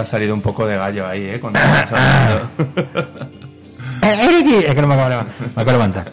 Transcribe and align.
ha 0.00 0.04
salido 0.04 0.34
un 0.34 0.42
poco 0.42 0.66
de 0.66 0.76
gallo 0.76 1.06
ahí, 1.06 1.26
¿eh? 1.26 1.40
Cuando 1.40 1.58
Eh, 4.02 4.64
Es 4.66 4.74
que 4.74 4.80
no 4.80 4.88
me 4.88 4.94
acabo 4.94 5.10
de. 5.10 5.16
Me 5.16 5.46
acabo 5.52 5.66
de 5.66 5.72
levantar. 5.72 6.12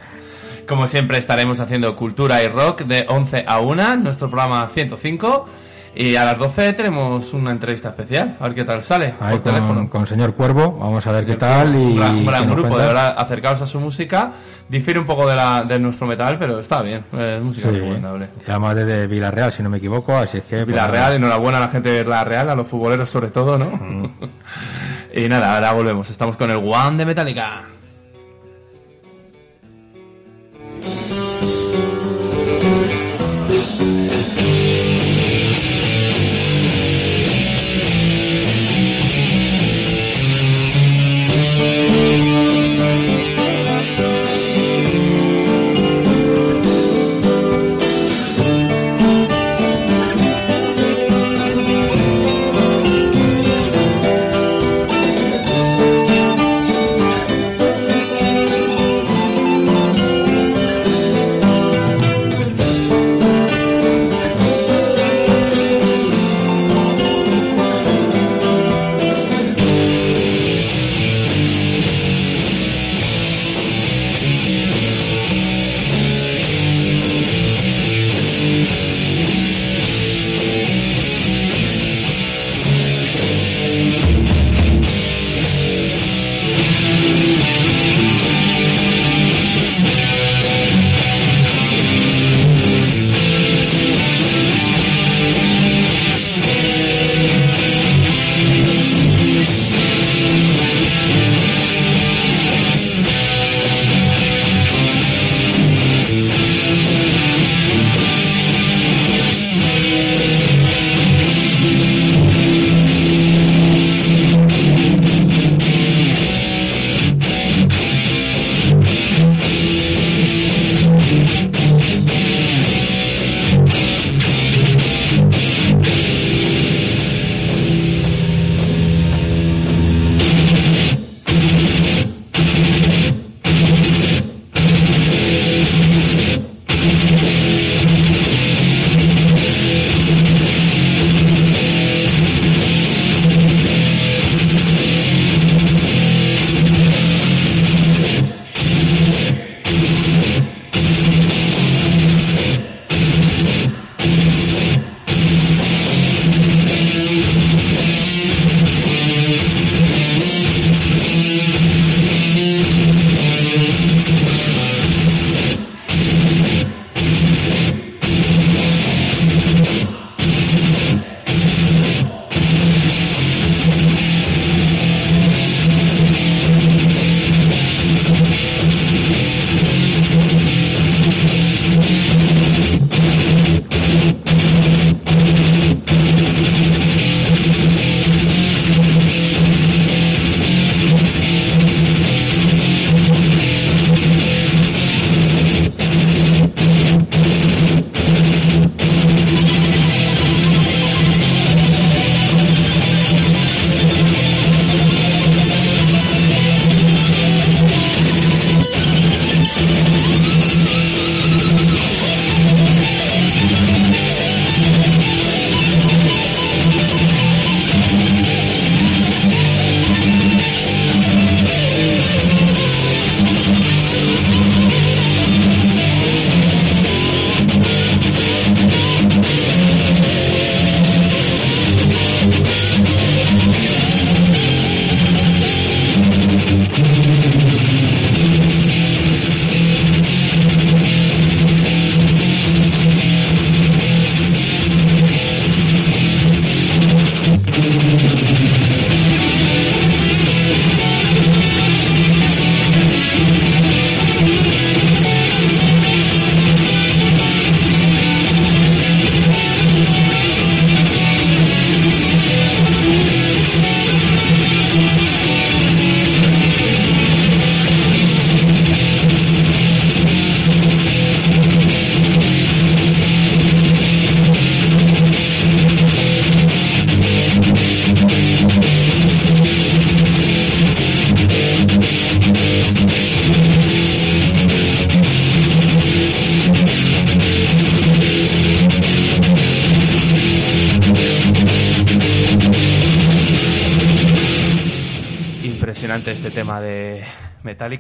Como 0.68 0.88
siempre 0.88 1.18
estaremos 1.18 1.60
haciendo 1.62 1.96
cultura 1.96 2.44
y 2.44 2.50
rock 2.50 2.82
de 2.82 3.06
11 3.08 3.46
a 3.48 3.60
1, 3.60 3.96
nuestro 3.98 4.30
programa 4.30 4.68
105. 4.68 5.46
Y 6.00 6.16
a 6.16 6.24
las 6.26 6.38
12 6.38 6.74
tenemos 6.74 7.34
una 7.34 7.50
entrevista 7.52 7.90
especial, 7.90 8.38
a 8.40 8.44
ver 8.44 8.54
qué 8.54 8.64
tal 8.64 8.84
sale 8.84 9.16
Ahí 9.20 9.38
por 9.38 9.42
con, 9.42 9.54
teléfono. 9.54 9.90
con 9.90 10.06
señor 10.06 10.36
Cuervo, 10.36 10.78
vamos 10.80 11.08
a 11.08 11.12
ver 11.12 11.26
qué 11.26 11.38
tal. 11.38 11.74
Y 11.74 11.78
un 11.78 11.96
gran, 11.96 12.16
un 12.18 12.26
gran 12.28 12.46
grupo, 12.46 12.62
cuenta. 12.70 12.82
de 12.82 12.88
verdad, 12.88 13.16
acercaos 13.18 13.62
a 13.64 13.66
su 13.68 13.80
música. 13.80 14.34
Difiere 14.70 15.00
un 15.00 15.06
poco 15.08 15.28
de, 15.28 15.36
la, 15.36 15.64
de 15.64 15.80
nuestro 15.80 16.06
metal, 16.06 16.38
pero 16.38 16.60
está 16.60 16.82
bien, 16.84 17.04
es 17.18 17.42
música 17.42 17.70
Sí, 17.70 17.76
recomendable. 17.80 18.28
llama 18.48 18.76
desde 18.76 19.08
Villarreal, 19.08 19.52
si 19.54 19.64
no 19.64 19.70
me 19.72 19.78
equivoco, 19.78 20.16
así 20.16 20.38
es 20.38 20.44
que... 20.44 20.58
pues, 20.58 20.68
Villarreal, 20.68 21.14
enhorabuena 21.14 21.58
a 21.58 21.62
la 21.62 21.70
gente 21.70 21.90
de 21.90 22.04
Villarreal, 22.04 22.50
a 22.50 22.54
los 22.56 22.68
futboleros 22.68 23.10
sobre 23.10 23.30
todo, 23.30 23.58
¿no? 23.58 23.66
Mm. 23.66 24.10
y 25.16 25.28
nada, 25.30 25.56
ahora 25.56 25.72
volvemos. 25.72 26.10
Estamos 26.12 26.36
con 26.38 26.52
el 26.52 26.58
One 26.58 26.98
de 26.98 27.06
Metallica. 27.06 27.62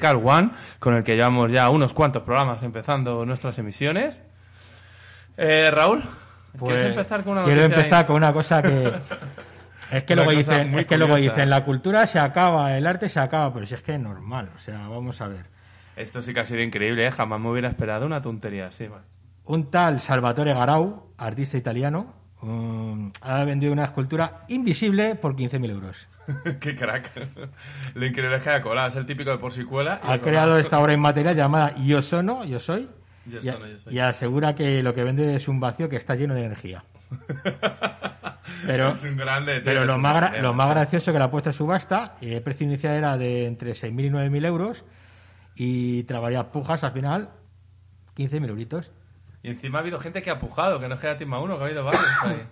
El 0.05 0.17
One, 0.23 0.51
con 0.79 0.93
el 0.95 1.03
que 1.03 1.15
llevamos 1.15 1.51
ya 1.51 1.69
unos 1.69 1.93
cuantos 1.93 2.23
programas 2.23 2.61
empezando 2.63 3.25
nuestras 3.25 3.57
emisiones. 3.59 4.19
Eh, 5.37 5.69
Raúl, 5.71 6.01
¿quieres 6.01 6.11
Pues, 6.59 6.83
empezar 6.83 7.23
con 7.23 7.33
una 7.33 7.43
Quiero 7.43 7.61
empezar 7.63 8.01
ahí? 8.01 8.05
con 8.05 8.15
una 8.15 8.33
cosa 8.33 8.61
que... 8.61 8.93
Es 9.89 10.03
que, 10.03 10.15
luego 10.17 10.31
dicen, 10.31 10.77
es 10.77 10.85
que 10.85 10.97
luego 10.97 11.15
dicen, 11.15 11.49
la 11.49 11.63
cultura 11.63 12.05
se 12.07 12.19
acaba, 12.19 12.77
el 12.77 12.85
arte 12.85 13.07
se 13.07 13.21
acaba, 13.21 13.53
pero 13.53 13.65
si 13.65 13.73
es 13.73 13.81
que 13.81 13.95
es 13.95 13.99
normal, 14.01 14.49
o 14.53 14.59
sea, 14.59 14.79
vamos 14.89 15.21
a 15.21 15.29
ver. 15.29 15.45
Esto 15.95 16.21
sí 16.21 16.33
que 16.33 16.41
ha 16.41 16.45
sido 16.45 16.61
increíble, 16.61 17.07
¿eh? 17.07 17.11
jamás 17.11 17.39
me 17.39 17.49
hubiera 17.49 17.69
esperado 17.69 18.05
una 18.05 18.21
tontería 18.21 18.67
así. 18.67 18.89
man. 18.89 19.03
Un 19.45 19.71
tal 19.71 20.01
Salvatore 20.01 20.53
Garau, 20.53 21.13
artista 21.17 21.55
italiano, 21.57 22.13
mm, 22.41 23.09
ha 23.21 23.43
vendido 23.43 23.71
una 23.73 23.85
escultura 23.85 24.43
invisible 24.47 25.15
por 25.15 25.35
15.000 25.35 25.69
euros. 25.69 26.07
Qué 26.59 26.75
crack. 26.75 27.11
Lo 27.95 28.05
increíble 28.05 28.37
es 28.37 28.43
que 28.43 28.61
colado, 28.61 28.89
es 28.89 28.95
el 28.95 29.05
típico 29.05 29.31
de 29.31 29.37
por 29.37 29.51
si 29.53 29.63
cuela. 29.63 30.01
Ha 30.03 30.17
creado 30.19 30.47
colado. 30.47 30.57
esta 30.59 30.79
obra 30.79 30.93
inmaterial 30.93 31.35
llamada 31.35 31.75
Yo 31.77 32.01
Sono, 32.01 32.43
Yo 32.45 32.59
Soy, 32.59 32.89
Yo 33.25 33.39
y, 33.39 33.43
sono, 33.43 33.65
yo 33.65 33.77
soy. 33.79 33.93
y 33.95 33.99
asegura 33.99 34.53
que 34.55 34.83
lo 34.83 34.93
que 34.93 35.03
vende 35.03 35.35
es 35.35 35.47
un 35.47 35.59
vacío 35.59 35.87
que 35.89 35.95
está 35.95 36.15
lleno 36.15 36.33
de 36.33 36.43
energía. 36.45 36.83
Pero, 38.65 38.89
es 38.89 39.03
un 39.03 39.17
grande. 39.17 39.61
pero 39.63 39.85
lo 39.85 39.97
más, 39.97 40.15
gra- 40.15 40.41
lo 40.41 40.53
más 40.53 40.69
gracioso 40.69 41.11
que 41.11 41.19
la 41.19 41.25
ha 41.25 41.31
puesto 41.31 41.49
en 41.49 41.53
subasta, 41.53 42.15
el 42.21 42.41
precio 42.41 42.65
inicial 42.65 42.95
era 42.95 43.17
de 43.17 43.45
entre 43.45 43.71
6.000 43.71 44.05
y 44.05 44.09
9.000 44.09 44.45
euros 44.45 44.83
y 45.55 46.03
tras 46.03 46.21
varias 46.21 46.45
pujas 46.45 46.83
al 46.83 46.91
final 46.91 47.29
15.000 48.15 48.47
euritos. 48.49 48.91
Y 49.47 49.51
encima 49.51 49.77
ha 49.77 49.81
habido 49.81 49.97
gente 49.97 50.21
que 50.21 50.29
ha 50.29 50.39
pujado, 50.39 50.77
que 50.77 50.89
no 50.89 50.95
es 50.95 50.99
que 50.99 51.07
haya 51.07 51.17
Team 51.17 51.31
uno, 51.31 51.55
que 51.57 51.63
ha 51.63 51.67
habido 51.67 51.85
varios 51.85 52.03
ahí. 52.21 52.45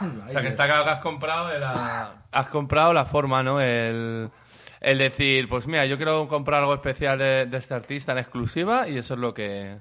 o 0.26 0.28
sea, 0.28 0.42
que 0.42 0.48
está 0.48 0.66
claro 0.66 0.82
que 0.82 0.90
has 0.90 0.98
comprado 0.98 1.56
la... 1.56 2.24
Has 2.32 2.48
comprado 2.48 2.92
la 2.92 3.04
forma, 3.04 3.44
¿no? 3.44 3.60
El, 3.60 4.28
el 4.80 4.98
decir, 4.98 5.48
pues 5.48 5.68
mira, 5.68 5.86
yo 5.86 5.96
quiero 5.96 6.26
comprar 6.26 6.62
algo 6.62 6.74
especial 6.74 7.20
de, 7.20 7.46
de 7.46 7.56
este 7.56 7.74
artista 7.74 8.10
en 8.10 8.18
exclusiva 8.18 8.88
y 8.88 8.98
eso 8.98 9.14
es 9.14 9.20
lo 9.20 9.32
que... 9.32 9.78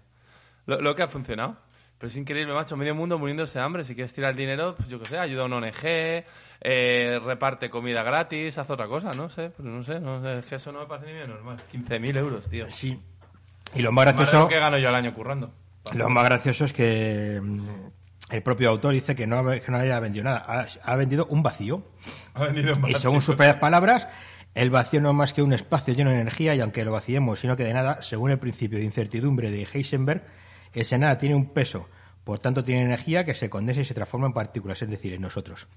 Lo, 0.67 0.79
lo 0.79 0.93
que 0.93 1.01
ha 1.01 1.07
funcionado. 1.07 1.57
Pero 1.97 2.07
es 2.07 2.15
increíble, 2.17 2.53
macho. 2.53 2.77
Medio 2.77 2.93
mundo 2.93 3.17
muriéndose 3.17 3.57
de 3.57 3.65
hambre. 3.65 3.83
Si 3.83 3.95
quieres 3.95 4.13
tirar 4.13 4.35
dinero, 4.35 4.75
pues 4.75 4.89
yo 4.89 4.99
qué 4.99 5.07
sé, 5.07 5.17
ayuda 5.17 5.41
a 5.41 5.45
un 5.45 5.53
ONG, 5.53 5.73
eh, 5.83 7.19
reparte 7.25 7.71
comida 7.71 8.03
gratis, 8.03 8.59
haz 8.59 8.69
otra 8.69 8.85
cosa, 8.85 9.15
no 9.15 9.27
sé. 9.27 9.51
Pero 9.57 9.69
no 9.69 9.83
sé, 9.83 9.99
no 9.99 10.21
sé. 10.21 10.37
Es 10.37 10.45
que 10.45 10.55
eso 10.57 10.71
no 10.71 10.81
me 10.81 10.85
parece 10.85 11.07
ni 11.07 11.13
bien 11.13 11.29
normal. 11.31 11.57
15.000 11.73 12.17
euros, 12.17 12.47
tío. 12.47 12.69
Sí. 12.69 13.01
Y 13.73 13.81
lo 13.81 13.91
más 13.91 14.05
Más 14.05 14.13
de 14.13 14.19
gracioso, 14.19 14.43
lo 14.43 14.49
que 14.49 14.59
gano 14.59 14.77
yo 14.77 14.87
al 14.89 14.95
año 14.95 15.15
currando. 15.15 15.51
Lo 15.93 16.09
más 16.09 16.25
gracioso 16.25 16.65
es 16.65 16.73
que 16.73 17.39
mm, 17.41 17.59
el 18.31 18.43
propio 18.43 18.69
autor 18.69 18.93
dice 18.93 19.15
que 19.15 19.25
no, 19.27 19.43
que 19.49 19.63
no 19.69 19.77
haya 19.77 19.99
vendido 19.99 20.25
nada, 20.25 20.45
ha, 20.47 20.67
ha 20.83 20.95
vendido 20.95 21.25
un 21.27 21.41
vacío. 21.43 21.83
Ha 22.33 22.43
vendido 22.43 22.73
Y 22.87 22.95
según 22.95 23.21
sus 23.21 23.35
propias 23.35 23.55
palabras, 23.55 24.07
el 24.55 24.69
vacío 24.69 25.01
no 25.01 25.09
es 25.09 25.15
más 25.15 25.33
que 25.33 25.41
un 25.41 25.53
espacio 25.53 25.93
lleno 25.93 26.11
de 26.11 26.19
energía 26.19 26.55
y 26.55 26.61
aunque 26.61 26.85
lo 26.85 26.91
vaciemos 26.91 27.43
y 27.43 27.47
no 27.47 27.57
quede 27.57 27.73
nada, 27.73 28.01
según 28.01 28.31
el 28.31 28.39
principio 28.39 28.79
de 28.79 28.85
incertidumbre 28.85 29.51
de 29.51 29.67
Heisenberg, 29.71 30.23
ese 30.73 30.97
nada 30.97 31.17
tiene 31.17 31.35
un 31.35 31.53
peso, 31.53 31.87
por 32.23 32.39
tanto 32.39 32.63
tiene 32.63 32.83
energía 32.83 33.25
que 33.25 33.33
se 33.33 33.49
condensa 33.49 33.81
y 33.81 33.85
se 33.85 33.93
transforma 33.93 34.27
en 34.27 34.33
partículas, 34.33 34.81
es 34.81 34.89
decir, 34.89 35.13
en 35.13 35.21
nosotros. 35.21 35.67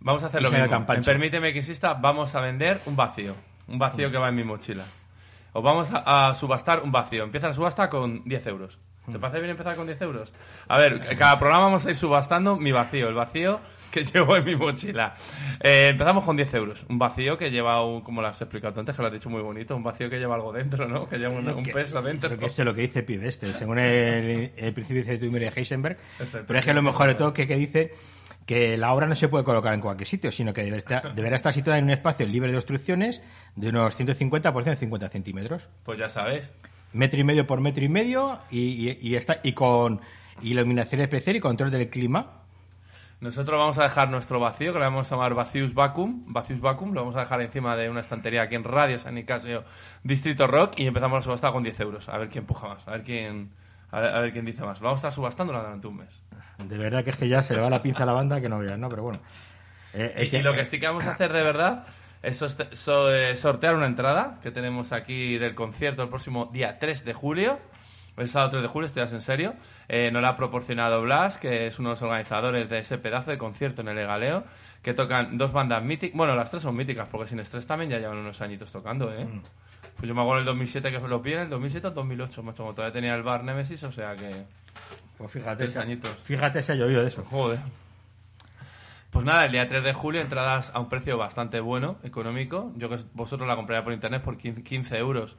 Vamos 0.00 0.22
a 0.22 0.26
hacer 0.26 0.40
Y 0.40 0.44
lo 0.44 0.50
mismo. 0.50 0.86
pancho. 0.86 1.10
Permíteme 1.10 1.52
que 1.52 1.58
insista, 1.58 1.94
vamos 1.94 2.34
a 2.34 2.40
vender 2.40 2.78
un 2.86 2.96
vacío. 2.96 3.34
Un 3.66 3.78
vacío 3.78 4.10
que 4.10 4.18
va 4.18 4.28
en 4.28 4.34
mi 4.36 4.44
mochila. 4.44 4.84
O 5.52 5.62
vamos 5.62 5.88
a, 5.92 6.28
a 6.28 6.34
subastar 6.34 6.82
un 6.82 6.92
vacío. 6.92 7.24
Empieza 7.24 7.48
la 7.48 7.54
subasta 7.54 7.90
con 7.90 8.22
10 8.24 8.46
euros. 8.46 8.78
Mm. 9.08 9.12
¿Te 9.12 9.18
parece 9.18 9.38
bien 9.40 9.50
empezar 9.50 9.74
con 9.76 9.86
10 9.86 10.00
euros? 10.02 10.32
A 10.68 10.78
ver, 10.78 11.16
cada 11.16 11.38
programa 11.38 11.64
vamos 11.64 11.86
a 11.86 11.90
ir 11.90 11.96
subastando 11.96 12.56
mi 12.56 12.72
vacío, 12.72 13.08
el 13.08 13.14
vacío 13.14 13.60
que 13.90 14.04
llevo 14.04 14.36
en 14.36 14.44
mi 14.44 14.54
mochila. 14.54 15.14
Eh, 15.60 15.88
empezamos 15.90 16.24
con 16.24 16.36
10 16.36 16.54
euros. 16.54 16.84
Un 16.88 16.98
vacío 16.98 17.38
que 17.38 17.50
lleva, 17.50 17.84
un, 17.84 18.02
como 18.02 18.20
lo 18.20 18.28
has 18.28 18.40
explicado 18.40 18.74
tú 18.74 18.80
antes, 18.80 18.94
que 18.94 19.02
lo 19.02 19.08
has 19.08 19.14
dicho 19.14 19.30
muy 19.30 19.40
bonito, 19.42 19.74
un 19.74 19.82
vacío 19.82 20.10
que 20.10 20.18
lleva 20.18 20.34
algo 20.34 20.52
dentro, 20.52 20.86
¿no? 20.86 21.08
Que 21.08 21.16
lleva 21.18 21.32
un, 21.32 21.48
un 21.48 21.64
peso 21.64 22.00
dentro. 22.02 22.30
Yo 22.30 22.38
que 22.38 22.48
sé 22.50 22.64
lo 22.64 22.74
que 22.74 22.82
dice 22.82 23.02
Pibe 23.02 23.28
este, 23.28 23.52
según 23.54 23.78
el, 23.78 24.52
el 24.56 24.72
principio 24.74 25.02
de 25.02 25.08
incertidumbre 25.08 25.44
de 25.50 25.52
Heisenberg. 25.56 25.96
Es 26.20 26.36
Pero 26.46 26.58
es 26.58 26.64
que 26.64 26.74
lo 26.74 26.82
mejor 26.82 27.06
de 27.08 27.14
todo 27.14 27.32
que, 27.32 27.46
que 27.46 27.56
dice 27.56 27.92
que 28.44 28.78
la 28.78 28.92
obra 28.92 29.06
no 29.06 29.14
se 29.14 29.28
puede 29.28 29.44
colocar 29.44 29.74
en 29.74 29.80
cualquier 29.80 30.06
sitio, 30.08 30.32
sino 30.32 30.52
que 30.54 30.62
debe 30.64 30.78
estar- 30.78 31.14
deberá 31.14 31.36
estar 31.36 31.52
situada 31.52 31.78
en 31.78 31.84
un 31.84 31.90
espacio 31.90 32.26
libre 32.26 32.50
de 32.50 32.56
obstrucciones 32.56 33.22
de 33.56 33.68
unos 33.68 33.94
150 33.94 34.52
por 34.52 34.62
150 34.64 35.08
centímetros. 35.08 35.68
Pues 35.84 35.98
ya 35.98 36.08
sabéis. 36.08 36.50
Metro 36.92 37.20
y 37.20 37.24
medio 37.24 37.46
por 37.46 37.60
metro 37.60 37.84
y 37.84 37.88
medio 37.88 38.38
y, 38.50 38.88
y- 38.90 38.98
y 39.00 39.16
está, 39.16 39.38
y 39.42 39.52
con 39.52 40.00
iluminación 40.42 41.00
especial 41.00 41.36
y 41.36 41.40
control 41.40 41.70
del 41.70 41.88
clima. 41.90 42.32
Nosotros 43.20 43.58
vamos 43.58 43.76
a 43.78 43.82
dejar 43.82 44.10
nuestro 44.10 44.38
vacío, 44.38 44.72
que 44.72 44.78
lo 44.78 44.84
vamos 44.84 45.10
a 45.10 45.16
llamar 45.16 45.34
Vacius 45.34 45.74
Vacuum. 45.74 46.22
Vacius 46.28 46.60
Vacuum 46.60 46.92
lo 46.92 47.00
vamos 47.00 47.16
a 47.16 47.20
dejar 47.20 47.40
encima 47.42 47.74
de 47.76 47.90
una 47.90 48.00
estantería 48.00 48.42
aquí 48.42 48.54
en 48.54 48.62
Radio 48.62 48.96
San 49.00 49.16
Nicasio, 49.16 49.64
Distrito 50.04 50.46
Rock, 50.46 50.78
y 50.78 50.86
empezamos 50.86 51.16
la 51.16 51.22
subasta 51.22 51.50
con 51.50 51.64
10 51.64 51.80
euros. 51.80 52.08
A 52.08 52.16
ver 52.16 52.28
quién 52.28 52.46
puja 52.46 52.68
más, 52.68 52.86
a 52.86 52.92
ver 52.92 53.02
quién, 53.02 53.50
a 53.90 53.98
ver, 54.00 54.10
a 54.14 54.20
ver 54.20 54.32
quién 54.32 54.44
dice 54.44 54.62
más. 54.62 54.78
Vamos 54.78 54.98
a 54.98 55.08
estar 55.08 55.12
subastando 55.12 55.52
durante 55.52 55.88
un 55.88 55.96
mes. 55.96 56.22
De 56.64 56.78
verdad 56.78 57.02
que 57.02 57.10
es 57.10 57.16
que 57.16 57.28
ya 57.28 57.42
se 57.42 57.54
le 57.54 57.60
va 57.60 57.68
la 57.68 57.82
pinza 57.82 58.04
a 58.04 58.06
la 58.06 58.12
banda 58.12 58.40
que 58.40 58.48
no 58.48 58.60
veas, 58.60 58.78
¿no? 58.78 58.88
Pero 58.88 59.02
bueno. 59.02 59.18
Eh, 59.94 60.12
es 60.16 60.32
Y, 60.32 60.36
y 60.36 60.42
lo 60.42 60.54
que 60.54 60.64
sí 60.64 60.78
que 60.78 60.86
vamos 60.86 61.04
a 61.06 61.10
hacer 61.10 61.32
de 61.32 61.42
verdad 61.42 61.86
es 62.22 62.42
eh, 62.42 63.36
sortear 63.36 63.74
una 63.74 63.86
entrada 63.86 64.38
que 64.42 64.50
tenemos 64.50 64.92
aquí 64.92 65.38
del 65.38 65.54
concierto 65.54 66.02
el 66.02 66.08
próximo 66.08 66.50
día 66.52 66.78
3 66.78 67.04
de 67.04 67.14
julio. 67.14 67.58
El 68.16 68.28
sábado 68.28 68.50
3 68.50 68.62
de 68.62 68.68
julio, 68.68 68.86
estoy 68.86 69.02
en 69.02 69.20
serio. 69.20 69.54
Eh, 69.88 70.10
nos 70.10 70.22
la 70.22 70.30
ha 70.30 70.36
proporcionado 70.36 71.00
Blas, 71.02 71.38
que 71.38 71.68
es 71.68 71.78
uno 71.78 71.90
de 71.90 71.92
los 71.92 72.02
organizadores 72.02 72.68
de 72.68 72.80
ese 72.80 72.98
pedazo 72.98 73.30
de 73.30 73.38
concierto 73.38 73.82
en 73.82 73.88
el 73.88 73.98
Egaleo, 73.98 74.42
que 74.82 74.92
tocan 74.92 75.38
dos 75.38 75.52
bandas 75.52 75.84
míticas. 75.84 76.16
Bueno, 76.16 76.34
las 76.34 76.50
tres 76.50 76.62
son 76.64 76.74
míticas, 76.74 77.08
porque 77.08 77.28
Sin 77.28 77.38
Estrés 77.38 77.66
también 77.66 77.90
ya 77.92 77.98
llevan 77.98 78.18
unos 78.18 78.40
añitos 78.40 78.72
tocando, 78.72 79.12
¿eh? 79.12 79.26
Pues 79.96 80.08
yo 80.08 80.14
me 80.14 80.20
acuerdo 80.22 80.38
en 80.38 80.40
el 80.40 80.46
2007 80.46 80.90
que 80.90 80.98
los 80.98 81.22
vi 81.22 81.34
en 81.34 81.40
el 81.40 81.50
2007 81.50 81.86
o 81.86 81.90
2008, 81.92 82.42
macho, 82.42 82.62
como 82.64 82.74
todavía 82.74 82.92
tenía 82.92 83.14
el 83.14 83.22
bar 83.22 83.44
Nemesis, 83.44 83.82
o 83.84 83.92
sea 83.92 84.16
que... 84.16 84.44
Pues 85.16 85.30
fíjate, 85.30 85.64
Tres 85.64 85.76
añitos. 85.76 86.10
fíjate 86.22 86.62
se 86.62 86.72
ha 86.72 86.74
llovido 86.74 87.02
de 87.02 87.08
eso. 87.08 87.24
Joder. 87.24 87.58
Pues 89.10 89.24
nada, 89.24 89.46
el 89.46 89.52
día 89.52 89.66
3 89.66 89.82
de 89.82 89.92
julio 89.94 90.20
entradas 90.20 90.70
a 90.74 90.80
un 90.80 90.88
precio 90.88 91.16
bastante 91.16 91.60
bueno, 91.60 91.96
económico. 92.02 92.72
Yo 92.76 92.88
que 92.88 92.98
vosotros 93.14 93.48
la 93.48 93.56
compraría 93.56 93.82
por 93.82 93.92
internet 93.92 94.22
por 94.22 94.36
15 94.36 94.62
15 94.62 94.98
euros. 94.98 95.36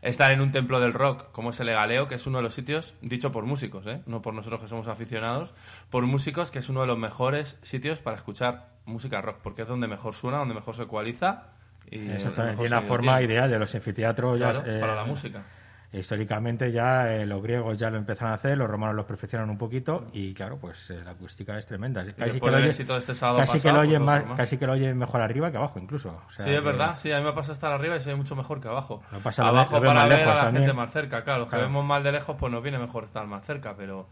Estar 0.00 0.30
en 0.30 0.40
un 0.40 0.52
templo 0.52 0.78
del 0.78 0.92
rock, 0.92 1.32
como 1.32 1.50
es 1.50 1.58
el 1.58 1.68
Egaleo, 1.68 2.06
que 2.06 2.14
es 2.14 2.26
uno 2.28 2.38
de 2.38 2.44
los 2.44 2.54
sitios, 2.54 2.94
dicho 3.02 3.32
por 3.32 3.44
músicos, 3.46 3.84
¿eh? 3.88 4.00
no 4.06 4.22
por 4.22 4.32
nosotros 4.32 4.60
que 4.60 4.68
somos 4.68 4.86
aficionados, 4.86 5.54
por 5.90 6.06
músicos, 6.06 6.52
que 6.52 6.60
es 6.60 6.68
uno 6.68 6.82
de 6.82 6.86
los 6.86 6.96
mejores 6.98 7.58
sitios 7.62 7.98
para 7.98 8.16
escuchar 8.16 8.68
música 8.86 9.20
rock, 9.20 9.38
porque 9.42 9.62
es 9.62 9.68
donde 9.68 9.88
mejor 9.88 10.14
suena, 10.14 10.38
donde 10.38 10.54
mejor 10.54 10.76
se 10.76 10.84
ecualiza. 10.84 11.48
Y 11.90 12.08
Exactamente, 12.10 12.62
y 12.62 12.66
una 12.68 12.82
forma 12.82 13.16
tiene. 13.18 13.32
ideal 13.32 13.50
de 13.50 13.58
los 13.58 13.74
anfiteatros 13.74 14.38
ya 14.38 14.52
Claro, 14.52 14.70
eh, 14.70 14.78
para 14.78 14.94
la 14.94 15.04
música. 15.04 15.42
Históricamente 15.90 16.70
ya 16.70 17.10
eh, 17.14 17.24
los 17.24 17.42
griegos 17.42 17.78
ya 17.78 17.88
lo 17.88 17.96
empezaron 17.96 18.32
a 18.32 18.34
hacer, 18.34 18.58
los 18.58 18.68
romanos 18.68 18.94
los 18.94 19.06
perfeccionaron 19.06 19.48
un 19.48 19.56
poquito 19.56 20.06
y 20.12 20.34
claro, 20.34 20.58
pues 20.58 20.90
eh, 20.90 21.00
la 21.02 21.12
acústica 21.12 21.56
es 21.58 21.64
tremenda. 21.64 22.04
Casi, 22.14 22.38
que 22.38 22.50
lo, 22.50 22.58
este 22.58 23.14
sábado 23.14 23.38
casi 23.38 23.58
que 23.58 23.68
lo 23.68 23.76
pues 23.76 23.88
oyen 23.88 24.02
otro 24.02 24.06
más, 24.14 24.26
más. 24.26 24.36
casi 24.36 24.58
que 24.58 24.66
lo 24.66 24.74
oyen 24.74 24.98
mejor 24.98 25.22
arriba 25.22 25.50
que 25.50 25.56
abajo 25.56 25.78
incluso. 25.78 26.10
O 26.26 26.30
sea 26.30 26.44
Sí, 26.44 26.50
es 26.52 26.62
verdad, 26.62 26.94
sí, 26.94 27.10
a 27.10 27.18
mí 27.20 27.24
me 27.24 27.32
pasa 27.32 27.52
estar 27.52 27.72
arriba 27.72 27.96
y 27.96 28.00
se 28.00 28.10
ve 28.10 28.16
mucho 28.16 28.36
mejor 28.36 28.60
que 28.60 28.68
abajo. 28.68 29.02
Pasa, 29.22 29.42
lo 29.44 29.48
abajo 29.48 29.76
lo 29.76 29.82
para 29.86 30.00
más 30.00 30.08
ver 30.10 30.22
a 30.22 30.26
la 30.26 30.34
también. 30.42 30.64
gente 30.64 30.76
más 30.76 30.92
cerca, 30.92 31.24
claro. 31.24 31.38
Los 31.40 31.48
Claro. 31.48 31.62
que 31.64 31.68
vemos 31.68 31.84
mal 31.86 32.02
de 32.02 32.12
lejos, 32.12 32.36
pues 32.38 32.52
nos 32.52 32.62
viene 32.62 32.78
mejor 32.78 33.04
estar 33.04 33.26
más 33.26 33.46
cerca, 33.46 33.74
pero... 33.74 34.06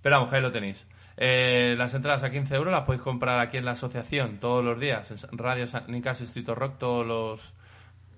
Pero 0.00 0.16
vamos, 0.16 0.32
ahí 0.32 0.40
lo 0.40 0.50
tenéis. 0.50 0.88
Eh, 1.18 1.74
las 1.76 1.92
entradas 1.92 2.22
a 2.22 2.30
15 2.30 2.54
euros 2.54 2.72
las 2.72 2.82
podéis 2.84 3.02
comprar 3.02 3.38
aquí 3.38 3.58
en 3.58 3.66
la 3.66 3.72
asociación 3.72 4.38
todos 4.38 4.64
los 4.64 4.80
días, 4.80 5.10
en 5.30 5.36
Radio 5.38 5.66
San 5.66 5.84
Nicasio 5.88 6.24
Distrito 6.24 6.54
Rock 6.54 6.78
todos 6.78 7.06
los... 7.06 7.52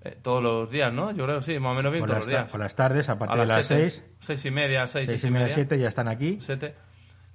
eh, 0.05 0.17
todos 0.21 0.41
los 0.41 0.69
días, 0.69 0.93
¿no? 0.93 1.11
Yo 1.11 1.25
creo, 1.25 1.41
sí, 1.41 1.59
más 1.59 1.71
o 1.71 1.75
menos 1.75 1.91
bien 1.91 2.01
por, 2.03 2.09
todos 2.09 2.19
los 2.21 2.27
días. 2.27 2.49
por 2.51 2.59
las 2.59 2.75
tardes, 2.75 3.09
a 3.09 3.13
a 3.13 3.19
partir 3.19 3.39
de 3.41 3.45
las 3.47 3.65
siete, 3.65 3.89
6, 3.89 4.03
seis 4.19 4.45
y 4.45 4.51
media, 4.51 4.87
seis, 4.87 5.07
6 5.09 5.21
seis 5.21 5.29
y 5.29 5.33
media, 5.33 5.53
7 5.53 5.77
ya 5.79 5.87
están 5.87 6.07
aquí. 6.07 6.37
Siete. 6.39 6.75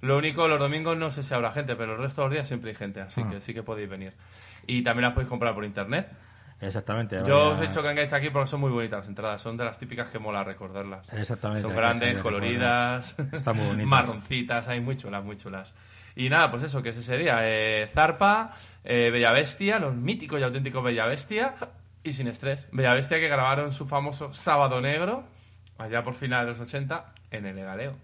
Lo 0.02 0.16
único, 0.16 0.48
los 0.48 0.58
domingos 0.58 0.96
no 0.96 1.10
sé 1.10 1.22
si 1.22 1.34
habrá 1.34 1.52
gente, 1.52 1.76
pero 1.76 1.92
el 1.94 1.98
resto 1.98 2.22
de 2.22 2.26
los 2.28 2.32
días 2.32 2.48
siempre 2.48 2.70
hay 2.70 2.76
gente, 2.76 3.00
así 3.02 3.20
Ah. 3.22 3.28
que 3.30 3.40
sí 3.42 3.52
que 3.52 3.62
podéis 3.62 3.90
venir. 3.90 4.14
Y 4.66 4.82
también 4.82 5.02
las 5.04 5.12
podéis 5.12 5.28
comprar 5.28 5.54
por 5.54 5.64
internet. 5.64 6.08
Exactamente. 6.60 7.16
Yo 7.16 7.22
vaya- 7.22 7.36
os 7.52 7.58
he 7.60 7.66
dicho 7.66 7.80
que 7.82 7.88
vengáis 7.88 8.12
aquí 8.12 8.28
porque 8.30 8.46
son 8.48 8.60
muy 8.60 8.70
bonitas 8.70 8.98
las 9.00 9.08
entradas, 9.08 9.40
son 9.42 9.56
de 9.56 9.64
las 9.64 9.78
típicas 9.78 10.10
que 10.10 10.18
mola 10.18 10.44
recordarlas. 10.44 11.10
Exactamente, 11.12 11.62
Son 11.62 11.74
grandes, 11.74 12.18
a 12.18 12.20
coloridas, 12.20 13.16
Está 13.32 13.52
muy 13.54 13.76
marroncitas, 13.86 14.68
hay 14.68 14.80
muy 14.80 14.96
chulas, 14.96 15.24
muy 15.24 15.36
chulas. 15.36 15.72
Y 16.16 16.28
nada, 16.28 16.50
pues 16.50 16.62
eso, 16.64 16.82
que 16.82 16.90
ese 16.90 17.02
sería 17.02 17.40
eh, 17.48 17.88
Zarpa, 17.92 18.54
eh, 18.84 19.08
Bella 19.10 19.32
Bestia, 19.32 19.78
los 19.78 19.94
míticos 19.94 20.38
y 20.40 20.42
auténticos 20.42 20.82
Bella 20.84 21.06
Bestia 21.06 21.54
y 22.02 22.12
Sin 22.12 22.28
Estrés. 22.28 22.68
Bella 22.72 22.94
Bestia 22.94 23.18
que 23.18 23.28
grabaron 23.28 23.72
su 23.72 23.86
famoso 23.86 24.32
Sábado 24.32 24.80
Negro, 24.80 25.24
allá 25.78 26.02
por 26.02 26.14
finales 26.14 26.46
de 26.46 26.50
los 26.52 26.60
80, 26.68 27.12
en 27.30 27.46
el 27.46 27.58
Egaleo. 27.58 27.96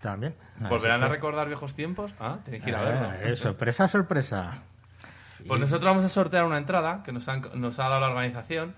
También. 0.00 0.34
¿Volverán 0.60 1.02
a 1.02 1.08
recordar 1.08 1.46
viejos 1.48 1.74
tiempos? 1.74 2.14
Ah, 2.20 2.38
tenéis 2.44 2.62
que 2.62 2.70
ir 2.70 2.76
a 2.76 2.82
Eh, 2.82 2.84
verlo. 2.84 3.32
eh, 3.32 3.36
sorpresa, 3.36 3.88
sorpresa. 3.88 4.62
Pues 5.46 5.60
nosotros 5.60 5.84
vamos 5.84 6.04
a 6.04 6.08
sortear 6.08 6.44
una 6.44 6.58
entrada 6.58 7.02
que 7.04 7.12
nos, 7.12 7.28
han- 7.28 7.42
nos 7.54 7.78
ha 7.78 7.84
dado 7.88 8.00
la 8.00 8.08
organización 8.08 8.74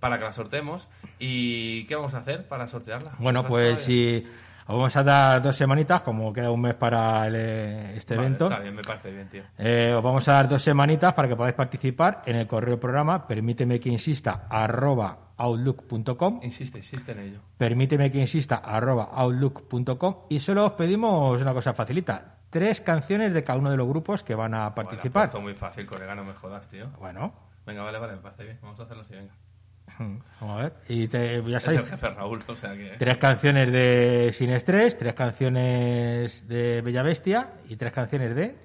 para 0.00 0.18
que 0.18 0.24
la 0.24 0.32
sorteemos. 0.32 0.88
¿Y 1.18 1.84
qué 1.86 1.94
vamos 1.94 2.14
a 2.14 2.18
hacer 2.18 2.46
para 2.48 2.68
sortearla? 2.68 3.12
Bueno, 3.18 3.42
¿Las 3.42 3.48
pues 3.50 3.80
todavía? 3.84 4.22
Os 4.66 4.76
vamos 4.76 4.96
a 4.96 5.02
dar 5.02 5.42
dos 5.42 5.56
semanitas, 5.56 6.02
como 6.02 6.32
queda 6.32 6.50
un 6.50 6.60
mes 6.60 6.74
para 6.74 7.26
el, 7.26 7.34
eh, 7.36 7.96
este 7.96 8.14
Vale, 8.14 8.26
evento. 8.26 8.44
Está 8.46 8.60
bien, 8.60 8.74
me 8.74 8.82
parece 8.82 9.10
bien, 9.10 9.28
tío. 9.28 9.42
Eh, 9.58 9.92
os 9.94 10.02
vamos 10.02 10.28
a 10.28 10.34
dar 10.34 10.48
dos 10.48 10.62
semanitas 10.62 11.12
para 11.14 11.28
que 11.28 11.36
podáis 11.36 11.54
participar 11.54 12.22
en 12.26 12.36
el 12.36 12.46
correo 12.46 12.78
programa 12.78 13.26
permíteme 13.26 13.78
que 13.80 13.88
insista 13.88 14.46
arroba 14.48 15.32
outlook.com 15.36 16.40
Insiste, 16.42 16.78
insiste 16.78 17.12
en 17.12 17.18
ello. 17.18 17.40
permíteme 17.58 18.10
que 18.10 18.20
insista 18.20 18.56
arroba 18.56 19.08
outlook.com 19.12 20.26
y 20.30 20.38
solo 20.38 20.66
os 20.66 20.72
pedimos 20.72 21.40
una 21.40 21.52
cosa 21.52 21.72
facilita 21.74 22.36
tres 22.50 22.80
canciones 22.80 23.32
de 23.34 23.42
cada 23.42 23.58
uno 23.58 23.70
de 23.70 23.76
los 23.76 23.88
grupos 23.88 24.22
que 24.22 24.34
van 24.34 24.54
a 24.54 24.74
participar 24.74 25.24
esto 25.24 25.40
muy 25.40 25.54
fácil, 25.54 25.86
colega, 25.86 26.14
no 26.14 26.24
me 26.24 26.34
jodas, 26.34 26.68
tío. 26.68 26.88
bueno 26.98 27.32
Venga, 27.64 27.82
vale, 27.84 27.98
vale, 27.98 28.14
me 28.14 28.18
parece 28.18 28.42
bien. 28.42 28.58
Vamos 28.60 28.80
a 28.80 28.82
hacerlo 28.82 29.02
así, 29.02 29.14
venga. 29.14 29.32
vamos 30.40 30.58
a 30.60 30.62
ver 30.62 30.72
y 30.88 31.08
te- 31.08 31.42
ya 31.42 31.58
Es 31.58 31.64
el 31.66 31.70
sabéis 31.76 31.90
jefe 31.90 32.10
Raúl, 32.10 32.42
o 32.46 32.56
sea 32.56 32.74
que... 32.74 32.94
tres 32.98 33.16
canciones 33.18 33.70
de 33.72 34.30
Sin 34.32 34.50
Estrés 34.50 34.96
tres 34.98 35.14
canciones 35.14 36.46
de 36.48 36.80
Bella 36.82 37.02
Bestia 37.02 37.50
y 37.68 37.76
tres 37.76 37.92
canciones 37.92 38.34
de 38.34 38.56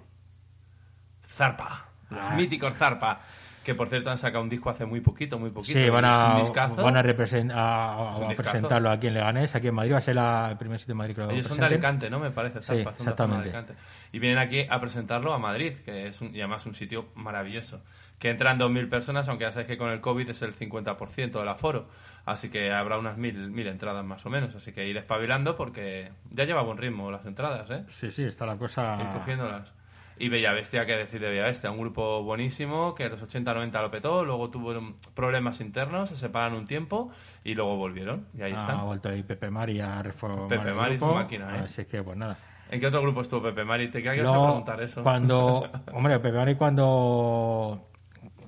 Zarpa. 1.26 1.86
Los 2.10 2.26
Ah. 2.26 2.36
míticos 2.36 2.74
Zarpa. 2.76 3.22
Que 3.64 3.76
por 3.76 3.90
cierto 3.90 4.10
han 4.10 4.18
sacado 4.18 4.42
un 4.42 4.50
disco 4.50 4.70
hace 4.70 4.86
muy 4.86 5.02
poquito, 5.02 5.38
muy 5.38 5.50
poquito. 5.50 5.78
Sí, 5.78 5.90
van 5.90 6.06
a, 6.06 6.36
van 6.78 6.96
a, 6.96 7.00
a- 7.02 8.10
a 8.12 8.36
presentarlo 8.38 8.90
aquí 8.90 9.08
en 9.08 9.14
Leganés, 9.16 9.54
aquí 9.56 9.68
en 9.68 9.76
Madrid. 9.76 9.92
Va 9.92 9.98
a 9.98 10.02
ser 10.02 10.16
la- 10.16 10.48
el 10.52 10.58
primer 10.58 10.80
sitio 10.80 10.94
en 10.94 10.98
Madrid 11.00 11.16
que 11.16 11.22
lo 11.22 11.30
Ellos 11.32 11.48
son 11.48 11.58
de. 11.60 11.66
Alicante, 11.66 12.10
¿no? 12.10 12.18
Me 12.20 12.32
parece, 12.32 12.64
Sí, 12.64 12.76
de 12.76 12.82
exactamente. 12.84 13.44
Alicante. 13.44 13.74
Y 14.14 14.20
vienen 14.20 14.38
aquí 14.38 14.66
a 14.70 14.80
presentarlo 14.80 15.34
a 15.34 15.38
Madrid, 15.38 15.74
que 15.84 16.08
es 16.08 16.22
un, 16.22 16.34
y 16.34 16.40
además 16.40 16.66
un 16.66 16.76
sitio 16.76 17.10
maravilloso. 17.16 17.84
Que 18.20 18.30
entran 18.32 18.58
2.000 18.60 18.90
personas, 18.90 19.30
aunque 19.30 19.44
ya 19.46 19.52
sabéis 19.52 19.68
que 19.68 19.78
con 19.78 19.90
el 19.90 20.02
COVID 20.02 20.30
es 20.30 20.42
el 20.42 20.56
50% 20.56 21.32
del 21.40 21.48
aforo. 21.48 21.86
Así 22.26 22.50
que 22.50 22.72
habrá 22.74 22.98
unas 22.98 23.18
1.000 23.18 23.50
mil 23.52 23.68
entradas 23.68 24.04
más 24.04 24.26
o 24.26 24.30
menos. 24.30 24.56
Así 24.56 24.72
que 24.74 24.88
ir 24.88 24.98
espabilando 24.98 25.56
porque 25.56 26.12
ya 26.32 26.44
lleva 26.46 26.62
buen 26.64 26.78
ritmo 26.78 27.12
las 27.12 27.26
entradas, 27.26 27.70
¿eh? 27.70 27.84
Sí, 27.90 28.10
sí, 28.12 28.24
está 28.24 28.46
la 28.46 28.58
cosa. 28.58 28.98
Ir 29.02 29.08
cogiéndolas. 29.10 29.72
Y 30.20 30.30
Bella 30.30 30.52
Bestia, 30.52 30.88
¿qué 30.88 30.98
decir 30.98 31.22
de 31.22 31.30
Bella 31.30 31.44
Bestia? 31.44 31.70
Un 31.70 31.78
grupo 31.80 32.24
buenísimo 32.24 32.96
que 32.96 33.04
en 33.04 33.12
los 33.12 33.22
80-90 33.24 33.82
lo 33.84 33.92
petó, 33.92 34.26
luego 34.26 34.50
tuvo 34.50 34.74
problemas 35.14 35.62
internos, 35.62 36.10
se 36.10 36.16
separaron 36.16 36.58
un 36.58 36.66
tiempo 36.66 37.12
y 37.44 37.54
luego 37.54 37.78
volvieron. 37.78 38.26
Y 38.36 38.42
ahí 38.42 38.52
Ha 38.54 38.58
están. 38.58 38.84
vuelto 38.84 39.10
ahí 39.10 39.22
Pepe 39.22 39.52
Mari 39.52 39.80
a 39.80 40.02
reformar 40.02 40.48
Pepe 40.48 40.74
Mari 40.74 40.96
es 40.96 41.02
máquina, 41.02 41.56
¿eh? 41.58 41.62
Así 41.66 41.86
que, 41.86 42.02
pues 42.02 42.18
nada. 42.18 42.36
¿En 42.72 42.80
qué 42.80 42.88
otro 42.88 43.02
grupo 43.04 43.22
estuvo 43.22 43.44
Pepe 43.44 43.64
Mari? 43.64 43.90
Te 43.90 44.00
quería 44.02 44.14
que 44.14 44.18
ibas 44.22 44.32
a 44.32 44.36
Luego, 44.36 44.48
preguntar 44.48 44.82
eso. 44.82 45.04
Cuando, 45.04 45.70
hombre, 45.94 46.20
Pepe 46.20 46.36
Mari 46.36 46.56
cuando, 46.56 47.88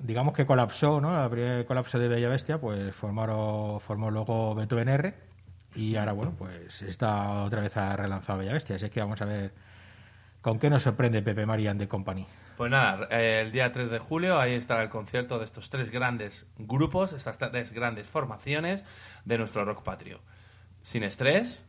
digamos 0.02 0.34
que 0.34 0.46
colapsó, 0.46 1.00
¿no? 1.00 1.22
El 1.22 1.30
primer 1.30 1.66
colapso 1.66 1.98
de 1.98 2.08
Bella 2.08 2.28
Bestia, 2.28 2.58
pues 2.58 2.94
formaron, 2.94 3.80
formó 3.80 4.10
luego 4.10 4.54
Beethoven 4.54 4.88
R 4.88 5.14
y 5.74 5.96
ahora, 5.96 6.12
bueno, 6.12 6.34
pues 6.36 6.82
está 6.82 7.42
otra 7.42 7.60
vez 7.60 7.76
ha 7.76 7.94
relanzado 7.96 8.38
Bella 8.38 8.52
Bestia. 8.52 8.76
Así 8.76 8.90
que 8.90 9.00
vamos 9.00 9.20
a 9.22 9.24
ver 9.24 9.52
con 10.40 10.58
qué 10.58 10.70
nos 10.70 10.82
sorprende 10.82 11.22
Pepe 11.22 11.46
Mari 11.46 11.68
and 11.68 11.80
the 11.80 11.88
Company. 11.88 12.26
Pues 12.56 12.70
nada, 12.70 13.06
el 13.06 13.52
día 13.52 13.72
3 13.72 13.90
de 13.90 13.98
julio 13.98 14.38
ahí 14.38 14.52
estará 14.54 14.82
el 14.82 14.90
concierto 14.90 15.38
de 15.38 15.46
estos 15.46 15.70
tres 15.70 15.90
grandes 15.90 16.46
grupos, 16.58 17.12
estas 17.12 17.38
tres 17.38 17.72
grandes 17.72 18.06
formaciones 18.08 18.84
de 19.24 19.38
nuestro 19.38 19.64
rock 19.64 19.82
patrio. 19.82 20.20
Sin 20.82 21.02
estrés, 21.02 21.66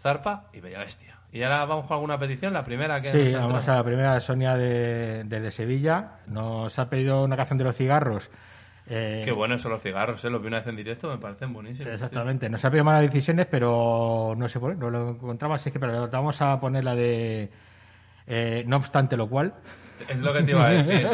Zarpa 0.00 0.48
y 0.52 0.60
Bella 0.60 0.80
Bestia. 0.80 1.19
Y 1.32 1.42
ahora 1.42 1.64
vamos 1.64 1.86
con 1.86 1.94
alguna 1.94 2.18
petición, 2.18 2.52
la 2.52 2.64
primera 2.64 3.00
que 3.00 3.10
Sí, 3.10 3.32
nos 3.32 3.42
vamos 3.42 3.68
a 3.68 3.76
la 3.76 3.84
primera, 3.84 4.18
Sonia 4.20 4.56
de, 4.56 5.22
desde 5.24 5.50
Sevilla. 5.52 6.18
Nos 6.26 6.76
ha 6.78 6.90
pedido 6.90 7.22
una 7.24 7.36
canción 7.36 7.58
de 7.58 7.64
los 7.64 7.76
cigarros. 7.76 8.30
Eh, 8.88 9.22
Qué 9.24 9.30
bueno 9.30 9.56
son 9.56 9.70
los 9.70 9.82
cigarros, 9.82 10.24
¿eh? 10.24 10.30
los 10.30 10.40
vi 10.42 10.48
una 10.48 10.58
vez 10.58 10.66
en 10.66 10.74
directo, 10.74 11.08
me 11.08 11.18
parecen 11.18 11.52
buenísimos. 11.52 11.92
Exactamente. 11.92 12.48
Nos 12.48 12.64
ha 12.64 12.70
pedido 12.70 12.84
malas 12.84 13.02
decisiones, 13.02 13.46
pero 13.48 14.34
no 14.36 14.48
sé 14.48 14.58
por 14.58 14.76
no 14.76 14.90
lo 14.90 15.10
encontramos. 15.10 15.60
Así 15.60 15.70
que 15.70 15.78
pero 15.78 16.08
vamos 16.08 16.42
a 16.42 16.58
poner 16.58 16.82
la 16.82 16.96
de. 16.96 17.50
eh, 18.26 18.64
no 18.66 18.76
obstante 18.78 19.16
lo 19.16 19.28
cual. 19.28 19.54
Es 20.08 20.18
lo 20.18 20.32
que 20.32 20.42
te 20.42 20.50
iba 20.52 20.66
a 20.66 20.70
decir. 20.70 21.08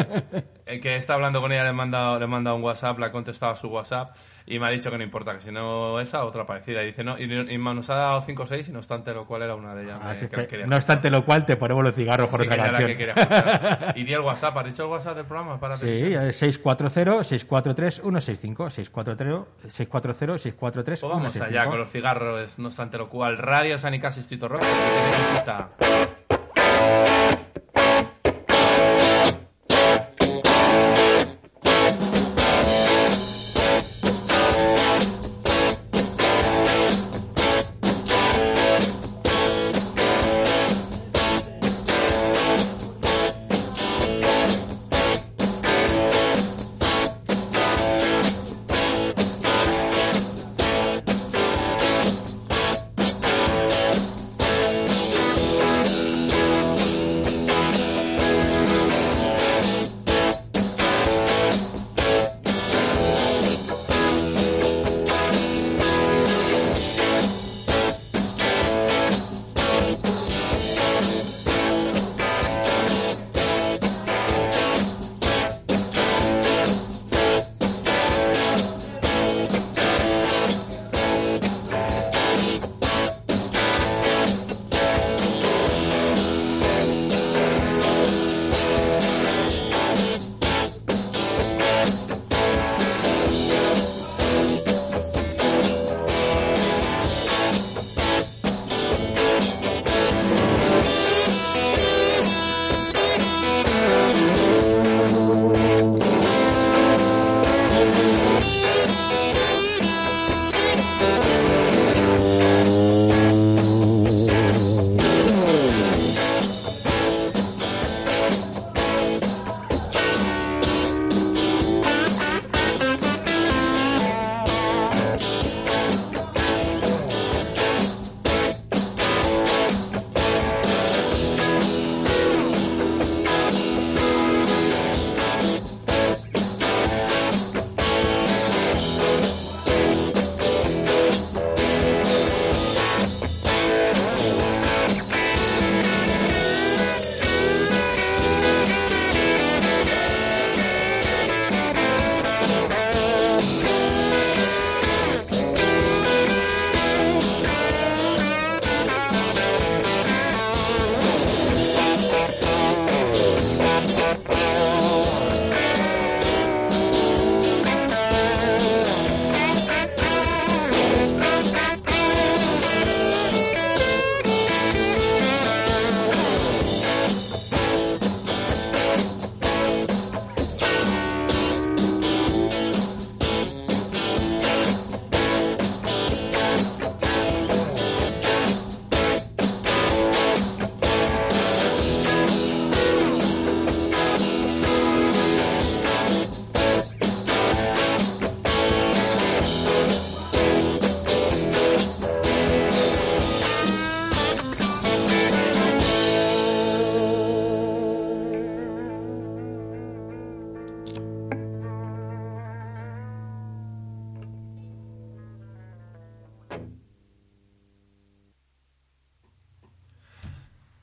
El 0.67 0.81
que 0.81 0.97
está 0.97 1.15
hablando 1.15 1.43
con 1.43 1.53
ella 1.53 1.65
le 1.65 1.71
he 1.71 1.73
mandado, 1.75 2.19
le 2.19 2.25
he 2.25 2.29
mandado 2.29 2.57
un 2.57 2.63
WhatsApp, 2.63 2.99
le 2.99 3.07
ha 3.07 3.13
contestado 3.13 3.53
a 3.53 3.57
su 3.57 3.69
WhatsApp 3.69 4.17
y 4.47 4.59
me 4.61 4.67
ha 4.67 4.71
dicho 4.71 4.91
que 4.91 4.97
no 4.99 5.05
importa, 5.05 5.33
que 5.35 5.41
si 5.41 5.51
no 5.51 5.99
esa, 6.01 6.25
otra 6.25 6.47
parecida. 6.47 6.83
Y 6.83 6.87
dice, 6.87 7.03
no, 7.03 7.19
y, 7.19 7.25
y 7.25 7.59
nos 7.59 7.91
ha 7.91 7.95
dado 7.97 8.21
5 8.23 8.43
o 8.43 8.47
6 8.47 8.69
y 8.69 8.73
no 8.73 8.79
obstante 8.79 9.13
lo 9.13 9.27
cual 9.27 9.43
era 9.43 9.55
una 9.57 9.75
de 9.75 9.83
ellas. 9.85 9.99
Así 10.03 10.29
que 10.29 10.37
que, 10.37 10.47
quería 10.47 10.67
no 10.67 10.77
obstante 10.77 11.11
lo 11.11 11.25
cual, 11.25 11.45
te 11.45 11.57
ponemos 11.57 11.83
los 11.83 11.95
cigarros 11.95 12.29
por 12.29 12.41
Sí, 12.41 12.47
que 12.49 12.55
otra 12.55 12.71
canción. 12.71 12.97
que. 12.97 13.13
Y 14.01 14.05
di 14.05 14.13
el 14.13 14.21
WhatsApp, 14.21 14.57
¿has 14.59 14.65
dicho 14.67 14.85
el 14.85 14.91
WhatsApp 14.91 15.17
del 15.17 15.25
programa? 15.27 15.59
Para 15.59 15.77
Sí, 15.77 15.87
pedir? 15.87 16.17
es 16.19 16.41
640-643-165. 16.43 18.71
640-643-165. 18.71 21.01
Pues 21.01 21.03
vamos 21.03 21.41
allá 21.41 21.65
con 21.67 21.79
los 21.79 21.91
cigarros, 21.91 22.59
no 22.59 22.69
obstante 22.69 22.99
lo 22.99 23.09
cual. 23.09 23.39
Radio 23.39 23.79
Sanicas 23.79 24.17
Distrito 24.17 24.49
Rock, 24.49 24.61
que 24.61 24.67
tiene 24.67 25.17
que 25.17 25.23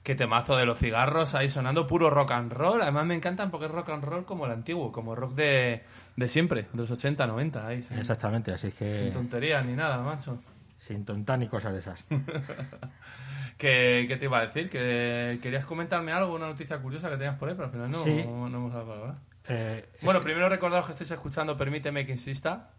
Qué 0.04 0.16
temazo 0.16 0.58
de 0.58 0.66
los 0.66 0.78
cigarros 0.80 1.34
ahí 1.34 1.48
sonando 1.48 1.88
puro 1.88 2.10
rock 2.10 2.32
and 2.32 2.52
roll. 2.52 2.82
Además 2.82 3.06
me 3.06 3.16
encantan 3.16 3.50
porque 3.50 3.68
es 3.68 3.72
rock 3.72 3.90
and 3.90 4.04
roll 4.04 4.26
como 4.26 4.46
el 4.46 4.52
antiguo, 4.52 4.92
como 4.92 5.16
rock 5.16 5.34
de, 5.34 5.84
de 6.18 6.28
siempre, 6.28 6.64
de 6.74 6.82
los 6.82 6.92
80, 6.92 7.26
90. 7.26 7.66
Ahí, 7.66 7.82
sin, 7.84 7.98
Exactamente, 8.00 8.52
así 8.52 8.72
que... 8.72 9.00
sin 9.04 9.14
tonterías 9.14 9.66
ni 9.66 9.74
nada, 9.74 10.02
macho. 10.02 10.42
Sin 10.78 11.06
tontar 11.06 11.40
ni 11.40 11.48
cosas 11.48 11.72
de 11.74 11.80
esas. 11.80 12.04
¿Qué, 13.58 14.06
qué 14.08 14.18
te 14.18 14.26
iba 14.26 14.40
a 14.40 14.46
decir? 14.46 14.70
¿Que 14.70 15.40
¿Querías 15.42 15.66
comentarme 15.66 16.12
algo, 16.12 16.34
una 16.36 16.48
noticia 16.48 16.78
curiosa 16.80 17.10
que 17.10 17.16
tenías 17.18 17.38
por 17.38 17.48
ahí? 17.50 17.56
Pero 17.56 17.66
al 17.68 17.72
final 17.72 17.92
no, 17.92 18.04
Sí. 18.04 18.24
no, 18.26 18.48
hemos 18.48 18.74
dado 18.74 18.88
palabra. 18.88 19.16
Eh, 19.48 19.88
Bueno, 20.02 20.20
que- 20.20 20.26
primero 20.26 20.50
recordaros 20.50 20.86
que 20.86 20.92
estáis 20.94 21.12
escuchando 21.12 21.56
Permíteme 21.58 22.06
que 22.06 22.12
insista. 22.14 22.72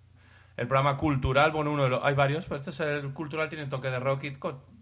El 0.56 0.68
programa 0.68 0.96
cultural, 0.96 1.50
bueno, 1.50 1.72
uno 1.72 1.82
de 1.84 1.88
los, 1.90 2.00
hay 2.04 2.14
varios, 2.14 2.46
pero 2.46 2.56
este 2.58 2.70
es 2.70 2.78
el 2.80 3.12
cultural, 3.12 3.48
tiene 3.48 3.64
un 3.64 3.70
toque 3.70 3.90
de 3.90 3.98
rock 3.98 4.24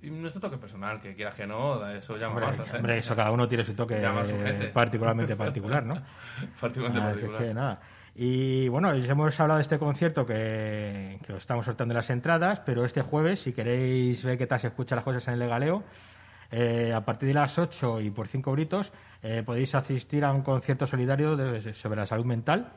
y, 0.02 0.10
nuestro 0.10 0.40
toque 0.42 0.58
personal, 0.58 1.00
que 1.00 1.14
quieras 1.14 1.34
que 1.34 1.46
no, 1.46 1.86
eso 1.90 2.16
llama 2.18 2.34
hombre, 2.34 2.64
¿eh? 2.64 2.76
hombre, 2.76 2.98
eso 2.98 3.16
cada 3.16 3.30
uno 3.30 3.48
tiene 3.48 3.64
su 3.64 3.74
toque 3.74 3.96
eh, 3.96 4.70
particularmente 4.74 5.34
particular, 5.34 5.84
¿no? 5.84 5.94
Particularmente 6.60 7.08
Así 7.08 7.20
particular. 7.20 7.42
que 7.42 7.54
nada. 7.54 7.80
Y 8.14 8.68
bueno, 8.68 8.90
os 8.90 9.08
hemos 9.08 9.40
hablado 9.40 9.56
de 9.56 9.62
este 9.62 9.78
concierto 9.78 10.26
que, 10.26 11.18
que 11.24 11.32
os 11.32 11.38
estamos 11.38 11.64
soltando 11.64 11.94
las 11.94 12.10
entradas, 12.10 12.60
pero 12.60 12.84
este 12.84 13.00
jueves, 13.00 13.40
si 13.40 13.54
queréis 13.54 14.22
ver 14.22 14.36
qué 14.36 14.46
tal 14.46 14.60
se 14.60 14.66
escuchan 14.66 14.96
las 14.96 15.04
cosas 15.04 15.26
en 15.28 15.34
el 15.34 15.40
Legaleo, 15.40 15.82
eh, 16.50 16.92
a 16.94 17.00
partir 17.02 17.28
de 17.28 17.34
las 17.34 17.58
8 17.58 18.02
y 18.02 18.10
por 18.10 18.28
5 18.28 18.52
gritos 18.52 18.92
eh, 19.22 19.42
podéis 19.42 19.74
asistir 19.74 20.22
a 20.26 20.32
un 20.32 20.42
concierto 20.42 20.86
solidario 20.86 21.34
de- 21.34 21.72
sobre 21.72 22.00
la 22.00 22.06
salud 22.06 22.26
mental. 22.26 22.74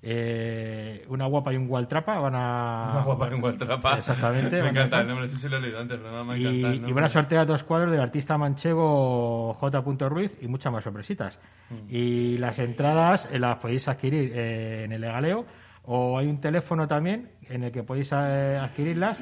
Eh, 0.00 1.04
una 1.08 1.26
guapa 1.26 1.52
y 1.52 1.56
un 1.56 1.66
gualtrapa 1.66 2.20
van 2.20 2.34
a... 2.36 2.90
Una 2.92 3.02
guapa 3.02 3.26
en 3.26 3.34
un 3.34 3.40
gualtrapa. 3.40 3.98
Exactamente, 3.98 4.62
Me 4.62 4.68
encanta 4.68 5.00
el 5.00 5.08
nombre, 5.08 5.28
sí, 5.28 5.36
sí 5.36 5.48
lo 5.48 5.56
he 5.56 5.60
leído 5.60 5.80
antes, 5.80 5.98
pero 5.98 6.12
no 6.12 6.24
me 6.24 6.38
Y, 6.38 6.46
encanta 6.46 6.68
el 6.68 6.74
y 6.74 6.78
nombre. 6.78 6.92
van 6.94 7.04
a 7.04 7.08
sortear 7.08 7.46
dos 7.46 7.64
cuadros 7.64 7.90
del 7.90 8.00
artista 8.00 8.38
manchego 8.38 9.54
J. 9.54 9.80
Ruiz 10.08 10.38
y 10.40 10.46
muchas 10.46 10.72
más 10.72 10.84
sorpresitas. 10.84 11.38
Mm. 11.70 11.74
Y 11.88 12.38
las 12.38 12.58
entradas 12.60 13.28
eh, 13.32 13.38
las 13.40 13.58
podéis 13.58 13.88
adquirir 13.88 14.32
eh, 14.34 14.84
en 14.84 14.92
el 14.92 15.00
Legaleo 15.00 15.44
o 15.82 16.18
hay 16.18 16.28
un 16.28 16.40
teléfono 16.40 16.86
también 16.86 17.32
en 17.48 17.64
el 17.64 17.72
que 17.72 17.82
podéis 17.82 18.12
adquirirlas 18.12 19.20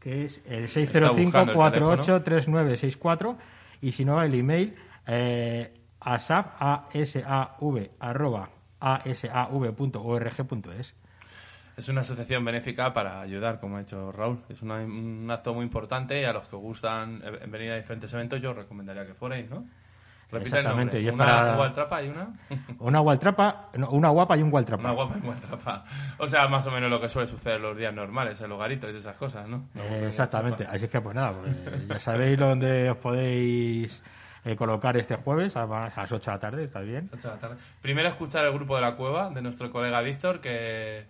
que 0.00 0.24
es 0.26 0.42
el 0.46 0.64
Está 0.64 1.10
buscando 1.12 1.52
el 1.52 2.00
605-483964 2.00 3.36
y 3.80 3.92
si 3.92 4.04
no 4.04 4.22
el 4.22 4.34
email 4.34 4.74
eh, 5.06 5.72
asav, 6.04 6.46
asav, 6.58 7.56
arroba, 8.00 8.48
asav.org.es. 9.74 10.94
Es 11.76 11.88
una 11.88 12.02
asociación 12.02 12.44
benéfica 12.44 12.92
para 12.92 13.20
ayudar, 13.20 13.58
como 13.58 13.78
ha 13.78 13.80
hecho 13.80 14.12
Raúl. 14.12 14.38
Es 14.48 14.62
una- 14.62 14.76
un 14.84 15.28
acto 15.30 15.52
muy 15.54 15.64
importante 15.64 16.20
y 16.20 16.24
a 16.24 16.32
los 16.32 16.46
que 16.46 16.54
gustan 16.56 17.20
eh, 17.24 17.46
venir 17.48 17.72
a 17.72 17.76
diferentes 17.76 18.12
eventos 18.14 18.40
yo 18.40 18.52
recomendaría 18.52 19.04
que 19.06 19.14
fuerais, 19.14 19.50
¿no? 19.50 19.64
Repite 20.30 20.50
el 20.50 20.58
Exactamente, 20.58 20.94
nombre. 20.96 21.00
y 21.02 21.08
es 21.08 21.12
Una 21.14 21.24
para- 21.26 21.56
gualtrapa 21.56 22.02
y 22.02 22.08
una... 22.08 22.28
Una 22.78 22.98
gualtrapa, 23.00 23.70
no, 23.76 23.90
una 23.90 24.08
guapa 24.10 24.36
y 24.36 24.42
un 24.42 24.50
gualtrapa. 24.50 24.82
Una 24.84 24.92
guapa 24.92 25.16
y 25.18 25.20
gualtrapa. 25.20 25.84
O 26.18 26.26
sea, 26.28 26.46
más 26.48 26.64
o 26.66 26.70
menos 26.70 26.90
lo 26.90 27.00
que 27.00 27.08
suele 27.08 27.26
suceder 27.28 27.60
los 27.60 27.76
días 27.76 27.92
normales, 27.92 28.40
en 28.40 28.48
los 28.50 28.58
garitos 28.58 28.92
y 28.94 28.98
esas 28.98 29.16
cosas, 29.16 29.48
¿no? 29.48 29.68
Eh, 29.74 30.04
exactamente. 30.08 30.64
Así 30.66 30.86
que, 30.88 31.00
pues 31.00 31.14
nada, 31.16 31.32
pues, 31.32 31.88
ya 31.88 31.98
sabéis 31.98 32.38
dónde 32.38 32.88
os 32.90 32.96
podéis 32.98 34.02
eh, 34.44 34.56
colocar 34.56 34.96
este 34.96 35.16
jueves 35.16 35.56
a, 35.56 35.62
a 35.62 35.92
las 35.96 36.12
8 36.12 36.30
de 36.30 36.36
la 36.36 36.40
tarde, 36.40 36.64
¿está 36.64 36.80
bien? 36.80 37.08
Ocho 37.12 37.28
de 37.28 37.34
la 37.34 37.40
tarde. 37.40 37.56
Primero 37.80 38.08
escuchar 38.08 38.44
el 38.44 38.52
grupo 38.52 38.76
de 38.76 38.82
la 38.82 38.96
cueva 38.96 39.30
de 39.30 39.42
nuestro 39.42 39.70
colega 39.70 40.00
Víctor, 40.02 40.40
que 40.40 41.04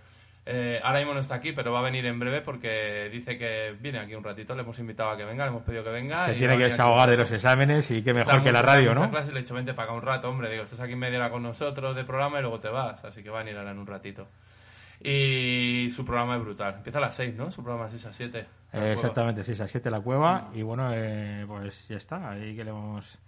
eh, 0.46 0.78
ahora 0.84 0.98
mismo 0.98 1.14
no 1.14 1.20
está 1.20 1.36
aquí, 1.36 1.52
pero 1.52 1.72
va 1.72 1.78
a 1.78 1.82
venir 1.82 2.04
en 2.04 2.18
breve 2.18 2.42
porque 2.42 3.08
dice 3.10 3.38
que 3.38 3.74
viene 3.80 3.98
aquí 3.98 4.14
un 4.14 4.22
ratito. 4.22 4.54
Le 4.54 4.62
hemos 4.62 4.78
invitado 4.78 5.10
a 5.10 5.16
que 5.16 5.24
venga, 5.24 5.44
le 5.44 5.50
hemos 5.50 5.62
pedido 5.62 5.82
que 5.82 5.90
venga. 5.90 6.26
Se 6.26 6.34
y 6.34 6.38
tiene 6.38 6.58
que 6.58 6.64
desahogar 6.64 7.08
de 7.08 7.16
los 7.16 7.32
exámenes 7.32 7.90
y 7.90 8.02
qué 8.02 8.12
mejor 8.12 8.42
que 8.42 8.52
la 8.52 8.60
radio, 8.60 8.94
¿no? 8.94 9.10
clase 9.10 9.32
le 9.32 9.38
he 9.38 9.42
dicho, 9.42 9.54
vente 9.54 9.72
para 9.72 9.86
acá 9.86 9.94
un 9.94 10.02
rato, 10.02 10.28
hombre. 10.28 10.50
Digo, 10.50 10.64
estás 10.64 10.80
aquí 10.80 10.94
media 10.96 11.18
hora 11.18 11.30
con 11.30 11.42
nosotros 11.42 11.96
de 11.96 12.04
programa 12.04 12.38
y 12.38 12.42
luego 12.42 12.60
te 12.60 12.68
vas. 12.68 13.04
Así 13.04 13.22
que 13.22 13.30
va 13.30 13.40
a 13.40 13.42
venir 13.42 13.56
ahora 13.58 13.70
en 13.70 13.78
un 13.78 13.86
ratito. 13.86 14.28
Y 15.06 15.90
su 15.90 16.02
programa 16.02 16.36
es 16.36 16.42
brutal. 16.42 16.76
Empieza 16.76 16.96
a 16.96 17.02
las 17.02 17.14
6, 17.16 17.34
¿no? 17.36 17.50
Su 17.50 17.62
programa 17.62 17.88
es 17.88 17.92
6 17.92 18.06
a 18.06 18.14
7. 18.14 18.46
Eh, 18.72 18.92
exactamente, 18.94 19.44
sí, 19.44 19.52
a 19.62 19.68
7 19.68 19.90
la 19.90 20.00
cueva. 20.00 20.50
Y 20.54 20.62
bueno, 20.62 20.88
eh, 20.94 21.44
pues 21.46 21.86
ya 21.88 21.98
está, 21.98 22.30
ahí 22.30 22.56
que 22.56 22.64
le 22.64 22.72
vamos, 22.72 23.18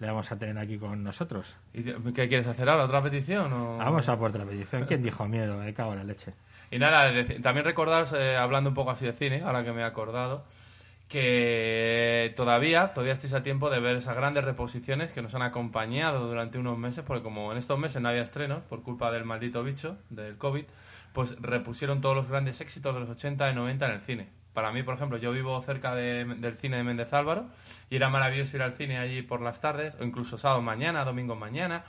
le 0.00 0.06
vamos 0.06 0.32
a 0.32 0.38
tener 0.38 0.56
aquí 0.56 0.78
con 0.78 1.04
nosotros. 1.04 1.54
¿Y 1.74 1.82
qué 1.82 2.28
quieres 2.28 2.46
hacer 2.46 2.66
ahora? 2.66 2.84
¿Otra 2.84 3.02
petición? 3.02 3.52
O... 3.52 3.76
Vamos 3.76 4.08
a 4.08 4.18
por 4.18 4.30
otra 4.30 4.46
petición. 4.46 4.86
¿Quién 4.86 5.02
dijo 5.02 5.28
miedo? 5.28 5.58
Me 5.58 5.74
cago 5.74 5.92
en 5.92 5.98
la 5.98 6.04
leche. 6.04 6.32
Y 6.70 6.78
nada, 6.78 7.12
también 7.42 7.66
recordaros, 7.66 8.14
eh, 8.14 8.34
hablando 8.34 8.70
un 8.70 8.74
poco 8.74 8.92
así 8.92 9.04
de 9.04 9.12
cine, 9.12 9.42
ahora 9.42 9.62
que 9.62 9.72
me 9.72 9.82
he 9.82 9.84
acordado, 9.84 10.46
que 11.08 12.32
todavía, 12.34 12.94
todavía 12.94 13.12
estáis 13.12 13.34
a 13.34 13.42
tiempo 13.42 13.68
de 13.68 13.80
ver 13.80 13.96
esas 13.96 14.16
grandes 14.16 14.44
reposiciones 14.44 15.12
que 15.12 15.20
nos 15.20 15.34
han 15.34 15.42
acompañado 15.42 16.26
durante 16.26 16.56
unos 16.56 16.78
meses, 16.78 17.04
porque 17.06 17.22
como 17.22 17.52
en 17.52 17.58
estos 17.58 17.78
meses 17.78 18.00
no 18.00 18.08
había 18.08 18.22
estrenos 18.22 18.64
por 18.64 18.82
culpa 18.82 19.12
del 19.12 19.26
maldito 19.26 19.62
bicho, 19.62 19.98
del 20.08 20.38
COVID, 20.38 20.64
pues 21.12 21.36
repusieron 21.40 22.00
todos 22.00 22.16
los 22.16 22.28
grandes 22.28 22.60
éxitos 22.60 22.94
de 22.94 23.00
los 23.00 23.10
80 23.10 23.50
y 23.50 23.54
90 23.54 23.86
en 23.86 23.92
el 23.92 24.00
cine. 24.00 24.28
Para 24.54 24.70
mí, 24.72 24.82
por 24.82 24.94
ejemplo, 24.94 25.16
yo 25.18 25.32
vivo 25.32 25.60
cerca 25.62 25.94
de- 25.94 26.24
del 26.24 26.56
cine 26.56 26.76
de 26.76 26.84
Méndez 26.84 27.12
Álvaro 27.12 27.46
y 27.90 27.96
era 27.96 28.08
maravilloso 28.10 28.56
ir 28.56 28.62
al 28.62 28.74
cine 28.74 28.98
allí 28.98 29.22
por 29.22 29.40
las 29.40 29.60
tardes, 29.60 29.96
o 30.00 30.04
incluso 30.04 30.36
sábado 30.38 30.60
mañana, 30.60 31.04
domingo 31.04 31.34
mañana, 31.36 31.84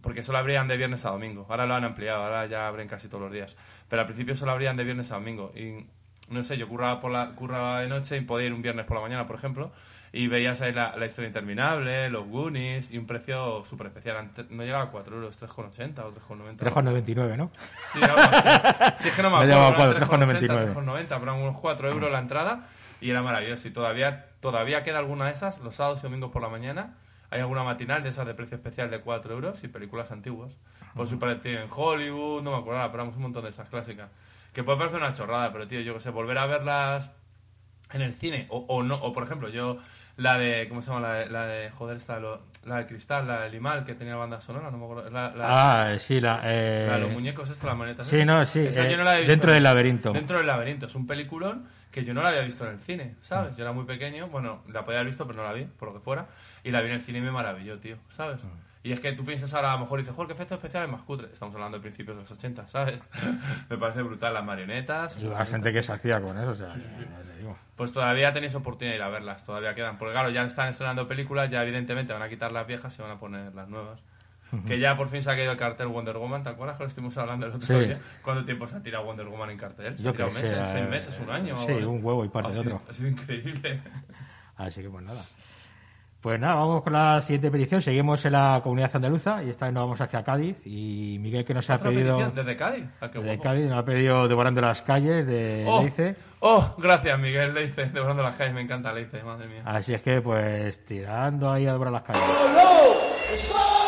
porque 0.00 0.22
solo 0.22 0.38
abrían 0.38 0.68
de 0.68 0.76
viernes 0.76 1.04
a 1.04 1.10
domingo. 1.10 1.46
Ahora 1.50 1.66
lo 1.66 1.74
han 1.74 1.84
ampliado, 1.84 2.22
ahora 2.24 2.46
ya 2.46 2.66
abren 2.66 2.88
casi 2.88 3.08
todos 3.08 3.24
los 3.24 3.32
días. 3.32 3.56
Pero 3.88 4.00
al 4.00 4.06
principio 4.06 4.36
solo 4.36 4.52
abrían 4.52 4.76
de 4.76 4.84
viernes 4.84 5.10
a 5.12 5.16
domingo. 5.16 5.52
Y 5.54 5.86
no 6.30 6.42
sé, 6.44 6.56
yo 6.56 6.68
curraba, 6.68 7.00
por 7.00 7.10
la, 7.10 7.30
curraba 7.34 7.80
de 7.80 7.88
noche 7.88 8.16
y 8.16 8.20
podía 8.22 8.46
ir 8.46 8.52
un 8.54 8.62
viernes 8.62 8.86
por 8.86 8.96
la 8.96 9.02
mañana, 9.02 9.26
por 9.26 9.36
ejemplo, 9.36 9.72
y 10.12 10.26
veías 10.26 10.60
ahí 10.60 10.72
la, 10.72 10.96
la 10.96 11.06
historia 11.06 11.28
interminable, 11.28 12.08
los 12.10 12.26
Goonies, 12.26 12.90
y 12.90 12.98
un 12.98 13.06
precio 13.06 13.64
súper 13.64 13.88
especial. 13.88 14.30
No 14.50 14.62
llegaba 14.64 14.84
a 14.84 14.90
4 14.90 15.16
euros, 15.16 15.40
3,80 15.42 15.98
o 16.00 16.14
3,90. 16.14 16.56
3,99, 16.56 17.36
¿no? 17.36 17.50
Sí, 17.92 18.00
algo 18.02 18.16
así. 18.18 19.02
Sí, 19.02 19.08
es 19.08 19.14
que 19.14 19.22
no 19.22 19.30
me 19.30 19.36
acuerdo. 19.36 19.54
llevado 19.54 19.92
eran 19.92 20.08
cuatro, 20.08 20.18
3,80, 20.18 20.48
3,99. 20.48 20.74
3,90, 20.74 21.20
pero 21.20 21.34
unos 21.34 21.58
4 21.60 21.90
euros 21.90 22.10
la 22.10 22.18
entrada 22.18 22.68
y 23.00 23.10
era 23.10 23.22
maravilloso. 23.22 23.68
Y 23.68 23.70
todavía, 23.70 24.26
todavía 24.40 24.82
queda 24.82 24.98
alguna 24.98 25.26
de 25.26 25.32
esas, 25.32 25.60
los 25.60 25.76
sábados 25.76 26.00
y 26.00 26.02
domingos 26.04 26.30
por 26.30 26.42
la 26.42 26.48
mañana. 26.48 26.94
Hay 27.30 27.40
alguna 27.40 27.62
matinal 27.62 28.02
de 28.02 28.08
esas 28.08 28.26
de 28.26 28.32
precio 28.34 28.56
especial 28.56 28.90
de 28.90 29.00
4 29.00 29.34
euros 29.34 29.62
y 29.62 29.68
películas 29.68 30.10
antiguas. 30.10 30.52
Por 30.94 31.06
su 31.06 31.18
parecido 31.18 31.60
en 31.60 31.68
Hollywood, 31.70 32.42
no 32.42 32.52
me 32.52 32.56
acuerdo, 32.58 32.90
pero 32.90 33.04
un 33.04 33.20
montón 33.20 33.44
de 33.44 33.50
esas 33.50 33.68
clásicas. 33.68 34.10
Que 34.54 34.64
puede 34.64 34.78
parecer 34.78 34.98
una 34.98 35.12
chorrada, 35.12 35.52
pero 35.52 35.68
tío, 35.68 35.80
yo 35.80 35.92
que 35.94 36.00
sé, 36.00 36.10
volver 36.10 36.38
a 36.38 36.46
verlas 36.46 37.12
en 37.92 38.02
el 38.02 38.12
cine 38.12 38.46
o, 38.50 38.58
o 38.68 38.82
no 38.82 38.96
o 38.96 39.12
por 39.12 39.22
ejemplo 39.24 39.48
yo 39.48 39.78
la 40.16 40.36
de 40.36 40.68
cómo 40.68 40.82
se 40.82 40.90
llama 40.90 41.00
la 41.08 41.14
de, 41.14 41.30
la 41.30 41.46
de 41.46 41.70
joder 41.70 41.96
esta 41.96 42.18
lo- 42.18 42.42
la 42.66 42.78
de 42.78 42.86
cristal 42.86 43.26
la 43.28 43.40
de 43.42 43.50
limal 43.50 43.84
que 43.84 43.94
tenía 43.94 44.16
banda 44.16 44.40
sonora 44.40 44.70
no 44.70 44.76
me 44.78 44.84
acuerdo 44.84 45.10
la, 45.10 45.30
la- 45.34 45.46
Ah, 45.92 45.98
sí, 45.98 46.20
la... 46.20 46.40
eh, 46.44 46.86
la 46.88 46.94
de 46.94 47.00
los 47.00 47.10
muñecos 47.12 47.48
esto 47.50 47.66
las 47.68 47.76
manetas 47.76 48.06
sí, 48.08 48.24
no, 48.24 48.44
sí, 48.44 48.60
Esa 48.66 48.86
eh, 48.86 48.90
yo 48.90 48.96
no 48.96 49.04
la 49.04 49.12
había 49.12 49.20
visto 49.20 49.30
dentro 49.32 49.50
en- 49.50 49.54
del 49.54 49.62
laberinto. 49.62 50.12
dentro 50.12 50.36
del 50.38 50.46
laberinto 50.48 50.86
es 50.86 50.94
un 50.96 51.06
peliculón 51.06 51.66
que 51.92 52.04
yo 52.04 52.12
no 52.14 52.22
la 52.22 52.30
había 52.30 52.42
visto 52.42 52.66
en 52.66 52.72
el 52.74 52.80
cine 52.80 53.14
sabes 53.22 53.56
yo 53.56 53.62
era 53.62 53.72
muy 53.72 53.84
pequeño 53.84 54.26
bueno 54.28 54.62
la 54.72 54.84
podía 54.84 54.98
haber 54.98 55.06
visto 55.10 55.26
pero 55.26 55.38
no 55.38 55.44
la 55.44 55.52
vi 55.54 55.64
por 55.64 55.88
lo 55.88 55.94
que 55.94 56.00
fuera 56.00 56.26
y 56.64 56.70
la 56.72 56.80
vi 56.80 56.88
en 56.88 56.94
el 56.96 57.02
cine 57.02 57.18
y 57.18 57.22
me 57.22 57.30
maravilló 57.30 57.78
tío 57.78 57.96
sabes 58.10 58.40
y 58.82 58.92
es 58.92 59.00
que 59.00 59.12
tú 59.12 59.24
piensas 59.24 59.52
ahora 59.54 59.72
a 59.72 59.74
lo 59.76 59.80
mejor 59.80 59.98
y 59.98 60.02
dices 60.02 60.14
joder 60.14 60.28
qué 60.28 60.34
efectos 60.34 60.56
especiales 60.56 60.88
más 60.90 61.02
cutre 61.02 61.28
estamos 61.32 61.54
hablando 61.54 61.78
de 61.78 61.82
principios 61.82 62.16
de 62.16 62.22
los 62.22 62.30
80 62.30 62.68
sabes 62.68 63.00
me 63.70 63.76
parece 63.76 64.02
brutal 64.02 64.32
las 64.34 64.44
marionetas 64.44 65.16
Y 65.18 65.26
bastante 65.26 65.72
que 65.72 65.82
se 65.82 65.92
hacía 65.92 66.20
con 66.20 66.38
eso, 66.38 66.50
o 66.50 66.54
sea, 66.54 66.68
ya 66.68 66.74
te 66.74 67.38
digo. 67.38 67.56
pues 67.76 67.92
todavía 67.92 68.32
tenéis 68.32 68.54
oportunidad 68.54 68.92
de 68.92 68.96
ir 68.98 69.02
a 69.02 69.08
verlas, 69.08 69.44
todavía 69.44 69.74
quedan. 69.74 69.98
Porque 69.98 70.12
claro, 70.12 70.30
ya 70.30 70.42
están 70.44 70.68
estrenando 70.68 71.06
películas, 71.08 71.50
ya 71.50 71.62
evidentemente 71.62 72.12
van 72.12 72.22
a 72.22 72.28
quitar 72.28 72.52
las 72.52 72.66
viejas 72.66 72.96
y 72.98 73.02
van 73.02 73.10
a 73.12 73.18
poner 73.18 73.54
las 73.54 73.68
nuevas. 73.68 74.00
Que 74.66 74.78
ya 74.78 74.96
por 74.96 75.10
fin 75.10 75.22
se 75.22 75.30
ha 75.30 75.36
caído 75.36 75.52
el 75.52 75.58
cartel 75.58 75.88
Wonder 75.88 76.16
Woman, 76.16 76.42
¿te 76.42 76.48
acuerdas 76.48 76.78
que 76.78 76.84
lo 76.84 76.88
estuvimos 76.88 77.18
hablando 77.18 77.44
el 77.44 77.52
otro 77.52 77.66
Sí. 77.66 77.84
día? 77.84 78.00
¿Cuánto 78.22 78.46
tiempo 78.46 78.66
se 78.66 78.76
ha 78.76 78.82
tirado 78.82 79.04
Wonder 79.04 79.26
Woman 79.26 79.50
en 79.50 79.58
cartel? 79.58 79.94
¿Se 79.98 80.02
Yo 80.02 80.12
tirado 80.12 80.30
que 80.30 80.36
meses, 80.36 80.56
sé, 80.56 80.72
seis 80.72 80.84
eh, 80.86 80.88
meses, 80.88 81.20
un 81.22 81.30
año? 81.30 81.56
sí, 81.66 81.72
o 81.72 81.76
algo? 81.76 81.90
un 81.92 82.02
huevo 82.04 82.24
y 82.24 82.28
parte 82.30 82.48
ha 82.48 82.54
de 82.54 82.62
sido, 82.62 82.76
otro. 82.76 82.86
Ha 82.88 82.92
sido 82.94 83.08
increíble. 83.10 83.80
Así 84.56 84.80
que 84.82 84.88
pues 84.88 85.04
nada. 85.04 85.22
Pues 86.20 86.40
nada, 86.40 86.54
vamos 86.56 86.82
con 86.82 86.92
la 86.94 87.22
siguiente 87.22 87.48
petición. 87.50 87.80
Seguimos 87.80 88.24
en 88.24 88.32
la 88.32 88.60
comunidad 88.62 88.90
andaluza 88.92 89.40
y 89.44 89.50
esta 89.50 89.66
vez 89.66 89.74
nos 89.74 89.84
vamos 89.84 90.00
hacia 90.00 90.24
Cádiz. 90.24 90.56
Y 90.66 91.16
Miguel 91.20 91.44
que 91.44 91.54
nos 91.54 91.70
ha 91.70 91.76
¿Otra 91.76 91.90
pedido... 91.90 92.16
petición? 92.18 92.34
¿Desde 92.34 92.56
Cádiz? 92.56 92.84
Ah, 93.00 93.08
qué 93.10 93.18
De 93.20 93.24
guapo. 93.36 93.42
Cádiz 93.44 93.66
nos 93.68 93.78
ha 93.78 93.84
pedido 93.84 94.26
Devorando 94.28 94.60
las 94.60 94.82
calles 94.82 95.26
de 95.26 95.64
Oh, 95.68 95.80
Leice. 95.82 96.16
oh, 96.40 96.74
gracias 96.78 97.18
Miguel 97.20 97.54
Leice, 97.54 97.86
devorando 97.90 98.24
las 98.24 98.34
calles, 98.34 98.52
me 98.52 98.62
encanta 98.62 98.92
Leice, 98.92 99.22
madre 99.22 99.46
mía. 99.46 99.62
Así 99.64 99.94
es 99.94 100.02
que 100.02 100.20
pues 100.20 100.84
tirando 100.84 101.52
ahí 101.52 101.66
a 101.68 101.72
devorar 101.72 101.92
las 101.92 102.02
calles. 102.02 102.22
Solo 103.36 103.87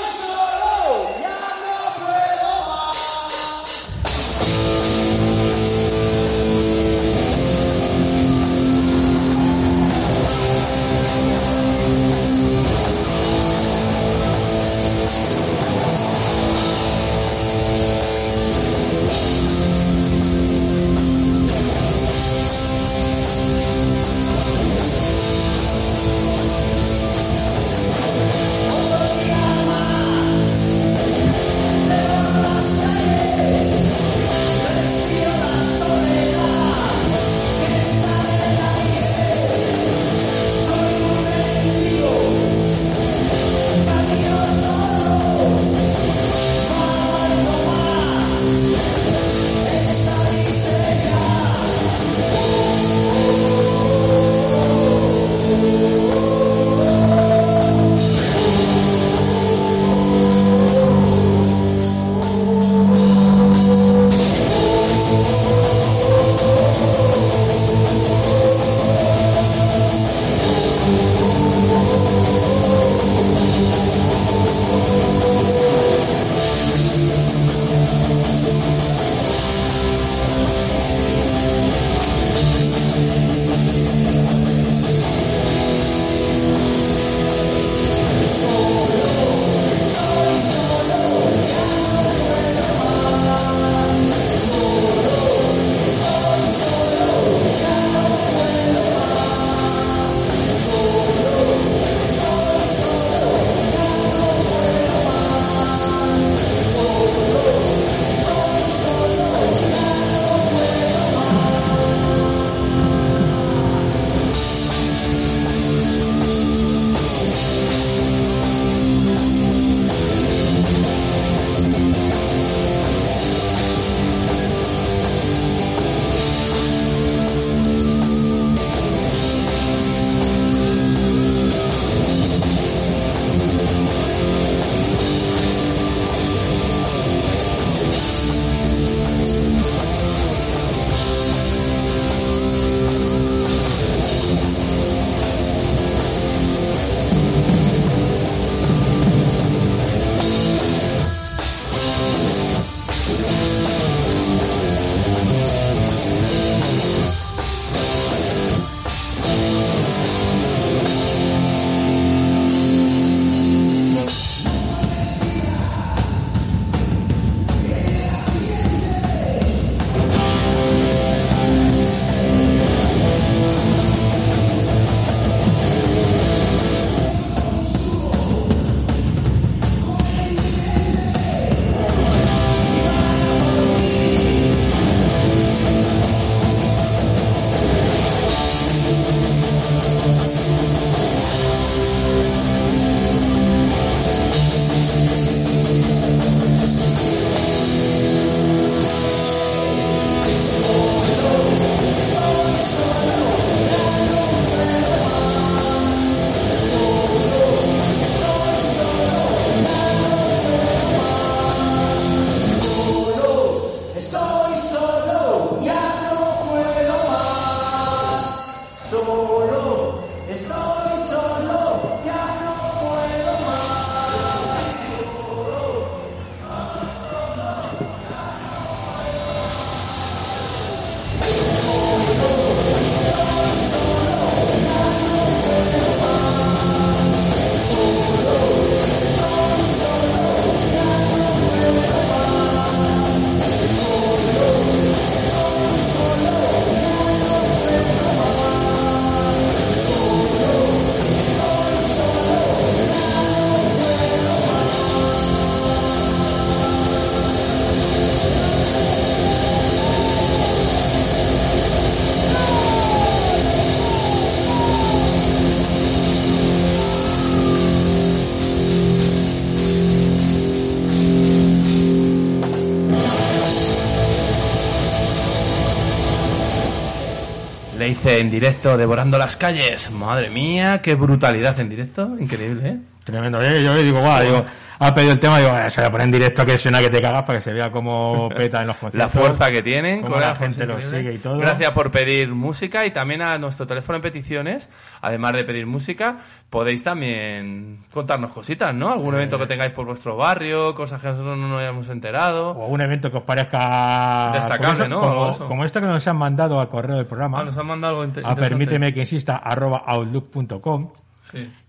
dice 278.03 278.19
en 278.19 278.31
directo, 278.31 278.79
devorando 278.79 279.19
las 279.19 279.37
calles. 279.37 279.91
Madre 279.91 280.31
mía, 280.31 280.81
qué 280.81 280.95
brutalidad 280.95 281.59
en 281.61 281.69
directo. 281.69 282.17
Increíble, 282.19 282.69
¿eh? 282.69 282.77
Tremendo, 283.05 283.43
¿eh? 283.43 283.63
Yo 283.63 283.75
digo, 283.77 284.01
guau, 284.01 284.23
digo, 284.23 284.47
ha 284.83 284.95
pedido 284.95 285.13
el 285.13 285.21
tema, 285.21 285.39
digo, 285.39 285.55
eh, 285.59 285.71
se 285.71 285.83
voy 285.83 285.89
a 285.89 285.91
poner 285.91 286.07
en 286.07 286.13
directo 286.13 286.47
que 286.47 286.57
suena 286.57 286.81
que 286.81 286.89
te 286.89 287.03
cagas 287.03 287.25
para 287.25 287.39
que 287.39 287.45
se 287.45 287.53
vea 287.53 287.71
cómo 287.71 288.31
peta 288.35 288.63
en 288.63 288.69
los 288.69 288.77
conciertos. 288.79 289.15
La 289.15 289.21
fuerza 289.21 289.51
que 289.51 289.63
tienen, 289.63 290.01
cómo 290.01 290.19
la 290.19 290.35
gente 290.35 290.65
lo 290.65 290.81
sigue 290.81 291.13
y 291.13 291.19
todo. 291.19 291.37
Gracias 291.37 291.71
por 291.73 291.91
pedir 291.91 292.33
música 292.33 292.87
y 292.87 292.91
también 292.91 293.21
a 293.21 293.37
nuestro 293.37 293.67
teléfono 293.67 293.97
en 293.97 294.03
peticiones, 294.03 294.71
además 295.03 295.35
de 295.35 295.45
pedir 295.45 295.67
música, 295.67 296.17
podéis 296.49 296.83
también 296.83 297.85
contarnos 297.93 298.33
cositas, 298.33 298.75
¿no? 298.75 298.91
Algún 298.91 299.15
evento 299.15 299.39
que 299.39 299.47
tengáis 299.47 299.73
por 299.73 299.85
vuestro 299.85 300.17
barrio, 300.17 300.75
cosas 300.75 301.03
que 301.03 301.09
nosotros 301.09 301.37
no 301.37 301.49
nos 301.49 301.61
hayamos 301.61 301.87
enterado. 301.91 302.53
O 302.53 302.63
algún 302.63 302.81
evento 302.81 303.11
que 303.11 303.19
os 303.19 303.25
parezca 303.25 304.31
destacable, 304.33 304.89
¿no? 304.89 305.01
Como, 305.01 305.39
como, 305.47 305.65
esto 305.67 305.83
que 305.83 305.89
nos 305.89 306.09
han 306.09 306.17
mandado 306.17 306.59
al 306.59 306.69
correo 306.69 306.97
del 306.97 307.07
programa. 307.07 307.41
Ah, 307.41 307.45
nos 307.45 307.59
han 307.59 307.67
mandado 307.67 308.01
algo 308.01 308.13
a 308.25 308.35
permíteme 308.35 308.95
que 308.95 309.01
insista, 309.01 309.37
arroba 309.37 309.83
outlook.com. 309.87 310.89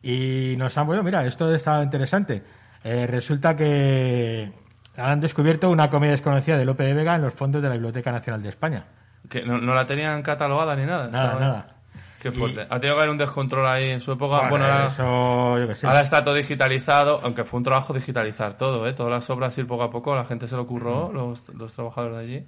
Y 0.01 0.55
nos 0.57 0.77
han, 0.77 0.87
bueno, 0.87 1.03
mira, 1.03 1.25
esto 1.25 1.53
está 1.53 1.83
interesante. 1.83 2.41
Eh, 2.83 3.07
resulta 3.07 3.55
que 3.55 4.51
han 4.97 5.19
descubierto 5.19 5.69
una 5.69 5.89
comedia 5.89 6.11
desconocida 6.11 6.57
de 6.57 6.65
Lope 6.65 6.83
de 6.83 6.93
Vega 6.93 7.15
en 7.15 7.21
los 7.21 7.33
fondos 7.33 7.61
de 7.61 7.69
la 7.69 7.75
Biblioteca 7.75 8.11
Nacional 8.11 8.41
de 8.41 8.49
España. 8.49 8.85
Que 9.29 9.43
no, 9.43 9.59
la 9.59 9.85
tenían 9.85 10.21
catalogada 10.23 10.75
ni 10.75 10.85
nada. 10.85 11.07
Nada, 11.07 11.39
nada. 11.39 11.75
Qué 12.19 12.31
fuerte. 12.31 12.61
Ha 12.61 12.79
tenido 12.79 12.95
que 12.95 13.01
haber 13.01 13.09
un 13.09 13.17
descontrol 13.17 13.65
ahí 13.65 13.89
en 13.89 14.01
su 14.01 14.11
época. 14.11 14.47
Bueno, 14.47 14.65
ahora, 14.65 14.87
eso, 14.87 15.57
yo 15.57 15.67
que 15.67 15.75
sé. 15.75 15.87
ahora 15.87 16.01
está 16.01 16.23
todo 16.23 16.35
digitalizado, 16.35 17.19
aunque 17.23 17.43
fue 17.43 17.57
un 17.57 17.63
trabajo 17.63 17.93
digitalizar 17.93 18.57
todo, 18.57 18.87
¿eh? 18.87 18.93
Todas 18.93 19.11
las 19.11 19.29
obras 19.31 19.57
ir 19.57 19.65
poco 19.65 19.83
a 19.83 19.89
poco, 19.89 20.15
la 20.15 20.25
gente 20.25 20.47
se 20.47 20.55
lo 20.55 20.61
ocurrió, 20.61 21.11
los, 21.11 21.49
los 21.49 21.73
trabajadores 21.73 22.17
de 22.17 22.23
allí. 22.23 22.45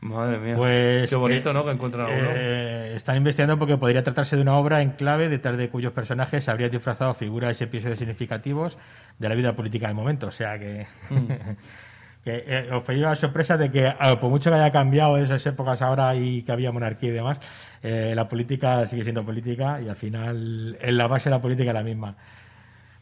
Madre 0.00 0.38
mía. 0.38 0.56
Pues, 0.56 1.10
Qué 1.10 1.16
bonito, 1.16 1.52
¿no? 1.52 1.64
Que 1.64 1.72
encuentran 1.72 2.06
eh, 2.10 2.92
Están 2.94 3.16
investigando 3.16 3.58
porque 3.58 3.76
podría 3.76 4.02
tratarse 4.02 4.36
de 4.36 4.42
una 4.42 4.56
obra 4.56 4.80
en 4.80 4.90
clave 4.92 5.28
detrás 5.28 5.56
de 5.56 5.68
cuyos 5.68 5.92
personajes 5.92 6.44
se 6.44 6.50
habría 6.50 6.68
disfrazado 6.68 7.14
figuras 7.14 7.60
y 7.60 7.64
episodios 7.64 7.98
significativos 7.98 8.78
de 9.18 9.28
la 9.28 9.34
vida 9.34 9.54
política 9.54 9.88
del 9.88 9.96
momento. 9.96 10.28
O 10.28 10.30
sea 10.30 10.58
que. 10.58 10.86
Mm. 11.10 11.26
que 12.24 12.44
eh, 12.46 12.70
os 12.72 12.82
pedí 12.84 13.00
la 13.00 13.14
sorpresa 13.14 13.56
de 13.56 13.70
que, 13.70 13.86
ah, 13.86 14.18
por 14.20 14.30
mucho 14.30 14.50
que 14.50 14.56
haya 14.56 14.70
cambiado 14.70 15.16
esas 15.18 15.44
épocas 15.46 15.80
ahora 15.82 16.14
y 16.14 16.42
que 16.42 16.52
había 16.52 16.70
monarquía 16.72 17.10
y 17.10 17.12
demás, 17.12 17.38
eh, 17.82 18.12
la 18.14 18.28
política 18.28 18.84
sigue 18.86 19.02
siendo 19.02 19.24
política 19.24 19.80
y 19.80 19.88
al 19.88 19.96
final 19.96 20.76
en 20.80 20.96
la 20.96 21.06
base 21.06 21.30
de 21.30 21.36
la 21.36 21.42
política 21.42 21.70
es 21.70 21.74
la 21.74 21.82
misma. 21.82 22.16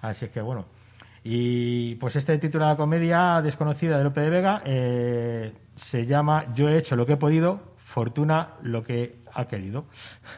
Así 0.01 0.27
es 0.27 0.31
que 0.31 0.41
bueno. 0.41 0.67
Y 1.25 1.97
pues 1.97 2.15
este 2.15 2.39
título 2.39 2.67
de 2.67 2.71
la 2.71 2.77
comedia 2.77 3.41
desconocida 3.43 3.99
de 3.99 4.05
Lope 4.05 4.21
de 4.21 4.31
Vega 4.31 4.63
eh, 4.65 5.53
se 5.77 6.07
llama 6.07 6.47
Yo 6.55 6.69
he 6.69 6.77
hecho 6.77 6.97
lo 6.97 7.07
que 7.07 7.15
he 7.15 7.17
podido, 7.17 7.75
Fortuna 7.77 8.55
lo 8.63 8.83
que 8.83 9.21
ha 9.33 9.47
querido. 9.47 9.87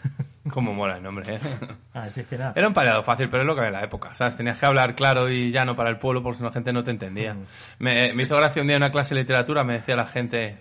Como 0.51 0.75
mola 0.75 0.97
el 0.97 1.03
nombre, 1.03 1.37
¿eh? 1.37 1.41
Así 1.95 2.25
que 2.25 2.37
nada. 2.37 2.53
Era 2.55 2.69
un 2.69 2.75
paleado 2.75 3.03
fácil, 3.03 3.29
pero 3.29 3.43
es 3.43 3.47
lo 3.47 3.55
que 3.55 3.61
había 3.61 3.69
en 3.69 3.81
la 3.81 3.85
época, 3.85 4.15
¿sabes? 4.15 4.37
Tenías 4.37 4.59
que 4.59 4.67
hablar 4.67 4.95
claro 4.95 5.31
y 5.31 5.51
llano 5.51 5.77
para 5.77 5.91
el 5.91 5.99
pueblo 5.99 6.23
porque 6.23 6.39
si 6.39 6.43
no 6.43 6.49
la 6.49 6.55
gente 6.55 6.73
no 6.73 6.85
te 6.85 6.91
entendía. 6.91 7.37
Me, 7.79 8.13
me 8.13 8.23
hizo 8.23 8.37
gracia 8.37 8.63
un 8.63 8.69
día 8.69 8.77
en 8.77 8.83
una 8.83 8.93
clase 8.93 9.15
de 9.15 9.23
literatura, 9.23 9.65
me 9.65 9.75
decía 9.75 9.97
la 9.97 10.07
gente 10.07 10.59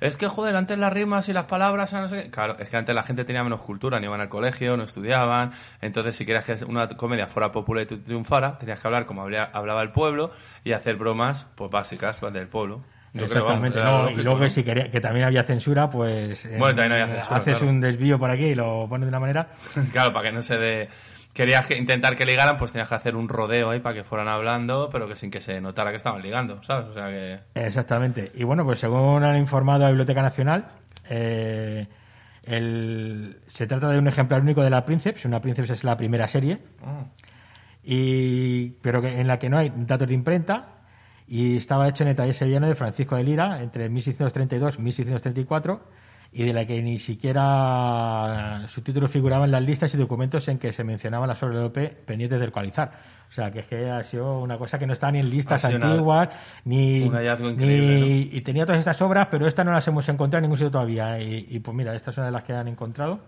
es 0.00 0.16
que, 0.16 0.28
joder, 0.28 0.54
antes 0.54 0.78
las 0.78 0.92
rimas 0.92 1.28
y 1.28 1.32
las 1.32 1.46
palabras, 1.46 1.92
no 1.92 2.08
sé 2.08 2.24
qué. 2.24 2.30
Claro, 2.30 2.56
es 2.58 2.68
que 2.68 2.76
antes 2.76 2.94
la 2.94 3.02
gente 3.02 3.24
tenía 3.24 3.42
menos 3.42 3.62
cultura, 3.62 3.98
no 3.98 4.06
iban 4.06 4.20
al 4.20 4.28
colegio, 4.28 4.76
no 4.76 4.84
estudiaban. 4.84 5.52
Entonces, 5.80 6.14
si 6.14 6.24
querías 6.24 6.44
que 6.44 6.64
una 6.64 6.86
comedia 6.88 7.26
fuera 7.26 7.50
popular 7.50 7.84
y 7.90 7.96
triunfara, 7.96 8.58
tenías 8.58 8.80
que 8.80 8.86
hablar 8.86 9.06
como 9.06 9.22
hablaba 9.22 9.82
el 9.82 9.90
pueblo 9.90 10.30
y 10.62 10.72
hacer 10.72 10.96
bromas 10.96 11.46
pues 11.56 11.70
básicas 11.70 12.16
pues, 12.18 12.32
del 12.32 12.46
pueblo. 12.46 12.84
Exactamente, 13.24 13.80
y 14.16 14.22
luego 14.22 14.40
que 14.40 14.50
si 14.50 14.62
quería, 14.62 14.90
que 14.90 15.00
también 15.00 15.26
había 15.26 15.42
censura, 15.42 15.88
pues 15.90 16.48
bueno, 16.58 16.74
también 16.74 16.92
había 16.92 17.14
censura, 17.14 17.36
haces 17.38 17.62
un 17.62 17.80
desvío 17.80 18.18
por 18.18 18.30
aquí 18.30 18.46
y 18.46 18.54
lo 18.54 18.84
pones 18.88 19.06
de 19.06 19.08
una 19.08 19.20
manera. 19.20 19.48
claro, 19.92 20.12
para 20.12 20.28
que 20.28 20.34
no 20.34 20.42
se 20.42 20.56
dé 20.56 20.88
querías 21.38 21.70
intentar 21.70 22.16
que 22.16 22.26
ligaran, 22.26 22.56
pues 22.56 22.72
tenías 22.72 22.88
que 22.88 22.96
hacer 22.96 23.14
un 23.14 23.28
rodeo 23.28 23.70
ahí 23.70 23.78
para 23.78 23.94
que 23.94 24.02
fueran 24.02 24.26
hablando, 24.26 24.88
pero 24.90 25.06
que 25.06 25.14
sin 25.14 25.30
que 25.30 25.40
se 25.40 25.60
notara 25.60 25.90
que 25.90 25.96
estaban 25.96 26.20
ligando, 26.20 26.60
¿sabes? 26.64 26.86
O 26.86 26.94
sea 26.94 27.06
que... 27.10 27.38
Exactamente. 27.54 28.32
Y 28.34 28.42
bueno, 28.42 28.64
pues 28.64 28.80
según 28.80 29.22
han 29.22 29.36
informado 29.36 29.84
a 29.84 29.84
la 29.84 29.90
Biblioteca 29.90 30.20
Nacional, 30.20 30.66
eh, 31.08 31.86
el, 32.42 33.38
se 33.46 33.68
trata 33.68 33.88
de 33.90 33.98
un 33.98 34.08
ejemplar 34.08 34.40
único 34.40 34.62
de 34.62 34.70
la 34.70 34.84
Princeps. 34.84 35.26
Una 35.26 35.40
Princeps 35.40 35.70
es 35.70 35.84
la 35.84 35.96
primera 35.96 36.26
serie, 36.26 36.58
ah. 36.84 37.04
y, 37.84 38.70
pero 38.82 39.00
que, 39.00 39.20
en 39.20 39.28
la 39.28 39.38
que 39.38 39.48
no 39.48 39.58
hay 39.58 39.72
datos 39.76 40.08
de 40.08 40.14
imprenta. 40.14 40.77
Y 41.28 41.56
estaba 41.56 41.88
hecho 41.88 42.04
en 42.04 42.08
el 42.08 42.16
taller 42.16 42.34
sevillano 42.34 42.68
de 42.68 42.74
Francisco 42.74 43.16
de 43.16 43.24
Lira 43.24 43.62
entre 43.62 43.88
1632 43.88 44.78
y 44.78 44.82
1634 44.82 45.80
y 46.32 46.44
de 46.44 46.52
la 46.52 46.66
que 46.66 46.82
ni 46.82 46.98
siquiera 46.98 48.64
su 48.66 48.82
título 48.82 49.08
figuraba 49.08 49.44
en 49.44 49.50
las 49.50 49.62
listas 49.62 49.92
y 49.94 49.96
documentos 49.96 50.46
en 50.48 50.58
que 50.58 50.72
se 50.72 50.84
mencionaban 50.84 51.28
las 51.28 51.42
obras 51.42 51.56
de 51.56 51.62
Lope 51.62 51.88
pendientes 51.88 52.38
del 52.38 52.52
coalizar. 52.52 52.92
O 53.28 53.32
sea, 53.32 53.50
que 53.50 53.60
es 53.60 53.66
que 53.66 53.90
ha 53.90 54.02
sido 54.02 54.40
una 54.40 54.56
cosa 54.56 54.78
que 54.78 54.86
no 54.86 54.92
está 54.94 55.10
ni 55.10 55.18
en 55.18 55.28
listas 55.28 55.64
antiguas, 55.64 56.30
ni, 56.64 57.04
y 57.04 58.40
tenía 58.40 58.64
todas 58.64 58.78
estas 58.78 59.00
obras, 59.02 59.28
pero 59.30 59.46
estas 59.46 59.66
no 59.66 59.72
las 59.72 59.86
hemos 59.86 60.08
encontrado 60.08 60.38
en 60.38 60.42
ningún 60.44 60.56
sitio 60.56 60.70
todavía. 60.70 61.20
Y, 61.20 61.58
pues 61.60 61.76
mira, 61.76 61.94
estas 61.94 62.14
son 62.14 62.24
de 62.24 62.30
las 62.30 62.42
que 62.42 62.54
han 62.54 62.68
encontrado, 62.68 63.20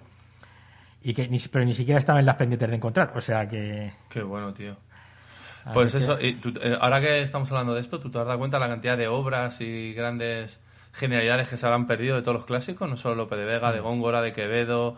y 1.02 1.12
que 1.12 1.28
ni, 1.28 1.38
pero 1.52 1.66
ni 1.66 1.74
siquiera 1.74 1.98
estaban 1.98 2.20
en 2.20 2.26
las 2.26 2.36
pendientes 2.36 2.68
de 2.68 2.76
encontrar. 2.76 3.12
O 3.14 3.20
sea 3.20 3.46
que... 3.46 3.92
Qué 4.08 4.22
bueno, 4.22 4.54
tío. 4.54 4.76
Pues 5.72 5.94
eso, 5.94 6.18
y 6.20 6.40
eh, 6.62 6.78
ahora 6.80 7.00
que 7.00 7.20
estamos 7.22 7.50
hablando 7.50 7.74
de 7.74 7.80
esto, 7.80 8.00
¿tú 8.00 8.10
te 8.10 8.18
has 8.18 8.26
dado 8.26 8.38
cuenta 8.38 8.58
de 8.58 8.64
la 8.64 8.68
cantidad 8.68 8.96
de 8.96 9.08
obras 9.08 9.60
y 9.60 9.92
grandes 9.92 10.60
genialidades 10.92 11.48
que 11.48 11.56
se 11.56 11.66
habrán 11.66 11.86
perdido 11.86 12.16
de 12.16 12.22
todos 12.22 12.34
los 12.34 12.46
clásicos, 12.46 12.88
no 12.88 12.96
solo 12.96 13.14
Lope 13.14 13.36
de 13.36 13.44
Vega, 13.44 13.72
de 13.72 13.80
mm. 13.80 13.84
Góngora, 13.84 14.22
de 14.22 14.32
Quevedo. 14.32 14.96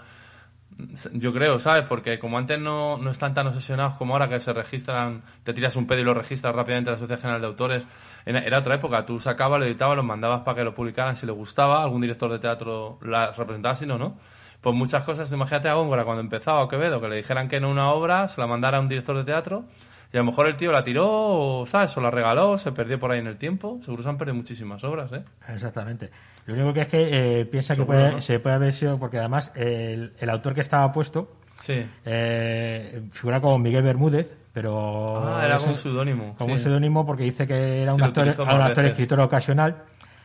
Yo 1.12 1.34
creo, 1.34 1.58
¿sabes? 1.58 1.84
Porque 1.86 2.18
como 2.18 2.38
antes 2.38 2.58
no, 2.58 2.96
no 2.96 3.10
están 3.10 3.34
tan 3.34 3.46
obsesionados 3.46 3.96
como 3.96 4.14
ahora 4.14 4.28
que 4.28 4.40
se 4.40 4.54
registran, 4.54 5.22
te 5.44 5.52
tiras 5.52 5.76
un 5.76 5.86
pedo 5.86 6.00
y 6.00 6.04
lo 6.04 6.14
registras 6.14 6.54
rápidamente 6.54 6.90
en 6.90 6.94
la 6.94 6.98
Sociedad 6.98 7.20
General 7.20 7.40
de 7.42 7.46
Autores. 7.46 7.86
Era 8.24 8.58
otra 8.58 8.76
época, 8.76 9.04
tú 9.04 9.20
sacabas, 9.20 9.60
lo 9.60 9.66
editabas, 9.66 9.96
lo 9.96 10.02
mandabas 10.02 10.40
para 10.40 10.56
que 10.56 10.64
lo 10.64 10.74
publicaran 10.74 11.14
si 11.14 11.26
le 11.26 11.32
gustaba, 11.32 11.82
algún 11.82 12.00
director 12.00 12.32
de 12.32 12.38
teatro 12.38 12.98
las 13.02 13.36
representaba, 13.36 13.74
si 13.74 13.84
no, 13.84 13.98
¿no? 13.98 14.16
Pues 14.62 14.74
muchas 14.74 15.04
cosas, 15.04 15.30
imagínate 15.30 15.68
a 15.68 15.74
Góngora 15.74 16.04
cuando 16.04 16.20
empezaba 16.20 16.62
o 16.62 16.68
Quevedo, 16.68 17.00
que 17.00 17.08
le 17.08 17.16
dijeran 17.16 17.48
que 17.48 17.56
en 17.56 17.64
una 17.64 17.90
obra, 17.90 18.28
se 18.28 18.40
la 18.40 18.46
mandara 18.46 18.78
a 18.78 18.80
un 18.80 18.88
director 18.88 19.16
de 19.16 19.24
teatro 19.24 19.64
y 20.12 20.16
a 20.16 20.20
lo 20.20 20.24
mejor 20.26 20.46
el 20.46 20.56
tío 20.56 20.70
la 20.72 20.84
tiró, 20.84 21.08
o, 21.08 21.66
¿sabes? 21.66 21.96
O 21.96 22.00
la 22.02 22.10
regaló, 22.10 22.58
se 22.58 22.70
perdió 22.72 23.00
por 23.00 23.12
ahí 23.12 23.20
en 23.20 23.26
el 23.26 23.38
tiempo. 23.38 23.80
Seguro 23.82 24.02
se 24.02 24.10
han 24.10 24.18
perdido 24.18 24.34
muchísimas 24.34 24.84
obras, 24.84 25.10
¿eh? 25.12 25.22
Exactamente. 25.48 26.10
Lo 26.44 26.54
único 26.54 26.74
que 26.74 26.80
es 26.82 26.88
que 26.88 27.40
eh, 27.40 27.44
piensa 27.46 27.74
que 27.74 27.84
puede, 27.84 28.20
se 28.20 28.38
puede 28.38 28.56
haber 28.56 28.74
sido, 28.74 28.98
porque 28.98 29.18
además 29.18 29.52
el, 29.54 30.12
autor 30.28 30.54
que 30.54 30.60
estaba 30.60 30.92
puesto 30.92 31.36
sí. 31.54 31.86
eh, 32.04 33.02
figura 33.10 33.40
como 33.40 33.58
Miguel 33.58 33.84
Bermúdez, 33.84 34.30
pero. 34.52 35.26
Ah, 35.26 35.46
era 35.46 35.56
como 35.56 35.70
un 35.70 35.76
seudónimo. 35.76 36.34
Como 36.36 36.52
un 36.52 36.58
seudónimo 36.58 37.06
porque 37.06 37.24
dice 37.24 37.46
que 37.46 37.82
era 37.82 37.94
un 37.94 38.02
actor, 38.02 38.34
un 38.38 38.48
actor 38.50 38.84
escritor 38.84 39.20
ocasional. 39.20 39.84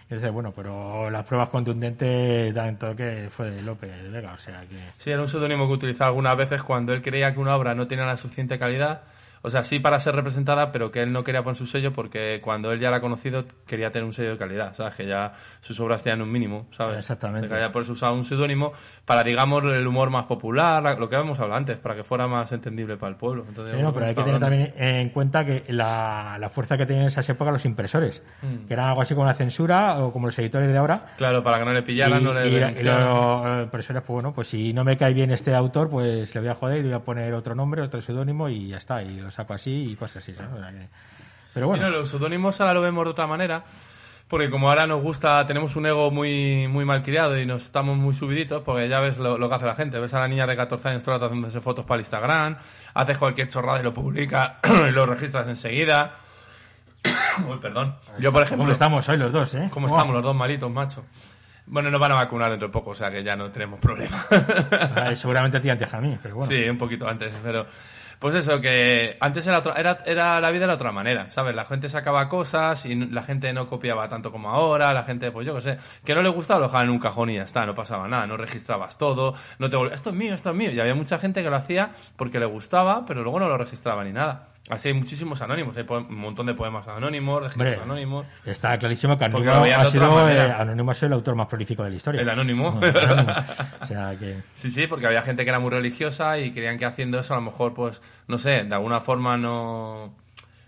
Y 0.10 0.16
dice, 0.16 0.30
bueno, 0.30 0.54
pero 0.56 1.10
las 1.10 1.26
pruebas 1.26 1.50
contundentes 1.50 2.54
dan 2.54 2.78
todo 2.78 2.96
que 2.96 3.28
fue 3.30 3.52
de 3.52 3.62
López 3.62 3.92
de 4.04 4.10
Vega, 4.10 4.34
o 4.34 4.38
sea 4.38 4.62
que... 4.62 4.78
Sí, 4.96 5.12
era 5.12 5.22
un 5.22 5.28
seudónimo 5.28 5.68
que 5.68 5.74
utilizaba 5.74 6.08
algunas 6.08 6.38
veces 6.38 6.64
cuando 6.64 6.94
él 6.94 7.02
creía 7.02 7.34
que 7.34 7.42
una 7.42 7.54
obra 7.58 7.76
no 7.76 7.88
tenía 7.88 8.06
la 8.06 8.16
suficiente 8.16 8.58
calidad 8.58 9.02
o 9.42 9.50
sea, 9.50 9.64
sí 9.64 9.80
para 9.80 10.00
ser 10.00 10.16
representada, 10.16 10.72
pero 10.72 10.92
que 10.92 11.02
él 11.02 11.12
no 11.12 11.24
quería 11.24 11.44
poner 11.44 11.56
su 11.56 11.66
sello 11.66 11.94
porque 11.94 12.42
cuando 12.44 12.72
él 12.72 12.80
ya 12.80 12.90
era 12.90 13.02
conocido 13.02 13.46
quería 13.66 13.92
tener 13.92 14.06
un 14.06 14.14
sello 14.14 14.32
de 14.32 14.38
calidad, 14.38 14.74
¿sabes? 14.74 14.96
Que 14.96 15.06
ya 15.06 15.34
sus 15.62 15.80
obras 15.80 16.04
tenían 16.04 16.22
un 16.22 16.32
mínimo, 16.32 16.68
¿sabes? 16.72 17.00
Exactamente. 17.00 17.48
Que 17.48 17.70
por 17.70 17.82
eso 17.82 17.94
usaba 17.94 18.14
un 18.14 18.24
seudónimo 18.24 18.74
para, 19.06 19.24
digamos, 19.24 19.64
el 19.64 19.86
humor 19.86 20.10
más 20.10 20.26
popular, 20.26 20.98
lo 21.00 21.10
que 21.10 21.16
habíamos 21.16 21.40
hablado 21.40 21.58
antes, 21.58 21.78
para 21.78 21.96
que 21.96 22.04
fuera 22.04 22.28
más 22.28 22.52
entendible 22.52 22.98
para 22.98 23.12
el 23.12 23.18
pueblo. 23.18 23.46
Entonces, 23.48 23.76
pero 23.76 24.06
hay 24.06 24.16
que 24.16 24.24
tener 24.24 24.40
también 24.40 24.74
en 24.78 25.10
cuenta 25.10 25.46
que 25.46 25.64
la, 25.68 26.50
fuerza 26.54 26.78
que 26.78 26.86
tenían 26.86 27.04
en 27.04 27.08
esas 27.08 27.28
épocas 27.30 27.54
los 27.54 27.66
impresores, 27.66 28.24
mm. 28.42 28.68
que 28.68 28.74
eran 28.74 28.90
algo 28.90 29.02
así 29.02 29.14
como 29.14 29.26
la 29.26 29.34
censura 29.34 30.00
o 30.00 30.12
como 30.12 30.28
los 30.28 30.40
editores 30.40 30.70
de 30.70 30.78
ahora. 30.78 31.14
Claro, 31.18 31.44
para 31.44 31.60
que 31.60 31.66
no 31.66 31.74
le 31.74 31.84
pillaran, 31.84 32.24
no 32.24 32.34
le... 32.34 32.48
Y, 32.48 32.56
y 32.56 32.84
los 32.84 33.64
impresores, 33.64 34.04
pues 34.04 34.14
bueno, 34.14 34.34
pues 34.34 34.48
si 34.48 34.74
no 34.74 34.84
me 34.84 34.98
cae 34.98 35.14
bien 35.14 35.32
este 35.32 35.54
autor, 35.54 35.90
pues 35.90 36.34
le 36.34 36.42
voy 36.42 36.50
a 36.50 36.56
joder 36.56 36.80
y 36.80 36.84
le 36.84 36.90
voy 36.90 36.98
a 36.98 37.04
poner 37.04 37.34
otro 37.34 37.56
nombre, 37.56 37.82
otro 37.82 38.02
seudónimo 38.02 38.50
y 38.50 38.70
ya 38.70 38.78
está, 38.78 39.02
y 39.02 39.20
saco 39.32 39.54
así 39.54 39.92
y 39.92 39.96
cosas 39.96 40.24
así. 40.24 40.36
Pero 41.54 41.68
bueno. 41.68 41.90
los 41.90 42.10
pseudónimos 42.10 42.60
ahora 42.62 42.74
lo 42.74 42.82
vemos 42.82 43.06
de 43.06 43.12
otra 43.12 43.28
manera. 43.28 43.64
Porque 44.28 44.50
como 44.50 44.70
ahora 44.70 44.86
nos 44.88 45.02
gusta, 45.02 45.46
tenemos 45.46 45.78
un 45.78 45.86
ego 45.86 46.12
muy, 46.12 46.68
muy 46.68 46.84
mal 46.84 47.02
criado 47.02 47.40
y 47.40 47.46
nos 47.46 47.64
estamos 47.64 47.98
muy 47.98 48.14
subiditos, 48.14 48.62
porque 48.62 48.90
ya 48.90 49.00
ves 49.00 49.18
lo, 49.18 49.38
que 49.48 49.56
hace 49.56 49.66
la 49.66 49.76
gente. 49.76 50.00
Ves 50.02 50.14
a 50.14 50.20
la 50.20 50.28
niña 50.28 50.46
de 50.46 50.56
14 50.56 50.90
años 50.90 51.04
toda 51.04 51.26
haciéndose 51.26 51.62
fotos 51.62 51.86
para 51.86 52.02
Instagram, 52.02 52.58
haces 52.94 53.18
cualquier 53.18 53.48
chorrada 53.48 53.80
y 53.80 53.84
lo 53.84 53.94
publica, 53.94 54.60
y 54.90 54.92
lo 54.92 55.06
registras 55.06 55.48
enseguida. 55.48 56.16
Uy, 57.48 57.58
perdón. 57.62 57.96
Yo, 58.20 58.34
por 58.34 58.44
ejemplo... 58.44 58.64
¿Cómo 58.64 58.74
estamos 58.74 59.08
hoy 59.08 59.18
los 59.18 59.32
dos, 59.32 59.54
eh? 59.56 59.70
¿Cómo 59.72 59.88
estamos 59.88 60.14
los 60.14 60.24
dos 60.24 60.36
malitos, 60.36 60.70
macho? 60.70 61.06
Bueno, 61.66 61.90
nos 61.90 62.00
van 62.00 62.12
a 62.12 62.16
vacunar 62.16 62.50
dentro 62.50 62.68
de 62.68 62.72
poco, 62.74 62.92
o 62.92 62.96
sea 62.96 63.10
que 63.10 63.24
ya 63.24 63.38
no 63.38 63.50
tenemos 63.50 63.80
problema. 63.80 64.26
seguramente 65.16 65.58
a 65.58 65.62
ti 65.62 65.70
antes 65.70 65.94
a 65.94 66.02
mí, 66.02 66.18
pero 66.22 66.36
bueno. 66.36 66.52
Sí, 66.52 66.68
un 66.68 66.78
poquito 66.78 67.08
antes, 67.08 67.32
pero... 67.42 67.66
Pues 68.20 68.34
eso, 68.36 68.60
que 68.62 69.16
antes 69.20 69.46
era, 69.46 69.60
otra- 69.60 69.76
era, 69.76 70.00
era 70.06 70.42
la 70.42 70.50
vida 70.50 70.66
de 70.66 70.74
otra 70.74 70.92
manera, 70.92 71.30
¿sabes? 71.30 71.54
La 71.56 71.66
gente 71.66 71.88
sacaba 71.90 72.28
cosas 72.30 72.86
y 72.86 72.96
la 72.96 73.22
gente 73.24 73.54
no 73.54 73.68
copiaba 73.70 74.10
tanto 74.10 74.32
como 74.32 74.50
ahora, 74.50 74.92
la 74.94 75.04
gente, 75.04 75.32
pues 75.32 75.46
yo 75.46 75.54
qué 75.56 75.62
sé, 75.62 75.78
que 76.04 76.16
no 76.16 76.22
le 76.24 76.30
gustaba 76.30 76.60
lo 76.62 76.66
dejaba 76.66 76.84
en 76.84 76.90
un 76.90 77.00
cajón 77.00 77.30
y 77.30 77.36
ya 77.36 77.44
está, 77.44 77.66
no 77.66 77.76
pasaba 77.76 78.08
nada, 78.08 78.26
no 78.26 78.36
registrabas 78.38 78.98
todo, 78.98 79.36
no 79.60 79.70
te 79.70 79.78
vol- 79.78 79.92
esto 79.94 80.10
es 80.10 80.16
mío, 80.16 80.34
esto 80.34 80.50
es 80.50 80.56
mío. 80.56 80.72
Y 80.72 80.80
había 80.80 80.96
mucha 80.96 81.20
gente 81.20 81.44
que 81.44 81.50
lo 81.50 81.56
hacía 81.58 81.92
porque 82.16 82.40
le 82.40 82.46
gustaba, 82.48 83.06
pero 83.06 83.22
luego 83.22 83.40
no 83.40 83.50
lo 83.50 83.58
registraba 83.58 84.04
ni 84.04 84.14
nada. 84.14 84.50
Así 84.70 84.90
hay 84.90 84.94
muchísimos 84.94 85.42
anónimos, 85.42 85.78
hay 85.78 85.86
un 85.90 86.16
montón 86.16 86.46
de 86.46 86.54
poemas 86.54 86.88
anónimos, 86.88 87.54
Hombre, 87.54 87.76
anónimos. 87.76 88.26
Está 88.46 88.78
clarísimo 88.78 89.18
que 89.18 89.26
Anónimo 89.26 89.52
ha, 89.54 89.84
de 89.84 89.92
sido, 89.92 90.30
eh, 90.30 90.40
Anónimo 90.40 90.92
ha 90.92 90.94
sido 90.94 91.08
el 91.08 91.14
autor 91.14 91.36
más 91.36 91.48
prolífico 91.48 91.84
de 91.84 91.92
la 91.92 91.96
historia. 91.96 92.22
El 92.22 92.30
anónimo. 92.30 92.70
Anónimo. 92.70 93.34
O 93.82 93.86
sea 93.86 94.18
que... 94.20 94.42
Sí, 94.54 94.70
sí, 94.70 94.88
porque 94.88 95.08
había 95.08 95.22
gente 95.22 95.44
que 95.44 95.50
era 95.50 95.60
muy 95.60 95.70
religiosa 95.70 96.38
y 96.38 96.52
creían 96.52 96.78
que 96.78 96.86
haciendo 96.86 97.20
eso 97.20 97.34
a 97.34 97.38
lo 97.38 97.44
mejor, 97.44 97.74
pues, 97.74 98.02
no 98.28 98.38
sé, 98.38 98.64
de 98.64 98.74
alguna 98.74 99.00
forma 99.00 99.38
no 99.38 100.14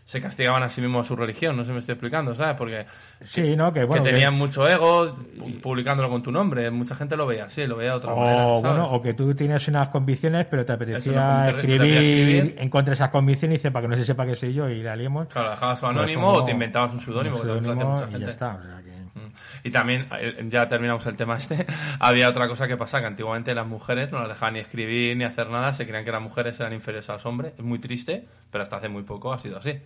se 0.10 0.19
castigaban 0.19 0.63
a 0.63 0.69
sí 0.69 0.82
mismos 0.82 1.06
a 1.06 1.08
su 1.08 1.15
religión, 1.15 1.56
no 1.56 1.63
si 1.63 1.72
me 1.72 1.78
estoy 1.78 1.93
explicando, 1.93 2.34
¿sabes? 2.34 2.56
Porque 2.56 2.88
Sí, 3.24 3.56
¿no? 3.56 3.72
Que, 3.72 3.84
bueno, 3.84 4.02
que 4.04 4.10
que- 4.10 4.15
tenían 4.15 4.34
mucho 4.34 4.67
ego 4.67 5.15
pu- 5.15 5.62
publicándolo 5.62 6.10
con 6.10 6.24
tu 6.24 6.32
nombre, 6.32 6.72
mucha 6.72 6.95
gente 6.95 7.15
lo 7.15 7.28
veía 7.28 7.43
así, 7.43 7.67
lo 7.67 7.76
veía 7.76 7.91
de 7.91 7.98
otra 7.98 8.15
manera, 8.15 8.48
O, 8.48 8.60
¿sabes? 8.62 8.76
bueno, 8.76 8.91
o 8.91 9.02
que 9.04 9.13
tú 9.13 9.36
tienes 9.36 9.67
unas 9.67 9.89
convicciones, 9.89 10.48
pero 10.50 10.65
te 10.65 10.74
apetecía 10.74 11.12
no, 11.12 11.45
te- 11.45 11.54
te 11.54 11.60
escribir, 11.76 11.93
escribir. 11.93 12.56
en 12.58 12.69
contra 12.72 12.89
de 12.89 12.95
esas 12.95 13.10
convicciones 13.10 13.54
y 13.54 13.58
dice 13.60 13.69
para 13.69 13.84
que 13.84 13.88
no 13.89 13.98
se 13.98 14.06
sepa 14.06 14.26
que 14.26 14.34
soy 14.34 14.52
yo 14.52 14.67
y 14.67 14.82
la 14.82 14.95
liemos. 14.95 15.28
Claro, 15.28 15.52
dejabas 15.52 15.78
su 15.80 15.86
Pues 15.86 15.95
anónimo 15.95 16.22
como- 16.26 16.38
o 16.39 16.43
te 16.43 16.52
inventabas 16.54 16.91
un 16.91 17.00
pseudónimo, 17.02 17.39
que 17.39 17.45
mucha 17.86 18.06
y 18.08 18.12
gente. 18.12 18.19
ya 18.22 18.30
está. 18.32 18.56
o 18.56 18.63
sea 18.63 18.82
que- 18.84 18.89
Mm. 19.10 19.28
Y 19.63 19.72
también, 19.72 20.08
eh, 20.19 20.45
ya 20.50 20.67
terminamos 20.67 21.04
el 21.08 21.15
tema 21.15 21.36
este, 21.36 21.65
había 22.00 22.30
otra 22.30 22.48
cosa 22.48 22.67
que 22.67 22.78
pasaba, 22.78 23.02
que 23.02 23.08
antiguamente 23.08 23.54
las 23.56 23.65
mujeres 23.65 24.12
no 24.12 24.19
las 24.19 24.28
dejaban 24.30 24.54
ni 24.54 24.60
escribir 24.60 25.17
ni 25.17 25.24
hacer 25.24 25.50
nada, 25.50 25.74
se 25.74 25.86
creían 25.86 26.06
que 26.06 26.12
las 26.12 26.22
mujeres 26.22 26.60
eran 26.60 26.74
inferiores 26.74 27.10
a 27.10 27.13
los 27.13 27.26
hombres. 27.26 27.54
Es 27.58 27.63
muy 27.63 27.80
triste, 27.80 28.28
pero 28.52 28.63
hasta 28.63 28.78
hace 28.78 28.88
muy 28.88 29.02
poco 29.04 29.34
ha 29.34 29.39
sido 29.39 29.58
así. 29.58 29.80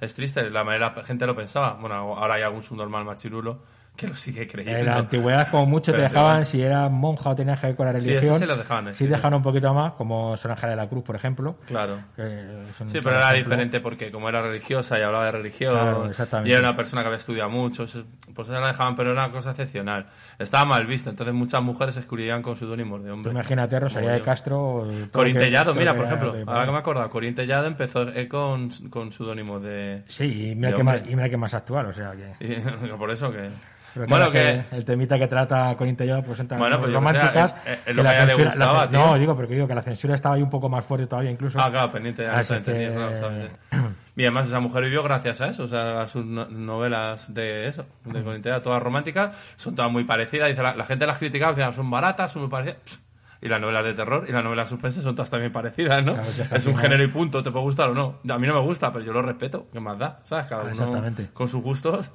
Es 0.00 0.14
triste, 0.14 0.50
la 0.50 0.64
manera 0.64 0.92
la 0.96 1.04
gente 1.04 1.26
lo 1.26 1.36
pensaba. 1.36 1.74
Bueno, 1.74 1.94
ahora 1.94 2.34
hay 2.34 2.42
algún 2.42 2.62
subnormal 2.62 3.04
machirulo 3.04 3.58
que 3.96 4.06
lo 4.08 4.14
sigue 4.14 4.46
creyendo. 4.46 4.78
En 4.80 4.86
la 4.86 4.96
antigüedad, 4.96 5.50
como 5.50 5.66
mucho, 5.66 5.92
te 5.92 5.98
dejaban, 6.02 6.44
si 6.44 6.60
eras 6.62 6.90
monja 6.90 7.30
o 7.30 7.34
tenías 7.34 7.60
que 7.60 7.68
ver 7.68 7.76
con 7.76 7.86
la 7.86 7.98
Sí, 8.00 8.08
religión. 8.10 8.34
eso 8.34 8.40
sí 8.40 8.46
lo 8.46 8.56
dejaban, 8.56 8.88
sí 8.94 9.04
sí. 9.04 9.06
dejaban 9.06 9.34
un 9.34 9.42
poquito 9.42 9.72
más, 9.74 9.92
como 9.94 10.36
Son 10.36 10.50
Ángel 10.50 10.70
de 10.70 10.76
la 10.76 10.88
Cruz, 10.88 11.02
por 11.02 11.16
ejemplo. 11.16 11.56
Claro. 11.66 11.98
Sí, 12.16 13.00
pero 13.02 13.16
era 13.16 13.32
diferente 13.32 13.80
porque 13.80 14.10
como 14.12 14.28
era 14.28 14.42
religiosa 14.42 14.98
y 14.98 15.02
hablaba 15.02 15.24
de 15.26 15.32
religión 15.32 15.72
Claro, 15.72 16.10
y 16.44 16.50
era 16.52 16.60
una 16.60 16.76
persona 16.76 17.02
que 17.02 17.06
había 17.08 17.18
estudiado 17.18 17.50
mucho, 17.50 17.84
eso- 17.84 18.04
pues 18.34 18.48
ella 18.48 18.60
la 18.60 18.68
dejaban, 18.68 18.94
pero 18.96 19.12
era 19.12 19.24
una 19.24 19.32
cosa 19.32 19.50
excepcional. 19.50 20.06
Estaba 20.38 20.64
mal 20.66 20.86
visto, 20.86 21.08
entonces 21.10 21.34
muchas 21.34 21.62
mujeres 21.62 21.94
se 21.94 22.00
escribían 22.00 22.42
con 22.42 22.56
seudónimos 22.56 23.02
de 23.02 23.10
hombre. 23.10 23.32
imagínate, 23.32 23.80
Rosalía 23.80 24.12
de. 24.12 24.20
Castro. 24.20 24.56
todo 24.56 24.84
lo 24.92 25.10
Corín 25.10 25.34
que- 25.34 25.40
Tellado, 25.44 25.70
todo 25.72 25.80
mira, 25.80 25.94
por 25.94 26.04
ejemplo, 26.04 26.32
de- 26.32 26.42
ahora 26.46 26.64
que 26.64 26.70
me 26.70 26.76
he 26.76 26.80
acordado, 26.80 27.10
Corín 27.10 27.34
Tellado 27.34 27.66
empezó 27.66 28.06
con, 28.28 28.68
con 28.90 29.12
seudónimo 29.12 29.58
de... 29.60 30.02
Sí, 30.08 30.50
y 30.50 30.54
mira, 30.54 30.74
que 30.74 30.82
más, 30.82 31.00
y 31.08 31.14
mira 31.16 31.28
que 31.30 31.36
más 31.36 31.54
actual, 31.54 31.86
o 31.86 31.92
sea 31.92 32.12
que. 32.12 32.44
y- 32.44 32.88
por 32.98 33.10
eso 33.10 33.30
que... 33.32 33.48
Pero 33.96 34.08
bueno, 34.08 34.30
claro, 34.30 34.64
que... 34.70 34.76
el 34.76 34.84
temita 34.84 35.18
que 35.18 35.26
trata 35.26 35.74
con 35.76 35.88
Intellado 35.88 36.22
pues 36.22 36.38
tan 36.46 36.58
Bueno, 36.58 36.78
pues 36.78 36.92
yo 36.92 37.00
que 37.00 37.06
románticas. 37.06 37.50
sé, 37.64 37.72
es- 37.72 37.78
es 37.78 37.84
que 37.84 37.94
la 37.94 38.12
que 38.12 38.18
censura- 38.18 38.44
la 38.44 38.50
gustaba, 38.50 38.88
tío. 38.90 38.98
No, 39.06 39.18
digo, 39.18 39.36
porque 39.36 39.54
digo 39.54 39.66
que 39.66 39.74
la 39.74 39.82
censura 39.82 40.14
estaba 40.14 40.34
ahí 40.34 40.42
un 40.42 40.50
poco 40.50 40.68
más 40.68 40.84
fuerte 40.84 41.06
todavía, 41.06 41.30
incluso. 41.30 41.58
Ah, 41.60 41.70
claro, 41.70 41.90
pendiente, 41.92 42.26
no 42.26 42.38
entendí, 42.38 42.72
que-. 42.72 43.50
Y 44.18 44.22
además 44.22 44.46
esa 44.46 44.60
mujer 44.60 44.84
vivió 44.84 45.02
gracias 45.02 45.40
a 45.42 45.48
eso, 45.48 45.64
o 45.64 45.68
sea, 45.68 46.00
a 46.02 46.06
sus 46.06 46.24
no- 46.24 46.46
novelas 46.46 47.32
de 47.34 47.68
eso, 47.68 47.84
de 48.04 48.22
Tellado, 48.40 48.62
todas 48.62 48.82
románticas, 48.82 49.36
son 49.56 49.74
todas 49.74 49.90
muy 49.90 50.04
parecidas, 50.04 50.48
dice 50.48 50.62
la, 50.62 50.74
la 50.74 50.86
gente 50.86 51.06
las 51.06 51.18
criticaba, 51.18 51.72
son 51.72 51.90
baratas, 51.90 52.32
son 52.32 52.42
muy 52.42 52.50
parecidas... 52.50 53.02
Y 53.42 53.48
las 53.48 53.60
novelas 53.60 53.84
de 53.84 53.92
terror 53.92 54.24
y 54.26 54.32
las 54.32 54.42
novelas 54.42 54.66
de 54.66 54.70
suspense 54.70 55.02
son 55.02 55.14
todas 55.14 55.28
también 55.28 55.52
parecidas, 55.52 56.02
¿no? 56.02 56.14
Claro, 56.14 56.26
es 56.26 56.48
que 56.48 56.56
es 56.56 56.66
un 56.66 56.74
género 56.76 57.04
y 57.04 57.08
punto, 57.08 57.42
te 57.42 57.50
puede 57.50 57.64
gustar 57.66 57.90
o 57.90 57.94
no. 57.94 58.18
A 58.32 58.38
mí 58.38 58.46
no 58.46 58.54
me 58.54 58.60
gusta, 58.60 58.90
pero 58.90 59.04
yo 59.04 59.12
lo 59.12 59.20
respeto, 59.20 59.66
¿qué 59.70 59.78
más 59.78 59.98
da? 59.98 60.20
¿Sabes? 60.24 60.46
Cada 60.46 60.64
uno 60.64 61.02
con 61.34 61.46
sus 61.46 61.62
gustos. 61.62 62.10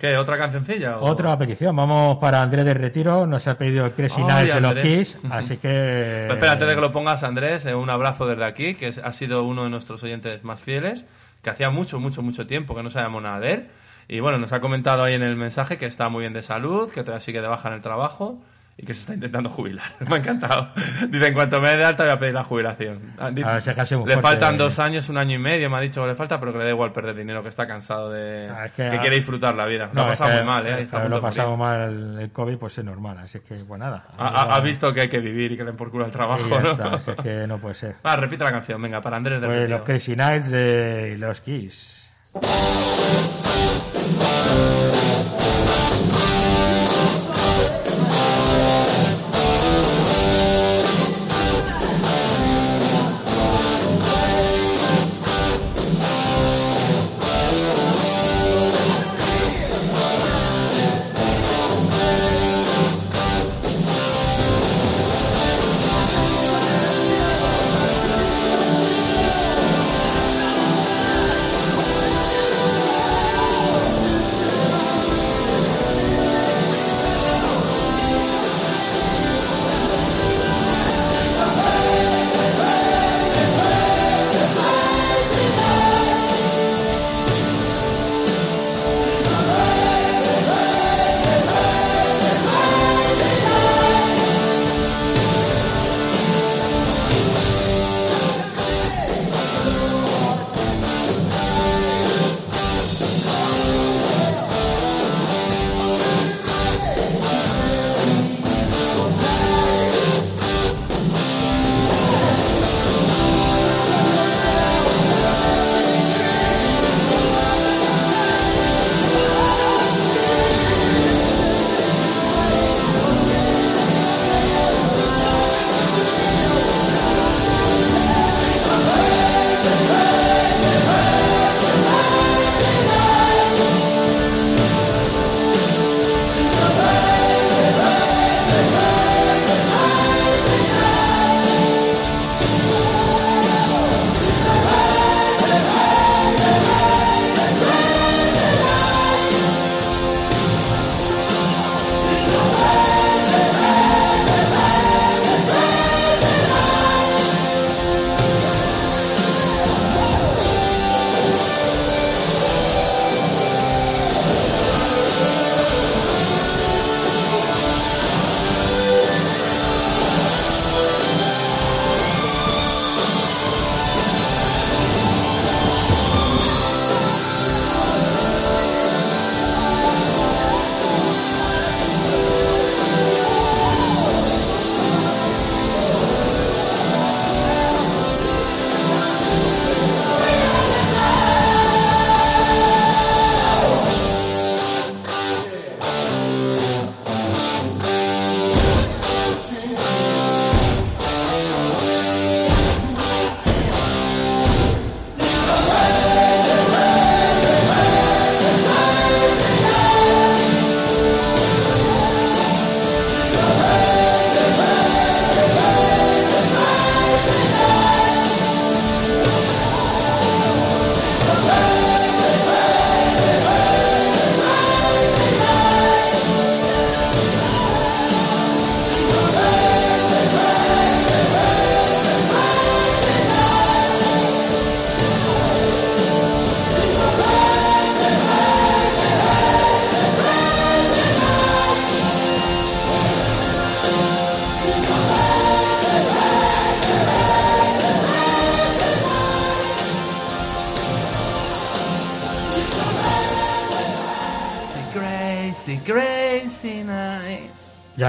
¿Qué? 0.00 0.16
¿Otra 0.16 0.38
cancioncilla? 0.38 0.98
o- 0.98 1.04
Otra 1.10 1.36
petición, 1.38 1.76
vamos 1.76 2.16
para 2.18 2.40
Andrés 2.40 2.64
de 2.64 2.72
Retiro, 2.74 3.26
nos 3.26 3.46
ha 3.46 3.58
pedido 3.58 3.84
el 3.84 3.92
Crazy 3.92 4.22
Nights 4.24 4.54
de 4.54 4.60
los. 4.62 4.74
Kiss, 4.76 5.18
así 5.30 5.58
que... 5.58 5.68
Pero 5.68 6.32
espera, 6.34 6.52
antes 6.52 6.68
de 6.68 6.74
que 6.74 6.80
lo 6.80 6.90
pongas, 6.92 7.22
Andrés, 7.22 7.66
eh, 7.66 7.74
un 7.74 7.90
abrazo 7.90 8.26
desde 8.26 8.44
aquí, 8.44 8.74
que 8.74 8.86
ha 9.04 9.12
sido 9.12 9.42
uno 9.44 9.64
de 9.64 9.70
nuestros 9.70 10.02
oyentes 10.02 10.42
más 10.42 10.60
fieles, 10.62 11.04
que 11.42 11.50
hacía 11.50 11.68
mucho, 11.68 12.00
mucho, 12.00 12.22
mucho 12.22 12.46
tiempo 12.46 12.74
que 12.74 12.82
no 12.82 12.88
sabíamos 12.90 13.22
nada 13.22 13.40
de 13.40 13.52
él. 13.52 13.68
Y 14.08 14.20
bueno, 14.20 14.38
nos 14.38 14.52
ha 14.54 14.60
comentado 14.60 15.02
ahí 15.04 15.14
en 15.14 15.22
el 15.22 15.36
mensaje 15.36 15.76
que 15.76 15.86
está 15.86 16.08
muy 16.08 16.22
bien 16.22 16.32
de 16.32 16.42
salud, 16.42 16.90
que 16.90 17.02
todavía 17.04 17.20
sigue 17.24 17.42
de 17.42 17.48
baja 17.48 17.68
en 17.68 17.74
el 17.74 17.80
trabajo 17.82 18.40
y 18.82 18.86
que 18.86 18.94
se 18.94 19.00
está 19.00 19.14
intentando 19.14 19.50
jubilar. 19.50 19.84
Me 20.08 20.14
ha 20.14 20.18
encantado. 20.18 20.70
Dice, 21.10 21.26
en 21.26 21.34
cuanto 21.34 21.60
me 21.60 21.68
dé 21.68 21.76
de 21.76 21.84
alta 21.84 22.04
voy 22.04 22.12
a 22.12 22.18
pedir 22.18 22.32
la 22.34 22.44
jubilación. 22.44 23.12
Ah, 23.18 23.30
di- 23.30 23.42
A 23.42 23.52
ver, 23.52 23.62
si 23.62 23.68
es 23.70 23.76
le 23.76 23.84
fuerte. 23.98 24.16
faltan 24.20 24.56
dos 24.56 24.78
años, 24.78 25.08
un 25.10 25.18
año 25.18 25.36
y 25.36 25.38
medio, 25.38 25.68
me 25.68 25.76
ha 25.76 25.80
dicho 25.80 26.00
que 26.00 26.08
le 26.08 26.14
falta, 26.14 26.40
pero 26.40 26.52
que 26.52 26.58
le 26.58 26.64
da 26.64 26.70
igual 26.70 26.90
perder 26.92 27.14
dinero, 27.14 27.42
que 27.42 27.50
está 27.50 27.66
cansado 27.66 28.10
de... 28.10 28.48
Ah, 28.50 28.64
es 28.66 28.72
que, 28.72 28.88
que- 28.88 28.98
quiere 28.98 29.16
disfrutar 29.16 29.54
la 29.54 29.66
vida. 29.66 29.90
lo 29.92 30.00
ha 30.00 30.12
es 30.12 30.18
pasado 30.18 30.34
muy 30.38 30.46
mal, 30.46 30.66
¿eh? 30.66 30.80
Está 30.82 31.06
lo 31.08 31.16
ha 31.18 31.20
pasado 31.20 31.56
mal 31.58 32.18
el 32.20 32.30
COVID, 32.32 32.56
pues 32.56 32.78
es 32.78 32.84
normal, 32.84 33.18
así 33.18 33.40
que 33.40 33.56
pues 33.56 33.78
nada. 33.78 34.06
Ha, 34.16 34.56
ha- 34.56 34.60
visto 34.60 34.92
que 34.94 35.02
hay 35.02 35.08
que 35.08 35.20
vivir 35.20 35.52
y 35.52 35.56
que 35.58 35.64
le 35.64 35.72
por 35.74 35.90
culo 35.90 36.08
Y 36.08 36.10
trabajo, 36.10 36.48
¿no? 36.48 36.70
está, 36.72 36.94
así 36.94 37.10
es 37.10 37.16
que 37.18 37.46
no 37.46 37.58
puede 37.58 37.74
ser. 37.74 37.96
Ah, 38.02 38.16
repite 38.16 38.44
la 38.44 38.50
canción, 38.52 38.80
venga, 38.80 39.00
para 39.02 39.18
Andrés 39.18 39.40
de 39.42 39.46
Pues 39.46 39.68
los 39.68 39.82
Crazy 39.82 40.16
Nights 40.16 40.50
de 40.50 41.16
los 41.18 41.40
Kiss. 41.42 42.08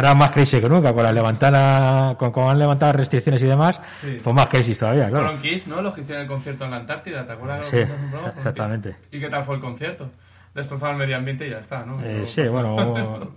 Ahora 0.07 0.15
más 0.15 0.31
crazy 0.31 0.59
que 0.59 0.69
nunca, 0.69 0.93
con 0.93 1.03
la 1.03 1.11
levantada, 1.11 2.15
con 2.17 2.31
cómo 2.31 2.49
han 2.51 2.59
levantado 2.59 2.93
restricciones 2.93 3.41
y 3.41 3.45
demás, 3.47 3.79
Sí. 4.01 4.19
pues 4.23 4.35
más 4.35 4.47
crazy 4.47 4.75
todavía, 4.75 5.07
claro. 5.09 5.25
Fueron 5.25 5.41
Kiss, 5.41 5.67
¿no? 5.67 5.81
Los 5.81 5.93
que 5.93 6.01
hicieron 6.01 6.23
el 6.23 6.27
concierto 6.27 6.65
en 6.65 6.71
la 6.71 6.77
Antártida, 6.77 7.25
¿te 7.25 7.33
acuerdas? 7.33 7.67
Sí? 7.67 7.77
Fueron 8.11 8.31
exactamente. 8.37 8.95
¿Y 9.11 9.19
qué 9.19 9.29
tal 9.29 9.43
fue 9.43 9.55
el 9.55 9.61
concierto? 9.61 10.09
Destrozaron 10.53 10.95
el 10.95 10.99
medio 11.01 11.17
ambiente 11.17 11.47
y 11.47 11.51
ya 11.51 11.59
está, 11.59 11.85
¿no? 11.85 11.97
Eh, 12.01 12.23
sí, 12.25 12.41
bueno, 12.43 13.31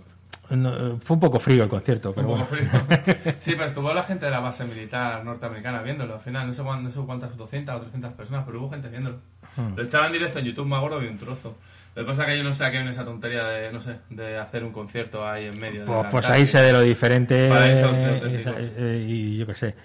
no, 0.49 0.99
fue 1.01 1.15
un 1.15 1.19
poco 1.19 1.39
frío 1.39 1.63
el 1.63 1.69
concierto, 1.69 2.13
pero 2.13 2.27
Un 2.29 2.39
poco 2.45 2.49
bueno. 2.51 2.67
frío. 2.69 3.33
Sí, 3.39 3.53
pero 3.53 3.65
estuvo 3.65 3.91
la 3.93 4.03
gente 4.03 4.25
de 4.25 4.31
la 4.31 4.39
base 4.41 4.63
militar 4.65 5.23
norteamericana 5.25 5.81
viéndolo. 5.81 6.13
Al 6.15 6.19
final, 6.19 6.45
no 6.45 6.53
sé, 6.53 6.61
cuán- 6.61 6.83
no 6.83 6.91
sé 6.91 6.99
cuántas, 7.05 7.35
200 7.35 7.73
o 7.75 7.79
300 7.79 8.13
personas, 8.13 8.43
pero 8.45 8.59
hubo 8.59 8.69
gente 8.69 8.87
viéndolo. 8.89 9.17
Hmm. 9.55 9.75
Lo 9.75 9.83
echaban 9.83 10.07
en 10.07 10.13
directo 10.13 10.39
en 10.39 10.45
YouTube, 10.45 10.65
me 10.67 10.75
acuerdo 10.75 10.99
de 10.99 11.09
un 11.09 11.17
trozo. 11.17 11.57
Lo 11.95 12.01
que 12.03 12.07
pasa 12.09 12.23
es 12.23 12.27
que 12.29 12.37
yo 12.39 12.43
no 12.43 12.51
sé 12.53 12.65
a 12.65 12.71
qué 12.71 12.77
viene 12.77 12.91
esa 12.91 13.05
tontería 13.05 13.43
de, 13.45 13.71
no 13.71 13.79
sé, 13.81 13.97
de 14.09 14.37
hacer 14.37 14.63
un 14.65 14.73
concierto 14.73 15.25
ahí 15.27 15.45
en 15.45 15.57
medio 15.59 15.81
de 15.81 15.85
Pues, 15.87 16.03
la 16.03 16.09
pues 16.09 16.29
ahí 16.29 16.45
sé 16.45 16.61
de 16.61 16.73
lo 16.73 16.81
diferente 16.81 17.45
eso, 17.71 17.89
eh, 17.93 18.09
auténticos. 18.15 18.53
eh, 18.59 19.05
y 19.07 19.37
yo 19.37 19.45
qué 19.47 19.55
sé. 19.55 19.75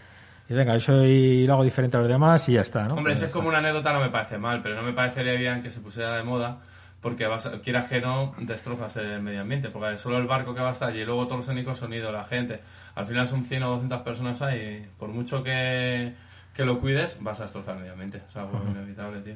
Y 0.49 0.55
venga, 0.55 0.73
yo 0.75 0.81
soy, 0.81 1.47
lo 1.47 1.53
hago 1.53 1.63
diferente 1.63 1.97
a 1.97 2.01
los 2.01 2.09
demás 2.09 2.49
y 2.49 2.55
ya 2.55 2.63
está, 2.63 2.83
¿no? 2.89 2.95
Hombre, 2.97 3.13
Pues 3.13 3.21
ya 3.21 3.27
es 3.27 3.33
como 3.33 3.49
una 3.49 3.59
anécdota 3.59 3.93
no 3.93 4.01
me 4.01 4.09
parece 4.11 4.39
mal, 4.39 4.61
pero 4.63 4.75
no 4.75 4.83
me 4.83 4.93
parecería 4.93 5.35
bien 5.35 5.63
que 5.63 5.71
se 5.71 5.79
pusiera 5.79 6.17
de 6.17 6.25
moda 6.25 6.59
porque 7.01 7.27
vas 7.29 7.47
a- 7.47 7.61
quieras 7.61 7.87
que 7.87 8.01
no 8.01 8.35
destrozas 8.39 8.97
el 8.97 9.23
medio 9.23 9.43
ambiente, 9.43 9.69
porque 9.71 9.97
solo 9.97 10.19
el 10.19 10.27
barco 10.27 10.53
que 10.53 10.61
va 10.61 10.71
a 10.71 10.73
estar 10.73 10.89
allí 10.89 11.03
y 11.03 11.05
luego 11.05 11.27
todos 11.27 11.39
los 11.47 11.49
únicos 11.49 11.79
sonidos, 11.79 12.13
la 12.13 12.25
gente, 12.25 12.61
al 12.97 13.07
final 13.07 13.29
son 13.29 13.45
100 13.45 13.63
o 13.63 13.71
200 13.71 14.01
personas 14.03 14.43
ahí 14.43 14.59
y 14.85 14.99
por 14.99 15.11
mucho 15.11 15.45
que, 15.45 16.13
que 16.53 16.65
lo 16.65 16.81
cuides 16.81 17.19
vas 17.21 17.39
a 17.39 17.45
destrozar 17.45 17.75
el 17.77 17.81
medio 17.83 17.93
ambiente, 17.93 18.21
es 18.29 18.37
algo 18.37 18.61
inevitable, 18.69 19.21
tío. 19.21 19.35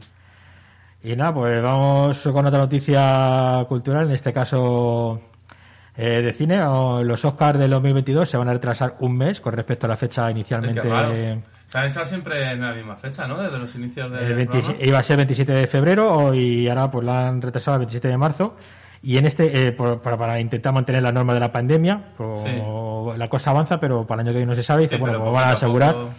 Y 1.05 1.15
nada, 1.17 1.35
pues 1.35 1.63
vamos 1.63 2.19
con 2.33 2.47
otra 2.47 2.59
noticia 2.61 3.65
cultural, 3.69 4.07
en 4.07 4.13
este 4.13 4.33
caso 4.33 5.21
eh, 5.97 6.23
de 6.23 6.33
cine. 6.33 6.57
Los 7.05 7.25
Oscars 7.27 7.59
del 7.59 7.71
2022 7.71 8.29
se 8.29 8.37
van 8.39 8.49
a 8.49 8.55
retrasar 8.55 8.95
un 9.01 9.17
mes 9.17 9.41
con 9.41 9.53
respecto 9.53 9.87
a 9.87 9.91
la 9.91 9.97
fecha 9.97 10.25
Es 10.27 10.31
inicialmente. 10.31 10.81
que 10.81 10.89
raro. 10.89 11.13
Se 11.67 11.79
han 11.79 11.87
echado 11.89 12.07
siempre 12.07 12.53
en 12.53 12.61
la 12.63 12.73
misma 12.73 12.97
fecha, 12.97 13.27
¿no? 13.27 13.41
Desde 13.41 13.59
los 13.59 13.75
inicios 13.75 14.11
del 14.11 14.21
el 14.25 14.35
20 14.35 14.59
programa. 14.59 14.79
iba 14.83 14.99
a 14.99 15.03
ser 15.03 15.17
27 15.17 15.53
de 15.53 15.67
febrero 15.67 16.33
y 16.35 16.69
ahora 16.69 16.91
pues 16.91 17.05
la 17.05 17.29
han 17.29 17.43
retrasado 17.43 17.75
al 17.75 17.79
27 17.81 18.09
de 18.09 18.17
marzo. 18.19 18.57
Y 19.03 19.19
en 19.19 19.27
este, 19.27 19.69
eh, 19.69 19.73
por- 19.73 20.01
para, 20.01 20.17
para 20.17 20.41
intentar 20.41 20.73
mantener 20.73 21.03
la 21.03 21.13
norma 21.13 21.35
de 21.35 21.41
la 21.41 21.53
pandemia, 21.53 22.13
pues, 22.17 22.47
la 23.19 23.29
cosa 23.29 23.51
avanza, 23.51 23.79
pero 23.79 24.07
para 24.07 24.23
el 24.23 24.29
año 24.29 24.33
que 24.33 24.39
viene 24.39 24.51
no 24.51 24.57
se 24.57 24.63
sabe. 24.63 24.83
Y 24.83 24.85
dice, 24.85 24.95
Sí, 24.97 25.01
bueno, 25.01 25.19
pero 25.19 25.25
pues 25.31 25.35
van 25.43 25.51
a 25.51 25.53
asegurar. 25.53 25.93
poco- 25.95 26.11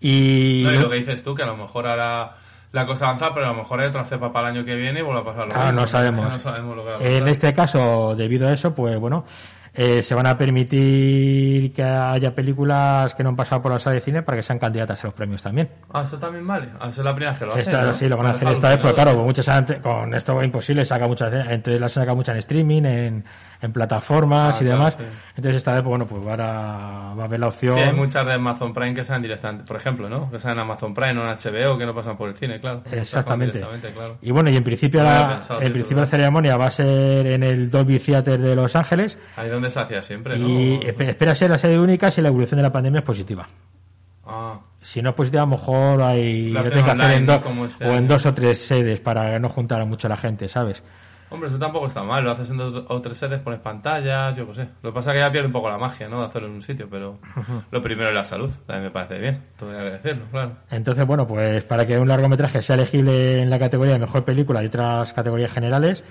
Y, 0.00 0.62
No, 0.64 0.72
y 0.72 0.78
lo 0.78 0.90
que 0.90 0.96
dices 0.96 1.24
tú, 1.24 1.34
que 1.34 1.42
a 1.42 1.46
lo 1.46 1.56
mejor 1.56 1.86
ahora 1.88 2.36
la 2.76 2.86
cosa 2.86 3.06
avanza, 3.08 3.32
pero 3.34 3.46
a 3.46 3.48
lo 3.52 3.56
mejor 3.56 3.80
hay 3.80 3.88
otra 3.88 4.04
cepa 4.04 4.30
para 4.32 4.50
el 4.50 4.56
año 4.56 4.64
que 4.66 4.74
viene 4.76 5.00
y 5.00 5.02
vuelve 5.02 5.22
a 5.22 5.24
pasar 5.24 5.46
lo 5.46 5.52
Claro, 5.54 5.66
mismo. 5.68 5.80
no 5.80 5.86
sabemos. 5.86 6.28
No 6.30 6.38
sabemos 6.38 6.76
lo 6.76 6.84
que 6.84 6.90
va 6.90 6.96
a 6.98 7.02
En 7.02 7.26
este 7.28 7.52
caso, 7.54 8.14
debido 8.14 8.46
a 8.46 8.52
eso, 8.52 8.74
pues 8.74 8.98
bueno, 8.98 9.24
eh, 9.72 10.02
se 10.02 10.14
van 10.14 10.26
a 10.26 10.38
permitir 10.38 11.72
que 11.72 11.82
haya 11.82 12.34
películas 12.34 13.14
que 13.14 13.22
no 13.22 13.30
han 13.30 13.36
pasado 13.36 13.60
por 13.62 13.72
la 13.72 13.78
sala 13.78 13.94
de 13.94 14.00
cine 14.00 14.22
para 14.22 14.36
que 14.36 14.42
sean 14.42 14.58
candidatas 14.58 15.02
a 15.02 15.06
los 15.06 15.14
premios 15.14 15.42
también. 15.42 15.68
Ah, 15.92 16.02
eso 16.04 16.18
también 16.18 16.46
vale. 16.46 16.68
Ah, 16.80 16.88
eso 16.88 17.00
es 17.00 17.04
la 17.04 17.14
primera 17.14 17.32
vez 17.32 17.38
que 17.38 17.46
lo 17.46 17.52
hacen. 17.52 17.62
Esta, 17.74 17.82
¿no? 17.86 17.94
sí, 17.94 18.08
lo 18.08 18.16
van 18.16 18.26
a 18.26 18.30
hacer 18.30 18.48
esta 18.48 18.68
vez, 18.68 18.78
alucinado. 18.84 18.94
claro, 18.94 19.24
muchas 19.24 19.80
con 19.82 20.14
esto 20.14 20.40
es 20.40 20.46
imposible, 20.46 20.84
saca 20.84 21.06
muchas, 21.06 21.32
entre 21.50 21.78
las 21.78 21.92
saca 21.92 22.14
muchas 22.14 22.34
en 22.34 22.38
streaming, 22.38 22.82
en, 22.84 23.24
en 23.62 23.72
plataformas 23.72 24.54
Ah, 24.56 24.58
y 24.60 24.64
claro, 24.64 24.78
demás. 24.78 24.94
sí. 24.98 25.04
Entonces 25.36 25.56
esta 25.56 25.72
vez, 25.72 25.82
pues 25.82 25.90
bueno, 25.90 26.06
pues 26.06 26.22
va 26.26 27.12
a 27.20 27.24
haber 27.24 27.40
la 27.40 27.48
opción. 27.48 27.74
Sí, 27.76 27.80
hay 27.80 27.92
muchas 27.92 28.24
de 28.26 28.32
Amazon 28.34 28.72
Prime 28.74 28.94
que 28.94 29.04
salen 29.04 29.22
directamente, 29.22 29.64
por 29.66 29.76
ejemplo, 29.76 30.08
¿no? 30.08 30.30
Que 30.30 30.36
en 30.36 30.58
Amazon 30.58 30.94
Prime 30.94 31.18
o 31.20 31.24
en 31.24 31.36
HBO 31.36 31.78
que 31.78 31.86
no 31.86 31.94
pasan 31.94 32.16
por 32.16 32.28
el 32.28 32.36
cine, 32.36 32.60
claro. 32.60 32.82
Exactamente. 32.90 33.60
Claro. 33.94 34.18
Y 34.22 34.30
bueno, 34.30 34.50
y 34.50 34.56
en 34.56 34.64
principio, 34.64 35.02
No 35.02 35.06
la, 35.10 35.28
pensado, 35.28 35.62
en 35.62 35.72
principio 35.72 36.00
la 36.00 36.06
ceremonia 36.06 36.56
va 36.56 36.66
a 36.66 36.70
ser 36.70 37.26
en 37.26 37.42
el 37.42 37.70
Dolby 37.70 37.98
Theater 37.98 38.40
de 38.40 38.54
Los 38.56 38.74
Ángeles 38.76 39.18
Ahí 39.36 39.48
donde 39.48 39.70
se 39.70 39.80
hacía 39.80 40.02
siempre, 40.02 40.38
¿no? 40.38 40.48
y 40.48 40.78
espe- 40.80 41.08
espera 41.08 41.34
ser 41.34 41.50
la 41.50 41.58
sede 41.58 41.78
única 41.78 42.10
si 42.10 42.20
la 42.20 42.28
evolución 42.28 42.56
de 42.58 42.62
la 42.62 42.72
pandemia 42.72 42.98
es 43.00 43.04
positiva. 43.06 43.46
Ah, 44.26 44.58
Si 44.80 45.00
no 45.02 45.10
es 45.10 45.14
positiva, 45.14 45.42
a 45.42 45.46
lo 45.46 45.50
mejor 45.52 46.02
hay, 46.02 46.50
Lo 46.50 46.62
tienen 46.62 46.84
que 46.84 46.90
hacer 46.90 47.10
en, 47.12 47.26
Como 47.40 47.66
este 47.66 47.84
o 47.86 47.92
en 47.94 48.08
dos 48.08 48.26
o 48.26 48.32
tres 48.34 48.58
sedes 48.64 49.00
para 49.00 49.38
no 49.38 49.48
juntara 49.48 49.84
mucho 49.84 50.08
la 50.08 50.16
gente, 50.16 50.48
¿sabes? 50.48 50.82
Hombre, 51.30 51.48
eso 51.48 51.58
tampoco 51.58 51.86
está 51.86 52.02
mal. 52.02 52.24
Lo 52.24 52.30
haces 52.30 52.50
en 52.50 52.56
dos 52.56 52.84
o 52.88 53.00
tres 53.00 53.18
sedes, 53.18 53.40
pones 53.40 53.60
pantallas, 53.60 54.36
yo 54.36 54.46
qué 54.48 54.54
sé. 54.54 54.68
Lo 54.82 54.90
que 54.90 54.94
pasa 54.94 55.10
es 55.10 55.14
que 55.14 55.20
ya 55.20 55.32
pierde 55.32 55.46
un 55.46 55.52
poco 55.52 55.68
la 55.70 55.78
magia, 55.78 56.08
¿no? 56.08 56.20
De 56.20 56.26
hacerlo 56.26 56.48
en 56.48 56.54
un 56.54 56.62
sitio, 56.62 56.88
pero 56.90 57.18
lo 57.70 57.82
primero 57.82 58.08
es 58.08 58.14
la 58.14 58.24
salud. 58.24 58.50
También 58.66 58.84
me 58.84 58.90
parece 58.90 59.18
bien. 59.18 59.42
Hay 59.60 59.66
que 59.66 59.90
decirlo, 59.90 60.24
claro. 60.30 60.52
Entonces, 60.70 61.06
bueno, 61.06 61.26
pues 61.26 61.64
para 61.64 61.86
que 61.86 61.98
un 61.98 62.08
largometraje 62.08 62.62
sea 62.62 62.74
elegible 62.74 63.40
en 63.40 63.50
la 63.50 63.58
categoría 63.58 63.94
de 63.94 64.00
mejor 64.00 64.24
película 64.24 64.62
y 64.62 64.66
otras 64.66 65.12
categorías 65.12 65.52
generales, 65.52 66.04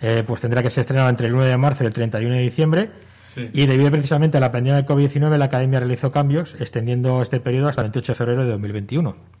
eh, 0.00 0.22
pues 0.26 0.40
tendrá 0.40 0.62
que 0.62 0.70
ser 0.70 0.82
estrenado 0.82 1.08
entre 1.08 1.26
el 1.26 1.34
1 1.34 1.44
de 1.44 1.56
marzo 1.56 1.84
y 1.84 1.86
el 1.86 1.92
31 1.92 2.34
de 2.34 2.40
diciembre. 2.40 2.90
Sí. 3.26 3.50
Y 3.52 3.66
debido 3.66 3.90
precisamente 3.90 4.38
a 4.38 4.40
la 4.40 4.50
pandemia 4.50 4.82
del 4.82 4.86
COVID-19, 4.86 5.36
la 5.36 5.44
Academia 5.46 5.80
realizó 5.80 6.10
cambios, 6.10 6.54
extendiendo 6.60 7.22
este 7.22 7.40
periodo 7.40 7.68
hasta 7.68 7.82
el 7.82 7.86
28 7.88 8.12
de 8.12 8.16
febrero 8.16 8.44
de 8.44 8.50
2021. 8.50 9.37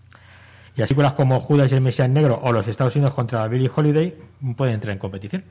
Y 0.78 0.82
así 0.82 0.94
películas 0.94 1.14
como 1.14 1.40
Judas 1.40 1.72
y 1.72 1.74
el 1.74 1.80
Mesías 1.80 2.08
Negro 2.08 2.38
o 2.40 2.52
Los 2.52 2.68
Estados 2.68 2.94
Unidos 2.94 3.12
contra 3.12 3.48
Billie 3.48 3.68
Holiday 3.74 4.14
pueden 4.56 4.74
entrar 4.74 4.92
en 4.92 5.00
competición. 5.00 5.42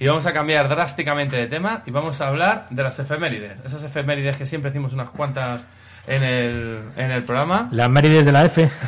Y 0.00 0.08
vamos 0.08 0.26
a 0.26 0.32
cambiar 0.32 0.68
drásticamente 0.68 1.36
de 1.36 1.46
tema 1.46 1.84
y 1.86 1.92
vamos 1.92 2.20
a 2.20 2.26
hablar 2.26 2.66
de 2.70 2.82
las 2.82 2.98
efemérides. 2.98 3.52
Esas 3.64 3.84
efemérides 3.84 4.36
que 4.36 4.46
siempre 4.46 4.72
decimos 4.72 4.92
unas 4.92 5.10
cuantas 5.10 5.62
en 6.08 6.24
el, 6.24 6.80
en 6.96 7.12
el 7.12 7.22
programa. 7.22 7.68
Las 7.70 7.88
Mérides 7.88 8.24
de 8.24 8.32
la 8.32 8.44
F. 8.46 8.68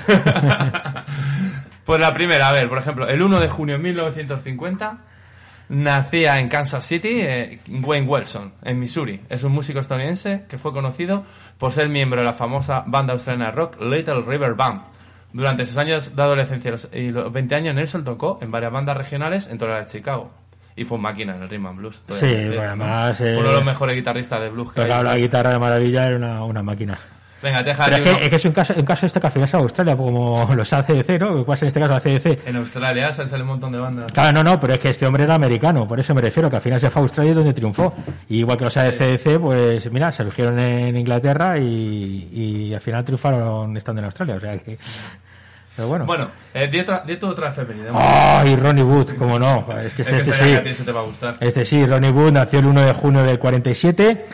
Pues 1.84 2.01
la 2.01 2.12
primera, 2.12 2.49
a 2.49 2.53
ver, 2.53 2.68
por 2.68 2.78
ejemplo, 2.78 3.09
el 3.09 3.22
1 3.22 3.39
de 3.39 3.49
junio 3.49 3.76
de 3.76 3.82
1950 3.84 4.99
nacía 5.68 6.41
en 6.41 6.49
Kansas 6.49 6.84
City 6.84 7.20
eh, 7.20 7.61
Wayne 7.68 8.09
Wilson, 8.09 8.55
en 8.64 8.80
Missouri. 8.80 9.20
Es 9.28 9.45
un 9.45 9.53
músico 9.53 9.78
estadounidense 9.78 10.47
que 10.49 10.59
fue 10.59 10.72
conocido 10.72 11.24
por 11.59 11.70
ser 11.70 11.89
miembro 11.89 12.18
de 12.18 12.26
la 12.26 12.32
famosa 12.32 12.82
banda 12.89 13.12
australiana 13.12 13.53
rock 13.53 13.80
Little 13.80 14.22
River 14.22 14.55
Band. 14.55 14.95
Durante 15.33 15.66
sus 15.66 15.77
años 15.77 16.14
de 16.16 16.22
adolescencia 16.22 16.68
y 16.68 16.72
los- 16.72 16.89
y 16.93 17.11
los 17.11 17.33
20 17.33 17.55
años, 17.55 17.74
Nelson 17.74 18.05
tocó 18.05 18.39
en 18.41 18.51
varias 18.51 18.72
bandas 18.72 18.97
regionales 18.97 19.49
en 19.49 19.59
toda 19.59 19.72
la 19.72 19.81
de 19.81 19.87
Chicago. 19.87 20.31
Y 20.77 20.85
fue 20.85 20.99
máquina 20.99 21.35
en 21.37 21.43
el 21.43 21.49
rhythm 21.49 21.66
and 21.66 21.79
blues. 21.79 22.05
Sí, 22.09 22.27
bueno, 22.49 22.55
¿no? 22.55 22.85
además, 22.85 23.16
Fue 23.18 23.33
eh, 23.33 23.37
uno 23.39 23.49
de 23.49 23.55
los 23.55 23.64
mejores 23.64 23.97
guitarristas 23.97 24.41
de 24.41 24.51
blues 24.51 24.72
que. 24.72 24.83
Tocaba 24.83 25.03
la 25.03 25.16
guitarra 25.16 25.51
de 25.53 25.59
maravilla, 25.59 26.07
era 26.09 26.16
una, 26.16 26.45
una 26.45 26.62
máquina. 26.62 26.99
Venga, 27.43 27.62
deja 27.62 27.84
Pero 27.84 27.97
es 27.97 28.03
que, 28.03 28.24
es 28.24 28.28
que 28.30 28.37
es 28.37 28.45
un 28.47 28.53
caso, 28.53 28.74
un 28.76 28.84
caso 28.84 29.07
este 29.07 29.20
que 29.20 29.26
al 29.26 29.32
final 29.32 29.49
es 29.49 29.55
Australia, 29.55 29.97
como 29.97 30.49
los 30.57 30.72
ACDC, 30.72 31.20
¿no? 31.20 31.45
Pasa 31.45 31.64
en 31.64 31.68
este 31.68 31.80
caso 31.80 31.95
ACDC. 31.95 32.47
En 32.47 32.57
Australia 32.57 33.12
se 33.12 33.26
sale 33.26 33.43
un 33.43 33.49
montón 33.49 33.72
de 33.72 33.78
bandas. 33.78 34.11
Claro, 34.12 34.32
no, 34.32 34.43
no, 34.43 34.61
pero 34.61 34.72
es 34.72 34.78
que 34.78 34.91
este 34.91 35.07
hombre 35.07 35.24
era 35.24 35.34
americano, 35.34 35.87
por 35.87 36.01
eso 36.01 36.14
me 36.14 36.22
refiero, 36.22 36.49
que 36.49 36.57
al 36.57 36.62
final 36.62 36.80
se 36.80 36.89
fue 36.91 37.01
a 37.01 37.03
Australia 37.03 37.34
donde 37.34 37.53
triunfó. 37.53 37.95
Y 38.28 38.39
igual 38.39 38.57
que 38.57 38.64
los 38.64 38.76
ACDC, 38.76 39.39
pues 39.39 39.91
mira, 39.93 40.11
se 40.12 40.22
eligieron 40.22 40.59
en 40.59 40.97
Inglaterra 40.97 41.59
y, 41.59 42.28
y 42.32 42.74
al 42.74 42.80
final 42.80 43.05
triunfaron 43.05 43.76
estando 43.76 44.01
en 44.01 44.07
Australia, 44.07 44.37
o 44.37 44.41
sea 44.41 44.59
que... 44.59 44.78
Pero 45.76 45.89
bueno. 45.89 46.07
Bueno, 46.07 46.30
eh, 46.55 46.68
di 46.68 46.80
otra, 46.80 47.03
di 47.07 47.16
tú 47.16 47.26
otra 47.26 47.51
efeméride. 47.51 47.91
¡Ay, 47.93 48.57
Ronnie 48.57 48.82
Wood! 48.82 49.14
¿Cómo 49.18 49.39
no? 49.39 49.66
Es 49.78 49.93
que 49.93 50.03
Es 50.03 50.09
este, 50.09 50.12
que 50.12 50.16
este 50.22 50.32
sabía 50.32 50.53
que 50.55 50.57
a 50.57 50.62
ti 50.62 50.68
sí. 50.70 50.74
eso 50.74 50.84
te 50.84 50.93
va 50.93 51.01
a 51.01 51.05
gustar. 51.05 51.37
Este 51.39 51.64
sí, 51.66 51.84
Ronnie 51.84 52.11
Wood 52.11 52.32
nació 52.32 52.61
el 52.61 52.66
1 52.66 52.80
de 52.80 52.93
junio 52.95 53.22
del 53.22 53.39
47. 53.39 54.24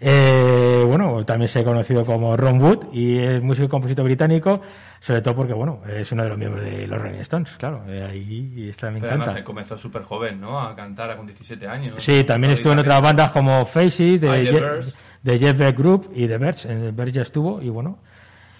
Eh, 0.00 0.84
bueno, 0.86 1.24
también 1.24 1.48
se 1.48 1.58
ha 1.60 1.64
conocido 1.64 2.04
como 2.04 2.36
Ron 2.36 2.60
Wood 2.62 2.86
y 2.92 3.18
es 3.18 3.42
músico 3.42 3.66
y 3.66 3.68
compositor 3.68 4.04
británico, 4.04 4.60
sobre 5.00 5.20
todo 5.22 5.34
porque, 5.34 5.52
bueno, 5.54 5.80
es 5.88 6.10
uno 6.12 6.22
de 6.22 6.28
los 6.28 6.38
miembros 6.38 6.64
de 6.64 6.86
los 6.86 7.00
Rolling 7.00 7.18
Stones, 7.20 7.50
claro. 7.58 7.82
eh, 7.88 8.06
ahí 8.08 8.68
esta 8.68 8.90
me 8.90 9.00
Pero 9.00 9.08
además 9.10 9.26
encanta. 9.28 9.40
eh, 9.40 9.44
comenzó 9.44 9.76
súper 9.76 10.02
joven, 10.02 10.40
¿no? 10.40 10.60
A 10.60 10.76
cantar 10.76 11.16
con 11.16 11.26
17 11.26 11.66
años. 11.66 11.94
Sí, 11.98 12.22
también 12.24 12.52
estuvo 12.52 12.72
en 12.72 12.78
otras 12.78 13.02
bandas 13.02 13.30
como 13.32 13.66
Faces, 13.66 14.20
de, 14.20 14.42
y 14.42 14.44
The 14.44 14.52
Je- 14.52 14.60
Birds. 14.60 14.96
de 15.22 15.38
Jeff 15.38 15.58
Beck 15.58 15.76
Group 15.76 16.10
y 16.14 16.28
The 16.28 16.38
Birds. 16.38 16.64
En 16.66 16.82
The 16.82 16.90
Birds 16.92 17.12
ya 17.14 17.22
estuvo 17.22 17.60
y 17.60 17.68
bueno. 17.68 17.98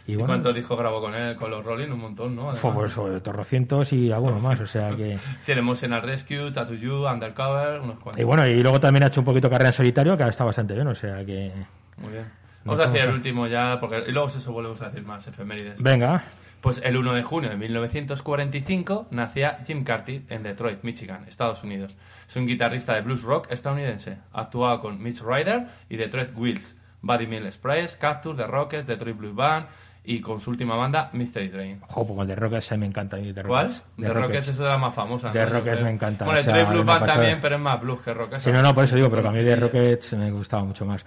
Y 0.09 0.13
¿Y 0.13 0.15
bueno, 0.17 0.29
cuántos 0.29 0.55
discos 0.55 0.79
grabó 0.79 1.03
con 1.03 1.15
él, 1.15 1.37
con 1.37 1.51
los 1.51 1.63
Rolling? 1.63 1.91
Un 1.91 2.01
montón, 2.01 2.35
¿no? 2.35 2.45
Además. 2.45 2.61
fue 2.61 2.73
pues, 2.73 2.93
sobre 2.93 3.21
torrocientos 3.21 3.93
y 3.93 4.11
alguno 4.11 4.41
más, 4.41 4.59
o 4.59 4.67
sea 4.67 4.97
que... 4.97 5.19
Sí, 5.39 5.53
el 5.53 5.59
Emotional 5.59 6.01
Rescue, 6.01 6.51
Tattoo 6.51 6.77
You, 6.77 7.07
Undercover, 7.07 7.81
unos 7.81 7.99
cuantos. 7.99 8.19
Y 8.19 8.25
bueno, 8.25 8.47
y 8.47 8.63
luego 8.63 8.81
también 8.81 9.05
ha 9.05 9.09
hecho 9.09 9.21
un 9.21 9.27
poquito 9.27 9.51
carrera 9.51 9.69
en 9.69 9.75
solitario, 9.75 10.17
que 10.17 10.23
ahora 10.23 10.31
está 10.31 10.45
bastante 10.45 10.73
bien, 10.73 10.89
o 10.89 10.95
sea 10.95 11.23
que... 11.27 11.53
Muy 11.99 12.13
bien. 12.13 12.25
Vamos 12.65 12.81
a 12.81 12.89
decir 12.89 13.03
el 13.03 13.15
último 13.15 13.47
ya, 13.49 13.79
porque 13.81 14.05
y 14.09 14.13
luego 14.13 14.29
eso 14.29 14.51
volvemos 14.51 14.81
a 14.81 14.89
decir 14.89 15.05
más 15.05 15.27
efemérides. 15.27 15.83
Venga, 15.83 16.25
Pues 16.63 16.81
el 16.83 16.97
1 16.97 17.13
de 17.13 17.23
junio 17.23 17.51
de 17.51 17.57
1945 17.57 19.09
nacía 19.11 19.59
Jim 19.67 19.85
Carty 19.85 20.25
en 20.31 20.43
Detroit, 20.43 20.85
Michigan, 20.85 21.25
Estados 21.29 21.63
Unidos. 21.65 21.97
Es 22.27 22.35
un 22.37 22.47
guitarrista 22.47 22.95
de 22.95 23.03
blues 23.03 23.25
rock 23.25 23.51
estadounidense. 23.51 24.19
Ha 24.33 24.41
actuado 24.41 24.81
con 24.81 25.03
Mitch 25.03 25.21
Ryder 25.23 25.67
y 25.91 25.97
Detroit 25.97 26.31
Wheels, 26.35 26.77
Buddy 27.03 27.27
Mill 27.27 27.45
Express, 27.45 27.99
Cactus, 27.99 28.39
The 28.39 28.47
Rockets, 28.47 28.87
Detroit 28.87 29.17
Blues 29.17 29.35
Band 29.35 29.67
y 30.11 30.21
con 30.21 30.41
su 30.41 30.51
última 30.51 30.75
banda 30.75 31.11
Mystery 31.13 31.49
Train. 31.51 31.81
ojo, 31.89 32.07
pues 32.07 32.21
el 32.21 32.27
de 32.29 32.35
Rockets 32.37 32.79
me 32.79 32.87
encanta. 32.87 33.17
a 33.17 33.21
mí 33.21 33.33
The 33.33 33.43
¿Cuál? 33.43 33.67
Rockets. 33.67 33.85
The 33.99 34.09
Rockets 34.15 34.49
es 34.49 34.57
de 34.59 34.65
la 34.65 34.79
más 34.79 34.95
famosa. 34.95 35.31
The 35.33 35.41
¿no? 35.45 35.51
Rockets 35.53 35.83
me 35.83 35.91
encanta, 35.91 36.25
Bueno, 36.25 36.41
o 36.41 36.43
sea, 36.43 36.65
Blues 36.65 36.85
Band 36.87 37.07
también, 37.07 37.39
pero 37.43 37.57
es 37.57 37.61
más 37.61 37.81
blues 37.81 38.01
que 38.01 38.15
rock. 38.15 38.39
Sí, 38.39 38.51
no, 38.51 38.63
no, 38.63 38.75
por 38.75 38.85
eso 38.85 38.97
digo, 38.97 39.11
pero 39.11 39.23
que 39.23 39.29
a 39.29 39.33
mí 39.33 39.43
de 39.43 39.57
Rockets 39.57 40.15
me 40.15 40.31
gustaba 40.31 40.65
mucho 40.65 40.87
más. 40.87 41.05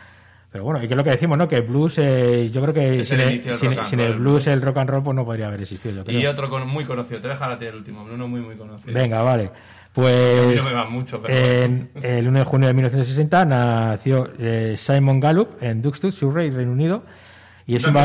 Pero 0.51 0.65
bueno, 0.65 0.83
y 0.83 0.87
que 0.87 0.93
es 0.93 0.97
lo 0.97 1.03
que 1.03 1.11
decimos, 1.11 1.37
¿no? 1.37 1.47
Que 1.47 1.55
el 1.55 1.61
blues, 1.63 1.97
eh, 1.97 2.49
yo 2.51 2.61
creo 2.61 2.73
que 2.73 2.99
Es 2.99 3.07
sin 3.07 3.21
el 3.21 3.29
el, 3.47 3.85
sin- 3.85 3.99
el 4.01 4.15
blues, 4.15 4.47
el 4.47 4.61
rock 4.61 4.77
and 4.79 4.89
roll, 4.89 5.01
pues 5.01 5.15
no 5.15 5.23
podría 5.23 5.47
haber 5.47 5.61
existido, 5.61 5.95
yo 5.95 6.03
creo. 6.03 6.19
Y 6.19 6.25
otro 6.27 6.49
con- 6.49 6.67
muy 6.67 6.83
conocido. 6.83 7.21
Te 7.21 7.27
voy 7.27 7.31
a 7.31 7.33
dejar 7.35 7.51
a 7.53 7.57
ti 7.57 7.65
el 7.65 7.75
último, 7.75 8.03
uno 8.03 8.27
muy, 8.27 8.41
muy 8.41 8.55
conocido. 8.57 8.93
Venga, 8.93 9.21
vale. 9.23 9.49
Pues 9.93 10.55
no 10.57 10.63
me 10.63 10.73
va 10.73 10.85
mucho, 10.85 11.21
pero 11.21 11.35
en 11.35 11.89
el 12.01 12.27
1 12.27 12.39
de 12.39 12.45
junio 12.45 12.67
de 12.67 12.73
1960 12.73 13.45
nació 13.45 14.29
eh, 14.39 14.75
Simon 14.77 15.19
Gallup 15.19 15.61
en 15.61 15.81
Duxton, 15.81 16.11
Surrey, 16.11 16.49
Reino 16.49 16.71
Unido. 16.71 17.03
Y 17.67 17.75
es 17.75 17.85
un. 17.85 17.95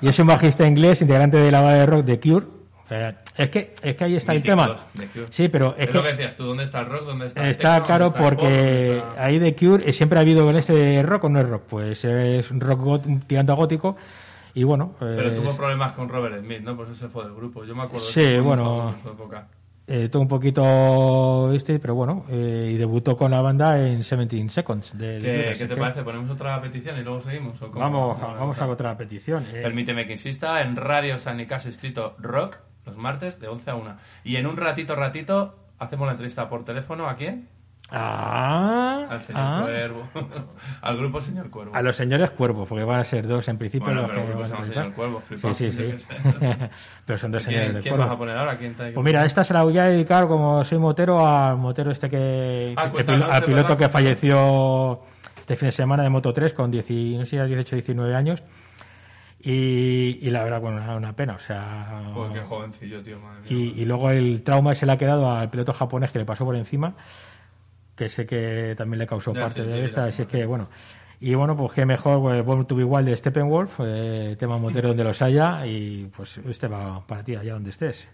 Y 0.00 0.08
es 0.08 0.18
un 0.18 0.26
bajista 0.26 0.66
inglés, 0.66 1.00
integrante 1.02 1.36
de 1.38 1.50
la 1.50 1.60
banda 1.60 1.78
de 1.78 1.86
rock 1.86 2.04
de 2.04 2.20
Cure. 2.20 2.46
Eh, 2.90 3.14
es 3.38 3.48
que 3.48 3.72
es 3.82 3.96
que 3.96 4.04
ahí 4.04 4.16
está 4.16 4.34
el 4.34 4.42
tema. 4.42 4.76
De. 4.94 5.08
Sí, 5.30 5.48
pero 5.48 5.74
es 5.78 5.86
Es 5.88 5.94
lo 5.94 6.02
que 6.02 6.08
que 6.10 6.14
decías 6.16 6.36
tú, 6.36 6.44
¿dónde 6.44 6.64
está 6.64 6.80
el 6.80 6.86
rock? 6.86 7.06
¿Dónde 7.06 7.26
está 7.26 7.42
el 7.44 7.50
Está 7.50 7.70
techno? 7.76 7.86
claro 7.86 8.04
¿Dónde 8.10 8.18
está 8.18 8.30
pop? 8.30 8.38
porque 8.40 8.54
¿Dónde 8.54 8.98
está- 8.98 9.24
ahí 9.24 9.38
de 9.38 9.56
Cure 9.56 9.88
eh, 9.88 9.92
siempre 9.94 10.18
ha 10.18 10.20
habido 10.20 10.50
en 10.50 10.56
este 10.56 10.72
de 10.74 11.02
rock 11.02 11.24
o 11.24 11.28
no 11.30 11.40
es 11.40 11.48
rock, 11.48 11.62
pues 11.68 12.04
es 12.04 12.50
un 12.50 12.60
rock 12.60 13.06
tirando 13.26 13.52
a 13.52 13.56
gótico 13.56 13.96
y 14.54 14.64
bueno, 14.64 14.94
Pero 15.00 15.32
tuvo 15.32 15.44
pues, 15.44 15.56
problemas 15.56 15.92
con 15.94 16.10
Robert 16.10 16.38
Smith, 16.40 16.60
¿no? 16.60 16.76
Por 16.76 16.84
eso 16.84 16.94
se 16.94 17.08
fue 17.08 17.24
del 17.24 17.32
grupo. 17.34 17.64
Yo 17.64 17.74
me 17.74 17.84
acuerdo. 17.84 18.04
de 18.06 18.12
Sí, 18.12 18.32
muy 18.34 18.40
bueno. 18.42 18.94
en 18.98 19.02
su 19.02 19.08
época. 19.08 19.48
Eh, 19.86 20.08
todo 20.08 20.22
un 20.22 20.28
poquito 20.28 21.52
este, 21.52 21.78
pero 21.78 21.94
bueno, 21.94 22.24
eh, 22.30 22.70
y 22.74 22.76
debutó 22.76 23.16
con 23.16 23.30
la 23.32 23.40
banda 23.40 23.78
en 23.78 23.96
17 23.96 24.48
Seconds. 24.48 24.96
de- 24.96 25.54
¿Qué, 25.58 25.66
te 25.66 25.76
parece? 25.76 26.02
¿Ponemos 26.02 26.30
otra 26.30 26.60
petición 26.60 26.98
y 26.98 27.02
luego 27.02 27.20
seguimos? 27.20 27.60
¿O? 27.62 27.70
Vamos, 27.70 28.18
¿Cómo 28.18 28.34
vamos 28.34 28.60
a 28.60 28.68
otra 28.68 28.96
petición. 28.96 29.44
eh. 29.52 29.60
Permíteme 29.62 30.06
que 30.06 30.12
insista 30.12 30.60
en 30.62 30.76
Radio 30.76 31.18
San 31.18 31.36
Nicasio 31.36 31.70
Distrito 31.70 32.14
Rock 32.18 32.58
los 32.86 32.96
martes 32.96 33.38
de 33.40 33.48
11 33.48 33.70
a 33.70 33.74
1. 33.76 33.96
Y 34.24 34.36
en 34.36 34.46
un 34.46 34.56
ratito, 34.56 34.96
ratito, 34.96 35.56
hacemos 35.78 36.06
la 36.06 36.12
entrevista 36.12 36.48
por 36.48 36.64
teléfono. 36.64 37.08
¿A 37.08 37.14
quién? 37.16 37.48
Ah, 37.94 39.06
Al 39.10 39.20
señor 39.20 39.42
ah. 39.44 39.60
Cuervo. 39.62 40.08
Al 40.82 40.96
grupo 40.96 41.20
Señor 41.20 41.50
Cuervo. 41.50 41.74
A 41.74 41.82
los 41.82 41.94
señores 41.94 42.30
cuervos, 42.30 42.68
porque 42.68 42.84
van 42.84 43.00
a 43.00 43.04
ser 43.04 43.26
dos 43.26 43.46
en 43.48 43.58
principio. 43.58 43.86
Bueno, 43.86 44.02
los 44.02 44.10
pero 44.10 44.26
que 44.26 44.34
van 44.34 44.62
a. 44.62 44.66
Señor 44.66 44.92
Cuervo, 44.94 45.20
flipado, 45.20 45.54
Sí, 45.54 45.70
sí, 45.70 45.92
sí. 45.98 46.06
pero 47.06 47.18
son 47.18 47.30
dos 47.30 47.42
señores 47.42 47.64
¿Quién, 47.66 47.74
del 47.74 47.82
quién 47.82 47.92
cuervo. 47.94 48.06
vas 48.06 48.14
a 48.14 48.18
poner 48.18 48.36
ahora? 48.36 48.56
¿Quién 48.58 48.74
te 48.74 48.92
Pues 48.92 49.04
mira, 49.04 49.24
esta 49.24 49.44
se 49.44 49.52
la 49.54 49.62
voy 49.62 49.78
a 49.78 49.84
dedicar, 49.84 50.26
como 50.26 50.64
soy 50.64 50.78
motero, 50.78 51.26
al 51.26 51.56
motero 51.58 51.90
este 51.90 52.08
que. 52.08 52.74
Ah, 52.76 52.84
que- 52.86 52.90
cuéntanos, 52.92 53.30
al 53.30 53.44
piloto 53.44 53.62
verdad. 53.64 53.78
que 53.78 53.88
falleció 53.88 55.00
este 55.38 55.56
fin 55.56 55.68
de 55.68 55.72
semana 55.72 56.02
de 56.02 56.08
Moto 56.08 56.32
3 56.32 56.52
con 56.54 56.70
10 56.70 56.90
y- 56.90 57.16
no 57.18 57.24
sé 57.24 57.30
si 57.30 57.36
era 57.36 57.46
18 57.46 57.76
19 57.76 58.14
años. 58.14 58.42
Y, 59.44 60.18
y 60.22 60.30
la 60.30 60.44
verdad, 60.44 60.60
bueno, 60.60 60.76
una, 60.76 60.94
una 60.96 61.16
pena, 61.16 61.34
o 61.34 61.38
sea. 61.40 62.10
Joder, 62.14 62.32
qué 62.32 62.46
jovencillo, 62.46 63.02
tío, 63.02 63.18
madre 63.18 63.40
mía. 63.40 63.50
y, 63.50 63.80
y 63.82 63.84
luego 63.84 64.10
el 64.10 64.42
trauma 64.44 64.72
se 64.74 64.86
le 64.86 64.92
ha 64.92 64.96
quedado 64.98 65.30
al 65.32 65.50
piloto 65.50 65.72
japonés 65.72 66.12
que 66.12 66.20
le 66.20 66.24
pasó 66.24 66.44
por 66.44 66.54
encima, 66.54 66.94
que 68.02 68.08
sé 68.08 68.26
que 68.26 68.74
también 68.76 68.98
le 68.98 69.06
causó 69.06 69.32
Ya, 69.32 69.42
parte 69.42 69.62
sí, 69.62 69.66
sí, 69.66 69.72
de 69.72 69.78
ya 69.80 69.84
esta, 69.86 70.00
así 70.02 70.22
es 70.22 70.28
sí. 70.28 70.36
que 70.36 70.44
bueno. 70.46 70.68
Y 71.20 71.34
bueno, 71.34 71.56
pues 71.56 71.72
qué 71.72 71.86
mejor, 71.86 72.20
pues, 72.20 72.44
Born 72.44 72.66
to 72.66 72.74
be 72.74 72.82
Wild 72.82 73.08
de 73.08 73.16
Steppenwolf, 73.16 73.78
eh, 73.84 74.34
tema 74.38 74.58
motero 74.58 74.88
donde 74.92 75.04
los 75.04 75.22
haya, 75.22 75.64
y 75.66 76.06
pues 76.16 76.38
este 76.38 76.66
va 76.66 77.06
para 77.06 77.22
ti, 77.22 77.36
allá 77.36 77.52
donde 77.54 77.70
estés. 77.70 78.08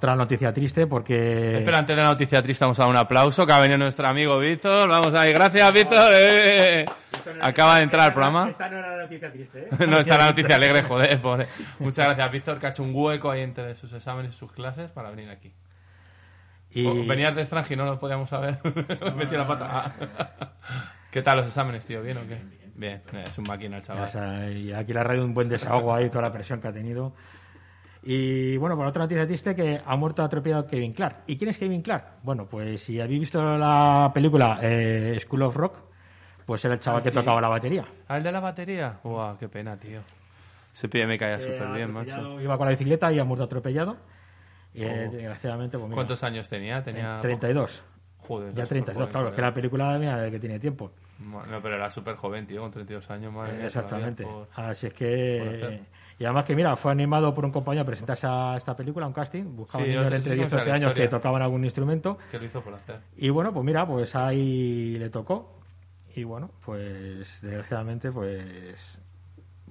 Pues 0.00 0.10
otra 0.12 0.16
noticia 0.16 0.50
triste 0.52 0.86
porque... 0.86 1.58
Espera, 1.58 1.78
antes 1.78 1.94
de 1.94 2.02
la 2.02 2.08
noticia 2.08 2.40
triste, 2.42 2.64
vamos 2.64 2.80
a 2.80 2.84
dar 2.84 2.90
un 2.90 2.96
aplauso, 2.96 3.46
que 3.46 3.52
ha 3.52 3.60
venido 3.60 3.76
nuestro 3.76 4.06
amigo 4.08 4.38
Víctor. 4.38 4.88
Vamos 4.88 5.12
ahí, 5.14 5.30
gracias, 5.34 5.74
Víctor. 5.74 6.10
Eh, 6.14 6.86
Acaba 7.42 7.76
de 7.76 7.82
entrar 7.82 8.06
al 8.06 8.14
programa. 8.14 8.48
Esta 8.48 8.70
no 8.70 8.78
era 8.78 8.96
la 8.96 9.02
noticia 9.02 9.30
triste, 9.30 9.68
¿eh? 9.68 9.68
No 9.86 9.98
está 9.98 10.16
la 10.16 10.28
noticia 10.28 10.56
alegre, 10.56 10.82
joder, 10.84 11.20
pobre. 11.20 11.48
Muchas 11.80 12.06
gracias, 12.06 12.32
Víctor, 12.32 12.58
que 12.58 12.66
ha 12.66 12.70
hecho 12.70 12.82
un 12.82 12.92
hueco 12.94 13.30
ahí 13.30 13.42
entre 13.42 13.74
sus 13.74 13.92
exámenes 13.92 14.32
y 14.32 14.36
sus 14.36 14.50
clases 14.52 14.90
para 14.90 15.10
venir 15.10 15.28
aquí. 15.28 15.52
Y... 16.70 16.86
O- 16.86 17.06
Venías 17.06 17.34
de 17.34 17.42
extranjero, 17.42 17.84
no 17.84 17.92
lo 17.92 17.98
podíamos 18.00 18.30
saber. 18.30 18.58
Me 19.02 19.10
metí 19.12 19.36
la 19.36 19.46
pata. 19.46 19.94
¿Qué 21.10 21.20
tal 21.20 21.36
los 21.38 21.46
exámenes, 21.46 21.84
tío? 21.84 22.00
¿Bien 22.02 22.16
o 22.16 22.26
qué? 22.26 22.38
Bien, 22.74 23.02
es 23.26 23.36
un 23.36 23.44
máquina 23.46 23.76
el 23.76 23.82
O 23.82 23.84
chaval. 23.84 24.08
sea, 24.08 24.50
y 24.50 24.72
aquí 24.72 24.94
la 24.94 25.04
radio 25.04 25.22
un 25.24 25.34
buen 25.34 25.50
desahogo 25.50 25.94
ahí, 25.94 26.08
toda 26.08 26.22
la 26.22 26.32
presión 26.32 26.58
que 26.62 26.68
ha 26.68 26.72
tenido. 26.72 27.12
Y 28.02 28.56
bueno, 28.56 28.76
por 28.76 28.86
otra 28.86 29.02
noticia 29.02 29.26
triste 29.26 29.54
que 29.54 29.80
ha 29.84 29.96
muerto 29.96 30.22
atropellado 30.22 30.66
Kevin 30.66 30.92
Clark. 30.92 31.16
¿Y 31.26 31.36
quién 31.36 31.50
es 31.50 31.58
Kevin 31.58 31.82
Clark? 31.82 32.04
Bueno, 32.22 32.46
pues 32.46 32.82
si 32.82 32.98
habéis 33.00 33.20
visto 33.20 33.42
la 33.58 34.10
película 34.14 34.58
eh, 34.62 35.18
School 35.20 35.42
of 35.42 35.56
Rock, 35.56 35.78
pues 36.46 36.64
era 36.64 36.74
el 36.74 36.80
chaval 36.80 37.00
Ah, 37.00 37.04
que 37.04 37.10
sí. 37.10 37.14
tocaba 37.16 37.40
la 37.40 37.48
batería. 37.48 37.84
¿Ah, 38.08 38.16
el 38.16 38.22
de 38.22 38.32
la 38.32 38.40
batería? 38.40 38.98
Guau, 39.04 39.36
qué 39.36 39.48
pena, 39.48 39.76
tío. 39.78 40.00
Ese 40.72 40.88
pibe 40.88 41.06
me 41.06 41.18
caía 41.18 41.40
súper 41.40 41.68
bien, 41.72 41.92
macho. 41.92 42.40
Iba 42.40 42.56
con 42.56 42.66
la 42.66 42.70
bicicleta 42.70 43.12
y 43.12 43.18
ha 43.18 43.24
muerto 43.24 43.44
atropellado. 43.44 43.96
Y, 44.72 44.82
eh, 44.84 45.06
Oh. 45.08 45.12
desgraciadamente, 45.12 45.76
pues 45.76 45.88
mira, 45.88 45.96
¿Cuántos 45.96 46.22
años 46.24 46.48
tenía? 46.48 46.82
Tenía... 46.82 47.18
32. 47.20 47.82
Joder, 48.18 48.54
Ya 48.54 48.62
era 48.62 48.68
32, 48.68 48.94
superjoven, 48.94 49.10
claro, 49.12 49.28
es 49.30 49.34
que 49.34 49.42
la 49.42 49.54
película 49.54 49.98
mira, 49.98 50.30
que 50.30 50.38
tiene 50.38 50.58
tiempo. 50.60 50.92
No, 51.18 51.42
pero 51.60 51.74
era 51.74 51.90
súper 51.90 52.14
joven, 52.14 52.46
tío, 52.46 52.62
con 52.62 52.70
32 52.70 53.10
años, 53.10 53.32
madre 53.32 53.56
mía. 53.56 53.66
Exactamente. 53.66 54.22
por- 54.24 54.48
Así 54.54 54.86
es 54.86 54.94
que. 54.94 55.80
Y 56.20 56.24
además 56.26 56.44
que, 56.44 56.54
mira, 56.54 56.76
fue 56.76 56.92
animado 56.92 57.32
por 57.32 57.46
un 57.46 57.50
compañero 57.50 57.80
a 57.82 57.86
presentarse 57.86 58.26
a 58.28 58.54
esta 58.54 58.76
película, 58.76 59.06
a 59.06 59.08
un 59.08 59.14
casting. 59.14 59.56
Buscaban 59.56 59.86
Sí, 59.86 59.90
niños 59.90 60.04
entre 60.04 60.20
sí, 60.20 60.28
10 60.28 60.38
y 60.38 60.42
me 60.42 60.50
sabe 60.50 60.60
12 60.64 60.68
la 60.68 60.76
años 60.76 60.92
que 60.92 61.08
tocaban 61.08 61.40
algún 61.40 61.64
instrumento. 61.64 62.18
¿Qué 62.30 62.38
lo 62.38 62.44
hizo 62.44 62.60
por 62.60 62.74
hacer? 62.74 63.00
Y 63.16 63.30
bueno, 63.30 63.54
pues 63.54 63.64
mira, 63.64 63.86
pues 63.86 64.14
ahí 64.14 64.96
le 64.96 65.08
tocó. 65.08 65.62
Y 66.14 66.24
bueno, 66.24 66.50
pues 66.62 67.40
desgraciadamente, 67.40 68.12
pues. 68.12 68.98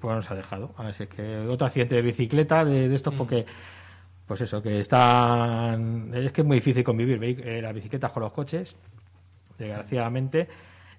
Pues 0.02 0.16
nos 0.16 0.32
ha 0.32 0.34
dejado. 0.34 0.72
Así 0.76 1.04
es 1.04 1.10
que 1.10 1.38
otro 1.48 1.68
accidente 1.68 1.94
de 1.94 2.02
bicicleta 2.02 2.66
de, 2.66 2.90
de 2.90 2.96
estos, 2.96 3.14
porque. 3.14 3.46
Pues 4.26 4.42
eso, 4.42 4.60
que 4.60 4.80
están. 4.80 6.12
Es 6.16 6.32
que 6.32 6.42
es 6.42 6.48
muy 6.48 6.58
difícil 6.58 6.84
convivir, 6.84 7.20
¿veis? 7.20 7.38
Eh, 7.44 7.62
las 7.62 7.76
bicicletas 7.76 8.12
con 8.12 8.24
los 8.24 8.34
coches, 8.34 8.76
desgraciadamente. 9.56 10.48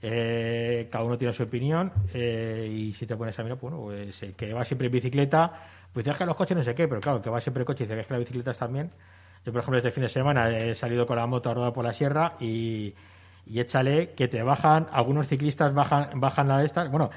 Eh, 0.03 0.89
cada 0.91 1.05
uno 1.05 1.19
tiene 1.19 1.33
su 1.33 1.43
opinión 1.43 1.93
eh, 2.15 2.69
y 2.71 2.93
si 2.93 3.07
te 3.07 3.17
pones 3.17 3.39
a 3.39 3.43
mirar, 3.43 3.59
pues, 3.59 3.73
bueno, 3.73 3.87
pues 3.87 4.23
el 4.23 4.35
que 4.35 4.53
va 4.53 4.65
siempre 4.65 4.87
en 4.87 4.93
bicicleta, 4.93 5.53
pues 5.93 6.05
dices 6.05 6.19
que 6.19 6.25
los 6.25 6.37
coches 6.37 6.57
no 6.57 6.63
sé 6.63 6.75
qué, 6.75 6.89
pero 6.89 7.01
claro, 7.01 7.21
que 7.21 7.31
va 7.31 7.41
siempre 7.41 7.63
en 7.63 7.67
coche 7.67 7.85
dice 7.85 7.95
que 7.95 8.01
es 8.01 8.07
que 8.07 8.15
las 8.15 8.21
bicicletas 8.21 8.59
también. 8.59 8.91
Yo, 9.45 9.53
por 9.53 9.61
ejemplo, 9.61 9.79
este 9.79 9.91
fin 9.91 10.03
de 10.03 10.09
semana 10.09 10.51
he 10.51 10.75
salido 10.75 11.07
con 11.07 11.17
la 11.17 11.27
moto 11.27 11.51
a 11.51 11.55
rodar 11.55 11.73
por 11.73 11.85
la 11.85 11.93
sierra 11.93 12.35
y, 12.41 12.95
y 13.47 13.61
échale 13.61 14.13
que 14.15 14.29
te 14.29 14.43
bajan, 14.43 14.87
algunos 14.93 15.27
ciclistas 15.27 15.75
bajan, 15.75 16.21
bajan 16.21 16.49
la 16.49 16.63
estas, 16.63 16.91
bueno, 16.91 17.11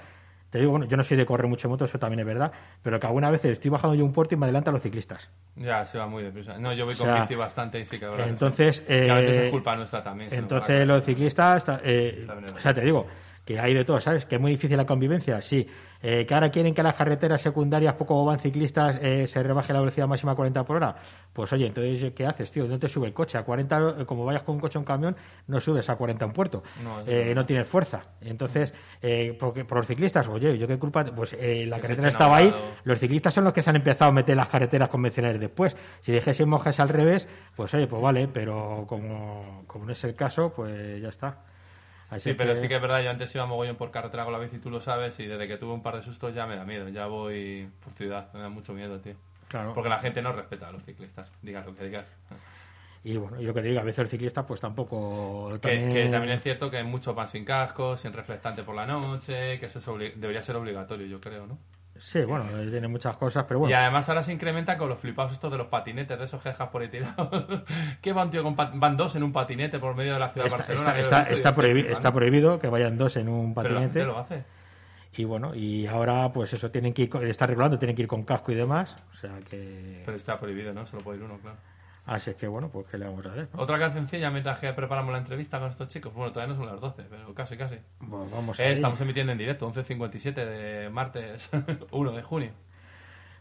te 0.53 0.59
digo, 0.59 0.69
bueno, 0.69 0.85
yo 0.85 0.95
no 0.97 1.03
soy 1.03 1.17
de 1.17 1.25
correr 1.25 1.47
mucho 1.47 1.65
en 1.67 1.71
moto, 1.71 1.85
eso 1.85 1.97
también 1.97 2.19
es 2.19 2.27
verdad, 2.27 2.51
pero 2.83 2.99
que 2.99 3.07
algunas 3.07 3.31
veces 3.31 3.53
estoy 3.53 3.71
bajando 3.71 3.95
yo 3.95 4.05
un 4.05 4.13
puerto 4.13 4.35
y 4.35 4.37
me 4.37 4.45
adelantan 4.45 4.71
los 4.75 4.83
ciclistas. 4.83 5.27
Ya, 5.55 5.83
se 5.83 5.97
va 5.97 6.05
muy 6.05 6.21
deprisa. 6.21 6.59
No, 6.59 6.73
yo 6.73 6.85
voy 6.85 6.93
O 6.93 6.97
con 6.97 7.07
sea, 7.07 7.21
bici 7.21 7.33
bastante 7.33 7.79
y 7.79 7.87
sí 7.87 7.97
que 7.97 8.05
entonces, 8.05 8.81
que 8.81 9.09
a 9.09 9.15
veces 9.15 9.35
eh, 9.37 9.45
es 9.45 9.49
culpa 9.51 9.75
nuestra 9.75 10.03
también. 10.03 10.29
Entonces 10.31 10.85
los 10.85 11.03
ciclistas, 11.03 11.65
ta- 11.65 11.81
eh, 11.83 12.25
También 12.27 12.55
o 12.55 12.59
sea, 12.59 12.71
te 12.71 12.81
digo, 12.81 13.07
que 13.45 13.59
hay 13.59 13.73
de 13.73 13.83
todo, 13.85 13.99
¿sabes? 13.99 14.25
Que 14.25 14.35
es 14.35 14.41
muy 14.41 14.51
difícil 14.51 14.77
la 14.77 14.85
convivencia, 14.85 15.41
sí. 15.41 15.67
Eh, 16.05 16.25
que 16.25 16.33
ahora 16.33 16.49
quieren 16.49 16.73
que 16.73 16.83
las 16.83 16.95
carreteras 16.95 17.41
secundarias, 17.41 17.93
poco 17.95 18.25
van 18.25 18.37
ciclistas, 18.37 18.99
eh, 19.01 19.25
se 19.25 19.41
rebaje 19.41 19.71
la 19.71 19.79
velocidad 19.79 20.05
máxima 20.05 20.33
a 20.33 20.35
40 20.35 20.63
por 20.65 20.75
hora. 20.75 20.95
Pues 21.31 21.51
oye, 21.53 21.65
entonces, 21.67 22.11
¿qué 22.13 22.25
haces, 22.25 22.51
tío? 22.51 22.65
No 22.67 22.77
te 22.77 22.89
sube 22.89 23.07
el 23.07 23.13
coche. 23.13 23.37
A 23.37 23.43
40, 23.43 23.95
eh, 23.99 24.05
como 24.05 24.25
vayas 24.25 24.43
con 24.43 24.55
un 24.55 24.61
coche 24.61 24.77
o 24.77 24.81
un 24.81 24.85
camión, 24.85 25.15
no 25.47 25.61
subes 25.61 25.89
a 25.89 25.95
40 25.95 26.25
en 26.25 26.33
puerto. 26.33 26.61
No, 26.83 26.99
Eh, 27.07 27.33
no. 27.33 27.45
tienes 27.45 27.67
fuerza. 27.67 28.01
Entonces, 28.19 28.73
eh, 29.01 29.35
porque, 29.39 29.63
por 29.63 29.77
los 29.77 29.87
ciclistas, 29.87 30.27
oye, 30.27 30.57
¿yo 30.57 30.67
qué 30.67 30.77
culpa? 30.77 31.05
Pues 31.05 31.33
eh, 31.39 31.65
la 31.67 31.79
carretera 31.79 32.09
estaba 32.09 32.35
a 32.35 32.39
ahí, 32.39 32.47
un 32.47 32.53
los 32.83 32.99
ciclistas 32.99 33.33
son 33.33 33.45
los 33.45 33.53
que 33.53 33.61
se 33.61 33.69
han 33.69 33.77
empezado 33.77 34.11
a 34.11 34.13
meter 34.13 34.35
las 34.35 34.49
carreteras 34.49 34.89
convencionales 34.89 35.39
después. 35.39 35.75
Si 36.01 36.11
dijésemos 36.11 36.61
que 36.63 36.69
es 36.69 36.79
al 36.81 36.89
revés, 36.89 37.29
pues 37.55 37.73
oye, 37.73 37.87
pues 37.87 38.01
vale, 38.01 38.27
pero 38.27 38.83
como, 38.89 39.63
como 39.67 39.85
no 39.85 39.93
es 39.93 40.03
el 40.03 40.15
caso, 40.15 40.51
pues 40.53 41.01
ya 41.01 41.07
está. 41.09 41.37
Así 42.13 42.29
Sí, 42.29 42.35
pero 42.35 42.55
sí 42.55 42.67
que 42.67 42.75
es 42.75 42.81
verdad, 42.81 43.01
yo 43.01 43.09
antes 43.09 43.33
iba 43.33 43.45
mogollón 43.45 43.75
por 43.75 43.91
carretera 43.91 44.23
con 44.23 44.33
la 44.33 44.39
bici, 44.39 44.59
tú 44.59 44.69
lo 44.69 44.81
sabes, 44.81 45.19
y 45.19 45.25
desde 45.25 45.47
que 45.47 45.57
tuve 45.57 45.73
un 45.73 45.81
par 45.81 45.95
de 45.95 46.01
sustos 46.01 46.33
ya 46.33 46.45
me 46.45 46.55
da 46.55 46.65
miedo. 46.65 46.87
Ya 46.89 47.07
voy 47.07 47.69
por 47.83 47.93
ciudad, 47.93 48.31
me 48.33 48.41
da 48.41 48.49
mucho 48.49 48.73
miedo, 48.73 48.99
tío. 48.99 49.15
Claro. 49.47 49.73
Porque 49.73 49.89
la 49.89 49.99
gente 49.99 50.21
no 50.21 50.31
respeta 50.31 50.67
a 50.67 50.71
los 50.71 50.83
ciclistas, 50.83 51.29
digas 51.41 51.65
lo 51.65 51.75
que 51.75 51.85
digas. 51.85 52.05
Y 53.03 53.17
bueno, 53.17 53.39
y 53.39 53.43
lo 53.43 53.53
que 53.53 53.61
te 53.61 53.67
digo, 53.67 53.81
a 53.81 53.83
veces 53.83 53.99
el 53.99 54.09
ciclista 54.09 54.45
pues 54.45 54.61
tampoco... 54.61 55.49
Que, 55.61 55.89
que 55.89 56.05
también 56.05 56.37
es 56.37 56.43
cierto 56.43 56.71
que 56.71 56.83
muchos 56.83 57.13
van 57.13 57.27
sin 57.27 57.43
casco, 57.43 57.97
sin 57.97 58.13
reflectante 58.13 58.63
por 58.63 58.75
la 58.75 58.85
noche, 58.85 59.59
que 59.59 59.65
eso 59.65 59.79
es 59.79 60.19
debería 60.19 60.41
ser 60.41 60.55
obligatorio, 60.55 61.05
yo 61.05 61.19
creo, 61.19 61.45
¿no? 61.45 61.57
Sí, 61.97 62.21
bueno, 62.25 62.45
tiene 62.69 62.87
muchas 62.87 63.15
cosas, 63.17 63.45
pero 63.47 63.59
bueno. 63.61 63.71
Y 63.71 63.73
además 63.75 64.09
ahora 64.09 64.23
se 64.23 64.33
incrementa 64.33 64.77
con 64.77 64.89
los 64.89 64.99
flipados 64.99 65.31
estos 65.31 65.51
de 65.51 65.57
los 65.57 65.67
patinetes, 65.67 66.17
de 66.17 66.25
esos 66.25 66.41
quejas 66.41 66.67
por 66.69 66.81
ahí 66.81 66.89
tirados. 66.89 67.61
¿Qué 68.01 68.11
van, 68.13 68.29
tío? 68.29 68.43
Con 68.43 68.55
van 68.55 68.97
dos 68.97 69.15
en 69.15 69.23
un 69.23 69.31
patinete 69.31 69.79
por 69.79 69.95
medio 69.95 70.13
de 70.13 70.19
la 70.19 70.29
ciudad 70.29 70.47
Está, 70.47 70.63
de 70.63 70.73
Barcelona. 70.73 70.99
está, 70.99 71.23
que 71.23 71.33
está, 71.33 71.49
está 71.49 71.61
prohibi- 71.61 71.89
está 71.91 72.11
prohibido 72.11 72.59
que 72.59 72.67
vayan 72.67 72.97
dos 72.97 73.15
en 73.17 73.29
un 73.29 73.53
Pero 73.53 73.69
la 73.69 73.75
patinete. 73.75 73.99
gente 73.99 74.05
lo 74.13 74.19
hace. 74.19 74.43
Y 75.15 75.25
bueno, 75.25 75.53
y 75.53 75.85
ahora 75.85 76.31
pues 76.33 76.51
eso, 76.53 76.71
tienen 76.71 76.93
que 76.93 77.03
ir, 77.03 77.15
está 77.27 77.45
regulando, 77.45 77.77
tienen 77.77 77.95
que 77.95 78.01
ir 78.01 78.07
con 78.07 78.23
casco 78.23 78.51
y 78.51 78.55
demás. 78.55 78.97
O 79.11 79.15
sea 79.15 79.37
que... 79.47 80.01
Pero 80.03 80.17
está 80.17 80.39
prohibido, 80.39 80.73
¿no? 80.73 80.85
Solo 80.87 81.03
puede 81.03 81.19
ir 81.19 81.23
uno, 81.23 81.37
claro. 81.37 81.57
Así 82.05 82.31
es 82.31 82.35
que 82.35 82.47
bueno, 82.47 82.69
pues 82.69 82.85
que 82.87 82.97
le 82.97 83.05
vamos 83.05 83.25
a 83.25 83.29
hacer. 83.31 83.47
¿no? 83.53 83.61
Otra 83.61 83.79
cancioncilla 83.79 84.29
mientras 84.29 84.59
que 84.59 84.73
preparamos 84.73 85.13
la 85.13 85.19
entrevista 85.19 85.59
con 85.59 85.69
estos 85.69 85.87
chicos. 85.87 86.13
Bueno, 86.13 86.33
todavía 86.33 86.53
no 86.53 86.59
son 86.59 86.69
las 86.71 86.81
12, 86.81 87.03
pero 87.09 87.33
casi, 87.33 87.55
casi. 87.55 87.77
Pues 87.99 88.29
vamos 88.31 88.59
Eh, 88.59 88.71
estamos 88.73 88.99
emitiendo 88.99 89.31
en 89.31 89.37
directo, 89.37 89.69
11.57 89.71 90.33
de 90.33 90.89
martes 90.89 91.49
1 91.91 92.11
de 92.11 92.21
junio. 92.23 92.51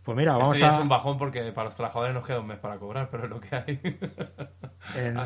Pues 0.04 0.16
mira, 0.16 0.32
vamos 0.32 0.48
este 0.48 0.58
día 0.58 0.68
a... 0.68 0.74
es 0.74 0.78
un 0.80 0.88
bajón 0.88 1.16
porque 1.16 1.52
para 1.52 1.66
los 1.66 1.76
trabajadores 1.76 2.12
nos 2.14 2.26
queda 2.26 2.40
un 2.40 2.46
mes 2.48 2.58
para 2.58 2.76
cobrar, 2.76 3.08
pero 3.10 3.24
es 3.24 3.30
lo 3.30 3.40
que 3.40 3.54
hay. 3.56 3.80
En, 4.96 5.16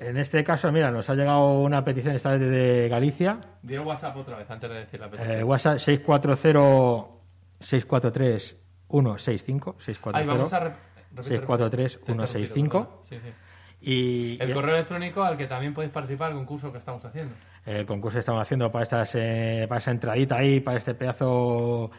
en 0.00 0.16
este 0.16 0.42
caso, 0.42 0.72
mira, 0.72 0.90
nos 0.90 1.08
ha 1.08 1.14
llegado 1.14 1.60
una 1.60 1.84
petición 1.84 2.16
esta 2.16 2.30
vez 2.32 2.40
de 2.40 2.88
Galicia. 2.88 3.38
Di 3.62 3.74
el 3.74 3.80
WhatsApp 3.80 4.16
otra 4.16 4.36
vez 4.36 4.50
antes 4.50 4.68
de 4.68 4.76
decir 4.80 4.98
la 4.98 5.06
Eh, 5.06 5.10
petición. 5.10 5.44
WhatsApp 5.44 5.78
640 5.78 6.36
643 7.60 8.56
165 8.90 9.76
Ahí 10.12 10.26
vamos 10.26 10.52
a... 10.52 10.74
640 11.22 11.64
rep- 11.64 11.70
repite, 11.70 11.88
643 11.88 11.92
repite. 11.94 12.04
Te 12.06 12.12
he 12.12 12.14
interrumpido, 12.14 12.26
165 12.26 13.04
perdona. 13.08 13.08
Sí, 13.08 13.18
sí. 13.20 13.34
y 13.80 14.42
El 14.42 14.50
y- 14.50 14.52
correo 14.54 14.74
electrónico 14.74 15.22
al 15.24 15.36
que 15.36 15.46
también 15.46 15.74
podéis 15.74 15.92
participar 15.92 16.30
el 16.32 16.36
concurso 16.38 16.72
que 16.72 16.78
estamos 16.78 17.04
haciendo. 17.04 17.34
el 17.66 17.84
concurso 17.86 18.16
que 18.16 18.20
estamos 18.20 18.42
haciendo 18.42 18.70
para 18.72 18.82
estas 18.84 19.10
eh, 19.14 19.66
para 19.68 19.78
esa 19.78 19.90
entradita 19.90 20.36
ahí 20.36 20.60
para 20.60 20.76
este 20.78 20.94
pedazo 20.94 21.90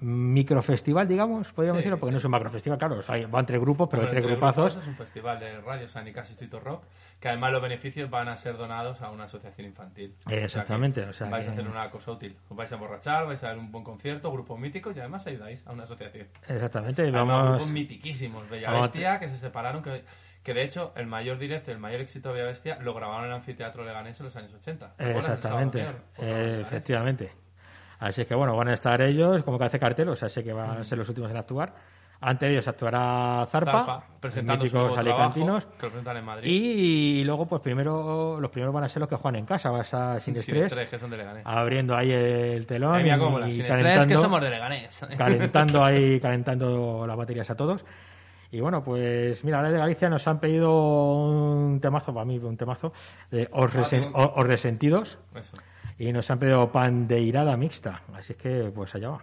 microfestival 0.00 1.08
digamos 1.08 1.52
podríamos 1.52 1.78
Sí, 1.78 1.84
decirlo 1.84 1.98
porque 1.98 2.10
sí. 2.10 2.12
no 2.14 2.18
es 2.18 2.24
un 2.24 2.30
macrofestival 2.30 2.78
claro 2.78 2.98
o 2.98 3.02
sea, 3.02 3.26
van 3.28 3.46
tres 3.46 3.60
grupos 3.60 3.88
pero 3.90 4.02
entre 4.04 4.20
grupazos 4.20 4.76
Es 4.76 4.86
un 4.86 4.94
festival 4.94 5.40
de 5.40 5.60
radio 5.60 5.88
Sanicas 5.88 6.28
y 6.28 6.32
Street 6.32 6.52
Rock, 6.62 6.82
que 7.20 7.28
además 7.28 7.52
los 7.52 7.62
beneficios 7.62 8.10
van 8.10 8.28
a 8.28 8.36
ser 8.36 8.56
donados 8.56 9.00
a 9.00 9.10
una 9.10 9.24
asociación 9.24 9.66
infantil. 9.66 10.14
O 10.18 10.22
sea 10.28 10.38
que 10.38 10.44
Exactamente, 10.44 11.02
o 11.02 11.12
sea 11.12 11.28
vais 11.28 11.46
a 11.46 11.52
hacer 11.52 11.66
una 11.66 11.90
cosa 11.90 12.12
útil. 12.12 12.36
Os 12.48 12.56
vais 12.56 12.70
a 12.70 12.74
emborrachar, 12.74 13.26
vais 13.26 13.42
a 13.42 13.48
dar 13.48 13.58
un 13.58 13.72
buen 13.72 13.84
concierto, 13.84 14.30
grupos 14.30 14.58
míticos 14.58 14.96
y 14.96 15.00
además 15.00 15.26
ayudáis 15.26 15.66
a 15.66 15.72
una 15.72 15.84
asociación. 15.84 16.28
exactamente 16.46 17.02
Además, 17.02 17.26
vamos 17.26 17.48
grupos 17.50 17.68
mitiquísimos, 17.68 18.48
Bella 18.50 18.70
vamos 18.70 18.92
Bestia, 18.92 19.18
que 19.18 19.28
se 19.28 19.38
separaron, 19.38 19.82
que, 19.82 20.04
que 20.42 20.54
de 20.54 20.62
hecho 20.62 20.92
el 20.96 21.06
mayor 21.06 21.38
directo, 21.38 21.72
el 21.72 21.78
mayor 21.78 22.02
éxito 22.02 22.28
de 22.28 22.34
Bella 22.34 22.48
Bestia 22.48 22.78
lo 22.80 22.92
grabaron 22.94 23.24
en 23.24 23.30
el 23.30 23.36
anfiteatro 23.36 23.84
Leganés 23.84 24.20
en 24.20 24.26
los 24.26 24.36
años 24.36 24.52
80. 24.52 24.96
¿Te 24.96 25.04
acuerdas? 25.04 25.26
El 25.26 25.32
exactamente 25.32 25.84
Sábado 25.84 25.98
eh, 26.18 26.60
efectivamente 26.60 27.32
así 27.98 28.26
que 28.26 28.34
bueno 28.34 28.54
van 28.54 28.68
a 28.68 28.74
estar 28.74 29.00
ellos 29.00 29.42
como 29.42 29.58
que 29.58 29.64
hace 29.64 29.78
cartel 29.78 30.10
o 30.10 30.16
sea 30.16 30.28
sé 30.28 30.44
que 30.44 30.52
van 30.52 30.78
a 30.78 30.84
ser 30.84 30.98
los 30.98 31.08
últimos 31.08 31.30
en 31.30 31.38
actuar 31.38 31.74
ante 32.20 32.50
ellos 32.50 32.66
actuará 32.66 33.44
Zarpa, 33.46 33.72
Zarpa, 33.72 34.04
presentando 34.20 34.66
su 34.66 34.74
míticos 34.76 34.94
nuevo 34.96 35.02
trabajo, 35.02 35.22
alicantinos 35.24 35.66
que 35.78 35.86
presentan 35.88 36.16
en 36.16 36.24
Madrid. 36.24 36.50
y 36.50 37.24
luego 37.24 37.46
pues 37.46 37.60
primero 37.62 38.40
los 38.40 38.50
primeros 38.50 38.74
van 38.74 38.84
a 38.84 38.88
ser 38.88 39.00
los 39.00 39.08
que 39.08 39.16
juegan 39.16 39.36
en 39.40 39.46
casa 39.46 39.70
va 39.70 39.78
a 39.78 39.82
estar 39.82 40.20
sin, 40.20 40.34
Sin 40.34 40.56
estrés, 40.56 40.66
estrés, 40.68 40.90
que 40.90 40.98
son 40.98 41.10
de 41.10 41.18
Leganés. 41.18 41.42
abriendo 41.44 41.94
ahí 41.96 42.10
el 42.12 42.66
telón 42.66 42.94
Ay, 42.94 43.04
y- 43.04 43.48
y 43.48 43.52
sin 43.52 43.66
calentando, 43.66 44.08
que 44.08 44.16
somos 44.16 44.40
de 44.40 44.50
Leganés. 44.50 45.00
calentando 45.16 45.84
ahí 45.84 46.18
calentando 46.20 47.06
las 47.06 47.16
baterías 47.16 47.50
a 47.50 47.54
todos 47.54 47.84
y 48.50 48.60
bueno 48.60 48.82
pues 48.82 49.44
mira 49.44 49.58
ahora 49.58 49.70
de 49.70 49.78
Galicia 49.78 50.08
nos 50.08 50.26
han 50.26 50.40
pedido 50.40 50.72
un 50.72 51.80
temazo 51.80 52.14
para 52.14 52.24
mí 52.24 52.38
un 52.38 52.56
temazo 52.56 52.92
de 53.30 53.48
Os, 53.52 53.74
Resen- 53.74 54.10
Ah, 54.14 54.32
Os 54.36 54.46
Resentidos 54.46 55.18
Eso. 55.34 55.56
y 55.98 56.12
nos 56.12 56.30
han 56.30 56.38
pedido 56.38 56.70
pandeirada 56.72 57.56
mixta 57.56 58.02
así 58.14 58.34
que 58.34 58.70
pues 58.74 58.94
allá 58.94 59.10
va 59.10 59.18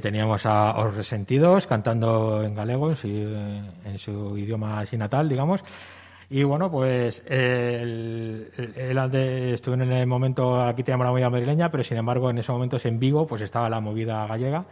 teníamos 0.00 0.46
a 0.46 0.72
Os 0.78 0.94
Resentidos 0.96 1.66
cantando 1.66 2.42
en 2.42 2.54
galego, 2.54 2.90
en 2.90 2.96
su, 2.96 3.08
en 3.08 3.98
su 3.98 4.36
idioma 4.38 4.80
así 4.80 4.96
natal, 4.96 5.28
digamos. 5.28 5.62
Y 6.28 6.42
bueno, 6.44 6.70
pues 6.70 7.24
de- 9.10 9.52
estuvo 9.54 9.74
en 9.74 9.82
el 9.92 10.06
momento, 10.06 10.60
aquí 10.62 10.82
teníamos 10.82 11.06
la 11.06 11.10
movida 11.10 11.30
madrileña, 11.30 11.70
pero 11.70 11.82
sin 11.82 11.96
embargo 11.98 12.30
en 12.30 12.38
esos 12.38 12.52
momentos 12.54 12.84
en 12.86 12.98
Vigo 12.98 13.26
pues 13.26 13.42
estaba 13.42 13.68
la 13.68 13.80
movida 13.80 14.26
gallega. 14.26 14.64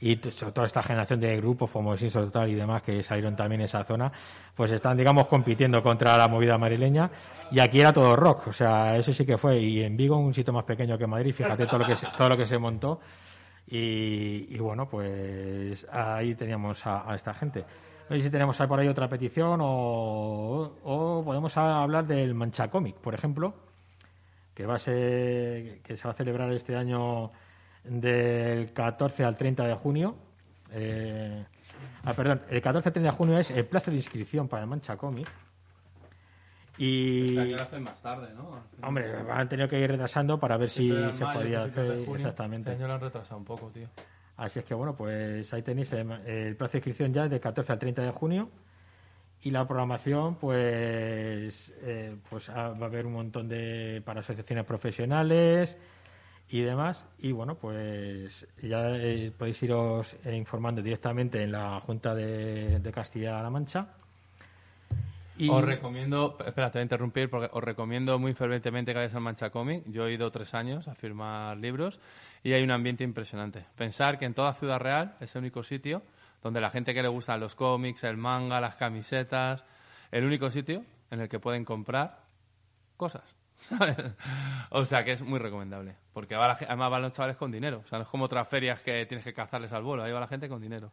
Y 0.00 0.14
toda 0.16 0.64
esta 0.64 0.80
generación 0.80 1.18
de 1.18 1.36
grupos 1.38 1.70
como 1.72 1.96
Sinso 1.96 2.20
Total 2.24 2.48
y 2.48 2.54
demás 2.54 2.82
que 2.82 3.02
salieron 3.02 3.34
también 3.34 3.62
en 3.62 3.64
esa 3.64 3.82
zona, 3.82 4.12
pues 4.54 4.70
están, 4.70 4.96
digamos, 4.96 5.26
compitiendo 5.26 5.82
contra 5.82 6.16
la 6.16 6.28
movida 6.28 6.56
madrileña. 6.56 7.10
Y 7.50 7.58
aquí 7.58 7.80
era 7.80 7.92
todo 7.92 8.14
rock, 8.14 8.46
o 8.46 8.52
sea, 8.52 8.96
eso 8.96 9.12
sí 9.12 9.26
que 9.26 9.36
fue. 9.36 9.58
Y 9.58 9.82
en 9.82 9.96
Vigo, 9.96 10.16
un 10.16 10.32
sitio 10.32 10.52
más 10.52 10.62
pequeño 10.62 10.96
que 10.96 11.08
Madrid, 11.08 11.32
fíjate 11.34 11.66
todo 11.66 11.78
lo 11.78 11.86
que 11.86 11.96
se, 11.96 12.06
todo 12.16 12.28
lo 12.28 12.36
que 12.36 12.46
se 12.46 12.58
montó 12.58 13.00
y, 13.70 14.58
bueno, 14.58 14.88
pues 14.88 15.86
ahí 15.90 16.34
teníamos 16.34 16.86
a, 16.86 17.14
esta 17.14 17.34
gente. 17.34 17.64
No 18.08 18.16
sé 18.16 18.22
si 18.22 18.30
tenemos 18.30 18.56
por 18.56 18.80
ahí 18.80 18.88
otra 18.88 19.08
petición 19.08 19.60
o, 19.62 20.78
o 20.82 21.22
podemos 21.22 21.54
hablar 21.56 22.06
del 22.06 22.34
Mancha 22.34 22.68
Comic, 22.68 22.96
por 22.96 23.14
ejemplo, 23.14 23.52
que 24.54 24.64
va 24.64 24.76
a 24.76 24.78
ser, 24.78 25.80
que 25.82 25.96
se 25.96 26.08
va 26.08 26.12
a 26.12 26.14
celebrar 26.14 26.50
este 26.52 26.74
año 26.76 27.30
del 27.84 28.72
14 28.72 29.24
al 29.24 29.36
30 29.36 29.66
de 29.66 29.74
junio. 29.74 30.16
Eh, 30.72 31.44
ah, 32.04 32.12
perdón, 32.14 32.42
el 32.48 32.62
14 32.62 32.88
al 32.88 32.92
30 32.92 33.10
de 33.10 33.16
junio 33.16 33.38
es 33.38 33.50
el 33.50 33.66
plazo 33.66 33.90
de 33.90 33.98
inscripción 33.98 34.48
para 34.48 34.62
el 34.62 34.68
Mancha 34.68 34.96
Comic. 34.96 35.28
Y, 36.78 37.26
Este 37.26 37.40
año 37.40 37.56
lo 37.56 37.62
hacen 37.62 37.82
más 37.82 38.00
tarde, 38.00 38.32
¿no? 38.34 38.62
hombre, 38.86 39.12
han 39.28 39.48
tenido 39.48 39.68
que 39.68 39.80
ir 39.80 39.90
retrasando 39.90 40.38
para 40.38 40.56
ver 40.56 40.68
si 40.68 40.88
se 40.88 41.24
mayo, 41.24 41.40
podía 41.40 41.62
hacer 41.64 42.04
junio. 42.04 42.14
exactamente. 42.14 42.70
Este 42.70 42.82
año 42.82 42.88
lo 42.88 42.94
han 42.94 43.00
retrasado 43.00 43.38
un 43.38 43.44
poco, 43.44 43.68
tío. 43.70 43.88
Así 44.38 44.60
es 44.60 44.64
que 44.64 44.74
bueno, 44.74 44.94
pues 44.94 45.52
ahí 45.52 45.62
tenéis 45.62 45.92
el, 45.92 46.56
plazo 46.56 46.72
de 46.72 46.78
inscripción 46.78 47.12
ya 47.12 47.24
es 47.24 47.30
del 47.30 47.40
14 47.40 47.72
al 47.72 47.78
30 47.80 48.02
de 48.02 48.10
junio 48.12 48.48
y 49.42 49.50
la 49.50 49.66
programación 49.66 50.36
pues 50.36 51.74
eh, 51.82 52.16
pues 52.30 52.48
ah, 52.50 52.68
va 52.70 52.86
a 52.86 52.88
haber 52.88 53.06
un 53.06 53.14
montón 53.14 53.48
de 53.48 54.00
para 54.04 54.20
asociaciones 54.20 54.64
profesionales 54.64 55.76
y 56.50 56.60
demás 56.60 57.04
y 57.18 57.32
bueno 57.32 57.56
pues 57.56 58.46
ya 58.62 58.90
eh, 58.96 59.32
podéis 59.36 59.62
iros 59.62 60.16
eh, 60.24 60.36
informando 60.36 60.82
directamente 60.82 61.42
en 61.42 61.52
la 61.52 61.80
Junta 61.80 62.14
de, 62.14 62.78
de 62.78 62.92
Castilla-La 62.92 63.50
Mancha 63.50 63.94
y 65.38 65.48
Os 65.48 65.64
recomiendo, 65.64 66.36
espera, 66.44 66.70
te 66.70 66.78
voy 66.78 66.80
a 66.80 66.82
interrumpir 66.82 67.30
porque 67.30 67.48
os 67.52 67.62
recomiendo 67.62 68.18
muy 68.18 68.34
fervientemente 68.34 68.92
que 68.92 68.98
vayáis 68.98 69.14
al 69.14 69.20
Mancha 69.20 69.50
Comic. 69.50 69.84
Yo 69.86 70.06
he 70.06 70.12
ido 70.12 70.30
tres 70.30 70.54
años 70.54 70.88
a 70.88 70.94
firmar 70.94 71.56
libros 71.56 72.00
y 72.42 72.52
hay 72.52 72.62
un 72.62 72.70
ambiente 72.70 73.04
impresionante. 73.04 73.64
Pensar 73.76 74.18
que 74.18 74.24
en 74.24 74.34
toda 74.34 74.52
Ciudad 74.54 74.78
Real 74.78 75.16
es 75.20 75.34
el 75.34 75.40
único 75.40 75.62
sitio 75.62 76.02
donde 76.42 76.60
la 76.60 76.70
gente 76.70 76.94
que 76.94 77.02
le 77.02 77.08
gustan 77.08 77.40
los 77.40 77.54
cómics, 77.54 78.04
el 78.04 78.16
manga, 78.16 78.60
las 78.60 78.76
camisetas, 78.76 79.64
el 80.10 80.24
único 80.24 80.50
sitio 80.50 80.84
en 81.10 81.20
el 81.20 81.28
que 81.28 81.38
pueden 81.38 81.64
comprar 81.64 82.20
cosas. 82.96 83.36
O 84.70 84.84
sea 84.84 85.04
que 85.04 85.12
es 85.12 85.22
muy 85.22 85.38
recomendable. 85.38 85.96
Porque 86.12 86.36
va 86.36 86.48
la 86.48 86.54
además 86.54 86.90
van 86.90 87.02
los 87.02 87.12
chavales 87.12 87.36
con 87.36 87.50
dinero. 87.50 87.82
O 87.84 87.88
sea, 87.88 87.98
no 87.98 88.04
es 88.04 88.08
como 88.10 88.24
otras 88.24 88.46
ferias 88.46 88.82
que 88.82 89.06
tienes 89.06 89.24
que 89.24 89.32
cazarles 89.32 89.72
al 89.72 89.82
vuelo. 89.82 90.02
Ahí 90.02 90.12
va 90.12 90.20
la 90.20 90.28
gente 90.28 90.48
con 90.48 90.60
dinero. 90.60 90.92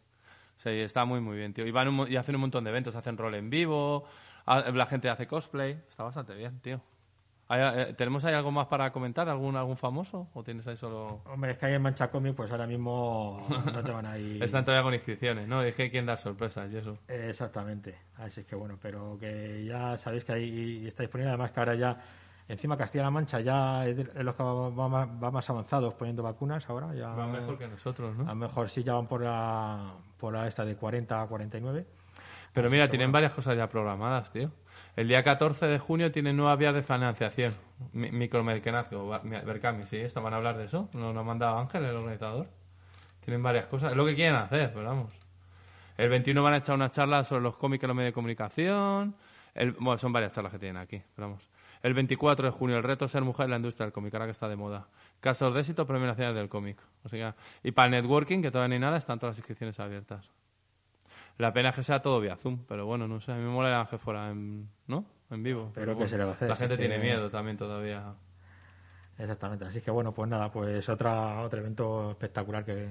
Y 0.64 0.70
está 0.80 1.06
muy, 1.06 1.20
muy 1.20 1.38
bien, 1.38 1.54
tío. 1.54 1.66
Y, 1.68 1.72
van 1.72 1.88
un 1.88 2.10
y 2.10 2.16
hacen 2.16 2.36
un 2.36 2.42
montón 2.42 2.64
de 2.64 2.70
eventos. 2.70 2.96
Hacen 2.96 3.18
rol 3.18 3.36
en 3.36 3.50
vivo. 3.50 4.08
Ha- 4.46 4.72
La 4.72 4.86
gente 4.86 5.10
hace 5.10 5.28
cosplay. 5.28 5.72
Está 5.90 6.04
bastante 6.04 6.36
bien, 6.36 6.60
tío. 6.62 6.82
Hay, 7.48 7.62
eh, 7.62 7.94
¿Tenemos 7.94 8.26
ahí 8.26 8.34
algo 8.34 8.52
más 8.52 8.66
para 8.66 8.92
comentar? 8.92 9.30
¿Algún, 9.30 9.56
algún 9.56 9.78
famoso? 9.78 10.28
¿O 10.34 10.44
tienes 10.44 10.66
ahí 10.68 10.76
solo...? 10.78 11.22
hombre 11.26 11.52
es 11.52 11.58
que 11.60 11.68
ahí 11.68 11.74
en 11.76 11.82
Mancha 11.84 12.10
Comic 12.10 12.34
pues 12.34 12.50
ahora 12.50 12.66
mismo 12.66 13.46
no 13.72 13.84
te 13.84 13.92
van 13.92 14.08
a 14.08 14.18
ir 14.18 14.42
Están 14.44 14.66
todavía 14.66 14.82
con 14.84 14.96
inscripciones, 14.96 15.48
¿no? 15.48 15.60
Hay 15.60 15.72
quien 15.74 16.08
dar 16.08 16.18
sorpresas 16.18 16.72
y 16.72 16.78
eso. 16.78 16.98
Exactamente, 17.08 18.00
así 18.18 18.42
es 18.42 18.48
que 18.48 18.56
bueno, 18.56 18.80
pero 18.82 19.16
que 19.20 19.64
ya 19.64 19.96
sabéis 19.96 20.26
que 20.26 20.34
ahí 20.34 20.88
está 20.88 21.04
disponible, 21.04 21.30
además 21.30 21.52
que 21.52 21.60
ahora 21.60 21.76
ya, 21.76 21.98
encima 22.48 22.76
Castilla-La 22.78 23.12
Mancha 23.12 23.40
ya 23.42 23.86
es 23.86 23.96
de 23.96 24.24
los 24.24 24.34
que 24.34 24.42
va, 24.42 24.88
más, 24.90 25.08
va 25.24 25.30
más 25.30 25.48
avanzados 25.48 25.94
poniendo 25.94 26.24
vacunas 26.24 26.68
ahora, 26.68 26.96
ya 26.96 27.10
Va 27.10 27.28
mejor 27.28 27.60
que 27.60 27.68
nosotros, 27.68 28.16
a 28.16 28.24
¿no? 28.24 28.26
lo 28.26 28.36
mejor 28.36 28.70
sí 28.70 28.84
ya 28.84 28.94
van 28.96 29.06
por 29.06 29.22
la, 29.22 29.94
por 30.18 30.34
la 30.34 30.48
esta 30.48 30.66
de 30.66 30.76
40 30.76 31.22
a 31.22 31.28
49. 31.28 31.86
Pero 32.56 32.70
mira, 32.72 32.90
tienen 32.90 33.12
varias 33.12 33.34
cosas 33.34 33.56
ya 33.56 33.70
programadas, 33.70 34.32
tío. 34.32 34.50
El 34.96 35.08
día 35.10 35.24
14 35.24 35.68
de 35.68 35.78
junio 35.78 36.12
tienen 36.12 36.38
nuevas 36.38 36.58
vías 36.58 36.74
de 36.74 36.82
financiación. 36.82 37.54
Mi- 37.92 38.12
Micromecenazgo, 38.12 39.08
va- 39.08 39.22
mi- 39.24 39.38
Berkami, 39.40 39.86
sí, 39.86 39.98
esta 39.98 40.22
van 40.22 40.34
a 40.34 40.38
hablar 40.38 40.58
de 40.58 40.66
eso. 40.66 40.90
Nos 40.94 41.14
lo 41.14 41.20
ha 41.20 41.24
mandado 41.24 41.60
Ángel, 41.60 41.84
el 41.86 41.96
organizador. 41.96 42.48
Tienen 43.20 43.44
varias 43.44 43.68
cosas. 43.68 43.92
Es 43.92 43.98
lo 43.98 44.06
que 44.06 44.16
quieren 44.16 44.36
hacer, 44.36 44.72
pero 44.74 44.86
vamos. 44.88 45.12
El 45.98 46.10
21 46.10 46.42
van 46.42 46.54
a 46.54 46.58
echar 46.58 46.76
una 46.76 46.90
charla 46.90 47.24
sobre 47.24 47.42
los 47.44 47.56
cómics 47.58 47.84
en 47.84 47.90
los 47.90 47.96
medios 47.98 48.10
de 48.10 48.14
comunicación. 48.14 49.16
El, 49.54 49.74
bueno, 49.74 49.98
son 49.98 50.12
varias 50.14 50.32
charlas 50.32 50.52
que 50.52 50.60
tienen 50.60 50.78
aquí, 50.82 51.02
pero 51.16 51.28
vamos. 51.28 51.50
El 51.84 51.94
24 51.94 52.46
de 52.46 52.52
junio, 52.52 52.78
el 52.78 52.84
reto 52.84 53.08
ser 53.08 53.22
mujer 53.24 53.46
en 53.46 53.52
la 53.52 53.58
industria 53.58 53.86
del 53.86 53.94
cómic, 53.94 54.14
ahora 54.14 54.26
que 54.26 54.32
está 54.32 54.48
de 54.50 54.56
moda. 54.56 54.88
Casos 55.20 55.54
de 55.54 55.60
éxito, 55.60 55.86
premios 55.86 56.08
nacionales 56.08 56.38
del 56.38 56.50
cómic. 56.50 56.80
O 57.04 57.10
sea, 57.10 57.36
y 57.64 57.72
para 57.72 57.86
el 57.88 57.92
networking, 57.92 58.42
que 58.42 58.50
todavía 58.50 58.74
hay 58.76 58.80
nada, 58.80 58.98
están 58.98 59.20
todas 59.20 59.32
las 59.34 59.40
inscripciones 59.40 59.80
abiertas. 59.80 60.30
La 61.38 61.52
pena 61.54 61.70
es 61.70 61.76
que 61.76 61.84
sea 61.84 62.02
todo 62.02 62.20
vía 62.22 62.38
Zoom, 62.38 62.60
pero 62.68 62.86
bueno, 62.86 63.08
no 63.08 63.20
sé, 63.20 63.32
a 63.32 63.36
mí 63.36 63.44
me 63.44 63.50
mola 63.50 63.88
que 63.90 63.98
fuera 63.98 64.30
en, 64.30 64.70
¿no? 64.88 65.06
en 65.32 65.44
vivo. 65.44 65.72
Pero 65.74 65.98
¿qué 65.98 66.08
se 66.08 66.18
le 66.18 66.24
va 66.24 66.32
a 66.32 66.34
hacer? 66.34 66.48
La 66.50 66.56
gente 66.56 66.76
que- 66.78 66.88
tiene 66.88 66.98
miedo 66.98 67.30
también 67.30 67.58
todavía. 67.58 68.14
Exactamente, 69.18 69.66
así 69.66 69.82
que 69.82 69.92
bueno, 69.92 70.14
pues 70.14 70.30
nada, 70.30 70.52
pues 70.52 70.88
otra, 70.90 71.42
otro 71.42 71.60
evento 71.60 72.12
espectacular 72.12 72.66
que... 72.66 72.90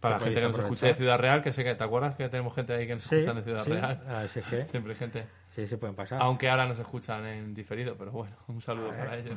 Para 0.00 0.14
la 0.14 0.18
que 0.18 0.24
gente 0.26 0.40
que 0.40 0.46
nos 0.48 0.58
escucha 0.58 0.86
de 0.86 0.94
Ciudad 0.94 1.18
Real, 1.18 1.42
que 1.42 1.52
sé 1.52 1.64
que, 1.64 1.74
¿te 1.74 1.84
acuerdas 1.84 2.14
que 2.16 2.28
tenemos 2.28 2.54
gente 2.54 2.74
ahí 2.74 2.86
que 2.86 2.94
nos 2.94 3.02
Sí, 3.02 3.14
escuchan 3.16 3.36
de 3.36 3.42
Ciudad 3.42 3.64
sí, 3.64 3.70
Real? 3.72 4.02
así 4.08 4.38
es 4.40 4.46
que 4.46 4.66
Siempre 4.66 4.92
hay 4.92 4.98
gente. 4.98 5.26
sí, 5.54 5.66
se 5.66 5.76
pueden 5.78 5.94
pasar. 5.96 6.20
Aunque 6.22 6.48
ahora 6.50 6.66
nos 6.66 6.78
escuchan 6.78 7.24
en 7.26 7.54
diferido, 7.54 7.94
pero 7.96 8.10
bueno, 8.12 8.36
un 8.48 8.60
saludo 8.60 8.88
para 8.90 9.16
ellos. 9.16 9.34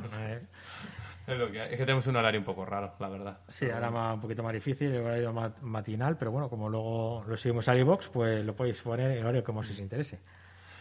Es 1.26 1.38
lo 1.38 1.50
que 1.50 1.60
hay. 1.60 1.72
Es 1.72 1.76
que 1.78 1.84
tenemos 1.84 2.06
un 2.06 2.16
horario 2.16 2.40
un 2.40 2.44
poco 2.46 2.64
raro, 2.64 2.94
la 2.98 3.08
verdad. 3.08 3.38
Sí, 3.48 3.70
ahora 3.70 3.90
más, 3.90 4.14
un 4.14 4.20
poquito 4.20 4.42
más 4.42 4.52
difícil, 4.52 4.90
el 4.92 5.02
horario 5.04 5.32
ma- 5.32 5.52
matinal, 5.62 6.16
pero 6.16 6.30
bueno, 6.32 6.48
como 6.48 6.68
luego 6.68 7.24
lo 7.26 7.36
seguimos 7.36 7.68
al 7.68 7.78
iVox, 7.78 8.08
pues 8.08 8.44
lo 8.44 8.54
podéis 8.56 8.80
poner 8.82 9.10
en 9.12 9.18
el 9.18 9.22
horario 9.24 9.44
que 9.44 9.52
más 9.52 9.70
os 9.70 9.78
interese. 9.78 10.18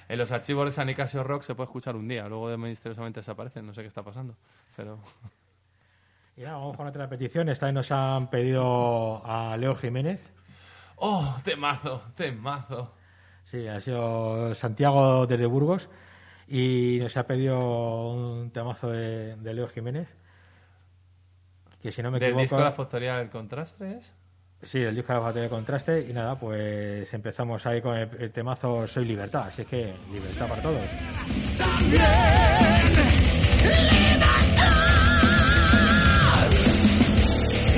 En 0.08 0.18
los 0.18 0.32
archivos 0.32 0.66
de 0.66 0.72
San 0.72 0.88
Nicasio 0.88 1.24
Rock 1.24 1.44
se 1.44 1.54
puede 1.54 1.66
escuchar 1.68 1.96
un 1.96 2.08
día, 2.08 2.28
luego 2.28 2.50
de 2.50 2.58
misteriosamente 2.58 3.20
desaparecen, 3.20 3.66
no 3.66 3.74
sé 3.76 3.82
qué 3.82 3.88
está 3.88 4.02
pasando. 4.02 4.36
Pero 4.76 4.98
Y 6.38 6.42
nada, 6.42 6.58
vamos 6.58 6.78
con 6.78 6.88
otra 6.88 7.08
petición. 7.10 7.50
Esta 7.50 7.66
vez 7.66 7.76
nos 7.76 7.92
han 7.92 8.30
pedido 8.30 9.22
a 9.26 9.58
Leo 9.58 9.76
Jiménez. 9.76 10.22
¡Oh! 10.96 11.36
¡Temazo! 11.44 12.02
¡Temazo! 12.16 12.94
Sí, 13.44 13.68
ha 13.68 13.80
sido 13.82 14.56
Santiago 14.56 15.28
desde 15.28 15.46
Burgos. 15.46 15.90
Y 16.48 16.98
nos 17.02 17.16
ha 17.18 17.28
pedido 17.28 18.10
un 18.14 18.52
temazo 18.52 18.90
de, 18.90 19.36
de 19.36 19.54
Leo 19.54 19.68
Jiménez. 19.68 20.08
Que 21.82 21.92
si 21.92 22.02
no 22.02 22.12
me 22.12 22.20
Del 22.20 22.30
equivoco. 22.30 22.42
disco 22.42 22.60
La 22.60 22.72
Factoría 22.72 23.16
del 23.18 23.30
Contraste 23.30 23.98
es. 23.98 24.14
Sí, 24.62 24.80
el 24.80 24.94
disco 24.94 25.14
de 25.14 25.20
la 25.20 25.26
batería 25.26 25.44
de 25.44 25.50
contraste. 25.50 26.06
Y 26.10 26.12
nada, 26.14 26.38
pues 26.38 27.14
empezamos 27.14 27.66
ahí 27.66 27.82
con 27.82 27.96
el, 27.96 28.10
el 28.20 28.32
temazo 28.32 28.86
Soy 28.90 29.06
Libertad. 29.06 29.44
Así 29.48 29.64
que 29.64 29.94
libertad 30.12 30.48
para 30.50 30.62
todos. 30.62 30.82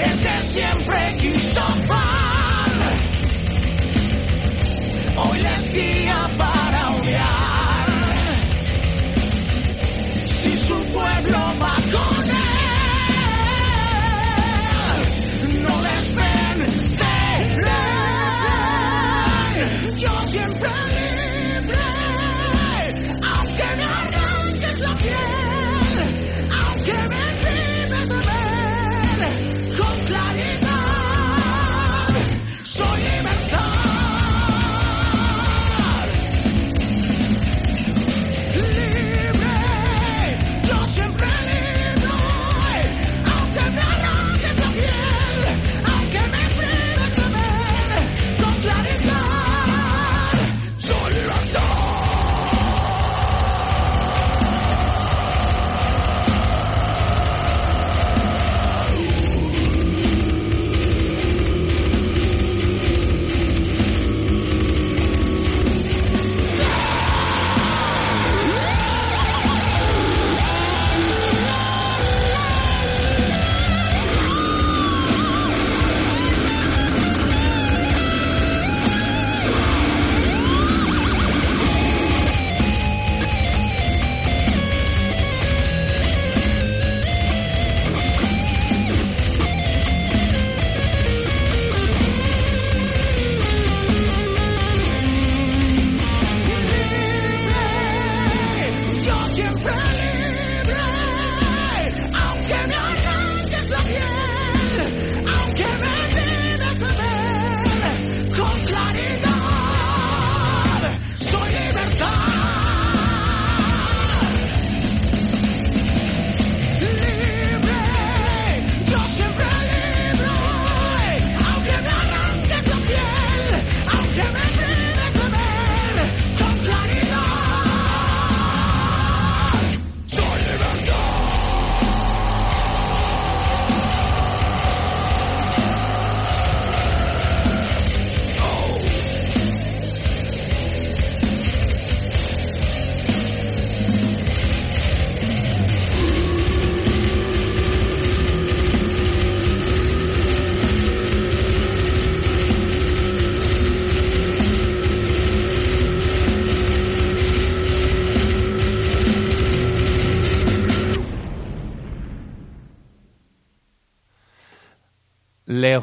El 0.03 0.19
que 0.19 0.43
siempre 0.45 1.17
quiso 1.19 1.61
pan, 1.87 2.71
hoy 5.17 5.39
les 5.41 5.60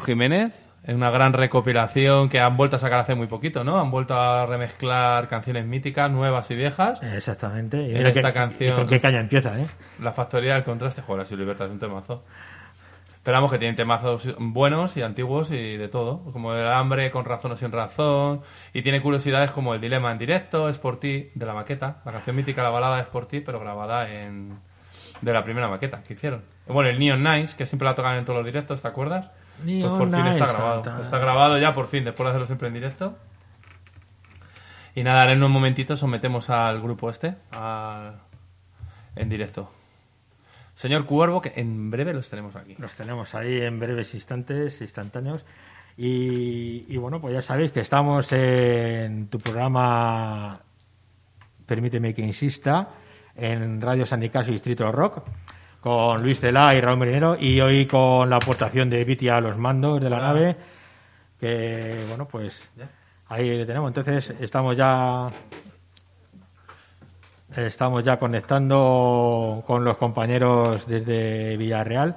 Jiménez. 0.09 0.53
Es 0.83 0.95
una 0.95 1.11
gran 1.11 1.33
recopilación 1.33 2.29
que 2.29 2.39
han 2.39 2.57
vuelto 2.57 2.77
a 2.77 2.79
sacar 2.79 2.99
hace 3.01 3.13
muy 3.13 3.27
poquito, 3.27 3.63
¿no? 3.63 3.79
Han 3.79 3.91
vuelto 3.91 4.19
a 4.19 4.45
remezclar 4.47 5.27
canciones 5.27 5.65
míticas, 5.65 6.09
nuevas 6.09 6.49
y 6.49 6.55
viejas. 6.55 7.03
Exactamente. 7.03 7.81
Y 7.83 7.95
En 7.95 8.07
esta 8.07 8.33
canción- 8.33 8.73
y 8.73 8.75
¿Con 8.75 8.87
qué 8.87 8.99
caña 8.99 9.19
empieza, 9.19 9.59
eh? 9.59 9.65
La 10.01 10.13
factoría 10.13 10.53
del 10.55 10.63
contraste, 10.63 11.01
joder, 11.03 11.27
si 11.27 11.35
Libertad 11.35 11.67
es 11.67 11.73
un 11.73 11.79
temazo. 11.79 12.23
Esperamos 13.17 13.51
que 13.51 13.59
tienen 13.59 13.75
temazos 13.75 14.33
buenos 14.39 14.95
y 14.97 15.01
antiguos 15.03 15.51
y 15.51 15.77
de 15.77 15.89
todo, 15.89 16.23
como 16.31 16.53
el 16.55 16.65
hambre 16.67 17.11
con 17.11 17.25
razón 17.25 17.51
o 17.51 17.55
sin 17.57 17.71
razón. 17.71 18.41
Y 18.73 18.81
tiene 18.81 19.01
curiosidades 19.01 19.51
como 19.51 19.75
el 19.75 19.81
dilema 19.81 20.11
en 20.11 20.17
directo, 20.17 20.69
es 20.69 20.77
por 20.77 20.99
ti, 20.99 21.29
de 21.35 21.45
la 21.45 21.53
maqueta. 21.53 21.97
La 22.05 22.13
canción 22.13 22.35
mítica, 22.35 22.63
la 22.63 22.69
balada 22.69 22.99
es 23.01 23.07
por 23.09 23.27
ti, 23.27 23.41
pero 23.41 23.59
grabada 23.59 24.09
en 24.09 24.57
de 25.21 25.33
la 25.33 25.43
primera 25.43 25.67
maqueta 25.67 26.01
que 26.01 26.13
hicieron. 26.13 26.43
Bueno, 26.65 26.89
el 26.89 26.97
Neon 26.97 27.21
Nights, 27.21 27.53
que 27.53 27.65
siempre 27.65 27.85
la 27.85 27.93
tocan 27.93 28.15
en 28.15 28.23
todos 28.23 28.37
los 28.37 28.45
directos, 28.45 28.81
¿te 28.81 28.87
acuerdas? 28.87 29.29
Pues 29.81 29.91
por 29.99 30.09
fin 30.11 30.25
está 30.27 30.45
grabado. 30.47 31.01
Está 31.01 31.17
grabado 31.19 31.57
ya 31.57 31.73
por 31.73 31.87
fin, 31.87 32.03
después 32.05 32.25
de 32.25 32.29
hacerlo 32.29 32.47
siempre 32.47 32.67
en 32.67 32.73
directo. 32.73 33.17
Y 34.95 35.03
nada, 35.03 35.21
ahora 35.21 35.33
en 35.33 35.43
un 35.43 35.51
momentito 35.51 35.95
sometemos 35.95 36.49
al 36.49 36.81
grupo 36.81 37.09
este 37.09 37.35
al- 37.51 38.19
en 39.15 39.29
directo. 39.29 39.71
Señor 40.73 41.05
Cuervo, 41.05 41.41
que 41.41 41.53
en 41.55 41.91
breve 41.91 42.13
los 42.13 42.29
tenemos 42.29 42.55
aquí. 42.55 42.75
Los 42.79 42.95
tenemos 42.95 43.35
ahí 43.35 43.61
en 43.61 43.79
breves 43.79 44.13
instantes, 44.13 44.79
instantáneos. 44.81 45.45
Y, 45.97 46.85
y 46.87 46.97
bueno, 46.97 47.19
pues 47.19 47.33
ya 47.33 47.41
sabéis 47.41 47.71
que 47.71 47.81
estamos 47.81 48.31
en 48.31 49.27
tu 49.27 49.39
programa 49.39 50.61
Permíteme 51.65 52.13
que 52.15 52.23
insista, 52.23 52.89
en 53.35 53.79
Radio 53.79 54.05
San 54.05 54.21
Nicasio 54.21 54.49
y 54.49 54.53
Distrito 54.55 54.91
Rock, 54.91 55.21
con 55.81 56.21
Luis 56.21 56.39
Celá 56.39 56.73
y 56.75 56.81
Raúl 56.81 56.97
Marinero, 56.99 57.37
y 57.39 57.59
hoy 57.61 57.85
con 57.85 58.29
la 58.29 58.37
aportación 58.37 58.89
de 58.89 59.03
Viti 59.03 59.29
a 59.29 59.39
los 59.39 59.57
mandos 59.57 60.01
de 60.01 60.09
la 60.09 60.17
Hola. 60.17 60.27
nave, 60.27 60.55
que 61.39 62.05
bueno, 62.07 62.27
pues 62.27 62.69
ahí 63.27 63.49
le 63.49 63.65
tenemos. 63.65 63.89
Entonces 63.89 64.35
estamos 64.39 64.75
ya 64.75 65.29
Estamos 67.55 68.03
ya 68.03 68.17
conectando 68.19 69.63
con 69.65 69.83
los 69.83 69.97
compañeros 69.97 70.85
desde 70.85 71.57
Villarreal, 71.57 72.15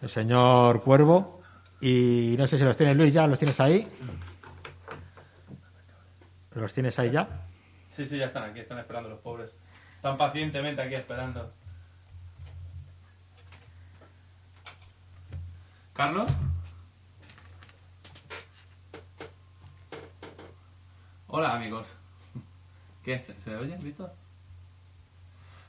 el 0.00 0.08
señor 0.08 0.82
Cuervo, 0.82 1.42
y 1.80 2.34
no 2.38 2.46
sé 2.46 2.56
si 2.56 2.64
los 2.64 2.76
tienes 2.76 2.96
Luis 2.96 3.12
ya, 3.12 3.26
¿los 3.26 3.38
tienes 3.38 3.60
ahí? 3.60 3.86
¿Los 6.54 6.72
tienes 6.72 6.98
ahí 6.98 7.10
ya? 7.10 7.28
Sí, 7.90 8.06
sí, 8.06 8.16
ya 8.16 8.26
están 8.26 8.44
aquí, 8.44 8.60
están 8.60 8.78
esperando 8.78 9.10
los 9.10 9.20
pobres. 9.20 9.50
Están 9.94 10.16
pacientemente 10.16 10.80
aquí 10.80 10.94
esperando. 10.94 11.52
¿Carlos? 15.98 16.30
Hola, 21.26 21.54
amigos. 21.54 21.96
¿Qué? 23.02 23.20
¿Se, 23.20 23.34
se 23.40 23.56
oye, 23.56 23.76
Víctor? 23.78 24.12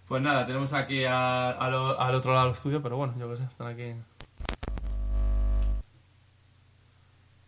Pues 0.08 0.22
nada, 0.22 0.46
tenemos 0.46 0.72
aquí 0.74 1.04
a- 1.06 1.50
a 1.50 1.70
lo- 1.72 2.00
al 2.00 2.14
otro 2.14 2.32
lado 2.34 2.46
del 2.46 2.54
estudio, 2.54 2.80
pero 2.84 2.96
bueno, 2.98 3.16
yo 3.18 3.28
qué 3.32 3.38
sé, 3.38 3.44
están 3.46 3.70
aquí. 3.70 3.96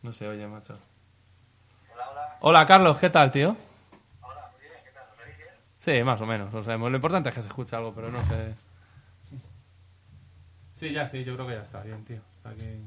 No 0.01 0.11
se 0.11 0.27
oye, 0.27 0.47
macho. 0.47 0.73
Hola, 2.39 2.65
Carlos, 2.65 2.97
¿qué 2.97 3.11
tal, 3.11 3.31
tío? 3.31 3.55
Sí, 5.81 6.01
más 6.03 6.19
o 6.21 6.25
menos, 6.25 6.51
lo 6.51 6.63
sabemos. 6.63 6.89
Lo 6.89 6.97
importante 6.97 7.29
es 7.29 7.35
que 7.35 7.43
se 7.43 7.47
escuche 7.47 7.75
algo, 7.75 7.93
pero 7.93 8.09
no 8.11 8.19
sé. 8.25 8.55
Sí, 10.73 10.91
ya 10.93 11.05
sí, 11.05 11.23
yo 11.23 11.35
creo 11.35 11.45
que 11.47 11.53
ya 11.53 11.61
está 11.61 11.83
bien, 11.83 12.03
tío. 12.05 12.21
Aquí. 12.43 12.81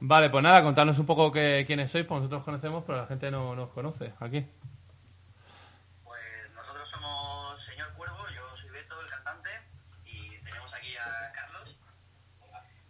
Vale, 0.00 0.30
pues 0.30 0.42
nada, 0.42 0.62
contarnos 0.62 0.98
un 0.98 1.06
poco 1.06 1.32
que, 1.32 1.64
quiénes 1.66 1.90
sois, 1.90 2.06
pues 2.06 2.20
nosotros 2.20 2.44
conocemos, 2.44 2.84
pero 2.86 2.98
la 2.98 3.06
gente 3.06 3.30
no 3.30 3.54
nos 3.56 3.70
conoce 3.70 4.12
aquí. 4.20 4.46
Pues 6.04 6.20
nosotros 6.54 6.88
somos 6.90 7.64
Señor 7.66 7.92
Cuervo, 7.94 8.16
yo 8.34 8.56
soy 8.60 8.70
Beto, 8.70 9.00
el 9.00 9.08
cantante, 9.08 9.50
y 10.04 10.38
tenemos 10.44 10.72
aquí 10.72 10.96
a 10.96 11.32
Carlos. 11.32 11.76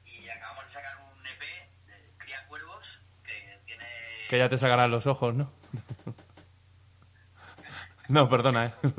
Y 0.05 0.29
acabamos 0.29 0.67
de 0.67 0.73
sacar 0.75 0.97
un 0.99 1.27
EP 1.27 1.41
de 1.87 2.13
Cría 2.19 2.47
Cuervos 2.47 2.85
que 3.25 3.59
tiene... 3.65 3.87
Que 4.29 4.39
ya 4.39 4.49
te 4.51 4.59
sacarán 4.59 4.91
los 4.91 5.07
ojos, 5.07 5.35
¿no? 5.35 5.51
no, 8.09 8.29
perdona, 8.29 8.67
eh. 8.67 8.75
Te 8.83 8.91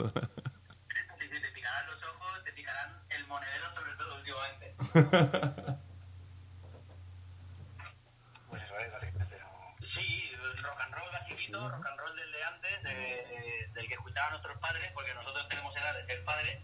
picarán 1.54 1.86
los 1.86 2.04
ojos, 2.04 2.44
te 2.44 2.52
picarán 2.54 2.98
el 3.10 3.28
monedero 3.28 3.72
sobre 3.76 3.94
todo 3.94 4.16
últimamente. 4.18 4.76
Pues 8.50 8.64
eso 8.64 8.78
es, 8.80 8.92
básicamente. 8.92 9.38
Sí, 9.94 10.32
rock 10.64 10.82
and 10.82 10.94
roll 10.96 11.12
basiquito, 11.12 11.70
rock 11.70 11.86
and 11.86 12.00
roll 12.00 12.16
del 12.16 12.32
de 12.32 12.44
antes, 12.44 12.84
de- 12.84 13.70
del 13.74 13.88
que 13.88 13.96
escuchaban 14.20 14.32
nuestros 14.32 14.58
padres, 14.58 14.92
porque 14.94 15.14
nosotros 15.14 15.48
tenemos 15.50 15.76
edad 15.76 15.96
de 15.96 16.06
ser 16.06 16.24
padres. 16.26 16.60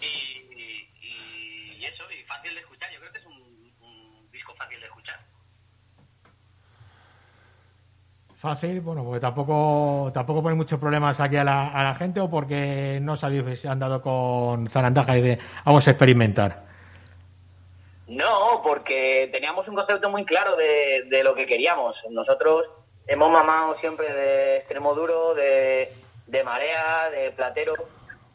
Y, 0.00 0.06
y, 0.56 1.78
y 1.78 1.84
eso, 1.84 2.04
y 2.10 2.24
fácil 2.24 2.54
de 2.54 2.60
escuchar. 2.60 2.90
Yo 2.92 3.00
creo 3.00 3.12
que 3.12 3.18
es 3.18 3.26
un, 3.26 3.72
un 3.80 4.30
disco 4.30 4.54
fácil 4.56 4.80
de 4.80 4.86
escuchar. 4.86 5.20
Fácil, 8.36 8.80
bueno, 8.80 9.04
porque 9.04 9.20
tampoco 9.20 10.10
tampoco 10.12 10.42
pone 10.42 10.54
muchos 10.54 10.78
problemas 10.78 11.20
aquí 11.20 11.36
a 11.36 11.44
la, 11.44 11.68
a 11.68 11.82
la 11.82 11.94
gente 11.94 12.20
o 12.20 12.30
porque 12.30 12.98
no 13.02 13.16
sabéis 13.16 13.60
si 13.60 13.68
han 13.68 13.78
dado 13.78 14.00
con 14.00 14.68
zarandaja 14.68 15.16
y 15.16 15.22
de 15.22 15.38
vamos 15.64 15.86
a 15.86 15.90
experimentar. 15.90 16.64
No, 18.06 18.60
porque 18.62 19.28
teníamos 19.32 19.66
un 19.68 19.74
concepto 19.74 20.08
muy 20.10 20.24
claro 20.24 20.54
de, 20.56 21.04
de 21.08 21.24
lo 21.24 21.34
que 21.34 21.46
queríamos. 21.46 21.96
Nosotros 22.10 22.66
hemos 23.06 23.30
mamado 23.30 23.78
siempre 23.80 24.12
de 24.12 24.56
extremo 24.58 24.94
duro, 24.94 25.34
de, 25.34 25.92
de 26.26 26.44
marea, 26.44 27.10
de 27.10 27.30
platero, 27.32 27.74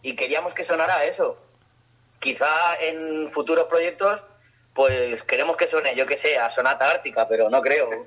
y 0.02 0.16
queríamos 0.16 0.54
que 0.54 0.66
sonara 0.66 1.04
eso. 1.06 1.38
Quizá 2.20 2.76
en 2.80 3.32
futuros 3.32 3.68
proyectos, 3.68 4.22
pues 4.74 5.22
queremos 5.24 5.58
que 5.58 5.70
suene, 5.70 5.96
yo 5.96 6.06
que 6.06 6.20
sé, 6.22 6.38
a 6.38 6.54
Sonata 6.56 6.90
Ártica, 6.90 7.28
pero 7.28 7.50
no 7.50 7.62
creo. 7.62 7.90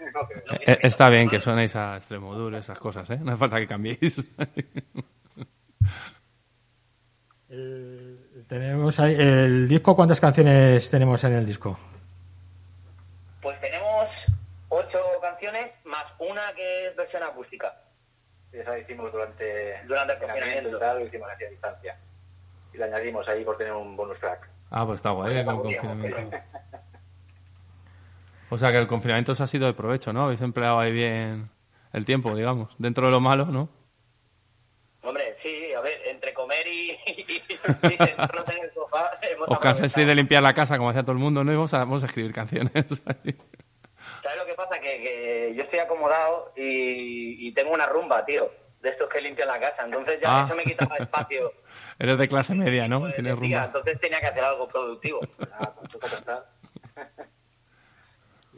Eh, 0.66 0.78
Está 0.82 1.10
bien 1.10 1.28
que 1.28 1.40
sonéis 1.40 1.76
a 1.76 1.96
Extremoduro, 1.96 2.56
esas 2.56 2.78
cosas, 2.78 3.08
¿eh? 3.10 3.18
No 3.20 3.32
hace 3.32 3.38
falta 3.38 3.58
que 3.58 3.66
cambiéis. 3.66 4.26
Tenemos 8.48 8.98
ahí 9.00 9.14
el 9.18 9.68
disco, 9.68 9.94
¿cuántas 9.94 10.20
canciones 10.20 10.88
tenemos 10.90 11.22
en 11.24 11.34
el 11.34 11.46
disco? 11.46 11.78
Pues 13.40 13.60
tenemos 13.60 14.08
ocho 14.68 14.98
canciones 15.20 15.66
más 15.84 16.04
una 16.18 16.52
que 16.54 16.88
es 16.88 16.96
versión 16.96 17.22
acústica. 17.22 17.74
Esa 18.54 18.70
la 18.70 18.78
hicimos 18.78 19.10
durante, 19.10 19.82
Durante 19.86 20.12
el 20.12 20.18
confinamiento 20.20 20.78
tal, 20.78 20.98
lo 21.00 21.06
hicimos 21.06 21.28
así 21.28 21.44
a 21.44 21.50
distancia. 21.50 21.98
Y 22.72 22.78
la 22.78 22.86
añadimos 22.86 23.28
ahí 23.28 23.44
por 23.44 23.56
tener 23.56 23.72
un 23.72 23.96
bonus 23.96 24.18
track. 24.20 24.48
Ah, 24.70 24.86
pues 24.86 24.96
está 24.96 25.10
guay, 25.10 25.38
¿eh? 25.38 25.44
Con 25.44 25.66
el 25.66 25.76
confinamiento. 25.76 26.36
O 28.50 28.58
sea 28.58 28.70
que 28.70 28.78
el 28.78 28.86
confinamiento 28.86 29.32
os 29.32 29.40
ha 29.40 29.46
sido 29.46 29.66
de 29.66 29.74
provecho, 29.74 30.12
¿no? 30.12 30.24
Habéis 30.24 30.40
empleado 30.40 30.78
ahí 30.78 30.92
bien 30.92 31.50
el 31.92 32.04
tiempo, 32.04 32.34
digamos. 32.36 32.74
Dentro 32.78 33.06
de 33.06 33.12
lo 33.12 33.20
malo, 33.20 33.46
¿no? 33.46 33.68
Hombre, 35.02 35.36
sí, 35.42 35.72
a 35.72 35.80
ver, 35.80 36.00
entre 36.06 36.32
comer 36.32 36.66
y, 36.66 36.90
y, 37.06 37.26
y 37.28 37.94
en 37.94 38.02
el 38.02 38.72
sofá... 38.72 39.18
hemos 39.22 39.48
Os 39.48 39.58
cansasteis 39.58 40.06
de 40.06 40.14
limpiar 40.14 40.42
la 40.42 40.54
casa 40.54 40.76
como 40.76 40.90
hacía 40.90 41.02
todo 41.02 41.12
el 41.12 41.18
mundo, 41.18 41.42
¿no? 41.42 41.52
Y 41.52 41.56
vamos 41.56 41.74
a, 41.74 41.78
vamos 41.78 42.02
a 42.04 42.06
escribir 42.06 42.32
canciones. 42.32 42.72
¿Sabes 44.84 44.98
lo 44.98 45.04
que? 45.04 45.10
Que, 45.10 45.54
yo 45.56 45.62
estoy 45.62 45.78
acomodado 45.80 46.52
y, 46.56 47.48
y 47.48 47.52
tengo 47.52 47.72
una 47.72 47.86
rumba, 47.86 48.24
tío, 48.24 48.50
de 48.80 48.88
estos 48.90 49.08
que 49.08 49.20
limpian 49.20 49.48
la 49.48 49.58
casa. 49.60 49.84
Entonces 49.84 50.20
ya 50.20 50.42
Ah. 50.42 50.44
eso 50.46 50.56
me 50.56 50.64
quitaba 50.64 50.96
espacio. 50.96 51.52
Eres 51.98 52.18
de 52.18 52.28
clase 52.28 52.54
media, 52.54 52.86
¿no? 52.88 53.00
pues, 53.00 53.14
Tienes 53.14 53.38
decía, 53.40 53.58
rumba. 53.58 53.66
entonces 53.66 54.00
tenía 54.00 54.20
que 54.20 54.26
hacer 54.26 54.44
algo 54.44 54.68
productivo. 54.68 55.20
Ah. 55.58 55.72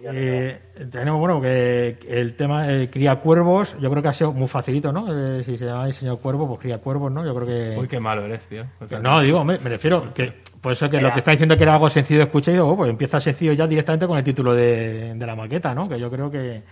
Eh, 0.03 0.61
tenemos, 0.92 1.18
bueno, 1.18 1.40
que 1.40 1.99
el 2.07 2.36
tema 2.36 2.70
eh, 2.70 2.90
Cría 2.90 3.16
Cuervos, 3.16 3.76
yo 3.80 3.90
creo 3.90 4.03
que 4.03 4.09
ha 4.09 4.12
sido 4.12 4.32
muy 4.32 4.47
facilito, 4.47 4.92
¿no? 4.92 5.07
Eh, 5.11 5.42
si 5.42 5.57
se 5.57 5.64
llama 5.64 5.86
el 5.86 5.94
señor 5.94 6.20
Cuervo, 6.20 6.47
pues 6.47 6.61
Cría 6.61 6.78
Cuervos, 6.78 7.11
¿no? 7.11 7.24
Yo 7.24 7.34
creo 7.34 7.47
que... 7.47 7.78
Uy, 7.78 7.88
qué 7.88 7.99
malo 7.99 8.24
eres, 8.26 8.47
tío. 8.47 8.66
Que 8.88 8.99
no, 8.99 9.20
digo, 9.20 9.42
me, 9.42 9.59
me 9.59 9.70
refiero 9.70 10.12
que 10.12 10.32
por 10.61 10.72
eso 10.72 10.88
que 10.90 11.01
lo 11.01 11.12
que 11.12 11.20
está 11.20 11.30
diciendo 11.30 11.57
que 11.57 11.62
era 11.62 11.74
algo 11.74 11.88
sencillo 11.88 12.18
de 12.20 12.24
escuchar, 12.26 12.53
y 12.53 12.57
digo, 12.57 12.68
oh, 12.68 12.76
pues 12.76 12.90
empieza 12.90 13.20
sencillo 13.20 13.53
ya 13.53 13.66
directamente 13.66 14.07
con 14.07 14.18
el 14.18 14.24
título 14.24 14.55
de, 14.55 15.14
de 15.14 15.26
la 15.26 15.34
maqueta, 15.34 15.74
¿no? 15.74 15.88
Que 15.88 15.99
yo 15.99 16.11
creo 16.11 16.30
que, 16.30 16.62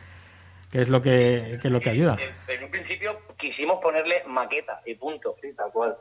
que 0.70 0.82
es 0.82 0.88
lo 0.88 1.00
que, 1.00 1.58
que 1.62 1.68
es 1.68 1.72
lo 1.72 1.80
que 1.80 1.90
ayuda. 1.90 2.18
En, 2.48 2.56
en 2.56 2.64
un 2.64 2.70
principio 2.70 3.18
quisimos 3.38 3.80
ponerle 3.80 4.22
maqueta 4.26 4.80
y 4.84 4.94
punto. 4.96 5.36
Sí, 5.40 5.52
tal 5.56 5.70
cual. 5.72 5.96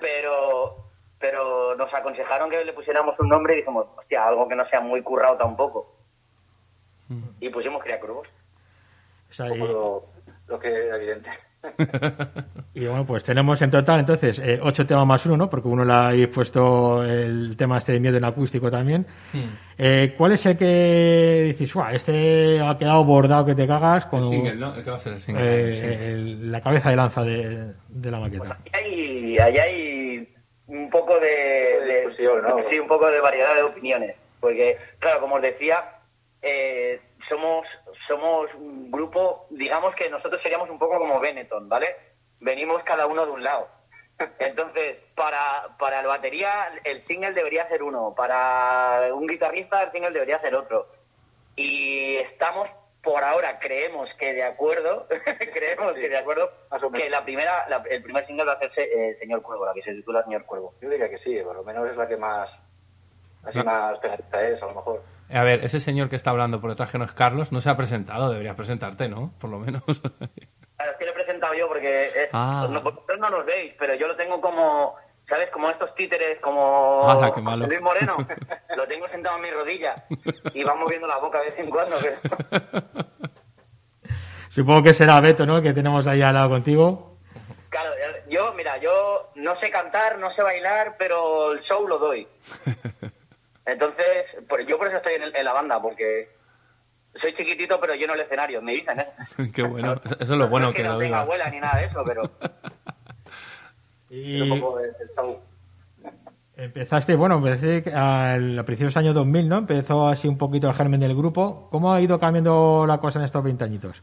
Pero, 0.00 0.88
pero 1.18 1.74
nos 1.76 1.92
aconsejaron 1.92 2.48
que 2.48 2.64
le 2.64 2.72
pusiéramos 2.72 3.14
un 3.18 3.28
nombre 3.28 3.54
y 3.54 3.56
dijimos, 3.58 3.86
hostia, 3.96 4.26
algo 4.26 4.48
que 4.48 4.56
no 4.56 4.66
sea 4.68 4.80
muy 4.80 5.02
currado 5.02 5.36
tampoco. 5.36 5.95
Y 7.40 7.48
pusimos 7.50 7.82
Cuervos. 8.00 8.28
O 9.30 9.32
sea, 9.32 9.54
y- 9.54 9.58
lo, 9.58 10.04
lo 10.48 10.58
que 10.58 10.68
era 10.68 10.96
evidente. 10.96 11.30
Y 12.74 12.86
bueno, 12.86 13.06
pues 13.06 13.24
tenemos 13.24 13.60
en 13.62 13.70
total 13.70 14.00
entonces 14.00 14.38
eh, 14.38 14.60
ocho 14.62 14.86
temas 14.86 15.06
más 15.06 15.24
uno, 15.26 15.36
¿no? 15.38 15.50
Porque 15.50 15.66
uno 15.66 15.82
le 15.84 15.92
habéis 15.94 16.28
puesto 16.28 17.02
el 17.02 17.56
tema 17.56 17.78
este 17.78 17.92
de 17.92 18.00
miedo 18.00 18.18
en 18.18 18.24
acústico 18.24 18.70
también. 18.70 19.06
Eh, 19.78 20.14
¿Cuál 20.16 20.32
es 20.32 20.44
el 20.46 20.58
que 20.58 21.44
dices, 21.48 21.72
"Buah, 21.72 21.92
este 21.94 22.60
ha 22.60 22.76
quedado 22.76 23.02
bordado 23.04 23.46
que 23.46 23.54
te 23.54 23.66
cagas 23.66 24.04
con 24.06 24.20
El 24.20 24.26
single, 24.26 24.56
¿no? 24.56 24.74
El 24.74 24.84
que 24.84 24.90
va 24.90 24.96
a 24.96 25.00
ser 25.00 25.14
el 25.14 25.20
single. 25.22 25.42
eh, 25.44 25.68
el 25.70 25.74
single. 25.76 26.06
el- 26.12 26.52
la 26.52 26.60
cabeza 26.60 26.90
de 26.90 26.96
lanza 26.96 27.22
de, 27.22 27.72
de 27.88 28.10
la 28.10 28.20
maqueta? 28.20 28.58
Ahí 28.74 29.38
hay, 29.38 29.38
ahí 29.38 29.58
hay 29.58 30.34
un 30.66 30.90
poco 30.90 31.14
de, 31.18 31.28
de- 31.86 32.00
discusión, 32.06 32.42
¿no? 32.42 32.56
sí, 32.70 32.78
un 32.78 32.88
poco 32.88 33.10
de 33.10 33.20
variedad 33.20 33.54
de 33.54 33.62
opiniones, 33.62 34.14
porque 34.38 34.76
claro, 34.98 35.20
como 35.20 35.36
os 35.36 35.42
decía, 35.42 35.76
eh, 36.42 37.00
somos 37.28 37.66
somos 38.08 38.52
un 38.54 38.90
grupo, 38.90 39.46
digamos 39.50 39.94
que 39.94 40.08
nosotros 40.08 40.40
seríamos 40.42 40.70
un 40.70 40.78
poco 40.78 40.98
como 40.98 41.18
Benetton, 41.20 41.68
¿vale? 41.68 41.96
Venimos 42.40 42.82
cada 42.84 43.06
uno 43.06 43.24
de 43.26 43.32
un 43.32 43.42
lado. 43.42 43.68
Entonces, 44.38 44.96
para, 45.14 45.76
para 45.78 46.00
el 46.00 46.06
batería, 46.06 46.72
el 46.84 47.02
single 47.06 47.32
debería 47.32 47.68
ser 47.68 47.82
uno. 47.82 48.14
Para 48.16 49.08
un 49.12 49.26
guitarrista, 49.26 49.82
el 49.82 49.92
single 49.92 50.10
debería 50.12 50.40
ser 50.40 50.54
otro. 50.54 50.88
Y 51.56 52.16
estamos, 52.16 52.68
por 53.02 53.24
ahora, 53.24 53.58
creemos 53.58 54.08
que 54.18 54.32
de 54.34 54.42
acuerdo, 54.44 55.06
creemos 55.54 55.94
que 55.94 56.08
de 56.08 56.16
acuerdo, 56.18 56.50
que 56.94 57.10
la 57.10 57.24
primera, 57.24 57.66
la- 57.68 57.82
el 57.90 58.02
primer 58.02 58.26
single 58.26 58.44
va 58.44 58.52
a 58.52 58.56
hacerse 58.56 58.82
eh, 58.84 59.16
Señor 59.18 59.42
Cuervo, 59.42 59.66
la 59.66 59.74
que 59.74 59.82
se 59.82 59.92
titula 59.94 60.22
Señor 60.24 60.44
Cuervo. 60.44 60.74
Yo 60.80 60.88
diría 60.90 61.08
que 61.10 61.18
sí, 61.18 61.38
por 61.42 61.56
lo 61.56 61.64
menos 61.64 61.90
es 61.90 61.96
la 61.96 62.06
que 62.06 62.16
más, 62.16 62.48
así 63.44 63.58
No. 63.58 63.64
más 63.64 63.98
es, 64.04 64.62
a 64.62 64.66
lo 64.66 64.74
mejor. 64.74 65.02
A 65.32 65.42
ver, 65.42 65.64
ese 65.64 65.80
señor 65.80 66.08
que 66.08 66.16
está 66.16 66.30
hablando 66.30 66.60
por 66.60 66.70
detrás 66.70 66.90
que 66.90 66.98
no 66.98 67.04
es 67.04 67.12
Carlos, 67.12 67.50
no 67.52 67.60
se 67.60 67.68
ha 67.70 67.76
presentado, 67.76 68.30
deberías 68.30 68.54
presentarte, 68.56 69.08
¿no? 69.08 69.32
Por 69.38 69.50
lo 69.50 69.58
menos. 69.58 69.82
Claro, 70.76 70.92
es 70.92 70.98
que 70.98 71.04
lo 71.06 71.10
he 71.12 71.14
presentado 71.14 71.54
yo 71.54 71.68
porque 71.68 72.28
Ah. 72.34 72.66
no, 72.70 72.82
vosotros 72.82 73.18
no 73.18 73.30
nos 73.30 73.46
veis, 73.46 73.72
pero 73.78 73.94
yo 73.94 74.06
lo 74.08 74.14
tengo 74.14 74.38
como, 74.42 74.94
¿sabes? 75.26 75.48
Como 75.50 75.70
estos 75.70 75.94
títeres, 75.94 76.38
como 76.42 77.10
Hala, 77.10 77.32
qué 77.34 77.40
malo. 77.40 77.66
Luis 77.66 77.80
Moreno. 77.80 78.18
lo 78.76 78.86
tengo 78.86 79.08
sentado 79.08 79.36
en 79.36 79.42
mi 79.42 79.50
rodilla 79.50 80.04
y 80.52 80.62
va 80.64 80.74
moviendo 80.74 81.06
la 81.06 81.16
boca 81.16 81.40
de 81.40 81.46
vez 81.50 81.58
en 81.60 81.70
cuando. 81.70 81.96
pero- 81.98 82.84
Supongo 84.50 84.82
que 84.82 84.92
será 84.92 85.18
Beto, 85.22 85.46
¿no? 85.46 85.62
Que 85.62 85.72
tenemos 85.72 86.06
ahí 86.06 86.20
al 86.20 86.34
lado 86.34 86.50
contigo. 86.50 87.16
Claro, 87.70 87.90
yo, 88.28 88.52
mira, 88.52 88.76
yo 88.76 89.30
no 89.36 89.58
sé 89.60 89.70
cantar, 89.70 90.18
no 90.18 90.30
sé 90.34 90.42
bailar, 90.42 90.96
pero 90.98 91.52
el 91.52 91.60
show 91.62 91.88
lo 91.88 91.96
doy. 91.98 92.28
Entonces, 93.66 94.06
por- 94.48 94.64
yo 94.66 94.78
por 94.78 94.86
eso 94.88 94.96
estoy 94.98 95.14
en, 95.14 95.24
el- 95.24 95.36
en 95.36 95.44
la 95.44 95.52
banda, 95.52 95.80
porque 95.82 96.28
soy 97.20 97.34
chiquitito, 97.34 97.80
pero 97.80 97.94
lleno 97.94 98.14
el 98.14 98.20
escenario, 98.20 98.62
me 98.62 98.72
dicen, 98.72 99.00
¿eh? 99.00 99.06
Qué 99.54 99.62
bueno. 99.62 99.94
Eso 100.04 100.16
es 100.20 100.30
lo 100.30 100.48
bueno 100.48 100.66
no 100.66 100.70
es 100.72 100.76
que 100.76 100.82
que 100.82 100.88
no 100.88 100.98
tenga 100.98 101.20
abuela 101.20 101.50
ni 101.50 101.60
nada 101.60 101.78
de 101.80 101.86
eso, 101.86 102.02
pero... 102.06 102.22
Y 104.08 104.40
el, 104.40 104.52
el 104.52 104.62
empezaste, 106.56 107.16
bueno, 107.16 107.36
empecé 107.36 107.82
al, 107.92 108.56
a 108.58 108.64
principios 108.64 108.94
de 108.94 109.00
año 109.00 109.12
2000, 109.12 109.48
¿no? 109.48 109.58
Empezó 109.58 110.06
así 110.08 110.28
un 110.28 110.38
poquito 110.38 110.68
el 110.68 110.74
germen 110.74 111.00
del 111.00 111.14
grupo. 111.16 111.68
¿Cómo 111.70 111.92
ha 111.92 112.00
ido 112.00 112.18
cambiando 112.20 112.84
la 112.86 112.98
cosa 112.98 113.18
en 113.18 113.24
estos 113.24 113.42
20 113.42 113.64
añitos? 113.64 114.02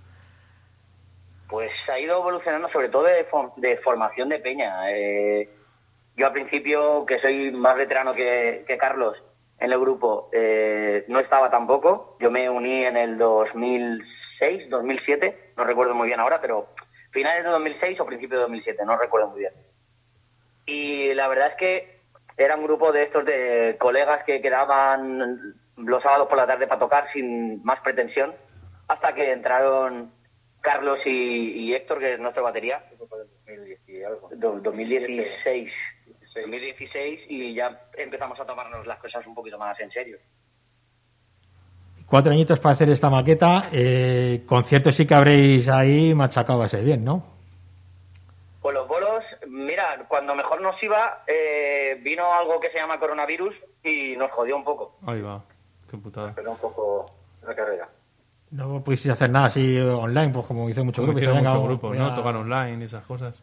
Pues 1.48 1.72
ha 1.92 1.98
ido 2.00 2.18
evolucionando 2.20 2.68
sobre 2.70 2.90
todo 2.90 3.04
de, 3.04 3.28
fo- 3.30 3.54
de 3.56 3.78
formación 3.78 4.30
de 4.30 4.40
peña. 4.40 4.92
Eh, 4.92 5.50
yo 6.18 6.28
al 6.28 6.34
principio, 6.34 7.06
que 7.06 7.20
soy 7.20 7.52
más 7.52 7.76
veterano 7.76 8.14
que, 8.14 8.66
que 8.68 8.78
Carlos 8.78 9.16
en 9.64 9.72
el 9.72 9.80
grupo, 9.80 10.30
eh, 10.34 11.06
no 11.08 11.20
estaba 11.20 11.50
tampoco. 11.50 12.18
Yo 12.20 12.30
me 12.30 12.50
uní 12.50 12.84
en 12.86 12.98
el 12.98 13.18
2006, 13.18 14.70
2007, 14.70 15.54
no 15.58 15.64
recuerdo 15.64 15.94
muy 15.96 16.08
bien 16.08 16.20
ahora, 16.20 16.42
pero 16.42 16.68
finales 17.12 17.44
de 17.44 17.50
2006 17.50 18.00
o 18.00 18.06
principios 18.06 18.40
de 18.40 18.42
2007, 18.44 18.84
no 18.86 18.98
recuerdo 18.98 19.30
muy 19.30 19.40
bien. 19.40 19.54
Y 20.66 21.14
la 21.14 21.28
verdad 21.28 21.48
es 21.52 21.56
que 21.56 22.00
era 22.38 22.56
un 22.56 22.64
grupo 22.64 22.92
de 22.92 23.04
estos 23.04 23.26
de 23.26 23.76
colegas 23.80 24.24
que 24.26 24.42
quedaban 24.42 25.56
los 25.78 26.04
sábados 26.04 26.28
por 26.28 26.38
la 26.38 26.48
tarde 26.48 26.68
para 26.68 26.80
tocar 26.80 27.08
sin 27.14 27.64
más 27.64 27.80
pretensión, 27.82 28.34
hasta 28.88 29.14
que 29.16 29.32
entraron 29.32 30.12
Carlos 30.62 31.00
y, 31.06 31.10
y 31.70 31.74
Héctor, 31.74 32.00
que 32.00 32.14
es 32.14 32.20
nuestra 32.20 32.42
batería, 32.42 32.84
Eso 32.94 33.08
fue 33.08 33.20
del 33.20 33.28
2010 33.46 33.80
y 33.88 34.04
algo. 34.04 34.30
do- 34.34 34.60
2016. 34.62 35.72
2016 36.42 37.22
y 37.30 37.54
ya 37.54 37.88
empezamos 37.98 38.40
a 38.40 38.46
tomarnos 38.46 38.86
las 38.88 39.00
cosas 39.00 39.26
un 39.28 39.36
poquito 39.36 39.58
más 39.58 39.80
en 39.80 39.92
serio. 39.92 40.18
Cuatro 42.06 42.32
añitos 42.32 42.60
para 42.60 42.74
hacer 42.74 42.90
esta 42.90 43.10
maqueta. 43.10 43.70
Eh, 43.72 44.44
conciertos 44.46 44.96
sí 44.96 45.06
que 45.06 45.16
habréis 45.16 45.68
ahí 45.70 46.14
machacado 46.14 46.60
base 46.60 46.82
bien, 46.82 47.04
¿no? 47.04 47.24
Pues 48.62 48.74
los 48.76 48.88
bolos, 48.88 49.24
mira, 49.48 50.06
cuando 50.08 50.36
mejor 50.36 50.62
nos 50.62 50.82
iba, 50.84 51.24
eh, 51.28 52.00
vino 52.04 52.32
algo 52.34 52.60
que 52.60 52.70
se 52.70 52.78
llama 52.78 53.00
coronavirus 53.00 53.56
y 53.84 54.16
nos 54.16 54.32
jodió 54.32 54.56
un 54.56 54.64
poco. 54.64 54.98
Ahí 55.06 55.22
va. 55.22 55.44
Qué 55.90 55.98
putada. 55.98 56.34
Pero 56.36 56.52
un 56.52 56.58
poco 56.58 57.06
la 57.46 57.56
carrera. 57.56 57.90
No 58.52 58.84
pudisteis 58.84 59.14
hacer 59.14 59.30
nada 59.32 59.48
así 59.48 59.80
online, 59.80 60.30
pues 60.32 60.46
como 60.46 60.70
hizo 60.70 60.86
mucho 60.86 61.02
Como 61.02 61.14
grupo. 61.14 61.20
hicieron 61.20 61.44
muchos 61.44 61.64
grupos, 61.64 61.96
a- 61.98 62.00
¿no? 62.00 62.14
Tocar 62.14 62.36
online 62.36 62.82
y 62.82 62.84
esas 62.86 63.04
cosas. 63.06 63.34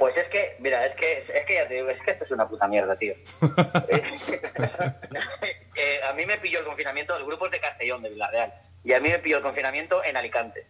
Pues 0.00 0.16
es 0.16 0.28
que, 0.28 0.56
mira, 0.60 0.86
es 0.86 0.96
que, 0.96 1.18
es 1.32 1.44
que 1.46 1.54
ya 1.54 1.68
te 1.68 1.74
digo, 1.74 1.90
es 1.90 2.00
que 2.02 2.12
esto 2.12 2.24
es 2.24 2.30
una 2.30 2.48
puta 2.48 2.66
mierda, 2.66 2.96
tío. 2.96 3.14
Eh, 5.76 6.00
a 6.06 6.12
mí 6.12 6.26
me 6.26 6.36
pilló 6.38 6.58
el 6.60 6.64
confinamiento, 6.66 7.16
el 7.16 7.24
grupo 7.24 7.46
es 7.46 7.52
de 7.52 7.60
Castellón, 7.60 8.02
de 8.02 8.10
Villarreal, 8.10 8.52
y 8.84 8.92
a 8.92 9.00
mí 9.00 9.08
me 9.08 9.18
pilló 9.18 9.38
el 9.38 9.42
confinamiento 9.42 10.04
en 10.04 10.14
Alicante. 10.16 10.66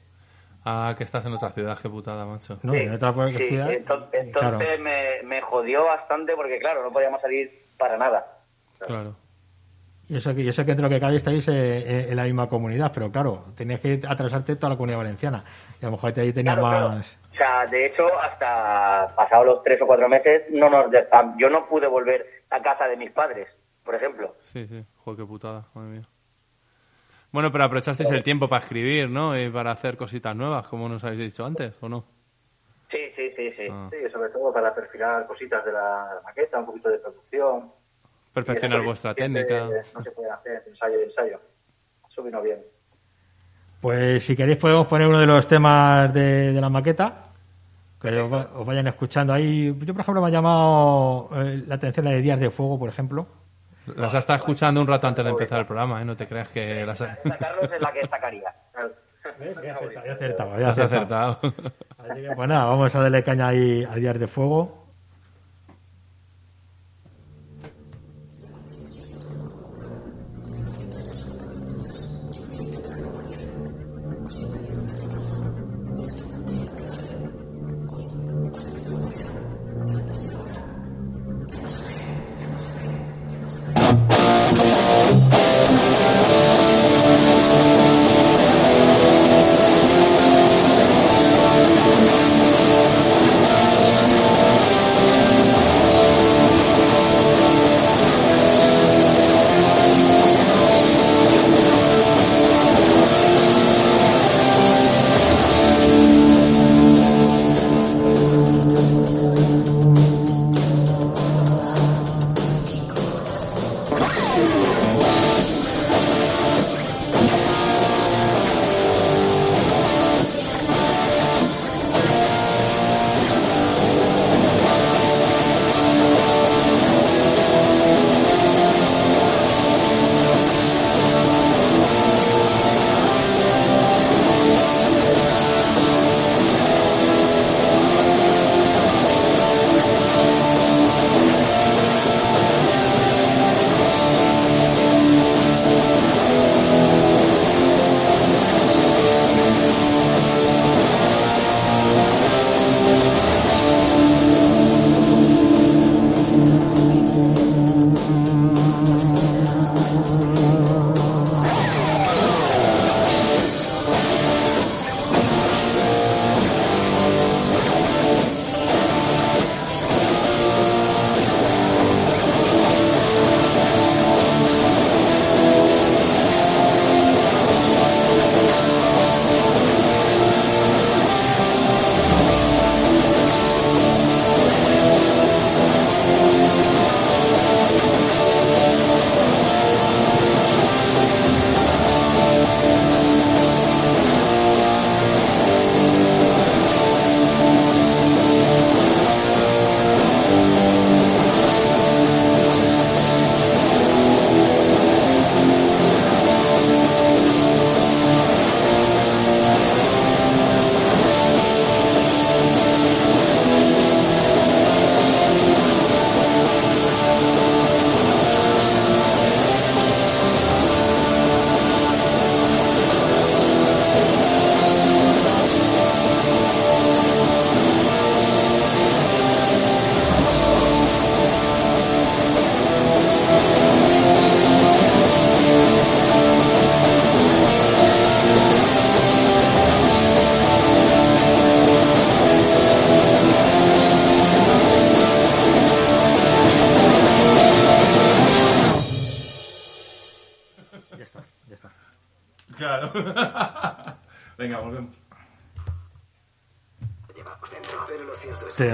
Ah, 0.65 0.95
que 0.97 1.03
estás 1.05 1.25
en 1.27 1.33
otra 1.33 1.51
ciudad, 1.51 1.77
qué 1.81 1.89
putada, 1.89 2.25
macho. 2.27 2.59
No, 2.63 2.75
en 2.75 2.93
otra 2.95 3.13
Sí, 3.39 3.49
ciudad. 3.49 3.71
enton- 3.71 4.09
Claro. 4.33 4.59
entonces 4.61 4.79
me, 4.79 5.23
me 5.25 5.41
jodió 5.41 5.85
bastante 5.85 6.37
porque, 6.37 6.59
claro, 6.61 6.83
no 6.85 6.93
podíamos 6.93 7.21
salir 7.21 7.67
para 7.77 7.97
nada. 7.97 8.39
Claro. 8.79 9.17
Y 10.09 10.17
eso 10.17 10.35
que, 10.35 10.43
y 10.43 10.49
eso 10.49 10.65
que 10.65 10.73
entre 10.73 10.83
lo 10.85 10.89
que 10.91 11.01
cabe 11.01 11.17
estáis 11.17 11.49
eh, 11.49 11.53
eh, 11.55 12.07
en 12.11 12.17
la 12.17 12.25
misma 12.25 12.49
comunidad, 12.49 12.91
pero 12.95 13.11
claro, 13.11 13.47
tenías 13.57 13.81
que 13.81 14.01
atrasarte 14.07 14.55
toda 14.57 14.71
la 14.71 14.77
comunidad 14.77 14.99
valenciana. 14.99 15.45
Y 15.81 15.85
a 15.85 15.89
lo 15.89 15.93
mejor 15.93 16.13
ahí 16.19 16.33
tenías 16.33 16.57
Claro, 16.57 16.69
claro. 16.89 17.03
O 17.33 17.35
sea, 17.37 17.67
de 17.67 17.87
hecho, 17.87 18.07
hasta 18.21 19.13
pasados 19.17 19.47
los 19.47 19.63
tres 19.63 19.81
o 19.81 19.87
cuatro 19.87 20.09
meses, 20.09 20.45
no 20.51 20.69
nos 20.69 20.87
yo 21.39 21.49
no 21.49 21.69
pude 21.69 21.87
volver 21.87 22.45
a 22.51 22.61
casa 22.61 22.89
de 22.89 22.97
mis 22.97 23.11
padres, 23.11 23.49
por 23.85 23.95
ejemplo. 23.95 24.35
Sí, 24.41 24.67
sí. 24.67 24.85
Joder, 24.97 25.21
qué 25.21 25.27
putada, 25.27 25.67
madre 25.75 25.91
mía. 25.91 26.09
Bueno, 27.33 27.53
pero 27.53 27.65
aprovechasteis 27.65 28.11
el 28.11 28.25
tiempo 28.25 28.49
para 28.49 28.61
escribir, 28.61 29.09
¿no? 29.09 29.39
Y 29.39 29.49
para 29.51 29.71
hacer 29.71 29.97
cositas 29.97 30.35
nuevas, 30.35 30.67
como 30.67 30.89
nos 30.89 31.05
habéis 31.05 31.21
dicho 31.21 31.45
antes, 31.45 31.81
¿o 31.81 31.89
no? 31.89 32.05
Sí, 32.91 33.13
sí, 33.15 33.33
sí, 33.37 33.53
sí. 33.53 33.69
Ah. 33.71 33.89
Sí, 33.91 34.11
sobre 34.11 34.31
todo 34.31 34.53
para 34.53 34.75
perfilar 34.75 35.27
cositas 35.29 35.65
de 35.65 35.73
la 35.73 36.21
maqueta, 36.25 36.59
un 36.59 36.67
poquito 36.67 36.89
de 36.89 36.99
producción. 36.99 37.73
Perfeccionar 38.35 38.83
vuestra 38.83 39.15
técnica. 39.15 39.69
No 39.95 40.03
se 40.03 40.11
puede 40.11 40.31
hacer 40.31 40.65
ensayo 40.67 41.01
y 41.01 41.05
ensayo. 41.05 41.41
Eso 42.09 42.23
vino 42.23 42.43
bien. 42.43 42.65
Pues 43.81 44.25
si 44.25 44.37
queréis 44.37 44.59
podemos 44.59 44.87
poner 44.87 45.09
uno 45.09 45.19
de 45.19 45.27
los 45.27 45.47
temas 45.49 46.13
de, 46.13 46.53
de 46.53 46.61
la 46.61 46.69
maqueta, 46.69 47.25
que 48.01 48.09
os, 48.21 48.33
va- 48.33 48.51
os 48.55 48.67
vayan 48.67 48.87
escuchando 48.89 49.33
ahí. 49.33 49.67
Yo, 49.81 49.95
por 49.95 50.03
ejemplo, 50.03 50.21
me 50.21 50.29
ha 50.29 50.31
llamado 50.31 51.31
eh, 51.37 51.65
la 51.67 51.77
atención 51.77 52.05
la 52.05 52.13
de 52.13 52.21
Días 52.21 52.39
de 52.41 52.51
Fuego, 52.51 52.79
por 52.79 52.89
ejemplo. 52.89 53.27
Las 53.97 54.15
has 54.15 54.21
estado 54.21 54.37
escuchando 54.39 54.81
un 54.81 54.87
rato 54.87 55.09
antes 55.09 55.25
de 55.25 55.31
empezar 55.31 55.61
el 55.61 55.67
programa, 55.67 56.01
¿eh? 56.01 56.05
No 56.05 56.15
te 56.15 56.27
creas 56.27 56.49
que 56.51 56.85
las 56.85 56.99
Carlos 57.01 57.71
es 57.75 57.81
la 57.81 57.93
que 57.93 58.07
sacaría. 58.07 58.55
Había 59.39 60.13
acertado, 60.13 60.55
has 60.55 60.79
acertado. 60.79 61.33
acertado. 61.41 61.55
Así 61.99 62.23
que, 62.23 62.31
pues 62.35 62.49
nada, 62.49 62.65
vamos 62.67 62.95
a 62.95 63.01
darle 63.01 63.23
caña 63.23 63.49
ahí 63.49 63.85
a 63.85 63.95
Días 63.97 64.19
de 64.19 64.27
Fuego. 64.27 64.80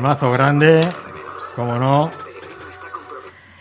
Este 0.06 0.24
mazo 0.24 0.30
grande, 0.30 0.88
como 1.56 1.74
no. 1.80 2.12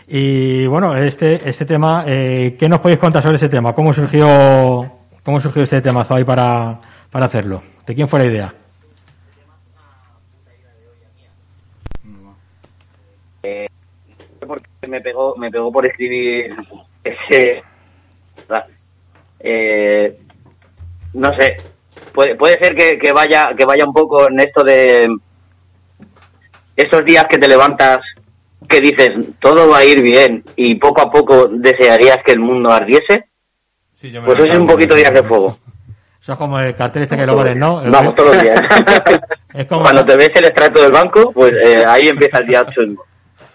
Y 0.06 0.64
bueno, 0.68 0.96
este, 0.96 1.48
este 1.48 1.64
tema, 1.64 2.04
eh, 2.06 2.54
¿qué 2.56 2.68
nos 2.68 2.78
podéis 2.78 3.00
contar 3.00 3.20
sobre 3.20 3.34
ese 3.34 3.48
tema? 3.48 3.72
¿Cómo 3.72 3.92
surgió, 3.92 4.88
cómo 5.24 5.40
surgió 5.40 5.64
este 5.64 5.80
temazo 5.80 6.14
ahí 6.14 6.22
para, 6.22 6.78
para 7.10 7.26
hacerlo? 7.26 7.62
¿De 7.84 7.96
quién 7.96 8.06
fue 8.06 8.20
la 8.20 8.26
idea? 8.26 8.54
porque 14.46 14.68
me 14.88 15.00
pegó, 15.00 15.34
me 15.34 15.50
pegó 15.50 15.72
por 15.72 15.84
escribir 15.84 16.54
ese. 17.02 17.64
Eh, 19.40 20.16
no 21.12 21.36
sé, 21.40 21.56
puede, 22.14 22.36
puede 22.36 22.54
ser 22.60 22.76
que, 22.76 23.00
que 23.00 23.10
vaya 23.10 23.48
que 23.58 23.64
vaya 23.64 23.84
un 23.84 23.92
poco 23.92 24.30
en 24.30 24.38
esto 24.38 24.62
de 24.62 25.08
esos 26.76 27.04
días 27.04 27.24
que 27.30 27.38
te 27.38 27.48
levantas 27.48 27.98
que 28.68 28.80
dices 28.80 29.10
todo 29.38 29.68
va 29.68 29.78
a 29.78 29.84
ir 29.84 30.02
bien 30.02 30.42
y 30.56 30.74
poco 30.76 31.02
a 31.02 31.10
poco 31.10 31.48
desearías 31.50 32.18
que 32.24 32.32
el 32.32 32.40
mundo 32.40 32.72
ardiese. 32.72 33.26
Sí, 33.94 34.10
yo 34.10 34.20
me 34.20 34.26
Pues 34.26 34.38
eso 34.40 34.52
es 34.52 34.58
un 34.58 34.66
poquito 34.66 34.94
días 34.94 35.12
de 35.12 35.22
fuego. 35.22 35.58
Eso 36.20 36.32
es 36.32 36.38
como 36.38 36.58
el 36.58 36.74
cartel 36.74 37.04
este 37.04 37.16
que 37.16 37.24
lo 37.24 37.36
ponen, 37.36 37.56
¿no? 37.56 37.82
Vamos 37.90 38.16
todos 38.16 38.34
los 38.34 38.42
días. 38.42 38.60
Es 39.54 39.66
como- 39.66 39.82
Cuando 39.82 40.04
te 40.04 40.16
ves 40.16 40.30
el 40.34 40.46
extracto 40.46 40.82
del 40.82 40.90
banco, 40.90 41.30
pues 41.32 41.52
eh, 41.62 41.84
ahí 41.86 42.08
empieza 42.08 42.38
el 42.38 42.46
día 42.48 42.66
chungo. 42.66 43.04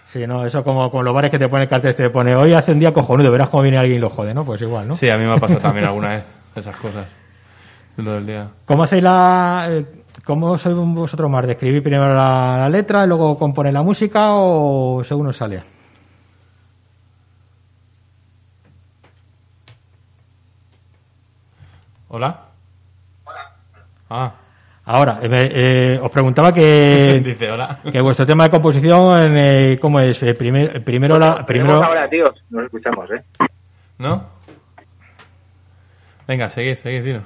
Sí, 0.06 0.26
no, 0.26 0.46
eso 0.46 0.64
como 0.64 0.90
con 0.90 1.04
los 1.04 1.12
bares 1.14 1.30
que 1.30 1.38
te 1.38 1.48
pone 1.48 1.64
el 1.64 1.68
cartel 1.68 1.90
este, 1.90 2.04
te 2.04 2.10
pone 2.10 2.34
hoy 2.34 2.54
hace 2.54 2.72
un 2.72 2.78
día 2.78 2.92
cojonudo, 2.92 3.30
verás 3.30 3.50
cómo 3.50 3.62
viene 3.62 3.76
alguien 3.78 3.98
y 3.98 4.00
lo 4.00 4.08
jode, 4.08 4.32
¿no? 4.32 4.44
Pues 4.46 4.62
igual, 4.62 4.88
¿no? 4.88 4.94
Sí, 4.94 5.10
a 5.10 5.16
mí 5.18 5.24
me 5.26 5.32
ha 5.32 5.36
pasado 5.36 5.60
también 5.60 5.84
alguna 5.84 6.08
vez 6.10 6.24
esas 6.56 6.74
cosas. 6.76 7.06
Lo 7.98 8.14
del 8.14 8.26
día. 8.26 8.46
¿Cómo 8.64 8.84
hacéis 8.84 9.02
la... 9.02 9.66
eh, 9.70 9.84
¿Cómo 10.24 10.56
sois 10.58 10.76
vosotros 10.76 11.28
más? 11.30 11.46
¿De 11.46 11.52
escribir 11.52 11.82
primero 11.82 12.14
la, 12.14 12.56
la 12.58 12.68
letra 12.68 13.04
y 13.04 13.08
luego 13.08 13.36
componer 13.38 13.72
la 13.74 13.82
música 13.82 14.28
o 14.32 15.02
según 15.04 15.26
os 15.28 15.36
sale? 15.36 15.62
¿Hola? 22.08 22.40
Ah, 24.10 24.32
Ahora, 24.84 25.20
eh, 25.22 25.28
eh, 25.32 25.98
os 26.02 26.10
preguntaba 26.10 26.52
que, 26.52 27.20
dice 27.24 27.50
hola. 27.52 27.78
que 27.90 28.02
vuestro 28.02 28.26
tema 28.26 28.44
de 28.44 28.50
composición, 28.50 29.36
eh, 29.36 29.78
¿cómo 29.80 30.00
es? 30.00 30.20
Eh, 30.24 30.34
primer- 30.34 30.82
primero 30.82 31.18
la... 31.20 31.46
Primero, 31.46 31.84
ahora, 31.84 32.08
tíos. 32.10 32.30
Nos 32.50 32.64
escuchamos, 32.64 33.08
¿eh? 33.12 33.22
¿No? 33.98 34.24
Venga, 36.26 36.50
seguid, 36.50 36.74
seguid, 36.74 37.04
tío. 37.04 37.20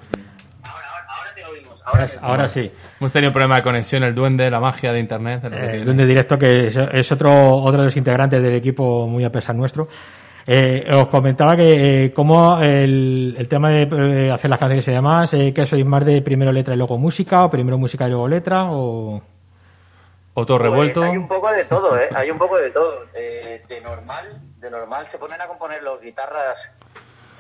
Ahora, 1.87 2.07
ahora 2.21 2.49
sí. 2.49 2.71
Hemos 3.01 3.13
tenido 3.13 3.33
problema 3.33 3.57
de 3.57 3.63
conexión, 3.63 4.03
el 4.03 4.15
duende, 4.15 4.51
la 4.51 4.61
magia 4.61 4.93
de 4.93 5.01
internet. 5.01 5.45
Eh, 5.45 5.49
tiene. 5.49 5.85
Duende 5.85 6.07
Directo, 6.07 6.37
que 6.37 6.67
es, 6.67 6.77
es 6.77 7.13
otro, 7.13 7.31
otro 7.57 7.81
de 7.81 7.87
los 7.87 7.97
integrantes 7.97 8.43
del 8.43 8.55
equipo 8.55 9.07
muy 9.07 9.25
a 9.25 9.31
pesar 9.31 9.55
nuestro. 9.55 9.89
Eh, 10.49 10.87
os 10.95 11.09
comentaba 11.09 11.57
que 11.57 12.05
eh, 12.05 12.13
cómo 12.13 12.61
el, 12.61 13.35
el 13.37 13.49
tema 13.49 13.71
de 13.71 13.83
eh, 13.83 14.31
hacer 14.31 14.49
las 14.49 14.61
canciones 14.61 14.87
y 14.87 14.93
demás, 14.93 15.35
eh, 15.35 15.53
que 15.53 15.67
sois 15.67 15.85
más 15.85 16.07
de 16.07 16.23
primero 16.23 16.53
letra 16.53 16.75
y 16.75 16.77
luego 16.77 16.99
música, 16.99 17.45
o 17.45 17.51
primero 17.51 17.79
música 17.79 18.07
y 18.07 18.11
luego 18.11 18.29
letra, 18.29 18.71
o... 18.71 19.21
O 20.39 20.45
todo 20.45 20.59
revuelto. 20.59 21.01
Pues 21.01 21.13
hay 21.13 21.17
un 21.17 21.27
poco 21.27 21.51
de 21.51 21.65
todo, 21.65 21.99
¿eh? 21.99 22.09
Hay 22.15 22.31
un 22.31 22.37
poco 22.37 22.59
de 22.59 22.71
todo. 22.71 23.07
Eh, 23.15 23.63
de 23.67 23.81
normal, 23.81 24.39
de 24.61 24.71
normal 24.71 25.09
se 25.11 25.17
ponen 25.17 25.41
a 25.41 25.47
componer 25.47 25.83
los 25.83 25.99
guitarras 26.01 26.57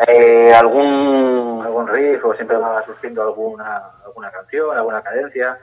eh, 0.06 0.52
algún 0.54 1.46
Algún 1.64 1.88
riff 1.88 2.24
o 2.24 2.34
siempre 2.34 2.56
va 2.56 2.84
surgiendo 2.84 3.22
alguna, 3.22 3.82
alguna 4.04 4.30
canción, 4.30 4.76
alguna 4.76 5.02
cadencia. 5.02 5.58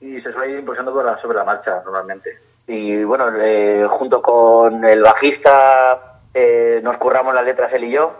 Y 0.00 0.20
se 0.20 0.32
suele 0.32 0.52
ir 0.54 0.58
impulsando 0.60 0.92
por 0.92 1.04
la- 1.04 1.18
sobre 1.20 1.38
la 1.38 1.44
marcha 1.44 1.80
normalmente. 1.84 2.30
y 2.66 3.02
bueno, 3.04 3.24
eh, 3.40 3.86
junto 3.90 4.20
con 4.22 4.84
el 4.84 5.02
bajista 5.02 6.18
eh, 6.34 6.80
nos 6.82 6.96
curramos 6.98 7.34
las 7.34 7.44
letras 7.44 7.72
él 7.72 7.84
y 7.84 7.90
yo 7.92 8.12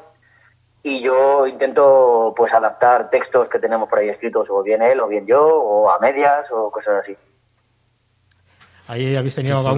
y 0.83 1.01
yo 1.01 1.47
intento 1.47 2.35
pues 2.37 2.53
adaptar 2.53 3.09
textos 3.11 3.49
que 3.49 3.59
tenemos 3.61 3.89
por 3.89 4.01
ahí 4.01 4.09
escritos 4.09 4.49
o 4.51 4.63
bien 4.65 4.83
él 4.83 4.99
o 5.01 5.07
bien 5.07 5.27
yo 5.27 5.43
o 5.47 5.91
a 5.91 5.99
medias 6.01 6.45
o 6.51 6.71
cosas 6.73 7.03
así. 7.03 7.17
Ahí 8.89 9.15
habéis 9.17 9.35
tenido 9.37 9.59
chulo, 9.61 9.71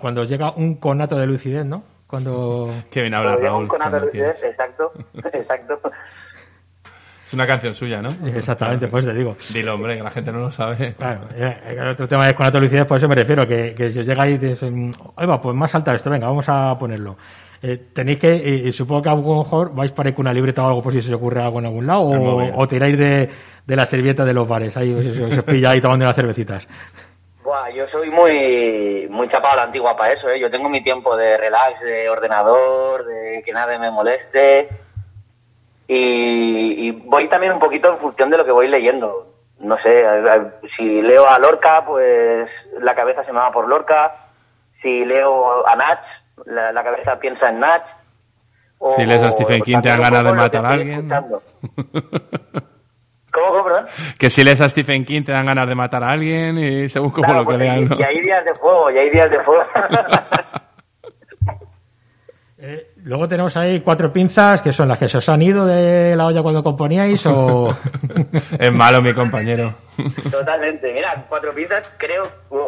cuando 0.00 0.24
llega 0.24 0.52
un 0.52 0.74
conato 0.76 1.16
de 1.16 1.26
lucidez, 1.26 1.64
¿no? 1.64 1.82
Cuando... 2.12 2.68
Qué 2.90 3.00
bien 3.00 3.14
habla 3.14 3.36
Raúl. 3.36 3.66
con 3.66 3.80
exacto, 3.80 4.92
exacto. 5.32 5.80
Es 7.24 7.32
una 7.32 7.46
canción 7.46 7.74
suya, 7.74 8.02
¿no? 8.02 8.10
Exactamente, 8.36 8.86
pues 8.86 9.06
te 9.06 9.14
digo. 9.14 9.34
Dilo, 9.50 9.72
hombre, 9.76 9.96
que 9.96 10.02
la 10.02 10.10
gente 10.10 10.30
no 10.30 10.40
lo 10.40 10.50
sabe. 10.50 10.92
Claro, 10.92 11.22
eh, 11.34 11.56
el 11.68 11.88
otro 11.88 12.06
tema 12.06 12.28
es 12.28 12.36
de 12.36 12.60
lucidez, 12.60 12.84
por 12.84 12.98
eso 12.98 13.08
me 13.08 13.14
refiero, 13.14 13.46
que, 13.46 13.72
que 13.74 13.90
si 13.90 14.00
os 14.00 14.06
llega 14.06 14.24
ahí 14.24 14.34
y 14.34 14.36
dices, 14.36 14.70
mm, 14.70 14.90
va, 15.26 15.40
pues 15.40 15.56
más 15.56 15.70
salta 15.70 15.94
esto, 15.94 16.10
venga, 16.10 16.26
vamos 16.26 16.46
a 16.50 16.76
ponerlo. 16.78 17.16
Eh, 17.62 17.78
tenéis 17.94 18.18
que, 18.18 18.68
eh, 18.68 18.72
supongo 18.72 19.00
que 19.00 19.08
a 19.08 19.14
lo 19.14 19.38
mejor 19.38 19.74
vais 19.74 19.92
para 19.92 20.10
ir 20.10 20.14
con 20.14 20.26
una 20.26 20.34
libreta 20.34 20.62
o 20.64 20.68
algo 20.68 20.82
por 20.82 20.92
si 20.92 21.00
se 21.00 21.08
os 21.08 21.14
ocurre 21.14 21.42
algo 21.42 21.60
en 21.60 21.64
algún 21.64 21.86
lado, 21.86 22.12
El 22.12 22.18
o, 22.20 22.58
o 22.58 22.68
tiráis 22.68 22.98
de, 22.98 23.30
de 23.66 23.76
la 23.76 23.86
servilleta 23.86 24.26
de 24.26 24.34
los 24.34 24.46
bares, 24.46 24.76
ahí 24.76 24.92
os, 24.92 25.06
os, 25.06 25.38
os 25.38 25.44
pilla 25.44 25.70
ahí 25.70 25.80
tomando 25.80 26.04
las 26.04 26.14
cervecitas. 26.14 26.68
Buah, 27.42 27.70
yo 27.70 27.88
soy 27.88 28.08
muy 28.10 29.08
muy 29.10 29.28
chapado 29.28 29.54
a 29.54 29.56
la 29.56 29.62
antigua 29.64 29.96
para 29.96 30.12
eso, 30.12 30.28
¿eh? 30.28 30.38
Yo 30.38 30.50
tengo 30.50 30.68
mi 30.68 30.80
tiempo 30.82 31.16
de 31.16 31.36
relax, 31.36 31.80
de 31.80 32.08
ordenador, 32.08 33.04
de 33.04 33.42
que 33.44 33.52
nadie 33.52 33.78
me 33.78 33.90
moleste. 33.90 34.68
Y, 35.88 36.86
y 36.88 36.90
voy 36.92 37.28
también 37.28 37.52
un 37.52 37.58
poquito 37.58 37.90
en 37.92 37.98
función 37.98 38.30
de 38.30 38.38
lo 38.38 38.44
que 38.44 38.52
voy 38.52 38.68
leyendo. 38.68 39.26
No 39.58 39.76
sé, 39.82 40.04
si 40.76 41.02
leo 41.02 41.28
a 41.28 41.38
Lorca, 41.38 41.84
pues 41.84 42.48
la 42.80 42.94
cabeza 42.94 43.24
se 43.24 43.32
me 43.32 43.38
va 43.40 43.50
por 43.50 43.68
Lorca. 43.68 44.14
Si 44.80 45.04
leo 45.04 45.66
a 45.66 45.74
Nach, 45.76 46.00
la, 46.46 46.72
la 46.72 46.82
cabeza 46.84 47.18
piensa 47.18 47.48
en 47.48 47.58
Nach. 47.60 47.82
O- 48.78 48.94
Si 48.96 49.04
lees 49.04 49.22
a 49.22 49.30
Stephen 49.32 49.62
King, 49.62 49.80
te 49.80 49.88
dan 49.88 50.00
ganas 50.00 50.22
de 50.24 50.32
matar 50.32 50.64
a 50.66 50.68
alguien. 50.70 51.08
¿Cómo, 53.32 53.46
cómo, 53.48 53.64
perdón? 53.64 53.86
Que 54.18 54.30
si 54.30 54.44
lees 54.44 54.60
a 54.60 54.68
Stephen 54.68 55.04
King 55.04 55.22
te 55.24 55.32
dan 55.32 55.46
ganas 55.46 55.66
de 55.66 55.74
matar 55.74 56.04
a 56.04 56.08
alguien 56.10 56.58
y 56.58 56.88
según 56.88 57.10
como 57.10 57.24
Claro, 57.24 57.40
lo 57.40 57.46
que 57.46 57.52
porque 57.52 57.64
lean, 57.64 57.84
¿no? 57.88 57.98
y 57.98 58.02
hay 58.02 58.20
días 58.20 58.44
de 58.44 58.54
fuego, 58.54 58.90
y 58.90 58.98
hay 58.98 59.10
días 59.10 59.30
de 59.30 59.40
fuego. 59.40 59.64
Eh, 62.64 62.92
luego 63.02 63.26
tenemos 63.26 63.56
ahí 63.56 63.80
cuatro 63.80 64.12
pinzas, 64.12 64.62
que 64.62 64.72
son 64.72 64.86
las 64.86 64.96
que 64.96 65.08
se 65.08 65.18
os 65.18 65.28
han 65.28 65.42
ido 65.42 65.66
de 65.66 66.14
la 66.14 66.26
olla 66.26 66.42
cuando 66.42 66.62
componíais, 66.62 67.26
o... 67.26 67.76
Es 68.58 68.72
malo 68.72 69.02
mi 69.02 69.12
compañero. 69.12 69.74
Totalmente. 70.30 70.92
Mira, 70.92 71.26
Cuatro 71.28 71.52
Pinzas, 71.52 71.92
creo, 71.98 72.22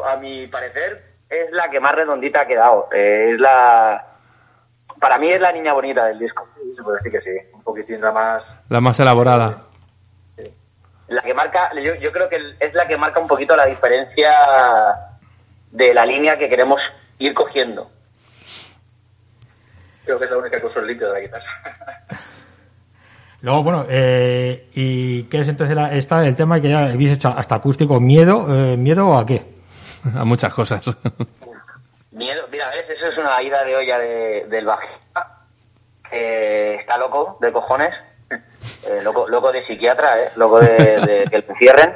a 0.05 0.17
mi 0.17 0.49
parecer, 0.49 1.15
es 1.31 1.49
la 1.53 1.71
que 1.71 1.79
más 1.79 1.95
redondita 1.95 2.41
ha 2.41 2.47
quedado. 2.47 2.89
Eh, 2.93 3.31
es 3.35 3.41
la. 3.41 4.05
Para 5.01 5.17
mí 5.19 5.29
es 5.31 5.41
la 5.41 5.53
niña 5.53 5.73
bonita 5.73 6.07
del 6.07 6.19
disco. 6.19 6.45
Se 6.77 6.83
puede 6.83 6.97
decir 6.99 7.13
que 7.13 7.21
sí. 7.21 7.49
Un 7.53 7.63
poquitín 7.63 8.01
la 8.01 8.11
más... 8.11 8.43
La 8.71 8.81
más 8.81 8.99
elaborada. 8.99 9.63
La 11.15 11.23
que 11.23 11.35
marca, 11.35 11.71
yo, 11.83 11.95
yo 11.95 12.11
creo 12.13 12.29
que 12.29 12.39
es 12.59 12.75
la 12.75 12.87
que 12.89 12.97
marca 12.97 13.21
un 13.21 13.29
poquito 13.29 13.55
la 13.57 13.67
diferencia 13.67 14.33
de 15.71 15.95
la 15.95 16.05
línea 16.05 16.37
que 16.39 16.49
queremos 16.49 16.81
ir 17.19 17.33
cogiendo. 17.35 17.91
Creo 20.05 20.19
que 20.19 20.25
es 20.25 20.31
la 20.31 20.39
única 20.39 20.59
que 20.61 20.67
uso 20.67 20.81
el 20.81 20.99
de 20.99 21.07
la 21.09 21.21
guitarra. 21.21 21.45
Luego, 23.43 23.63
bueno, 23.63 23.87
eh, 23.89 24.71
¿y 24.75 25.25
qué 25.25 25.41
es 25.41 25.49
entonces 25.49 25.77
la, 25.77 25.93
esta, 25.95 26.25
el 26.27 26.35
tema 26.35 26.61
que 26.61 26.71
ya 26.71 26.79
habéis 26.87 27.11
hecho 27.13 27.29
hasta 27.29 27.57
acústico? 27.57 28.01
¿Miedo? 28.01 28.47
Eh, 28.49 28.77
¿Miedo 28.77 29.17
a 29.17 29.25
qué? 29.27 29.43
A 30.17 30.25
muchas 30.25 30.53
cosas. 30.53 30.85
Miedo, 32.13 32.47
mira, 32.51 32.71
¿ves? 32.71 32.85
Eso 32.97 33.07
es 33.09 33.19
una 33.19 33.43
ida 33.43 33.65
de 33.65 33.77
olla 33.77 33.99
de- 33.99 34.47
del 34.49 34.65
bajista, 34.65 35.41
que 36.11 36.77
está 36.77 36.97
loco 36.99 37.39
de 37.41 37.53
cojones, 37.53 37.91
eh, 38.87 39.01
loco, 39.03 39.29
loco 39.29 39.53
de 39.53 39.65
psiquiatra, 39.67 40.23
¿eh? 40.23 40.31
loco 40.37 40.61
de, 40.61 40.77
de 41.01 41.25
que 41.31 41.39
le 41.39 41.55
cierren. 41.59 41.95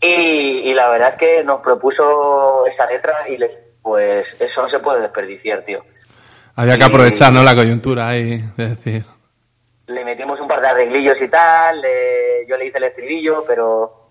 Y, 0.00 0.70
y 0.70 0.74
la 0.74 0.88
verdad 0.88 1.10
es 1.12 1.18
que 1.18 1.44
nos 1.44 1.60
propuso 1.60 2.66
esa 2.66 2.86
letra 2.86 3.14
y 3.28 3.36
le, 3.36 3.50
pues 3.82 4.26
eso 4.38 4.62
no 4.62 4.70
se 4.70 4.78
puede 4.78 5.00
desperdiciar, 5.02 5.62
tío. 5.62 5.84
Había 6.56 6.76
que 6.78 6.84
aprovechar, 6.84 7.32
¿no? 7.32 7.42
La 7.42 7.54
coyuntura 7.54 8.08
ahí, 8.08 8.42
de 8.56 8.68
decir. 8.70 9.04
Le 9.86 10.04
metimos 10.04 10.40
un 10.40 10.48
par 10.48 10.60
de 10.60 10.68
arreglillos 10.68 11.16
y 11.20 11.28
tal, 11.28 11.80
le- 11.80 12.46
yo 12.48 12.56
le 12.56 12.66
hice 12.66 12.78
el 12.78 12.84
estribillo, 12.84 13.44
pero, 13.46 14.08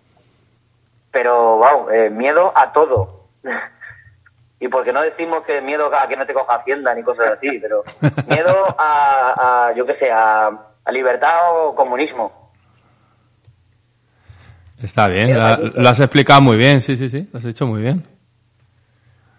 pero, 1.12 1.58
wow, 1.58 1.90
eh, 1.90 2.10
miedo 2.10 2.52
a 2.56 2.72
todo. 2.72 3.26
y 4.60 4.68
porque 4.68 4.92
no 4.94 5.02
decimos 5.02 5.44
que 5.46 5.62
miedo 5.62 5.90
a 5.94 6.08
que 6.08 6.18
no 6.18 6.26
te 6.26 6.34
coja 6.34 6.56
Hacienda 6.56 6.94
ni 6.94 7.02
cosas 7.04 7.32
así, 7.38 7.60
pero 7.60 7.84
miedo 8.28 8.76
a, 8.78 9.68
a 9.70 9.74
yo 9.74 9.86
qué 9.86 9.96
sé, 9.96 10.12
a, 10.12 10.52
a 10.86 10.92
libertad 10.92 11.34
o 11.54 11.76
comunismo. 11.76 12.52
Está 14.82 15.08
bien, 15.08 15.38
la- 15.38 15.58
lo 15.58 15.90
has 15.90 16.00
explicado 16.00 16.42
muy 16.42 16.56
bien, 16.58 16.82
sí, 16.82 16.96
sí, 16.96 17.10
sí, 17.10 17.28
lo 17.32 17.40
has 17.40 17.46
hecho 17.46 17.68
muy 17.68 17.82
bien. 17.82 18.06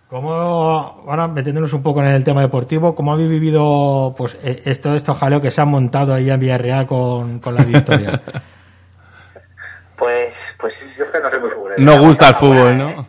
¿Cómo, 0.08 0.32
ahora 0.32 1.28
metiéndonos 1.28 1.72
un 1.72 1.82
poco 1.84 2.00
en 2.02 2.08
el 2.08 2.24
tema 2.24 2.40
deportivo, 2.40 2.94
cómo 2.96 3.12
habéis 3.12 3.30
vivido 3.30 4.12
pues 4.18 4.36
eh, 4.42 4.60
esto, 4.64 4.94
estos 4.96 5.16
jaleo 5.16 5.40
que 5.40 5.52
se 5.52 5.60
han 5.60 5.68
montado 5.68 6.12
ahí 6.12 6.28
en 6.28 6.40
Villarreal 6.40 6.86
con, 6.86 7.38
con 7.38 7.54
la 7.54 7.64
victoria? 7.64 8.20
Pues, 9.96 10.32
pues 10.58 10.72
Yo 10.96 11.04
es 11.04 11.10
que 11.10 11.20
no 11.20 11.28
soy 11.30 11.40
muy 11.40 11.50
futbolero. 11.50 11.82
No 11.82 12.00
gusta 12.00 12.28
el 12.30 12.34
fútbol, 12.34 12.56
buena, 12.56 12.84
¿no? 12.84 12.90
¿eh? 12.90 13.06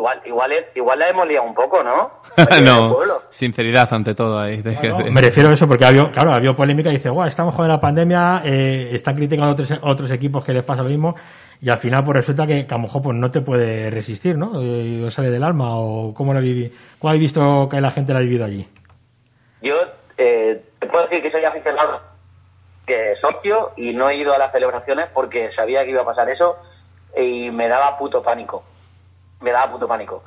Igual, 0.00 0.20
igual, 0.24 0.52
es- 0.52 0.64
igual 0.76 0.98
la 0.98 1.08
hemos 1.10 1.28
liado 1.28 1.46
un 1.46 1.54
poco, 1.54 1.82
¿no? 1.84 2.10
No, 2.64 2.88
sinceridad 3.28 3.92
ante 3.92 4.14
todo 4.14 4.38
ahí. 4.40 4.62
de 4.62 4.74
que- 4.76 4.88
No, 4.88 4.98
me 4.98 5.20
refiero 5.20 5.50
a 5.50 5.52
eso 5.52 5.68
porque 5.68 5.84
había, 5.84 6.10
claro, 6.10 6.32
había 6.32 6.54
polémica 6.54 6.88
y 6.88 6.94
dice, 6.94 7.10
guau, 7.10 7.28
estamos 7.28 7.54
con 7.54 7.68
la 7.68 7.78
pandemia, 7.78 8.40
eh, 8.42 8.90
están 8.94 9.14
criticando 9.14 9.50
a 9.50 9.52
otros, 9.52 9.72
otros 9.82 10.10
equipos 10.10 10.42
que 10.42 10.54
les 10.54 10.62
pasa 10.64 10.82
lo 10.82 10.88
mismo 10.88 11.14
y 11.60 11.68
al 11.68 11.76
final 11.76 12.02
pues 12.02 12.16
resulta 12.16 12.46
que, 12.46 12.66
que 12.66 12.74
a 12.74 12.78
lo 12.78 12.84
mejor 12.84 13.02
pues 13.02 13.14
no 13.14 13.30
te 13.30 13.42
puede 13.42 13.90
resistir, 13.90 14.38
¿no? 14.38 14.52
Eh, 14.62 15.10
sale 15.10 15.28
del 15.28 15.44
alma 15.44 15.76
o 15.76 16.14
cómo 16.14 16.32
lo 16.32 16.40
viví, 16.40 16.72
cómo 16.98 17.10
habéis 17.10 17.22
visto 17.24 17.68
que 17.70 17.78
la 17.82 17.90
gente 17.90 18.14
lo 18.14 18.20
ha 18.20 18.22
vivido 18.22 18.46
allí. 18.46 18.66
Yo 19.60 19.74
eh, 20.16 20.62
te 20.78 20.86
puedo 20.86 21.04
decir 21.08 21.22
que 21.22 21.30
soy 21.30 21.44
aficionado, 21.44 22.00
que 22.86 23.16
socio, 23.20 23.72
y 23.76 23.92
no 23.92 24.08
he 24.08 24.16
ido 24.16 24.32
a 24.32 24.38
las 24.38 24.50
celebraciones 24.50 25.08
porque 25.12 25.50
sabía 25.54 25.84
que 25.84 25.90
iba 25.90 26.00
a 26.00 26.06
pasar 26.06 26.30
eso 26.30 26.56
y 27.14 27.50
me 27.50 27.68
daba 27.68 27.98
puto 27.98 28.22
pánico. 28.22 28.62
Me 29.40 29.50
daba 29.52 29.72
puto 29.72 29.88
pánico. 29.88 30.22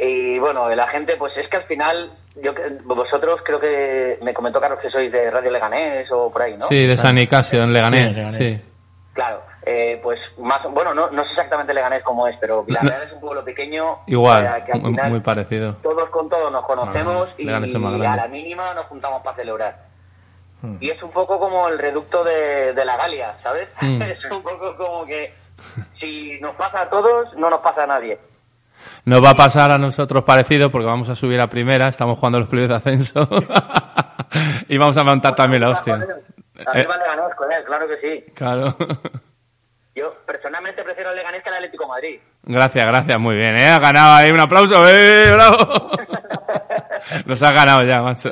Y 0.00 0.38
bueno, 0.38 0.68
la 0.70 0.86
gente, 0.86 1.16
pues 1.16 1.36
es 1.36 1.48
que 1.48 1.56
al 1.56 1.64
final, 1.64 2.12
yo 2.36 2.54
que- 2.54 2.68
vosotros 2.84 3.40
creo 3.44 3.58
que 3.58 4.16
me 4.22 4.32
comentó 4.32 4.60
Carlos 4.60 4.78
que 4.80 4.90
sois 4.90 5.10
de 5.10 5.28
Radio 5.28 5.50
Leganés 5.50 6.08
o 6.12 6.30
por 6.30 6.42
ahí, 6.42 6.56
¿no? 6.56 6.66
Sí, 6.66 6.86
de 6.86 6.96
San 6.96 7.16
Nicasio, 7.16 7.62
en 7.64 7.72
Leganés. 7.72 8.14
Sí, 8.14 8.22
en 8.22 8.32
Sí, 8.32 8.44
Leganés. 8.44 8.64
Claro, 9.12 9.42
eh, 9.66 9.98
pues 10.00 10.20
más, 10.38 10.60
bueno, 10.70 10.94
no, 10.94 11.10
no 11.10 11.24
sé 11.24 11.30
exactamente 11.30 11.74
Leganés 11.74 12.04
cómo 12.04 12.28
es, 12.28 12.36
pero 12.40 12.62
Villarreal 12.62 13.02
es 13.08 13.12
un 13.12 13.20
pueblo 13.20 13.44
pequeño. 13.44 13.98
Igual, 14.06 14.46
eh, 14.46 14.62
que 14.66 14.72
al 14.72 14.80
muy- 14.82 14.90
final 14.92 15.10
muy 15.10 15.20
parecido. 15.20 15.74
Todos 15.82 16.08
con 16.10 16.28
todos 16.28 16.52
nos 16.52 16.64
conocemos 16.64 17.28
Ah, 17.30 17.34
y, 17.36 17.48
a 17.48 18.16
la 18.16 18.28
mínima 18.28 18.72
nos 18.74 18.86
juntamos 18.86 19.20
para 19.22 19.34
celebrar. 19.34 19.88
Hmm. 20.62 20.76
Y 20.78 20.90
es 20.90 21.02
un 21.02 21.10
poco 21.10 21.40
como 21.40 21.66
el 21.68 21.76
reducto 21.80 22.22
de, 22.22 22.72
de 22.72 22.84
la 22.84 22.96
Galia, 22.96 23.34
¿sabes? 23.42 23.68
Mm. 23.80 24.02
es 24.02 24.24
un 24.30 24.42
poco 24.42 24.76
como 24.76 25.04
que 25.04 25.34
si 26.00 26.38
nos 26.40 26.54
pasa 26.56 26.82
a 26.82 26.88
todos, 26.90 27.34
no 27.36 27.50
nos 27.50 27.60
pasa 27.60 27.84
a 27.84 27.86
nadie. 27.86 28.18
Nos 29.04 29.22
va 29.24 29.30
a 29.30 29.34
pasar 29.34 29.72
a 29.72 29.78
nosotros 29.78 30.22
parecido 30.24 30.70
porque 30.70 30.86
vamos 30.86 31.08
a 31.08 31.14
subir 31.16 31.40
a 31.40 31.48
primera, 31.48 31.88
estamos 31.88 32.16
jugando 32.18 32.38
los 32.38 32.48
playoffs 32.48 32.68
de 32.68 32.74
ascenso 32.76 33.28
y 34.68 34.78
vamos 34.78 34.96
a 34.96 35.02
montar 35.04 35.34
también 35.34 35.62
la 35.62 35.70
hostia. 35.70 35.94
Eh, 35.96 36.64
Arriba 36.66 36.96
Leganés, 36.96 37.34
joder, 37.36 37.64
claro 37.64 37.86
que 37.88 37.96
sí. 38.00 38.32
claro. 38.34 38.76
Yo 39.94 40.14
personalmente 40.26 40.84
prefiero 40.84 41.10
el 41.10 41.16
Leganés 41.16 41.42
que 41.42 41.48
el 41.48 41.54
Atlético 41.56 41.84
de 41.84 41.88
Madrid. 41.88 42.20
Gracias, 42.44 42.86
gracias, 42.86 43.18
muy 43.18 43.34
bien, 43.36 43.56
¿eh? 43.58 43.66
Ha 43.68 43.80
ganado 43.80 44.14
ahí, 44.14 44.30
un 44.30 44.38
aplauso, 44.40 44.88
¡eh! 44.88 45.32
¡Bravo! 45.32 45.90
Nos 47.26 47.42
ha 47.42 47.50
ganado 47.52 47.82
ya, 47.82 48.00
macho. 48.02 48.30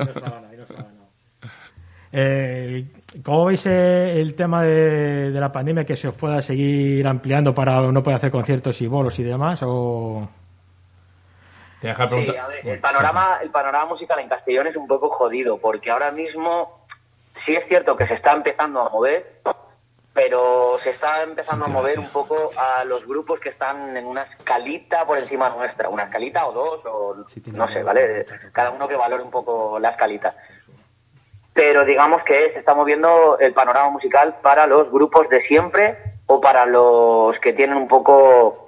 Eh, 2.13 2.85
¿Cómo 3.25 3.47
veis 3.47 3.67
eh, 3.67 4.21
el 4.21 4.35
tema 4.35 4.63
de, 4.63 5.31
de 5.31 5.41
la 5.41 5.53
pandemia 5.53 5.85
que 5.85 5.97
se 5.97 6.09
os 6.09 6.15
pueda 6.15 6.43
seguir 6.43 7.07
ampliando 7.07 7.55
para 7.55 7.81
no 7.81 8.03
poder 8.03 8.17
hacer 8.17 8.31
conciertos 8.31 8.81
y 8.81 8.87
bolos 8.87 9.19
y 9.19 9.23
demás? 9.23 9.61
O... 9.63 10.29
Te 11.81 11.89
deja 11.89 12.09
Sí, 12.09 12.37
a 12.37 12.47
ver, 12.47 12.67
el 12.67 12.81
panorama, 12.81 13.39
el 13.43 13.51
panorama 13.51 13.87
musical 13.87 14.19
en 14.21 14.29
Castellón 14.29 14.67
es 14.67 14.77
un 14.77 14.87
poco 14.87 15.09
jodido, 15.11 15.59
porque 15.59 15.91
ahora 15.91 16.11
mismo 16.11 16.87
sí 17.45 17.55
es 17.55 17.67
cierto 17.69 17.97
que 17.97 18.07
se 18.07 18.15
está 18.15 18.33
empezando 18.33 18.81
a 18.81 18.89
mover, 18.89 19.41
pero 20.13 20.79
se 20.83 20.91
está 20.91 21.23
empezando 21.23 21.67
a 21.67 21.69
mover 21.69 21.99
un 21.99 22.09
poco 22.09 22.51
a 22.57 22.85
los 22.85 23.07
grupos 23.07 23.39
que 23.39 23.51
están 23.51 23.97
en 23.97 24.07
una 24.07 24.23
escalita 24.23 25.07
por 25.07 25.19
encima 25.19 25.51
nuestra, 25.51 25.91
una 25.91 26.05
escalita 26.05 26.47
o 26.47 26.53
dos, 26.53 26.81
o 26.87 27.15
no 27.53 27.69
sé, 27.69 27.83
¿vale? 27.83 28.25
Cada 28.53 28.71
uno 28.71 28.89
que 28.89 28.97
valore 28.97 29.23
un 29.23 29.31
poco 29.31 29.79
la 29.79 29.91
escalita. 29.91 30.35
Pero 31.57 31.85
digamos 31.87 32.23
que 32.23 32.53
se 32.53 32.59
está 32.59 32.75
moviendo 32.75 33.39
el 33.41 33.55
panorama 33.55 33.89
musical 33.91 34.37
para 34.43 34.67
los 34.67 34.93
grupos 34.93 35.27
de 35.31 35.41
siempre 35.47 35.97
o 36.27 36.39
para 36.41 36.67
los 36.67 37.39
que 37.41 37.55
tienen 37.55 37.79
un 37.79 37.89
poco 37.89 38.67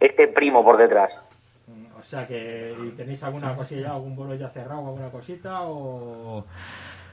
este 0.00 0.26
primo 0.26 0.64
por 0.64 0.76
detrás. 0.76 1.12
O 1.98 2.02
sea, 2.02 2.26
que 2.26 2.74
tenéis 2.96 3.22
alguna 3.22 3.54
cosilla, 3.54 3.92
algún 3.92 4.16
bolo 4.16 4.34
ya 4.34 4.50
cerrado, 4.50 4.80
alguna 4.80 5.10
cosita 5.10 5.62
o... 5.62 6.44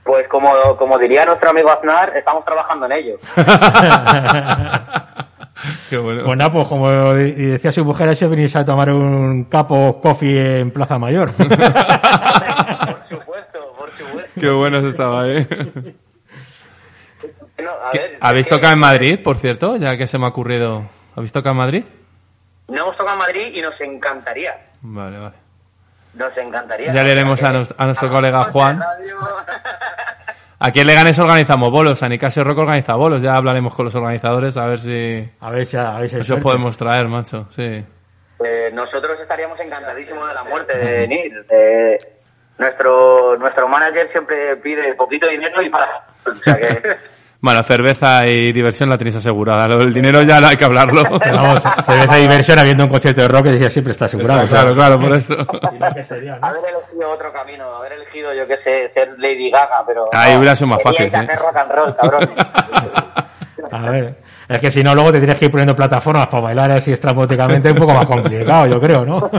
Pues 0.03 0.27
como, 0.27 0.75
como 0.77 0.97
diría 0.97 1.23
nuestro 1.25 1.51
amigo 1.51 1.69
Aznar, 1.69 2.17
estamos 2.17 2.43
trabajando 2.43 2.87
en 2.87 2.91
ello. 2.91 3.19
Qué 5.89 5.97
bueno. 5.97 6.23
Pues 6.25 6.37
nada, 6.37 6.51
pues 6.51 6.67
como 6.67 6.89
decía 7.13 7.71
su 7.71 7.85
mujer, 7.85 8.09
ese 8.09 8.27
venís 8.27 8.55
a 8.55 8.65
tomar 8.65 8.91
un 8.91 9.45
capo 9.45 9.99
coffee 10.01 10.61
en 10.61 10.71
Plaza 10.71 10.97
Mayor. 10.97 11.31
Qué 14.41 14.49
buenos 14.49 14.83
estaba, 14.83 15.27
¿eh? 15.29 15.47
No, 17.63 17.69
a 17.71 17.91
¿Qué- 17.91 17.99
ver, 17.99 18.17
¿Habéis 18.21 18.47
que 18.47 18.55
tocado 18.55 18.73
en 18.73 18.79
Madrid, 18.79 19.19
por 19.23 19.37
cierto? 19.37 19.77
Ya 19.77 19.95
que 19.97 20.07
se 20.07 20.17
me 20.17 20.25
ha 20.25 20.29
ocurrido. 20.29 20.83
¿Habéis 21.15 21.31
tocado 21.31 21.51
en 21.51 21.57
Madrid? 21.57 21.83
No 22.67 22.81
hemos 22.81 22.97
tocado 22.97 23.13
en 23.13 23.19
Madrid 23.19 23.51
y 23.53 23.61
nos 23.61 23.79
encantaría. 23.81 24.55
Vale, 24.81 25.17
vale. 25.19 25.35
Nos 26.15 26.35
encantaría. 26.37 26.91
Ya 26.91 27.03
le 27.03 27.11
haremos 27.11 27.41
a 27.43 27.51
nos- 27.53 27.75
a 27.77 27.85
nuestro 27.85 28.09
colega 28.09 28.43
Juan. 28.45 28.81
Aquí 30.59 30.79
en 30.79 30.87
Leganés 30.87 31.17
organizamos 31.19 31.71
bolos, 31.71 31.99
San 31.99 32.09
Nicasio 32.11 32.43
Rock 32.43 32.59
organiza 32.59 32.95
bolos, 32.95 33.21
ya 33.21 33.35
hablaremos 33.35 33.73
con 33.73 33.85
los 33.85 33.95
organizadores 33.95 34.57
a 34.57 34.65
ver 34.67 34.79
si, 34.79 35.29
A 35.39 35.49
ver 35.51 35.65
si 35.65 35.77
a 35.77 35.91
ver 35.99 36.09
si 36.09 36.23
suerte. 36.23 36.43
podemos 36.43 36.77
traer, 36.77 37.07
macho. 37.07 37.47
Sí. 37.49 37.83
Eh, 38.43 38.69
nosotros 38.73 39.19
estaríamos 39.21 39.59
encantadísimos 39.59 40.27
de 40.27 40.33
la 40.33 40.43
muerte 40.43 40.77
de 40.77 40.97
venir. 41.07 41.45
Eh, 41.49 41.97
nuestro, 42.61 43.35
nuestro 43.37 43.67
manager 43.67 44.09
siempre 44.11 44.55
pide 44.57 44.93
poquito 44.93 45.27
dinero 45.27 45.61
y 45.61 45.69
para. 45.69 46.05
O 46.25 46.33
sea 46.33 46.55
que. 46.55 46.81
Bueno, 47.43 47.63
cerveza 47.63 48.27
y 48.27 48.51
diversión 48.51 48.87
la 48.87 48.99
tenéis 48.99 49.15
asegurada. 49.15 49.67
Lo 49.67 49.79
del 49.79 49.91
dinero 49.91 50.21
ya 50.21 50.39
no 50.39 50.45
hay 50.45 50.57
que 50.57 50.63
hablarlo. 50.63 51.01
Vamos, 51.09 51.63
cerveza 51.83 52.19
y 52.19 52.21
diversión 52.21 52.59
habiendo 52.59 52.83
un 52.83 52.89
concierto 52.91 53.21
de 53.21 53.27
rock 53.29 53.45
que 53.45 53.51
decía 53.53 53.69
siempre 53.71 53.93
está 53.93 54.05
asegurado. 54.05 54.47
claro, 54.47 54.75
claro, 54.75 54.99
por 54.99 55.11
eso. 55.11 55.33
Si 55.71 55.79
no, 55.79 55.89
¿qué 55.91 56.03
sería, 56.03 56.37
no? 56.37 56.45
Haber 56.45 56.61
elegido 56.69 57.11
otro 57.11 57.33
camino, 57.33 57.77
haber 57.77 57.93
elegido, 57.93 58.31
yo 58.35 58.45
qué 58.45 58.57
sé, 58.57 58.91
ser 58.93 59.15
Lady 59.17 59.49
Gaga, 59.49 59.83
pero. 59.87 60.07
Ahí 60.13 60.37
hubiera 60.37 60.55
sido 60.55 60.67
más 60.67 60.83
fácil, 60.83 61.07
hacer 61.07 61.39
rock 61.39 61.57
and 61.57 61.71
roll, 61.71 61.95
cabrón. 61.95 62.29
A 63.71 63.89
ver, 63.89 64.15
es 64.47 64.59
que 64.59 64.69
si 64.69 64.83
no, 64.83 64.93
luego 64.93 65.11
te 65.11 65.17
tienes 65.17 65.37
que 65.37 65.45
ir 65.45 65.51
poniendo 65.51 65.75
plataformas 65.75 66.27
para 66.27 66.43
bailar 66.43 66.71
así 66.73 66.91
estrambóticamente, 66.91 67.71
un 67.71 67.77
poco 67.77 67.93
más 67.93 68.05
complicado, 68.05 68.67
yo 68.67 68.79
creo, 68.79 69.03
¿no? 69.03 69.31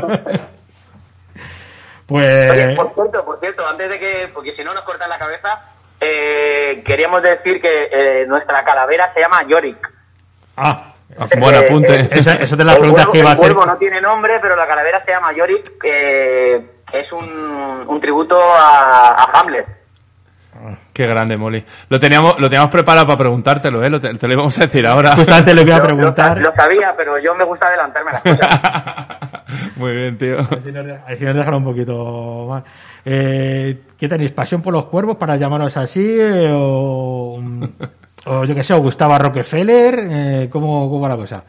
Oye, 2.15 2.75
Pues, 2.75 2.77
por 2.77 2.95
cierto, 2.95 3.25
por 3.25 3.41
cierto, 3.41 3.67
antes 3.69 3.89
de 3.89 3.99
que, 3.99 4.31
porque 4.33 4.55
si 4.57 4.63
no 4.65 4.73
nos 4.75 4.83
cortan 4.83 5.09
la 5.09 5.19
cabeza, 5.19 5.61
eh, 6.01 6.83
queríamos 6.85 7.23
decir 7.23 7.61
que 7.61 7.89
eh, 7.93 8.25
nuestra 8.27 8.65
calavera 8.65 9.13
se 9.15 9.21
llama 9.21 9.43
Yorick. 9.49 9.91
ah, 10.57 10.89
Buen 11.39 11.55
apunte. 11.55 12.09
eso, 12.11 12.31
eso 12.31 12.57
de 12.57 12.65
las 12.65 12.75
el 12.77 12.81
preguntas 12.81 13.07
cuervo, 13.07 13.13
que 13.13 13.19
iba 13.19 13.29
a 13.31 13.33
el 13.33 13.39
hacer. 13.39 13.55
cuervo 13.55 13.67
no 13.73 13.77
tiene 13.79 14.01
nombre, 14.01 14.39
pero 14.41 14.57
la 14.57 14.67
calavera 14.67 15.03
se 15.05 15.13
llama 15.13 15.33
Yorick, 15.33 15.79
que 15.81 16.55
es 16.93 17.13
un, 17.13 17.85
un 17.87 18.01
tributo 18.01 18.41
a, 18.43 19.09
a 19.23 19.41
Hamlet. 19.41 19.67
Qué 20.93 21.07
grande, 21.07 21.37
Molly. 21.37 21.65
Lo 21.89 21.99
teníamos, 21.99 22.39
lo 22.39 22.49
teníamos 22.49 22.71
preparado 22.71 23.07
para 23.07 23.19
preguntártelo, 23.19 23.83
¿eh? 23.83 23.91
Lo 23.91 24.01
te, 24.01 24.15
te 24.15 24.27
lo 24.27 24.35
íbamos 24.35 24.57
a 24.59 24.61
decir 24.63 24.87
ahora. 24.87 25.17
Justamente 25.17 25.55
le 25.55 25.63
voy 25.63 25.73
a 25.73 25.79
Lo- 25.79 25.85
preguntar. 25.85 26.39
Lo, 26.39 26.51
lo 26.51 26.55
sabía, 26.57 26.95
pero 26.97 27.19
yo 27.19 27.35
me 27.35 27.45
gusta 27.45 27.67
adelantarme 27.69 28.11
a 28.11 28.13
las 28.15 28.23
cosas. 28.23 28.61
Muy 29.77 29.93
bien, 29.95 30.19
tío. 30.19 30.37
Nos, 30.39 30.65
de- 30.65 31.01
así 31.07 31.25
nos 31.25 31.37
dejan 31.37 31.55
un 31.55 31.65
poquito 31.65 32.47
más. 32.49 32.65
Eh, 33.05 33.79
¿Qué 33.99 34.09
tenéis? 34.09 34.33
¿Pasión 34.33 34.63
por 34.63 34.73
los 34.73 34.87
cuervos 34.87 35.17
para 35.17 35.37
llamaros 35.37 35.77
así? 35.77 36.05
eh, 36.21 36.51
o, 36.53 37.41
o 38.27 38.45
yo 38.45 38.55
qué 38.55 38.63
sé, 38.63 38.75
o 38.75 38.81
Gustavo 38.81 39.19
Rockefeller? 39.19 39.95
Eh, 39.99 40.49
¿cómo, 40.51 40.89
¿Cómo 40.89 41.01
va 41.01 41.09
la 41.11 41.17
cosa? 41.17 41.43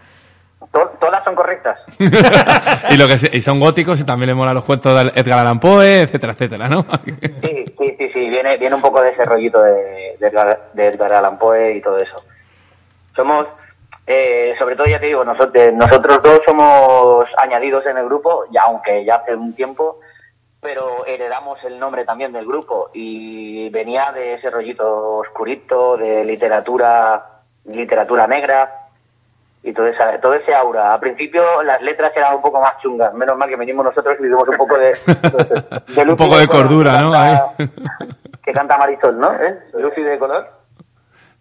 To- 0.72 0.92
todas 1.00 1.24
son 1.24 1.36
correctas. 1.36 1.78
y 2.90 2.98
lo 2.98 3.08
que 3.08 3.20
se- 3.20 3.30
y 3.32 3.42
son 3.42 3.60
góticos 3.60 4.00
y 4.00 4.06
también 4.06 4.30
le 4.30 4.34
mola 4.34 4.54
los 4.56 4.64
cuentos 4.64 5.04
de 5.04 5.12
Edgar 5.20 5.40
Allan 5.40 5.60
Poe, 5.60 6.02
etcétera, 6.02 6.34
etcétera, 6.34 6.68
¿no? 6.68 6.86
Sí, 7.06 7.16
sí, 7.78 7.96
sí, 8.00 8.10
sí, 8.14 8.30
viene, 8.30 8.58
viene 8.58 8.76
un 8.76 8.82
poco 8.82 9.00
de 9.02 9.12
ese 9.12 9.24
rollito 9.26 9.62
de, 9.62 10.16
de, 10.20 10.28
Edgar- 10.32 10.72
de 10.74 10.88
Edgar 10.88 11.14
Allan 11.14 11.38
Poe 11.38 11.78
y 11.78 11.82
todo 11.82 12.00
eso. 12.00 12.16
Somos, 13.16 13.46
eh, 14.06 14.54
sobre 14.60 14.76
todo 14.76 14.88
ya 14.88 15.00
te 15.00 15.08
digo, 15.08 15.24
nosotros, 15.24 15.74
nosotros 15.74 16.22
dos 16.22 16.42
somos 16.46 17.26
añadidos 17.38 17.86
en 17.86 17.98
el 17.98 18.06
grupo, 18.06 18.46
ya 18.52 18.64
aunque 18.64 19.06
ya 19.06 19.16
hace 19.16 19.36
un 19.36 19.54
tiempo, 19.54 20.00
pero 20.60 21.06
heredamos 21.06 21.64
el 21.64 21.80
nombre 21.80 22.06
también 22.06 22.32
del 22.32 22.46
grupo 22.46 22.90
y 22.94 23.70
venía 23.70 24.12
de 24.12 24.36
ese 24.36 24.50
rollito 24.50 25.18
oscurito, 25.18 25.98
de 25.98 26.24
literatura, 26.26 27.42
literatura 27.66 28.28
negra 28.28 28.88
y 29.62 29.72
todo, 29.74 29.88
esa, 29.88 30.20
todo 30.20 30.34
ese 30.34 30.54
aura. 30.54 30.94
Al 30.94 31.00
principio 31.00 31.64
las 31.64 31.82
letras 31.82 32.12
eran 32.16 32.36
un 32.36 32.42
poco 32.42 32.60
más 32.60 32.78
chungas, 32.82 33.14
menos 33.14 33.38
mal 33.38 33.48
que 33.48 33.56
venimos 33.56 33.86
nosotros 33.86 34.16
y 34.20 34.24
vivimos 34.24 34.48
un 34.48 34.58
poco 34.58 34.78
de... 34.78 34.88
de 35.96 36.02
Un 36.02 36.08
Lucy 36.08 36.24
poco 36.24 36.38
de 36.38 36.48
color, 36.48 36.68
cordura, 36.68 36.98
que 36.98 37.04
¿no? 37.04 37.12
canta-. 37.12 37.56
Que 38.44 38.52
canta 38.52 38.78
Marisol, 38.78 39.18
¿no? 39.18 39.34
¿Eh? 39.42 39.58
Lucy 39.74 40.02
de 40.02 40.20
color. 40.20 40.63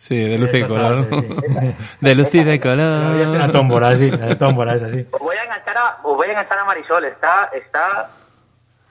Sí, 0.03 0.17
de 0.17 0.37
luz 0.37 0.53
y 0.53 0.65
color. 0.65 1.07
Exactamente, 1.13 1.77
De 2.01 2.15
luz 2.17 2.35
y 2.35 2.43
de 2.43 2.55
Es 2.55 2.65
una 2.65 3.23
color. 3.29 3.53
tómbola, 3.53 3.97
sí, 3.97 4.11
la 4.11 4.37
tómbola 4.37 4.75
es 4.75 4.83
así. 4.83 5.07
Os 5.13 5.21
voy 5.21 5.37
a 5.37 5.45
enganchar 5.45 5.77
a, 5.79 5.99
os 6.03 6.17
voy 6.17 6.27
a 6.27 6.31
enganchar 6.33 6.59
a 6.59 6.65
Marisol. 6.65 7.05
Está, 7.05 7.51
está, 7.55 8.11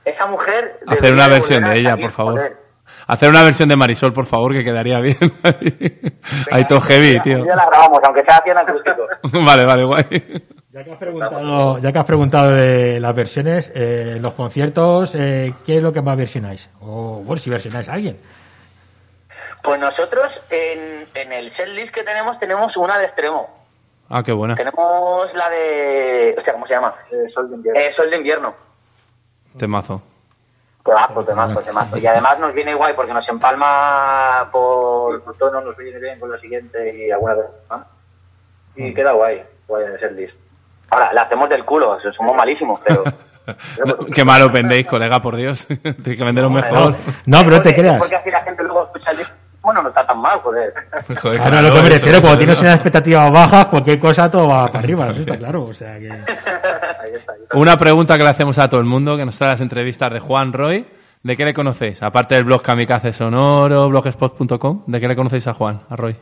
esa 0.06 0.26
mujer. 0.28 0.80
Hacer 0.88 1.14
una 1.14 1.28
versión 1.28 1.64
de 1.66 1.80
ella, 1.80 1.98
por 1.98 2.12
favor. 2.12 2.34
joder. 2.36 2.58
Hacer 3.08 3.30
una 3.30 3.44
versión 3.44 3.68
de 3.68 3.76
Marisol, 3.76 4.14
por 4.14 4.26
favor, 4.26 4.54
que 4.54 4.64
quedaría 4.64 5.02
bien. 5.02 5.18
Ahí 6.50 6.64
todo 6.66 6.80
heavy, 6.80 7.20
tío. 7.20 7.46
Ya 7.46 7.58
la 7.58 7.66
grabamos, 7.66 8.00
aunque 8.06 8.24
sea 8.24 8.38
haciendo 8.38 8.62
acústico. 8.62 9.06
Vale, 9.46 9.66
vale, 9.66 9.84
guay. 9.84 10.06
Ya 10.72 10.84
que 10.86 10.92
has 10.94 10.98
preguntado, 10.98 11.78
ya 11.80 11.92
que 11.92 12.00
has 12.00 12.06
preguntado 12.06 12.52
de 12.52 13.02
las 13.02 13.14
versiones, 13.14 13.70
eh, 13.76 14.18
los 14.22 14.34
conciertos, 14.34 15.14
eh, 15.16 15.54
¿qué 15.66 15.76
es 15.76 15.84
lo 15.84 15.92
que 15.92 16.02
más 16.02 16.16
versionáis? 16.16 16.70
O, 16.80 17.22
bueno, 17.26 17.36
si 17.38 17.50
versionáis 17.50 17.90
a 17.90 17.94
alguien. 17.96 18.16
Pues 19.64 19.80
nosotros 19.80 20.28
en, 20.50 21.08
en 21.14 21.32
el 21.32 21.56
setlist 21.56 21.94
que 21.94 22.04
tenemos, 22.04 22.40
tenemos 22.40 22.76
una 22.78 22.98
de 22.98 23.06
extremo. 23.06 23.50
Ah, 24.10 24.24
qué 24.24 24.34
buena. 24.34 24.56
Tenemos 24.56 25.34
la 25.34 25.50
de. 25.50 26.36
O 26.38 26.44
sea, 26.44 26.54
¿cómo 26.54 26.68
se 26.68 26.74
llama? 26.74 26.94
Eh, 27.12 27.30
Sol 27.34 27.50
de 27.50 27.56
invierno. 27.56 27.80
Eh, 27.80 27.94
Sol 27.96 28.10
de 28.10 28.18
invierno. 28.18 28.54
Temazo. 29.58 30.02
Temazo, 30.84 31.24
temazo, 31.24 31.60
temazo. 31.62 31.98
Y 31.98 32.08
además 32.08 32.40
nos 32.40 32.54
viene 32.54 32.74
guay 32.74 32.94
porque 32.94 33.14
nos 33.14 33.28
empalma 33.30 34.50
por. 34.52 35.22
Por 35.24 35.38
tono 35.38 35.62
nos 35.62 35.78
viene 35.78 36.00
bien 36.00 36.20
con 36.20 36.32
la 36.32 36.40
siguiente 36.40 36.94
y 36.94 37.12
alguna 37.12 37.36
vez 37.36 37.46
más. 37.70 37.88
Y 38.76 38.94
queda 38.94 39.12
guay, 39.14 39.44
guay 39.68 39.86
en 39.86 39.92
el 39.94 40.00
setlist. 40.00 40.34
Ahora, 40.90 41.14
la 41.14 41.22
hacemos 41.22 41.48
del 41.48 41.64
culo, 41.64 41.98
somos 42.18 42.36
malísimos, 42.36 42.80
pero. 42.86 43.04
No, 43.86 43.98
qué 44.14 44.26
malo 44.26 44.50
vendéis, 44.50 44.88
colega, 44.88 45.22
por 45.22 45.38
Dios. 45.38 45.66
Tienes 45.68 46.18
que 46.18 46.24
venderos 46.24 46.52
mejor. 46.52 46.96
No, 47.26 47.38
pero 47.40 47.52
no 47.52 47.62
te 47.62 47.74
creas. 47.74 47.98
Porque 47.98 48.16
así 48.16 48.30
la 48.30 48.42
gente 48.42 48.64
luego 48.64 48.86
escucha 48.86 49.12
el 49.12 49.18
disco. 49.20 49.34
Bueno, 49.72 49.84
no 49.84 49.90
está 49.90 50.06
tan 50.06 50.20
mal, 50.20 50.40
joder. 50.42 50.74
Joder, 51.22 51.38
Claro, 51.42 51.58
a 51.58 51.62
lo 51.62 51.74
que 51.74 51.82
me 51.82 51.90
refiero, 51.90 52.20
cuando 52.20 52.38
tienes 52.40 52.60
unas 52.60 52.76
expectativas 52.76 53.32
bajas, 53.32 53.68
cualquier 53.68 54.00
cosa 54.00 54.30
todo 54.30 54.50
va 54.50 54.68
para 54.68 54.80
arriba, 54.80 55.10
eso 55.12 55.22
está 55.22 55.38
claro. 55.38 55.64
O 55.64 55.74
sea 55.74 55.98
que... 55.98 56.12
Ahí 56.12 56.20
está. 56.28 57.34
Ahí 57.34 57.42
está. 57.44 57.58
Una 57.58 57.78
pregunta 57.78 58.18
que 58.18 58.24
le 58.24 58.30
hacemos 58.30 58.58
a 58.60 58.68
todo 58.68 58.82
el 58.82 58.86
mundo, 58.86 59.16
que 59.16 59.26
nos 59.26 59.38
trae 59.38 59.52
las 59.52 59.62
entrevistas 59.62 60.12
de 60.12 60.20
Juan 60.20 60.52
Roy. 60.52 60.86
¿De 61.24 61.38
qué 61.38 61.46
le 61.46 61.54
conocéis? 61.54 62.02
Aparte 62.04 62.36
del 62.36 62.44
blog 62.46 62.62
Kamikaze 62.64 63.14
Sonoro, 63.14 63.88
blogspot.com, 63.90 64.84
¿de 64.88 65.00
qué 65.00 65.08
le 65.08 65.16
conocéis 65.16 65.48
a 65.48 65.54
Juan, 65.54 65.82
a 65.90 65.96
Roy? 65.96 66.18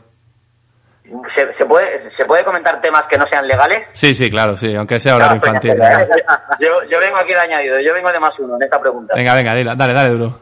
¿Se, 1.34 1.54
se 1.58 1.64
puede, 1.64 2.10
¿Se 2.16 2.24
puede 2.26 2.44
comentar 2.44 2.80
temas 2.80 3.04
que 3.10 3.16
no 3.18 3.24
sean 3.30 3.46
legales? 3.48 3.80
Sí, 3.92 4.14
sí, 4.14 4.30
claro, 4.30 4.56
sí, 4.56 4.74
aunque 4.76 5.00
sea 5.00 5.16
horario 5.16 5.40
Claro, 5.40 5.56
infantil. 5.56 5.74
pues, 5.76 5.98
venga. 5.98 6.46
Yo, 6.60 6.68
yo 6.90 7.00
vengo 7.00 7.16
aquí 7.16 7.32
de 7.32 7.40
añadido, 7.40 7.80
yo 7.80 7.94
vengo 7.94 8.12
de 8.12 8.20
más 8.20 8.38
uno 8.38 8.54
en 8.56 8.62
esta 8.62 8.78
pregunta. 8.80 9.14
Venga, 9.16 9.34
venga, 9.34 9.54
dile, 9.54 9.74
dale, 9.76 9.92
dale, 9.94 10.10
duro. 10.10 10.38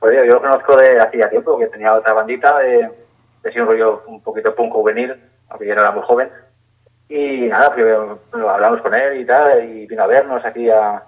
Pues 0.00 0.16
yo, 0.16 0.24
yo 0.24 0.34
lo 0.34 0.40
conozco 0.40 0.76
de 0.76 1.00
hacía 1.00 1.28
tiempo, 1.28 1.52
porque 1.52 1.66
tenía 1.66 1.94
otra 1.94 2.12
bandita 2.12 2.58
de, 2.58 2.88
de 3.42 3.60
un 3.62 3.66
rollo 3.66 4.02
un 4.06 4.22
poquito 4.22 4.54
punk 4.54 4.72
juvenil, 4.72 5.14
aunque 5.48 5.66
yo 5.66 5.74
no 5.74 5.80
era 5.80 5.90
muy 5.90 6.02
joven. 6.02 6.28
Y 7.08 7.48
nada, 7.48 7.72
pues, 7.74 7.84
bueno, 8.30 8.48
hablamos 8.48 8.80
con 8.82 8.94
él 8.94 9.20
y 9.20 9.24
tal, 9.24 9.64
y 9.64 9.86
vino 9.86 10.02
a 10.02 10.06
vernos 10.06 10.44
aquí 10.44 10.68
a, 10.70 11.02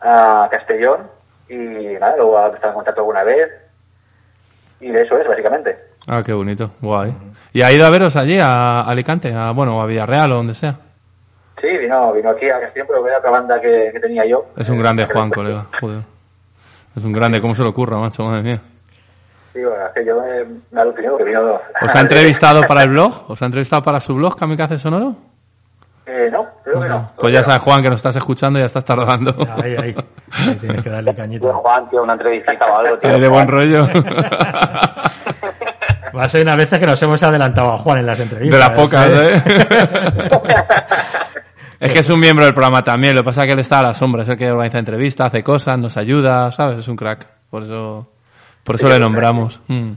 a 0.00 0.48
Castellón. 0.50 1.08
Y 1.48 1.56
nada, 1.98 2.16
luego 2.16 2.38
ha 2.38 2.48
estado 2.48 2.68
en 2.68 2.74
contacto 2.76 3.00
alguna 3.00 3.22
vez. 3.24 3.48
Y 4.80 4.90
de 4.90 5.02
eso 5.02 5.18
es, 5.18 5.26
básicamente. 5.26 5.76
Ah, 6.08 6.22
qué 6.24 6.32
bonito, 6.32 6.70
guay. 6.80 7.12
¿Y 7.52 7.62
ha 7.62 7.72
ido 7.72 7.86
a 7.86 7.90
veros 7.90 8.16
allí, 8.16 8.38
a 8.40 8.82
Alicante, 8.82 9.32
a, 9.34 9.50
bueno, 9.52 9.80
a 9.82 9.86
Villarreal 9.86 10.30
o 10.32 10.36
donde 10.36 10.54
sea? 10.54 10.76
Sí, 11.60 11.76
vino, 11.78 12.12
vino 12.12 12.30
aquí 12.30 12.48
a 12.50 12.60
Castellón, 12.60 12.86
pero 12.88 13.06
era 13.08 13.18
otra 13.18 13.30
banda 13.30 13.60
que, 13.60 13.90
que 13.92 13.98
tenía 14.00 14.24
yo. 14.26 14.46
Es 14.56 14.68
un 14.68 14.76
Eh, 14.76 14.82
grande 14.82 15.06
que 15.06 15.12
Juan, 15.12 15.30
colega, 15.30 15.66
joder. 15.80 16.00
Es 16.96 17.04
un 17.04 17.12
grande, 17.12 17.40
¿cómo 17.40 17.54
se 17.54 17.62
le 17.62 17.68
ocurra, 17.68 17.98
macho? 17.98 18.24
Madre 18.24 18.42
mía. 18.42 18.60
Sí, 19.52 19.60
bueno, 19.62 19.86
es 19.86 19.92
que 19.94 20.04
yo 20.06 20.20
me, 20.20 20.44
me 20.70 20.80
aluciné 20.80 21.08
que 21.18 21.24
vino... 21.24 21.60
¿Os 21.82 21.94
ha 21.94 22.00
entrevistado 22.00 22.62
para 22.62 22.82
el 22.82 22.90
blog? 22.90 23.24
¿Os 23.28 23.40
ha 23.42 23.46
entrevistado 23.46 23.82
para 23.82 24.00
su 24.00 24.14
blog, 24.14 24.36
Kamikaze 24.36 24.78
Sonoro? 24.78 25.14
Eh, 26.06 26.30
no, 26.32 26.46
creo 26.62 26.80
que 26.80 26.88
no. 26.88 27.10
Pues 27.16 27.32
ya 27.34 27.42
sabes, 27.42 27.62
Juan, 27.62 27.82
que 27.82 27.90
nos 27.90 27.98
estás 27.98 28.16
escuchando 28.16 28.58
y 28.58 28.62
ya 28.62 28.66
estás 28.66 28.84
tardando. 28.84 29.34
Ahí, 29.62 29.76
ahí. 29.76 29.96
Ahí 30.30 30.54
tienes 30.56 30.82
que 30.82 30.90
darle 30.90 31.14
cañita. 31.14 31.52
Juan, 31.52 31.90
tío, 31.90 32.02
una 32.02 32.12
entrevistita 32.12 32.64
o 32.66 32.78
algo, 32.78 32.98
tío. 32.98 33.18
De 33.18 33.28
buen 33.28 33.48
rollo. 33.48 33.88
Va 36.16 36.24
a 36.24 36.28
ser 36.28 36.42
unas 36.42 36.56
veces 36.56 36.78
que 36.78 36.86
nos 36.86 37.02
hemos 37.02 37.22
adelantado 37.22 37.72
a 37.72 37.78
Juan 37.78 37.98
en 37.98 38.06
las 38.06 38.20
entrevistas. 38.20 38.58
De 38.58 38.66
las 38.66 38.70
pocas, 38.78 39.08
¿eh? 39.10 39.42
¿eh? 41.80 41.86
Es 41.86 41.92
que 41.92 41.98
es 42.00 42.10
un 42.10 42.20
miembro 42.20 42.44
del 42.44 42.54
programa 42.54 42.82
también, 42.82 43.14
lo 43.14 43.22
que 43.22 43.26
pasa 43.26 43.42
es 43.42 43.46
que 43.46 43.52
él 43.54 43.58
está 43.60 43.78
a 43.78 43.82
la 43.82 43.94
sombra, 43.94 44.22
es 44.22 44.28
el 44.28 44.36
que 44.36 44.50
organiza 44.50 44.78
entrevistas, 44.78 45.28
hace 45.28 45.42
cosas, 45.42 45.78
nos 45.78 45.96
ayuda, 45.96 46.50
¿sabes? 46.52 46.78
Es 46.78 46.88
un 46.88 46.96
crack, 46.96 47.26
por 47.50 47.62
eso, 47.62 48.10
por 48.64 48.74
eso 48.74 48.88
le 48.88 48.98
nombramos. 48.98 49.60
Mm. 49.68 49.92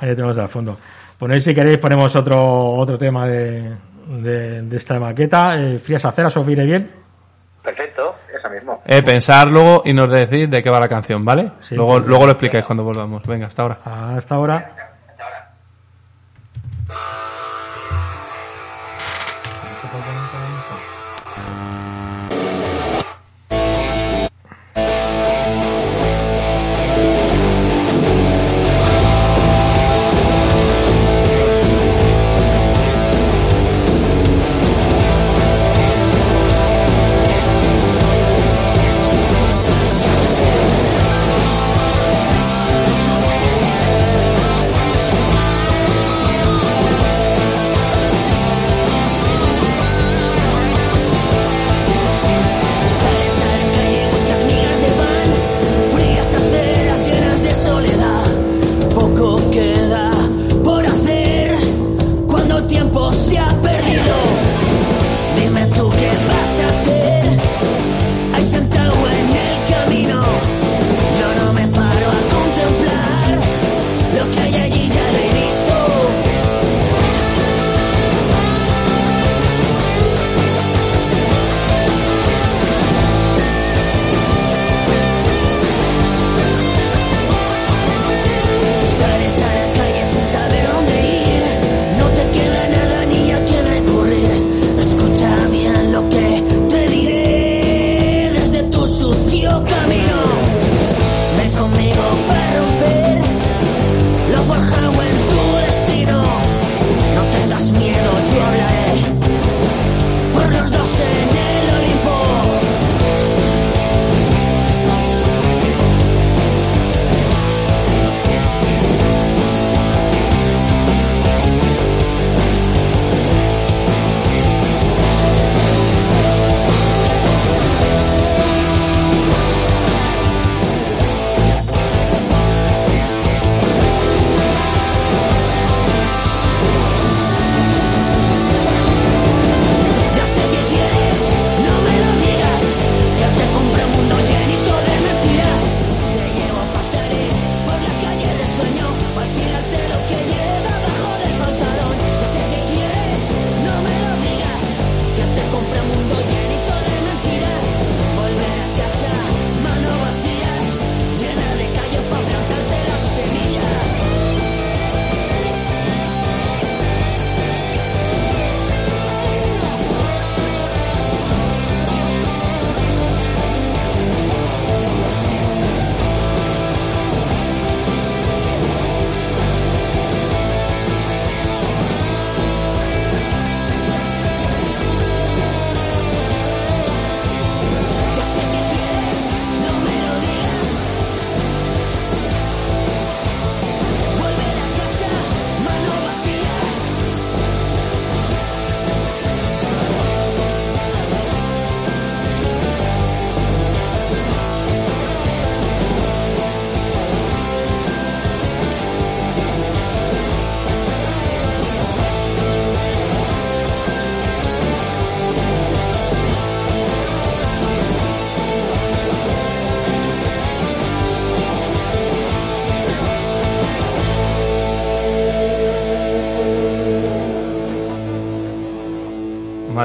Ahí 0.00 0.14
tenemos 0.14 0.38
al 0.38 0.48
fondo. 0.48 0.76
Ponéis 1.18 1.44
si 1.44 1.54
queréis, 1.54 1.78
ponemos 1.78 2.14
otro 2.16 2.70
otro 2.72 2.98
tema 2.98 3.26
de, 3.26 3.72
de, 4.08 4.62
de 4.62 4.76
esta 4.76 4.98
maqueta. 4.98 5.56
Eh, 5.58 5.78
Frías 5.78 6.04
aceras, 6.04 6.36
¿os 6.36 6.44
viene 6.44 6.64
bien? 6.64 6.90
Perfecto. 7.62 8.16
Eso 8.36 8.50
mismo. 8.50 8.82
Eh, 8.84 9.02
pensar 9.02 9.46
luego 9.48 9.82
y 9.86 9.94
nos 9.94 10.10
decís 10.10 10.50
de 10.50 10.62
qué 10.62 10.68
va 10.68 10.80
la 10.80 10.88
canción, 10.88 11.24
¿vale? 11.24 11.52
Sí. 11.60 11.74
luego, 11.76 12.00
luego 12.00 12.26
lo 12.26 12.32
explicáis 12.32 12.64
cuando 12.64 12.84
volvamos. 12.84 13.22
Venga, 13.26 13.46
hasta 13.46 13.62
ahora. 13.62 13.78
Hasta 13.84 14.34
ahora. 14.34 14.83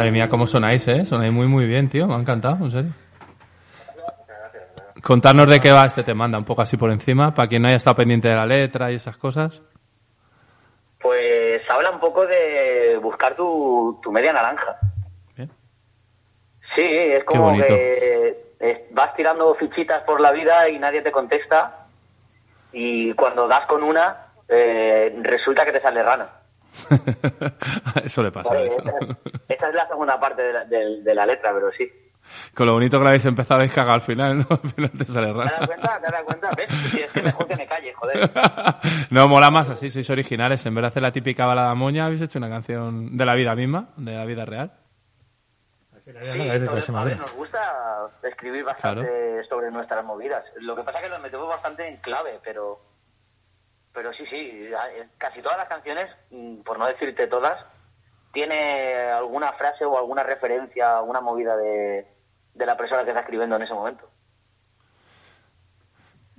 Madre 0.09 0.21
mía, 0.21 0.27
cómo 0.27 0.47
sonáis, 0.47 0.87
¿eh? 0.87 1.05
Sonáis 1.05 1.31
muy, 1.31 1.45
muy 1.45 1.67
bien, 1.67 1.87
tío. 1.87 2.07
Me 2.07 2.15
ha 2.15 2.17
encantado, 2.17 2.65
en 2.65 2.71
serio. 2.71 2.91
Contarnos 5.03 5.47
de 5.47 5.59
qué 5.59 5.71
va 5.71 5.85
este 5.85 6.01
te 6.01 6.15
manda 6.15 6.35
un 6.35 6.45
poco 6.45 6.63
así 6.63 6.77
por 6.77 6.89
encima, 6.89 7.31
para 7.31 7.47
quien 7.47 7.61
no 7.61 7.67
haya 7.67 7.77
estado 7.77 7.97
pendiente 7.97 8.27
de 8.27 8.33
la 8.33 8.47
letra 8.47 8.91
y 8.91 8.95
esas 8.95 9.17
cosas. 9.17 9.61
Pues 10.99 11.61
habla 11.69 11.91
un 11.91 11.99
poco 11.99 12.25
de 12.25 12.97
buscar 12.99 13.35
tu, 13.35 13.99
tu 14.01 14.11
media 14.11 14.33
naranja. 14.33 14.79
Bien. 15.35 15.51
Sí, 16.75 16.81
es 16.81 17.23
como 17.23 17.55
que 17.55 18.55
vas 18.89 19.13
tirando 19.13 19.53
fichitas 19.53 20.01
por 20.05 20.19
la 20.21 20.31
vida 20.31 20.67
y 20.69 20.79
nadie 20.79 21.03
te 21.03 21.11
contesta. 21.11 21.85
Y 22.71 23.13
cuando 23.13 23.47
das 23.47 23.67
con 23.67 23.83
una, 23.83 24.25
eh, 24.47 25.15
resulta 25.21 25.63
que 25.65 25.71
te 25.71 25.81
sale 25.81 26.01
rana. 26.01 26.38
eso 28.03 28.23
le 28.23 28.31
pasa 28.31 28.51
a 28.51 28.53
Vale, 28.55 28.67
eso. 28.67 28.79
esa, 28.79 29.17
esa 29.47 29.67
es 29.69 29.75
la 29.75 29.87
segunda 29.87 30.19
parte 30.19 30.41
de 30.41 30.53
la, 30.53 30.65
de- 30.65 31.01
de 31.01 31.15
la 31.15 31.25
letra, 31.25 31.51
pero 31.53 31.71
sí. 31.71 31.89
Con 32.53 32.67
lo 32.67 32.73
bonito 32.73 32.97
que 32.99 33.03
lo 33.03 33.07
habéis 33.09 33.25
empezado, 33.25 33.55
habéis 33.55 33.73
cagado 33.73 33.93
al 33.95 34.01
final, 34.01 34.37
¿no? 34.37 34.45
Al 34.63 34.69
final 34.69 34.91
te 34.91 35.05
sale 35.05 35.33
¿Te 35.33 35.33
das 35.39 35.51
raro. 35.51 35.65
cuenta? 35.67 35.99
¿Te 36.01 36.11
das 36.11 36.23
cuenta? 36.23 36.51
¿Ves? 36.55 36.67
Si 36.91 36.99
es 36.99 37.11
que 37.11 37.23
mejor 37.23 37.47
que 37.47 37.55
me 37.55 37.65
calle, 37.67 37.93
joder. 37.93 38.31
no, 39.09 39.27
mola 39.27 39.49
más 39.49 39.69
así, 39.69 39.89
sois 39.89 40.09
originales. 40.11 40.63
En 40.65 40.75
vez 40.75 40.83
de 40.83 40.87
hacer 40.87 41.01
la 41.01 41.11
típica 41.11 41.47
balada 41.47 41.73
moña, 41.73 42.05
habéis 42.05 42.21
hecho 42.21 42.37
una 42.37 42.49
canción 42.49 43.17
de 43.17 43.25
la 43.25 43.33
vida 43.33 43.55
misma, 43.55 43.89
de 43.97 44.13
la 44.13 44.25
vida 44.25 44.45
real. 44.45 44.73
Sí, 46.05 46.81
sobre- 46.85 47.15
nos 47.15 47.33
gusta 47.35 48.09
escribir 48.23 48.63
bastante 48.63 49.43
sobre 49.47 49.69
nuestras 49.71 50.03
movidas. 50.03 50.43
Lo 50.61 50.75
que 50.75 50.83
pasa 50.83 50.99
es 50.99 51.03
que 51.05 51.09
nos 51.09 51.21
metemos 51.21 51.47
bastante 51.47 51.87
en 51.87 51.97
clave, 51.97 52.39
pero 52.43 52.79
pero 54.01 54.13
sí, 54.13 54.23
sí, 54.29 54.69
a- 54.73 55.07
casi 55.17 55.41
todas 55.41 55.57
las 55.57 55.67
canciones, 55.67 56.05
mm, 56.31 56.61
por 56.61 56.79
no 56.79 56.85
decirte 56.87 57.27
todas, 57.27 57.57
tiene 58.31 59.09
alguna 59.11 59.51
frase 59.51 59.83
o 59.83 59.97
alguna 59.97 60.23
referencia, 60.23 60.99
alguna 60.99 61.19
movida 61.19 61.57
de, 61.57 62.07
de 62.53 62.65
la 62.65 62.77
persona 62.77 63.03
que 63.03 63.09
está 63.09 63.19
escribiendo 63.19 63.57
en 63.57 63.63
ese 63.63 63.73
momento. 63.73 64.09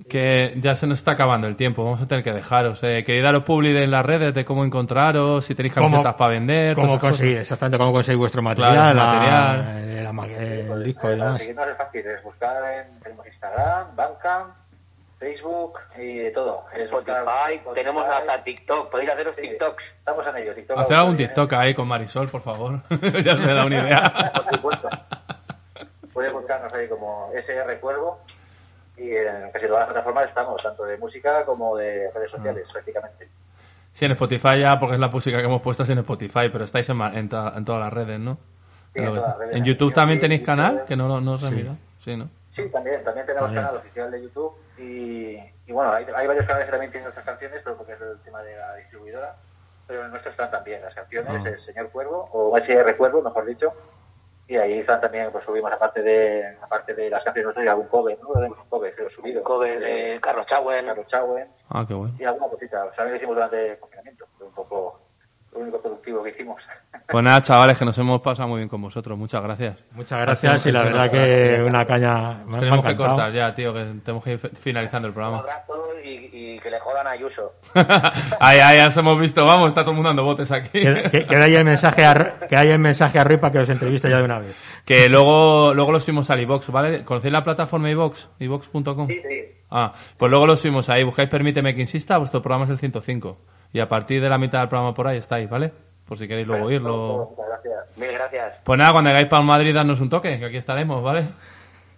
Que 0.09 0.55
ya 0.57 0.75
se 0.75 0.87
nos 0.87 0.97
está 0.99 1.11
acabando 1.11 1.47
el 1.47 1.57
tiempo, 1.57 1.85
vamos 1.85 2.01
a 2.01 2.09
tener 2.09 2.25
que 2.25 2.33
dejaros. 2.33 2.83
Eh, 2.85 3.05
queréis 3.05 3.23
daros 3.23 3.43
publi 3.45 3.77
en 3.77 3.91
las 3.91 4.07
redes 4.07 4.33
de 4.33 4.47
cómo 4.47 4.65
encontraros, 4.65 5.45
si 5.45 5.55
tenéis 5.55 5.75
camisetas 5.75 6.15
para 6.15 6.31
vender, 6.31 6.75
¿Cómo 6.75 6.87
cosas. 6.87 7.01
conseguir, 7.03 7.37
exactamente, 7.37 7.77
cómo 7.77 7.93
conseguir 7.93 8.17
vuestro 8.19 8.41
material, 8.41 8.73
Claro, 8.73 8.91
el 8.93 8.97
la- 8.97 9.05
material. 9.05 10.05
la 10.05 10.13
ma- 10.15 10.27
el 10.27 10.85
disco 10.85 11.07
y 11.07 11.11
demás. 11.17 11.39
seguirnos 11.39 11.67
es 11.67 11.77
fácil, 11.77 12.07
es 12.07 12.23
buscar 12.23 12.65
en 12.73 13.01
tenemos 13.01 13.27
Instagram, 13.27 13.95
Bandcamp, 13.95 14.55
Facebook 15.21 15.79
y 15.99 16.17
de 16.19 16.31
todo. 16.31 16.65
Spotify, 16.75 17.13
Spotify. 17.57 17.75
tenemos 17.75 18.05
hasta 18.07 18.43
TikTok, 18.43 18.91
podéis 18.91 19.11
haceros 19.11 19.37
Sí, 19.37 19.43
TikToks. 19.43 19.85
Estamos 19.99 20.27
en 20.27 20.37
ello. 20.39 20.55
TikTok 20.55 20.79
Hacer 20.79 20.97
algún 20.97 21.17
TikTok 21.17 21.53
ahí 21.53 21.75
con 21.75 21.87
Marisol, 21.87 22.29
por 22.29 22.41
favor. 22.41 22.81
ya 23.23 23.37
se 23.37 23.53
da 23.53 23.67
una 23.67 23.83
idea. 23.87 24.33
Por 24.35 24.55
supuesto. 24.57 24.89
Puedes 26.13 26.33
buscarnos 26.33 26.73
ahí 26.73 26.89
como 26.89 27.31
SR 27.35 27.79
Cuervo 27.81 28.21
y 28.97 29.11
en 29.15 29.51
casi 29.53 29.67
todas 29.67 29.81
las 29.81 29.89
plataformas 29.93 30.29
estamos, 30.29 30.63
tanto 30.63 30.85
de 30.85 30.97
música 30.99 31.45
como 31.45 31.77
de 31.77 32.11
redes 32.13 32.31
sociales, 32.31 32.65
Ah. 32.69 32.73
prácticamente. 32.73 33.29
Sí, 33.93 34.05
en 34.07 34.13
Spotify 34.13 34.61
ya, 34.61 34.79
porque 34.79 34.95
es 34.95 35.01
la 35.01 35.09
música 35.09 35.39
que 35.39 35.45
hemos 35.45 35.61
puesto 35.63 35.83
es 35.83 35.91
en 35.91 35.99
Spotify, 35.99 36.49
pero 36.51 36.65
estáis 36.65 36.89
en, 36.89 36.97
ma- 36.97 37.13
en, 37.15 37.29
to- 37.29 37.53
en 37.57 37.65
todas 37.65 37.81
las 37.83 37.93
redes, 37.93 38.19
¿no? 38.21 38.39
Sí, 38.95 39.01
En 39.01 39.05
todas 39.07 39.23
las 39.23 39.39
redes. 39.39 39.57
en 39.57 39.65
YouTube 39.65 39.93
también 39.93 40.19
Sí, 40.19 40.23
tenéis 40.23 40.41
sí, 40.41 40.47
canal, 40.47 40.79
sí. 40.81 40.85
que 40.89 40.97
no, 40.97 41.21
no, 41.21 41.33
os 41.33 41.43
he 41.43 41.51
mirado. 41.51 41.77
Sí, 41.99 42.17
¿no? 42.17 42.29
Sí, 42.57 42.63
también, 42.73 43.03
también 43.05 43.27
tenemos 43.27 43.47
También. 43.49 43.65
canal 43.65 43.81
oficial 43.81 44.11
de 44.11 44.23
YouTube 44.23 44.53
y, 44.81 45.53
y 45.67 45.73
bueno, 45.73 45.93
hay, 45.93 46.07
hay 46.15 46.27
varios 46.27 46.47
canales 46.47 46.67
que 46.67 46.73
también 46.73 46.91
tienen 46.91 47.05
nuestras 47.05 47.27
canciones, 47.27 47.61
pero 47.63 47.77
porque 47.77 47.93
es 47.93 48.01
el 48.01 48.19
tema 48.23 48.43
de 48.43 48.57
la 48.57 48.75
distribuidora, 48.77 49.37
pero 49.87 50.05
en 50.05 50.11
nuestros 50.11 50.33
están 50.33 50.51
también 50.51 50.83
las 50.83 50.95
canciones, 50.95 51.33
Ah. 51.45 51.49
el 51.49 51.65
Señor 51.67 51.91
Cuervo, 51.91 52.29
o 52.33 52.57
SR 52.57 52.97
Cuervo, 52.97 53.23
mejor 53.23 53.45
dicho, 53.47 53.73
y 54.49 54.57
ahí 54.57 54.81
están 54.81 55.01
también, 55.01 55.31
pues 55.31 55.45
subimos 55.45 55.71
aparte 55.73 56.03
de 56.03 56.57
aparte 56.61 56.93
de 56.95 57.09
las 57.11 57.23
canciones 57.23 57.45
nuestras, 57.45 57.67
y 57.67 57.69
algún 57.69 57.87
cover, 57.89 58.19
¿no? 58.21 58.33
Tenemos 58.33 58.59
un 58.59 58.69
cover, 58.69 58.95
subido. 59.15 59.39
Un 59.41 59.45
cover 59.45 59.79
de 59.79 60.19
Carlos 60.21 60.47
Chauel. 60.47 60.87
Carlos 60.87 61.07
Chauen, 61.07 61.49
Ah, 61.69 61.85
qué 61.87 61.95
bueno. 61.95 62.15
y 62.19 62.25
alguna 62.25 62.49
cosita, 62.49 62.85
o 62.85 62.95
sea, 62.95 63.05
lo 63.05 63.15
hicimos 63.15 63.37
durante 63.37 63.73
el 63.73 63.79
confinamiento, 63.79 64.27
fue 64.37 64.47
un 64.49 64.55
poco 64.55 65.00
lo 65.53 65.61
único 65.61 65.81
productivo 65.83 66.23
que 66.23 66.31
hicimos. 66.31 66.61
Pues 67.11 67.25
nada, 67.25 67.43
chavales, 67.43 67.77
que 67.77 67.85
nos 67.85 67.99
hemos 67.99 68.21
pasado 68.21 68.49
muy 68.51 68.59
bien 68.59 68.69
con 68.69 68.81
vosotros. 68.83 69.19
Muchas 69.19 69.43
gracias. 69.43 69.77
Muchas 69.93 70.21
gracias 70.21 70.65
y 70.67 70.71
la 70.71 70.85
verdad 70.85 71.11
que 71.11 71.61
una 71.67 71.85
caña 71.85 72.13
me 72.13 72.21
ha- 72.21 72.45
me 72.47 72.57
ha 72.57 72.61
Tenemos 72.61 72.87
que 72.87 72.97
cortar 72.97 73.33
ya, 73.33 73.53
tío, 73.53 73.75
que 73.75 73.85
tenemos 74.05 74.23
que 74.23 74.31
ir 74.35 74.39
finalizando 74.39 75.09
el 75.09 75.11
Un 75.11 75.15
programa. 75.15 75.39
abrazo 75.39 75.73
y, 76.05 76.09
y 76.55 76.59
que 76.61 76.71
le 76.71 76.79
jodan 76.79 77.09
a 77.09 77.11
Ayuso. 77.11 77.55
ahí, 78.39 78.61
ahí, 78.61 78.77
ya 78.79 78.87
os 78.89 78.97
hemos 78.97 79.19
visto. 79.19 79.45
Vamos, 79.45 79.71
está 79.71 79.81
todo 79.81 79.91
el 79.91 79.97
mundo 79.97 80.11
dando 80.11 80.23
botes 80.23 80.53
aquí. 80.53 80.83
Que, 80.83 81.27
que, 81.29 81.35
el 81.35 81.65
mensaje 81.65 82.05
a, 82.05 82.15
que 82.49 82.57
haya 82.57 82.75
el 82.75 82.79
mensaje 82.79 83.19
a 83.19 83.25
Rui 83.25 83.39
para 83.39 83.53
que 83.55 83.59
os 83.59 83.69
entreviste 83.69 84.09
ya 84.09 84.19
de 84.19 84.25
una 84.25 84.39
vez. 84.39 84.55
Que 84.85 85.09
luego, 85.09 85.75
luego 85.75 85.91
lo 85.91 85.99
subimos 85.99 86.31
al 86.31 86.41
iVox, 86.43 86.71
¿vale? 86.71 87.05
¿Conocéis 87.05 87.33
la 87.33 87.43
plataforma 87.43 87.91
iVox? 87.91 88.29
iVox.com. 88.39 89.09
Sí, 89.09 89.21
sí. 89.29 89.45
Ah, 89.69 89.93
pues 90.17 90.31
luego 90.31 90.47
lo 90.47 90.55
subimos 90.55 90.89
ahí. 90.91 91.03
Buscáis 91.03 91.29
Permíteme 91.29 91.75
que 91.75 91.81
insista, 91.81 92.19
vuestro 92.19 92.41
programa 92.41 92.67
es 92.67 92.71
el 92.71 92.79
105. 92.79 93.37
Y 93.73 93.81
a 93.81 93.89
partir 93.89 94.21
de 94.21 94.29
la 94.29 94.39
mitad 94.39 94.61
del 94.61 94.69
programa 94.69 94.95
por 94.95 95.07
ahí 95.07 95.19
estáis, 95.19 95.49
¿vale? 95.49 95.73
Por 96.07 96.19
si 96.19 96.27
queréis 96.27 96.47
luego 96.47 96.67
oírlo. 96.67 97.31
Muchas 97.31 97.47
gracias, 97.47 97.97
Mil 97.97 98.13
gracias. 98.13 98.55
Pues 98.65 98.79
nada, 98.79 98.93
cuando 98.93 99.11
hagáis 99.11 99.29
para 99.29 99.43
Madrid, 99.43 99.75
darnos 99.75 100.01
un 100.01 100.11
toque, 100.11 100.39
que 100.39 100.45
aquí 100.47 100.57
estaremos, 100.57 101.03
¿vale? 101.03 101.25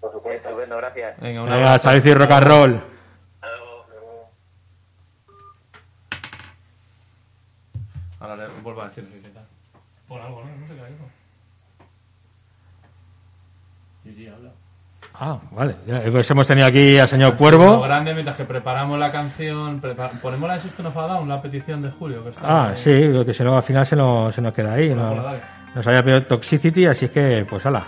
por 0.02 0.12
supuesto. 0.12 0.48
Estupendo, 0.48 0.76
gracias. 0.76 1.18
Venga, 1.20 1.42
un 1.42 1.48
Venga. 1.50 1.78
Chaviz 1.78 2.04
y 2.04 2.12
rock 2.14 2.30
and 2.32 2.46
roll. 2.46 2.84
Ahora 8.18 8.36
le 8.36 8.48
vuelvo 8.62 8.82
a 8.82 8.88
decir 8.88 9.08
qué 9.22 9.28
tal. 9.30 9.46
Pon 10.08 10.20
algo, 10.20 10.44
¿no? 10.44 10.56
No 10.56 10.68
sé 10.68 10.74
qué 10.74 10.80
hay. 10.80 10.96
Sí, 14.02 14.14
sí, 14.14 14.28
habla. 14.28 14.50
Ah, 15.24 15.38
vale. 15.52 15.76
Ya, 15.86 16.00
Pues 16.10 16.28
hemos 16.32 16.48
tenido 16.48 16.66
aquí 16.66 16.98
al 16.98 17.06
señor 17.08 17.36
Cuervo. 17.36 17.80
grande 17.80 18.12
mientras 18.12 18.36
que 18.36 18.44
preparamos 18.44 18.98
la 18.98 19.12
canción, 19.12 19.80
prepa- 19.80 20.10
ponemos 20.20 20.48
la 20.48 20.54
de 20.54 20.60
System 20.62 20.86
of 20.86 20.96
a 20.96 21.06
Down, 21.06 21.28
la 21.28 21.40
petición 21.40 21.80
de 21.80 21.90
Julio, 21.90 22.24
que 22.24 22.30
está 22.30 22.42
Ah, 22.44 22.68
ahí. 22.70 22.76
sí, 22.76 23.04
lo 23.04 23.24
que 23.24 23.32
si 23.32 23.44
no 23.44 23.56
al 23.56 23.62
final 23.62 23.86
se 23.86 23.94
nos, 23.94 24.34
se 24.34 24.42
nos 24.42 24.52
queda 24.52 24.72
ahí. 24.74 24.88
Bueno, 24.88 25.14
¿no? 25.14 25.22
dale. 25.22 25.38
Nos 25.76 25.86
había 25.86 26.02
pedido 26.02 26.22
Toxicity, 26.24 26.86
así 26.86 27.08
que, 27.08 27.46
pues 27.48 27.64
ala. 27.66 27.84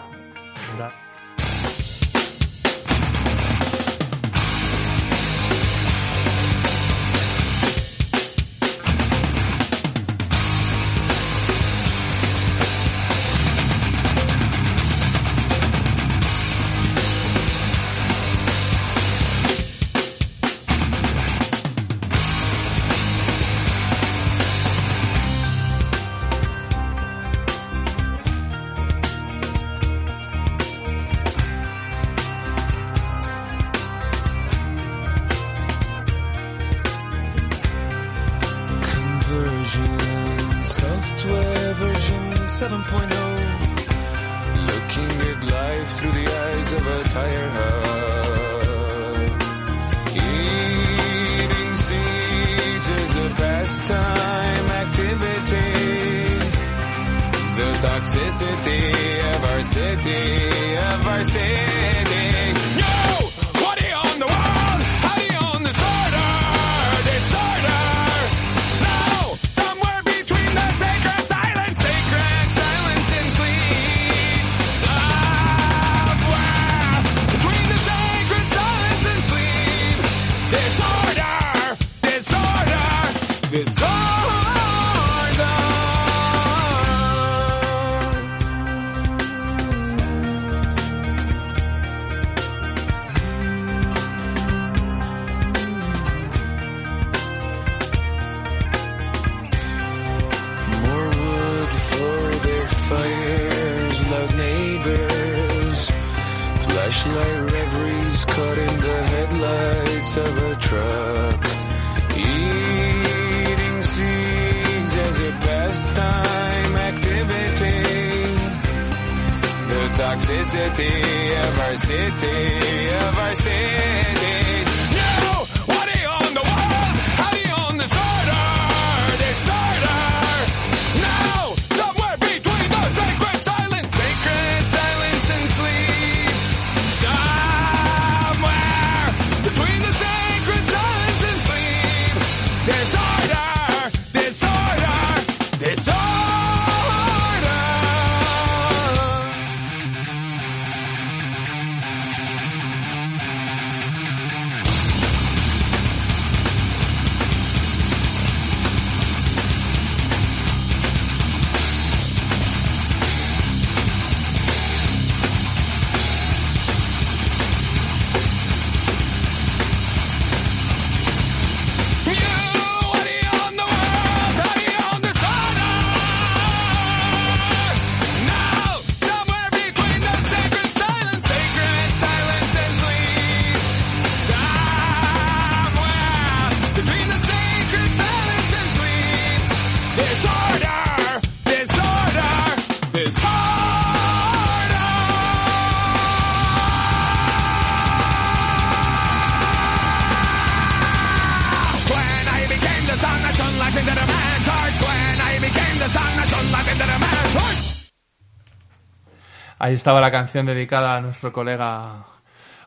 Ahí 209.75 209.77
estaba 209.77 210.01
la 210.01 210.13
canción 210.13 210.47
dedicada 210.47 210.95
a 210.95 211.01
nuestro 211.01 211.33
colega 211.33 212.05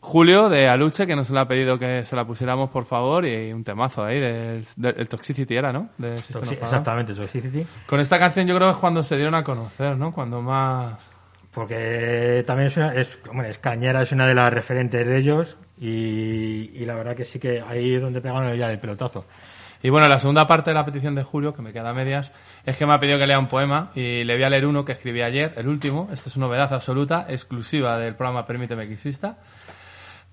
Julio 0.01 0.49
de 0.49 0.67
Aluche, 0.67 1.07
que 1.07 1.15
nos 1.15 1.29
la 1.29 1.39
ha 1.39 1.47
pedido 1.47 1.79
que 1.79 2.03
se 2.03 2.17
la 2.17 2.27
pusiéramos, 2.27 2.69
por 2.69 2.83
favor, 2.83 3.25
y 3.25 3.53
un 3.53 3.63
temazo 3.63 4.03
ahí 4.03 4.19
del, 4.19 4.65
del 4.75 5.07
Toxicity 5.07 5.55
era, 5.55 5.71
¿no? 5.71 5.87
De 5.97 6.17
Down. 6.17 6.49
Exactamente, 6.51 7.13
Toxicity. 7.13 7.65
Con 7.85 8.01
esta 8.01 8.19
canción 8.19 8.45
yo 8.45 8.57
creo 8.57 8.67
que 8.67 8.73
es 8.73 8.79
cuando 8.79 9.03
se 9.03 9.15
dieron 9.15 9.35
a 9.35 9.43
conocer, 9.45 9.95
¿no? 9.95 10.11
Cuando 10.11 10.41
más... 10.41 10.97
Porque 11.53 12.43
también 12.45 12.67
es, 12.67 12.75
una, 12.75 12.93
es 12.93 13.57
Cañera, 13.59 14.01
es 14.01 14.11
una 14.11 14.27
de 14.27 14.35
las 14.35 14.51
referentes 14.51 15.07
de 15.07 15.17
ellos 15.17 15.55
y, 15.79 16.71
y 16.73 16.83
la 16.83 16.95
verdad 16.95 17.15
que 17.15 17.23
sí 17.23 17.39
que 17.39 17.63
ahí 17.65 17.95
es 17.95 18.01
donde 18.01 18.19
pegaron 18.19 18.53
ya 18.57 18.69
el 18.69 18.79
pelotazo. 18.79 19.23
Y 19.83 19.89
bueno, 19.89 20.07
la 20.07 20.19
segunda 20.19 20.47
parte 20.47 20.71
de 20.71 20.73
la 20.73 20.85
petición 20.85 21.15
de 21.15 21.23
Julio, 21.23 21.53
que 21.53 21.61
me 21.61 21.73
queda 21.73 21.89
a 21.89 21.93
medias, 21.93 22.31
es 22.65 22.77
que 22.77 22.85
me 22.85 22.93
ha 22.93 22.99
pedido 22.99 23.17
que 23.19 23.27
lea 23.27 23.39
un 23.39 23.47
poema 23.47 23.91
y 23.95 24.23
le 24.23 24.33
voy 24.35 24.43
a 24.43 24.49
leer 24.49 24.65
uno 24.65 24.85
que 24.85 24.93
escribí 24.93 25.21
ayer, 25.21 25.53
el 25.57 25.67
último. 25.67 26.09
Esta 26.11 26.29
es 26.29 26.35
una 26.35 26.47
novedad 26.47 26.73
absoluta, 26.73 27.25
exclusiva 27.29 27.97
del 27.97 28.15
programa 28.15 28.45
Permíteme 28.45 28.87
que 28.87 28.93
exista. 28.93 29.37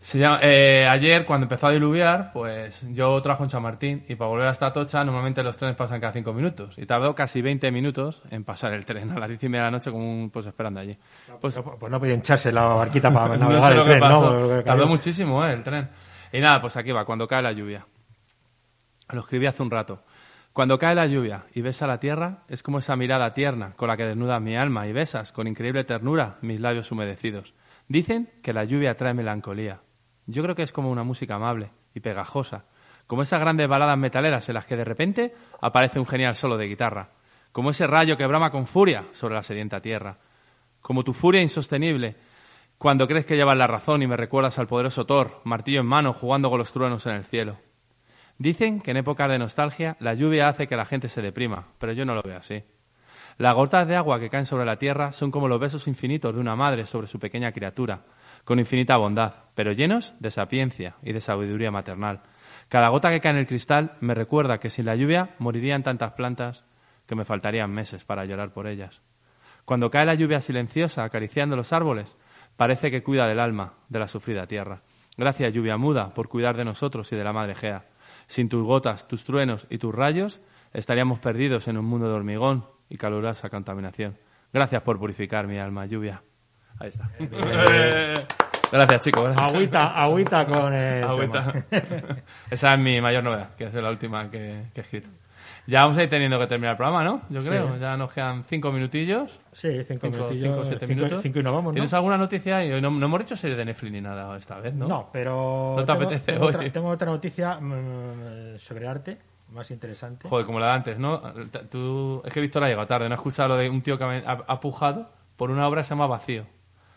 Se 0.05 0.19
llama, 0.19 0.39
eh, 0.43 0.87
ayer, 0.87 1.25
cuando 1.25 1.47
empezó 1.47 1.69
a 1.69 1.71
diluviar, 1.71 2.31
pues 2.35 2.83
yo 2.93 3.23
trabajo 3.23 3.45
en 3.45 3.49
Chamartín 3.49 4.05
y 4.07 4.17
para 4.17 4.29
volver 4.29 4.49
hasta 4.49 4.67
Atocha 4.67 5.03
normalmente 5.03 5.43
los 5.43 5.57
trenes 5.57 5.77
pasan 5.77 5.99
cada 5.99 6.13
cinco 6.13 6.35
minutos. 6.35 6.77
Y 6.77 6.85
tardó 6.85 7.15
casi 7.15 7.41
20 7.41 7.71
minutos 7.71 8.21
en 8.31 8.45
pasar 8.45 8.75
el 8.75 8.85
tren 8.85 9.11
a 9.13 9.19
las 9.19 9.31
diez 9.31 9.43
y 9.43 9.49
media 9.49 9.63
de 9.63 9.69
la 9.69 9.71
noche 9.71 9.91
como 9.91 10.05
un, 10.05 10.29
pues 10.29 10.45
esperando 10.45 10.81
allí. 10.81 10.99
Pues, 11.41 11.59
Pues, 11.59 11.77
pues 11.81 11.91
no 11.91 11.99
podía 11.99 12.13
hincharse 12.13 12.53
la 12.53 12.67
barquita 12.67 13.11
para 13.11 13.29
no 13.39 13.49
navegar 13.49 13.71
sé 13.71 13.75
lo 13.77 13.81
el 13.81 13.87
que 13.87 13.91
tren, 13.93 14.01
pasó. 14.01 14.31
¿no? 14.31 14.41
Lo 14.41 14.57
que 14.59 14.63
Tardó 14.63 14.87
muchísimo, 14.87 15.47
¿eh? 15.47 15.53
El 15.55 15.65
tren. 15.65 15.89
Y 16.35 16.41
nada, 16.41 16.61
pues 16.61 16.77
aquí 16.77 16.93
va, 16.93 17.07
cuando 17.07 17.27
cae 17.27 17.41
la 17.41 17.53
lluvia. 17.53 17.87
Lo 19.11 19.21
escribí 19.21 19.47
hace 19.47 19.63
un 19.63 19.71
rato. 19.71 20.03
Cuando 20.53 20.79
cae 20.79 20.95
la 20.95 21.07
lluvia 21.07 21.47
y 21.53 21.63
besa 21.63 21.87
la 21.87 21.99
tierra, 21.99 22.45
es 22.49 22.63
como 22.63 22.79
esa 22.79 22.97
mirada 22.97 23.35
tierna 23.35 23.75
con 23.75 23.89
la 23.89 23.97
que 23.97 24.05
desnudas 24.05 24.41
mi 24.41 24.57
alma 24.57 24.87
y 24.87 24.93
besas 24.93 25.33
con 25.33 25.49
increíble 25.49 25.85
ternura 25.85 26.39
mis 26.43 26.61
labios 26.61 26.93
humedecidos. 26.93 27.55
Dicen 27.89 28.31
que 28.43 28.53
la 28.53 28.65
lluvia 28.65 28.97
trae 28.97 29.15
melancolía. 29.15 29.81
Yo 30.27 30.43
creo 30.43 30.55
que 30.55 30.63
es 30.63 30.73
como 30.73 30.91
una 30.91 31.03
música 31.03 31.35
amable 31.35 31.71
y 31.93 32.01
pegajosa, 32.01 32.65
como 33.07 33.23
esas 33.23 33.41
grandes 33.41 33.69
baladas 33.69 33.99
metaleras 33.99 34.49
en 34.49 34.55
las 34.55 34.67
que 34.67 34.77
de 34.77 34.85
repente 34.85 35.35
aparece 35.61 35.99
un 35.99 36.07
genial 36.07 36.37
solo 36.37 36.57
de 36.57 36.69
guitarra, 36.69 37.11
como 37.53 37.71
ese 37.71 37.87
rayo 37.87 38.17
que 38.17 38.27
brama 38.27 38.51
con 38.51 38.67
furia 38.67 39.07
sobre 39.13 39.35
la 39.35 39.43
sedienta 39.43 39.81
tierra, 39.81 40.19
como 40.81 41.05
tu 41.05 41.13
furia 41.13 41.43
insostenible 41.43 42.17
cuando 42.79 43.09
crees 43.09 43.25
que 43.25 43.37
llevas 43.37 43.57
la 43.57 43.67
razón 43.67 44.03
y 44.03 44.07
me 44.07 44.17
recuerdas 44.17 44.59
al 44.59 44.67
poderoso 44.67 45.07
Thor, 45.07 45.41
martillo 45.45 45.81
en 45.81 45.87
mano, 45.87 46.13
jugando 46.13 46.51
con 46.51 46.59
los 46.59 46.73
truenos 46.73 47.07
en 47.07 47.15
el 47.15 47.25
cielo. 47.25 47.57
Dicen 48.39 48.81
que 48.81 48.91
en 48.91 48.97
épocas 48.97 49.31
de 49.31 49.39
nostalgia 49.39 49.97
la 50.01 50.15
lluvia 50.15 50.49
hace 50.49 50.67
que 50.67 50.77
la 50.77 50.85
gente 50.85 51.09
se 51.09 51.23
deprima, 51.23 51.69
pero 51.79 51.93
yo 51.93 52.05
no 52.05 52.15
lo 52.15 52.23
veo 52.23 52.39
así. 52.39 52.65
Las 53.37 53.55
gotas 53.55 53.89
de 53.89 53.97
agua 53.97 54.21
que 54.21 54.31
caen 54.31 54.47
sobre 54.47 54.65
la 54.65 54.79
tierra 54.79 55.13
son 55.13 55.31
como 55.31 55.49
los 55.49 55.59
besos 55.59 55.89
infinitos 55.89 56.35
de 56.35 56.41
una 56.41 56.55
madre 56.55 56.87
sobre 56.87 57.09
su 57.09 57.19
pequeña 57.19 57.53
criatura, 57.53 58.03
con 58.45 58.59
infinita 58.59 58.97
bondad, 58.97 59.35
pero 59.55 59.73
llenos 59.73 60.15
de 60.21 60.31
sapiencia 60.31 60.97
y 61.03 61.13
de 61.13 61.21
sabiduría 61.21 61.71
maternal. 61.71 62.23
Cada 62.69 62.89
gota 62.89 63.11
que 63.11 63.21
cae 63.21 63.33
en 63.33 63.39
el 63.39 63.47
cristal 63.47 63.97
me 64.01 64.15
recuerda 64.15 64.59
que 64.59 64.71
sin 64.71 64.87
la 64.87 64.95
lluvia 64.95 65.35
morirían 65.39 65.83
tantas 65.83 66.13
plantas 66.13 66.65
que 67.07 67.15
me 67.15 67.25
faltarían 67.25 67.73
meses 67.73 68.05
para 68.05 68.25
llorar 68.25 68.53
por 68.53 68.67
ellas. 68.67 69.03
Cuando 69.65 69.91
cae 69.91 70.05
la 70.05 70.15
lluvia 70.15 70.41
silenciosa 70.41 71.05
acariciando 71.05 71.57
los 71.57 71.73
árboles, 71.73 72.17
parece 72.57 72.91
que 72.91 73.03
cuida 73.03 73.27
del 73.27 73.41
alma 73.41 73.75
de 73.89 73.99
la 73.99 74.09
sufrida 74.09 74.47
tierra. 74.47 74.83
Gracias, 75.17 75.53
lluvia 75.53 75.77
muda, 75.77 76.13
por 76.15 76.29
cuidar 76.29 76.57
de 76.57 76.65
nosotros 76.65 77.11
y 77.13 77.17
de 77.17 77.25
la 77.25 77.33
madre 77.33 77.55
Gea. 77.55 77.85
Sin 78.27 78.49
tus 78.49 78.65
gotas, 78.65 79.07
tus 79.09 79.25
truenos 79.25 79.67
y 79.71 79.79
tus 79.79 79.95
rayos, 79.95 80.41
estaríamos 80.73 81.19
perdidos 81.19 81.69
en 81.69 81.77
un 81.79 81.85
mundo 81.85 82.09
de 82.09 82.15
hormigón 82.15 82.67
y 82.89 82.97
calurosa 82.97 83.51
contaminación. 83.51 84.19
Gracias 84.53 84.83
por 84.83 84.99
purificar 84.99 85.47
mi 85.47 85.59
alma, 85.59 85.87
lluvia. 85.87 86.23
Ahí 86.79 86.89
está. 86.89 87.11
Gracias, 88.73 89.01
chicos. 89.03 89.35
Agüita, 89.37 89.93
agüita 90.03 90.47
con 90.47 90.73
el 90.73 91.05
Agüita. 91.05 91.65
tema. 91.71 92.17
Esa 92.51 92.75
es 92.75 92.81
mi 92.81 93.01
mayor 93.01 93.23
novedad, 93.23 93.55
que 93.57 93.65
es 93.65 93.75
la 93.75 93.91
última 93.91 94.31
que, 94.31 94.65
que 94.75 94.81
he 94.81 94.83
escrito. 94.83 95.09
Ya 95.67 95.83
vamos 95.83 95.97
a 95.97 96.03
ir 96.03 96.11
teniendo 96.11 96.39
que 96.39 96.47
terminar 96.47 96.73
el 96.73 96.77
programa, 96.77 97.03
¿no? 97.05 97.23
Yo 97.31 97.41
creo. 97.43 97.79
Ya 97.79 97.97
nos 97.97 98.13
quedan 98.13 98.45
cinco 98.45 98.71
minutillos. 98.71 99.41
Sí, 99.53 99.83
cinco, 99.85 100.07
Cinco, 100.07 100.17
minutillos. 100.19 100.41
cinco, 100.53 100.65
siete 100.67 100.87
cinco- 100.87 100.99
minutos. 101.01 101.23
cinco 101.23 101.39
y 101.39 101.43
nos 101.43 101.55
vamos, 101.55 101.71
¿no? 101.71 101.73
¿Tienes 101.75 101.95
alguna 101.95 102.19
noticia? 102.19 102.81
No, 102.81 102.91
no 102.91 103.07
hemos 103.07 103.21
hecho 103.23 103.37
serie 103.37 103.57
de 103.57 103.65
Netflix 103.65 103.93
ni 103.93 104.01
nada 104.03 104.37
esta 104.37 104.59
vez, 104.61 104.75
¿no? 104.75 104.87
No, 104.87 105.09
pero. 105.13 105.75
¿No 105.77 105.85
te 105.85 105.93
tengo- 105.93 106.05
apetece 106.05 106.33
tengo 106.33 106.45
hoy? 106.47 106.55
Otra, 106.55 106.71
tengo 106.71 106.89
otra 106.89 107.11
noticia 107.11 107.55
mm, 107.61 108.59
sobre 108.59 108.87
arte, 108.89 109.19
más 109.53 109.71
interesante. 109.71 110.29
Joder, 110.29 110.45
como 110.45 110.61
la 110.61 110.67
de 110.67 110.73
antes, 110.73 110.99
¿no? 110.99 111.23
Tú, 111.71 112.21
es 112.27 112.33
que 112.35 112.41
Víctor 112.43 112.65
ha 112.65 112.69
llegado 112.69 112.87
tarde, 112.87 113.09
¿no 113.09 113.15
has 113.15 113.21
escuchado 113.21 113.49
lo 113.51 113.57
de 113.57 113.71
un 113.71 113.81
tío 113.81 113.97
que 113.97 114.05
ha, 114.05 114.09
ha- 114.31 114.45
ha 114.47 114.61
pujado 114.61 115.11
por 115.37 115.51
una 115.51 115.67
obra 115.67 115.81
que 115.81 115.85
se 115.85 115.91
llama 115.91 116.07
Vacío? 116.07 116.47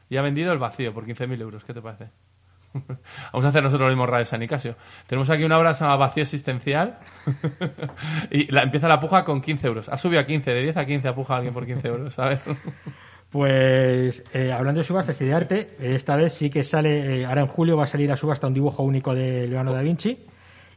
Y 0.09 0.17
ha 0.17 0.21
vendido 0.21 0.51
el 0.53 0.59
vacío 0.59 0.93
por 0.93 1.05
15.000 1.05 1.39
euros, 1.41 1.63
¿qué 1.63 1.73
te 1.73 1.81
parece? 1.81 2.09
Vamos 3.33 3.45
a 3.45 3.49
hacer 3.49 3.63
nosotros 3.63 3.87
lo 3.87 3.95
mismo 3.95 4.05
Radio 4.05 4.25
San 4.25 4.39
Nicasio. 4.39 4.75
Tenemos 5.07 5.29
aquí 5.29 5.43
una 5.43 5.57
obra 5.57 5.69
que 5.69 5.75
se 5.75 5.83
llama 5.83 5.95
Vacío 5.97 6.23
Existencial 6.23 6.97
y 8.31 8.51
la, 8.51 8.63
empieza 8.63 8.87
la 8.87 8.99
puja 8.99 9.23
con 9.23 9.41
15 9.41 9.67
euros. 9.67 9.89
Ha 9.89 9.97
subido 9.97 10.21
a 10.21 10.25
15, 10.25 10.51
de 10.51 10.61
10 10.63 10.77
a 10.77 10.85
15 10.85 11.07
ha 11.07 11.15
pujado 11.15 11.37
alguien 11.37 11.53
por 11.53 11.65
15 11.65 11.87
euros, 11.87 12.13
¿sabes? 12.13 12.39
Pues 13.29 14.23
eh, 14.33 14.53
hablando 14.53 14.79
de 14.79 14.85
subastas 14.87 15.19
y 15.19 15.25
de 15.25 15.33
arte, 15.33 15.75
esta 15.81 16.15
vez 16.15 16.33
sí 16.33 16.49
que 16.49 16.63
sale, 16.63 17.19
eh, 17.21 17.25
ahora 17.25 17.41
en 17.41 17.47
julio 17.47 17.75
va 17.75 17.83
a 17.83 17.87
salir 17.87 18.09
a 18.09 18.15
subasta 18.15 18.47
un 18.47 18.53
dibujo 18.53 18.83
único 18.83 19.13
de 19.13 19.45
Leonardo 19.47 19.73
da 19.73 19.81
Vinci 19.81 20.17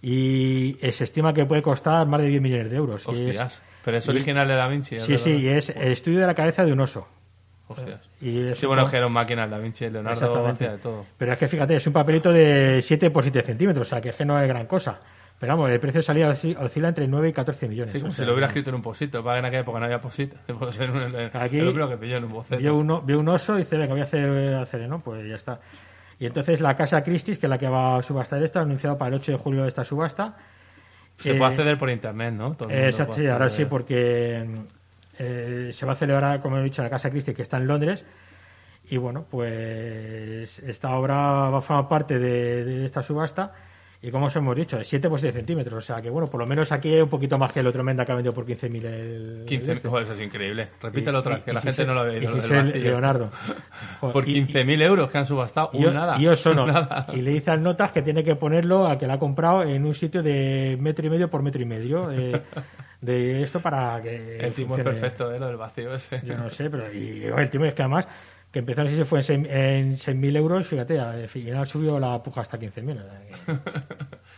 y 0.03 0.77
eh, 0.85 0.91
se 0.91 1.05
estima 1.05 1.33
que 1.33 1.47
puede 1.47 1.63
costar 1.63 2.09
más 2.09 2.21
de 2.21 2.27
10 2.27 2.43
millones 2.43 2.71
de 2.71 2.77
euros. 2.77 3.03
Es- 3.03 3.09
Hostias. 3.09 3.63
Pero 3.85 3.97
es 3.99 4.09
original 4.09 4.49
de 4.49 4.55
Da 4.57 4.67
Vinci. 4.67 4.99
sí, 4.99 5.17
sí, 5.17 5.31
y 5.31 5.49
es 5.49 5.71
el 5.71 5.93
estudio 5.93 6.19
de 6.21 6.27
la 6.27 6.35
cabeza 6.35 6.65
de 6.65 6.73
un 6.73 6.81
oso. 6.81 7.07
Hostias. 7.71 8.01
Y 8.21 8.49
es 8.49 8.59
Sí, 8.59 8.67
un 8.67 8.75
bueno, 8.75 8.91
que 8.91 8.97
eran 8.97 9.13
máquinas 9.13 9.49
Da 9.51 9.59
Vinci, 9.59 9.89
Leonardo 9.89 10.47
hacía 10.47 10.73
de 10.73 10.79
todo. 10.79 11.07
Pero 11.17 11.33
es 11.33 11.39
que 11.39 11.49
fíjate, 11.49 11.77
es 11.77 11.87
un 11.87 11.93
papelito 11.93 12.33
de 12.33 12.81
7 12.83 13.11
por 13.11 13.23
7 13.23 13.43
centímetros, 13.43 13.87
o 13.87 13.91
sea 13.91 14.01
que 14.01 14.09
es 14.11 14.17
que 14.17 14.25
no 14.25 14.41
es 14.41 14.49
gran 14.49 14.67
cosa. 14.67 14.99
Pero 15.39 15.55
vamos, 15.55 15.71
el 15.71 15.81
precio 15.81 16.01
de 16.01 16.03
salida 16.03 16.29
osci- 16.31 16.55
oscila 16.59 16.89
entre 16.89 17.09
9 17.09 17.31
y 17.31 17.33
14 17.33 17.67
millones. 17.67 17.91
Sí, 17.93 17.99
como 18.01 18.13
O 18.13 18.15
si 18.15 18.25
lo 18.27 18.33
hubiera 18.33 18.49
escrito 18.49 18.69
en 18.69 18.77
un 18.77 18.83
posito. 18.83 19.25
Para 19.25 19.37
que 19.37 19.39
en 19.39 19.45
aquella 19.47 19.61
época 19.63 19.79
no 19.79 19.85
había 19.87 20.01
posito. 20.01 20.37
Ser 20.73 20.91
un, 20.91 21.31
Aquí 21.33 21.59
el 21.59 21.89
que 21.89 21.97
pilló 21.97 22.19
en 22.19 22.25
un 22.25 22.33
boceto. 22.33 22.61
Vio, 22.61 22.77
uno, 22.77 23.01
vio 23.01 23.19
un 23.21 23.29
oso 23.29 23.55
y 23.55 23.61
dice, 23.61 23.79
venga, 23.79 23.93
voy 23.95 24.01
a 24.01 24.05
hacer, 24.05 24.55
hacer 24.57 24.87
¿no? 24.87 25.01
Pues 25.01 25.27
ya 25.27 25.37
está. 25.37 25.59
Y 26.19 26.27
entonces 26.27 26.61
la 26.61 26.77
casa 26.77 27.03
Christie's, 27.03 27.39
que 27.39 27.47
es 27.47 27.51
la 27.51 27.57
que 27.57 27.69
va 27.69 27.97
a 27.97 28.03
subastar 28.03 28.43
esto, 28.43 28.59
ha 28.59 28.63
anunciado 28.63 28.99
para 28.99 29.09
el 29.09 29.15
8 29.15 29.33
de 29.33 29.39
julio 29.39 29.65
esta 29.65 29.83
subasta. 29.83 30.37
Se 31.17 31.31
Eh, 31.31 31.35
puede 31.35 31.51
acceder 31.53 31.79
por 31.79 31.89
internet, 31.89 32.35
¿no? 32.35 32.53
Todo 32.55 32.69
Eh, 32.69 32.89
exacto, 32.91 33.15
sí, 33.15 33.27
ahora 33.27 33.49
sí, 33.49 33.65
porque 33.65 34.47
eh, 35.23 35.71
se 35.73 35.85
va 35.87 35.93
a 35.93 35.97
celebrar, 35.97 36.41
como 36.41 36.57
he 36.59 36.63
dicho, 36.63 36.81
en 36.81 36.87
la 36.87 36.91
Casa 36.91 37.11
Christie, 37.11 37.35
que 37.35 37.43
está 37.43 37.59
en 37.59 37.67
Londres. 37.67 38.05
Y 38.89 38.97
bueno, 38.97 39.27
pues 39.31 40.59
esta 40.61 40.91
obra 40.97 41.15
va 41.51 41.59
a 41.59 41.61
formar 41.61 41.89
parte 41.89 42.19
de, 42.19 42.65
de 42.65 42.85
esta 42.87 43.03
subasta. 43.03 43.53
Y 44.03 44.11
como 44.11 44.27
os 44.27 44.37
hemos 44.37 44.57
dicho, 44.57 44.79
de 44.79 44.85
7 44.85 45.11
por 45.11 45.21
7 45.21 45.37
centímetros. 45.37 45.75
O 45.77 45.81
sea 45.87 46.01
que 46.01 46.09
bueno, 46.09 46.27
por 46.31 46.41
lo 46.41 46.47
menos 46.47 46.73
aquí 46.73 46.95
hay 46.95 47.03
un 47.03 47.09
poquito 47.11 47.37
más 47.37 47.53
que 47.53 47.61
el 47.61 47.67
otro 47.67 47.85
Menda 47.85 48.07
que 48.07 48.13
ha 48.13 48.15
vendido 48.15 48.33
por 48.33 48.47
15.000 48.47 48.85
el. 48.87 49.45
15, 49.47 49.71
el 49.73 49.77
este. 49.77 49.89
joder, 49.91 50.05
eso 50.05 50.13
es 50.15 50.21
increíble. 50.23 50.69
Repítelo 50.81 51.19
Y- 51.19 51.21
otra 51.21 51.33
y- 51.33 51.35
vez, 51.37 51.45
que 51.45 51.51
y 51.51 51.55
la 51.55 51.61
gente 51.61 51.85
no 51.85 51.93
lo 51.95 52.05
ve. 52.07 52.17
Y 52.17 52.21
lo 52.23 52.41
si. 52.41 52.79
Leonardo. 52.79 53.31
Joder, 54.01 54.13
Por 54.15 54.27
y- 54.27 54.39
y- 54.39 54.47
15.000 54.47 54.83
euros 54.83 55.11
que 55.11 55.19
han 55.19 55.27
subastado, 55.27 55.69
y, 55.75 55.85
un 55.85 55.93
nada. 55.93 56.17
y. 56.19 56.27
Un 56.49 56.67
nada. 56.67 57.07
Y 57.13 57.21
le 57.21 57.33
dice 57.33 57.51
al 57.51 57.63
Notas 57.63 57.93
que 57.93 58.01
tiene 58.01 58.25
que 58.25 58.37
ponerlo 58.37 58.87
a 58.87 58.97
que 58.97 59.07
la 59.07 59.15
ha 59.15 59.19
comprado 59.19 59.65
en 59.65 59.85
un 59.85 59.95
sitio 59.95 60.23
de 60.23 60.79
metro 60.81 61.07
y 61.07 61.11
medio 61.11 61.29
por 61.29 61.43
metro 61.43 61.61
y 61.61 61.67
medio. 61.67 62.07
De, 62.09 62.41
de 63.01 63.43
esto 63.43 63.61
para 63.61 64.01
que. 64.03 64.39
El 64.39 64.53
timo 64.53 64.75
es 64.77 64.83
funcione. 64.83 64.85
perfecto, 64.85 65.33
¿eh? 65.35 65.39
Lo 65.39 65.47
del 65.49 65.57
vacío 65.57 65.95
ese. 65.95 66.21
Yo 66.25 66.37
no 66.37 66.51
sé, 66.51 66.69
pero 66.71 66.93
y, 66.93 67.25
el 67.25 67.51
timo 67.51 67.65
es 67.65 67.75
que 67.75 67.83
además, 67.83 68.07
que 68.53 68.59
empezó 68.61 68.85
sé 68.87 68.97
si 68.97 69.05
fue 69.05 69.21
en 69.21 69.25
seis- 69.25 69.47
en 69.49 69.97
6.000 69.97 70.37
euros, 70.37 70.67
fíjate, 70.67 70.99
al 70.99 71.29
final 71.29 71.67
subió 71.67 71.99
la 71.99 72.23
puja 72.23 72.41
hasta 72.43 72.59
15.000. 72.59 72.99
o 72.99 73.03
sea 73.03 73.21
que- 73.21 74.21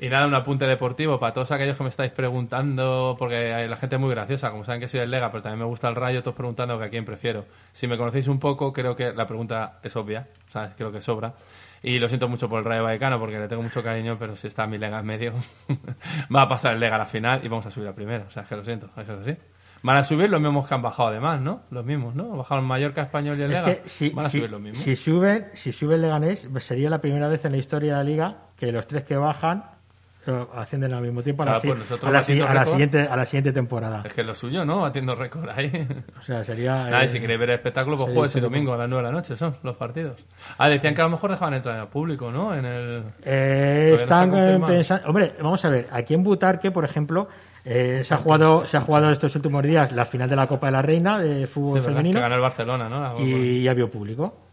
Y 0.00 0.08
nada, 0.10 0.28
un 0.28 0.34
apunte 0.34 0.64
deportivo 0.64 1.18
para 1.18 1.32
todos 1.32 1.50
aquellos 1.50 1.76
que 1.76 1.82
me 1.82 1.88
estáis 1.88 2.12
preguntando, 2.12 3.16
porque 3.18 3.66
la 3.68 3.76
gente 3.76 3.96
es 3.96 4.00
muy 4.00 4.10
graciosa, 4.10 4.52
como 4.52 4.64
saben 4.64 4.80
que 4.80 4.86
soy 4.86 5.00
del 5.00 5.10
Lega, 5.10 5.32
pero 5.32 5.42
también 5.42 5.58
me 5.58 5.64
gusta 5.64 5.88
el 5.88 5.96
Rayo, 5.96 6.22
todos 6.22 6.36
preguntando 6.36 6.78
que 6.78 6.84
a 6.84 6.88
quién 6.88 7.04
prefiero. 7.04 7.46
Si 7.72 7.88
me 7.88 7.96
conocéis 7.96 8.28
un 8.28 8.38
poco, 8.38 8.72
creo 8.72 8.94
que 8.94 9.12
la 9.12 9.26
pregunta 9.26 9.80
es 9.82 9.96
obvia, 9.96 10.28
sea, 10.52 10.70
creo 10.76 10.92
que 10.92 11.00
sobra. 11.00 11.34
Y 11.82 11.98
lo 11.98 12.08
siento 12.08 12.28
mucho 12.28 12.48
por 12.48 12.58
el 12.58 12.64
Rayo 12.64 12.82
Vallecano, 12.84 13.18
porque 13.18 13.38
le 13.38 13.48
tengo 13.48 13.62
mucho 13.62 13.82
cariño, 13.82 14.16
pero 14.18 14.34
si 14.36 14.46
está 14.48 14.66
mi 14.66 14.78
Lega 14.78 14.98
en 15.00 15.06
medio, 15.06 15.32
va 16.34 16.42
a 16.42 16.48
pasar 16.48 16.74
el 16.74 16.80
Lega 16.80 16.96
a 16.96 16.98
la 16.98 17.06
final 17.06 17.40
y 17.44 17.48
vamos 17.48 17.66
a 17.66 17.70
subir 17.70 17.88
a 17.88 17.94
primero, 17.94 18.24
o 18.26 18.30
sea, 18.30 18.42
es 18.42 18.48
que 18.48 18.56
lo 18.56 18.64
siento, 18.64 18.90
eso 18.96 19.14
es 19.14 19.20
así. 19.20 19.36
Van 19.80 19.96
a 19.96 20.02
subir 20.02 20.28
los 20.28 20.40
mismos 20.40 20.66
que 20.66 20.74
han 20.74 20.82
bajado 20.82 21.10
además, 21.10 21.40
¿no? 21.40 21.62
Los 21.70 21.84
mismos, 21.84 22.12
¿no? 22.16 22.30
Bajaron 22.36 22.64
Mallorca, 22.64 23.02
Español 23.02 23.38
y 23.38 23.42
el 23.42 23.52
Es 23.52 23.60
Lega. 23.60 23.74
que 23.82 23.88
si, 23.88 24.10
Van 24.10 24.24
a 24.26 24.28
si, 24.28 24.38
subir 24.38 24.50
los 24.50 24.60
mismos. 24.60 24.82
si 24.82 24.96
suben, 24.96 25.46
si 25.54 25.70
sube 25.72 25.94
el 25.94 26.02
Leganés, 26.02 26.48
pues 26.50 26.64
sería 26.64 26.90
la 26.90 27.00
primera 27.00 27.28
vez 27.28 27.44
en 27.44 27.52
la 27.52 27.58
historia 27.58 27.92
de 27.92 27.98
la 27.98 28.04
liga 28.04 28.36
que 28.56 28.72
los 28.72 28.88
tres 28.88 29.04
que 29.04 29.16
bajan 29.16 29.77
ascienden 30.54 30.92
al 30.94 31.02
mismo 31.02 31.22
tiempo 31.22 31.42
a, 31.42 31.46
la, 31.46 31.60
pues 31.60 32.26
siguiente 32.26 33.00
a 33.00 33.16
la 33.16 33.24
siguiente 33.24 33.52
temporada. 33.52 34.02
Es 34.04 34.12
que 34.14 34.22
es 34.22 34.26
lo 34.26 34.34
suyo, 34.34 34.64
¿no? 34.64 34.80
Batiendo 34.80 35.14
récord 35.14 35.48
ahí. 35.48 35.86
O 36.18 36.22
sea, 36.22 36.42
sería 36.44 36.84
Nada, 36.84 37.02
y 37.02 37.06
eh, 37.06 37.08
si 37.08 37.20
queréis 37.20 37.38
ver 37.38 37.50
el 37.50 37.54
espectáculo, 37.56 37.96
pues 37.96 38.12
jueves 38.12 38.36
y 38.36 38.40
domingo 38.40 38.72
a 38.74 38.76
las 38.76 38.88
9 38.88 39.04
de 39.04 39.10
la 39.10 39.16
noche 39.16 39.36
son 39.36 39.56
los 39.62 39.76
partidos. 39.76 40.24
Ah, 40.58 40.68
decían 40.68 40.94
que 40.94 41.00
a 41.00 41.04
lo 41.04 41.10
mejor 41.10 41.30
dejaban 41.30 41.54
entrar 41.54 41.78
al 41.78 41.88
público, 41.88 42.30
¿no? 42.30 42.54
En 42.54 42.64
el... 42.64 43.04
Eh, 43.22 43.88
no 43.90 43.94
están 43.96 44.28
está 44.28 44.30
confirmado. 44.30 44.72
pensando. 44.72 45.08
Hombre, 45.08 45.32
vamos 45.40 45.64
a 45.64 45.68
ver. 45.68 45.88
Aquí 45.92 46.14
en 46.14 46.22
Butarque, 46.22 46.70
por 46.70 46.84
ejemplo, 46.84 47.28
eh, 47.64 48.02
se 48.02 48.14
ha 48.14 48.16
jugado 48.16 48.64
se 48.64 48.76
ha 48.76 48.80
jugado 48.80 49.10
estos 49.10 49.34
últimos 49.36 49.62
días 49.62 49.92
la 49.92 50.04
final 50.06 50.28
de 50.28 50.36
la 50.36 50.46
Copa 50.46 50.68
de 50.68 50.72
la 50.72 50.82
Reina 50.82 51.18
de 51.18 51.46
fútbol 51.46 51.80
Sí, 51.80 51.84
femenino 51.86 52.14
Que 52.14 52.20
ganó 52.20 52.34
el 52.36 52.40
Barcelona, 52.40 52.88
¿no? 52.88 53.20
Y 53.20 53.62
ya 53.62 53.74
vio 53.74 53.90
público. 53.90 54.47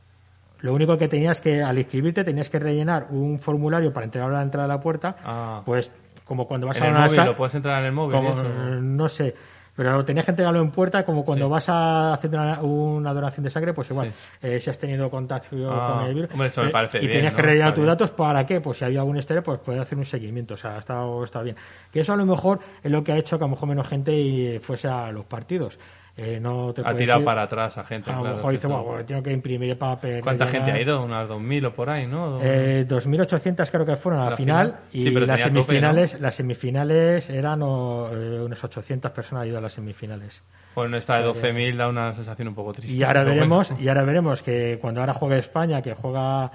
Lo 0.60 0.74
único 0.74 0.98
que 0.98 1.08
tenías 1.08 1.42
que, 1.42 1.62
al 1.62 1.78
inscribirte, 1.78 2.24
tenías 2.24 2.50
que 2.50 2.60
rellenar 2.60 3.08
un 3.12 3.40
formulario 3.40 3.92
para 3.94 4.06
entregarlo 4.06 4.36
a 4.36 4.40
la 4.40 4.44
entrada 4.46 4.68
de 4.68 4.74
la 4.74 4.80
puerta. 4.82 5.16
Ah. 5.24 5.62
Pues 5.66 5.92
como 6.24 6.48
cuando 6.48 6.66
vas 6.68 6.78
En 6.78 6.84
a 6.84 6.86
el 6.88 6.92
una 6.94 7.02
móvil, 7.06 7.16
sala- 7.16 7.32
lo 7.32 7.38
puedes 7.38 7.56
entrar 7.56 7.80
en 7.82 7.86
el 7.86 7.92
móvil. 7.92 8.16
como, 8.16 8.30
y 8.30 8.34
eso. 8.34 8.44
no 8.82 9.10
sé. 9.10 9.36
Pero 9.76 10.06
tenías 10.06 10.24
que 10.24 10.32
entregarlo 10.32 10.62
en 10.62 10.72
puerta, 10.72 11.04
como 11.04 11.26
cuando 11.26 11.48
Sí. 11.48 11.52
vas 11.52 11.68
a 11.68 12.14
hacer 12.14 12.30
una, 12.30 12.62
una 12.62 13.14
donación 13.14 13.44
de 13.44 13.50
sangre, 13.50 13.74
pues 13.74 13.92
igual, 13.92 14.10
Sí. 14.14 14.38
eh, 14.42 14.58
si 14.62 14.70
has 14.70 14.80
tenido 14.80 15.10
contacto 15.10 15.50
Ah, 15.70 15.98
con 15.98 16.08
el 16.08 16.16
virus. 16.16 16.32
hombre, 16.32 16.48
eso 16.48 16.62
me 16.64 16.70
eh, 16.70 16.72
parece 16.72 16.98
y 17.00 17.02
bien, 17.02 17.12
tenías 17.12 17.34
que 17.36 17.42
rellenar 17.42 17.74
tus 17.74 17.84
bien. 17.84 17.88
datos 17.88 18.12
para 18.12 18.46
qué, 18.46 18.62
pues 18.62 18.78
si 18.78 18.86
había 18.86 19.02
algún 19.02 19.18
estrés, 19.18 19.44
pues 19.44 19.60
poder 19.60 19.82
hacer 19.82 19.98
un 19.98 20.06
seguimiento. 20.06 20.54
O 20.54 20.58
sea, 20.58 20.76
ha 20.76 20.80
estado, 20.80 21.22
está 21.26 21.42
bien. 21.42 21.58
Que 21.92 22.00
eso 22.00 22.14
a 22.14 22.16
lo 22.16 22.26
mejor 22.26 22.60
es 22.82 22.90
lo 22.90 23.04
que 23.04 23.12
ha 23.12 23.18
hecho 23.18 23.38
que 23.38 23.44
a 23.44 23.48
lo 23.48 23.52
mejor 23.52 23.68
menos 23.68 23.86
gente 23.86 24.14
y 24.18 24.60
fuese 24.60 24.88
a 24.88 25.12
los 25.12 25.26
partidos. 25.26 25.78
Eh, 26.18 26.40
no 26.40 26.74
te 26.74 26.82
Ha 26.82 26.96
tirado 26.96 27.20
decir- 27.20 27.26
para 27.26 27.42
atrás 27.44 27.78
a 27.78 27.84
gente. 27.84 28.10
A 28.10 28.16
lo 28.16 28.22
claro, 28.22 28.36
mejor 28.38 28.52
dice, 28.54 28.68
bueno, 28.68 28.84
pues 28.86 29.06
tengo 29.06 29.22
que 29.22 29.34
imprimir 29.34 29.72
el 29.72 29.78
papel. 29.78 30.22
¿Cuánta 30.22 30.48
gente 30.48 30.72
ha 30.72 30.80
ido? 30.82 31.04
Unas 31.04 31.28
2.000 31.28 31.66
o 31.66 31.74
por 31.74 31.90
ahí, 31.90 32.08
¿no? 32.08 32.40
Eh, 32.42 32.86
2.800 32.88 33.70
creo 33.70 33.86
que 33.86 33.98
fueron 33.98 34.22
a 34.22 34.24
la, 34.26 34.30
La 34.30 34.38
final, 34.38 34.68
final. 34.68 34.80
y 34.94 35.00
Sí, 35.02 35.12
las 35.12 35.14
tenía 35.28 35.36
tope, 35.36 35.54
semifinales 35.66 36.22
las 36.22 36.36
semifinales 36.36 37.30
eran 37.30 37.62
oh, 37.64 38.08
eh, 38.14 38.42
unas 38.46 38.64
800 38.64 39.12
personas 39.12 39.42
han 39.44 39.50
ido 39.50 39.58
a 39.58 39.62
las 39.62 39.74
semifinales. 39.74 40.42
Bueno, 40.74 40.96
esta 40.96 41.18
de 41.18 41.26
12.000 41.28 41.76
da 41.76 41.90
una 41.90 42.14
sensación 42.14 42.48
un 42.48 42.56
poco 42.56 42.72
triste. 42.72 42.96
Y 42.98 43.04
ahora 43.04 43.24
veremos 43.26 43.70
bueno. 43.70 43.84
y 43.84 43.88
ahora 43.90 44.04
veremos 44.04 44.42
que 44.42 44.78
cuando 44.82 45.02
ahora 45.02 45.14
juegue 45.14 45.38
España, 45.40 45.82
que 45.82 45.94
juega 45.96 46.50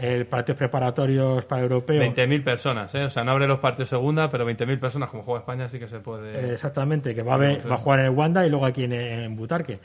el 0.00 0.26
partidos 0.26 0.58
preparatorios 0.58 1.44
para 1.44 1.62
europeo. 1.62 2.00
20.000 2.02 2.42
personas, 2.44 2.94
¿eh? 2.94 3.04
O 3.04 3.10
sea, 3.10 3.24
no 3.24 3.30
abre 3.32 3.46
los 3.46 3.58
partidos 3.58 3.88
segunda, 3.88 4.30
pero 4.30 4.44
20.000 4.48 4.78
personas 4.78 5.10
como 5.10 5.22
juega 5.22 5.40
España 5.40 5.68
sí 5.68 5.78
que 5.78 5.88
se 5.88 6.00
puede... 6.00 6.32
eh, 6.50 6.52
exactamente, 6.54 7.14
que 7.14 7.22
va 7.22 7.34
a, 7.34 7.36
ver- 7.38 7.70
va 7.70 7.74
a 7.74 7.78
jugar 7.78 8.00
en 8.00 8.06
el 8.06 8.10
Wanda 8.12 8.46
y 8.46 8.50
luego 8.50 8.66
aquí 8.66 8.84
en, 8.84 8.92
en 8.92 9.36
Butarque. 9.36 9.78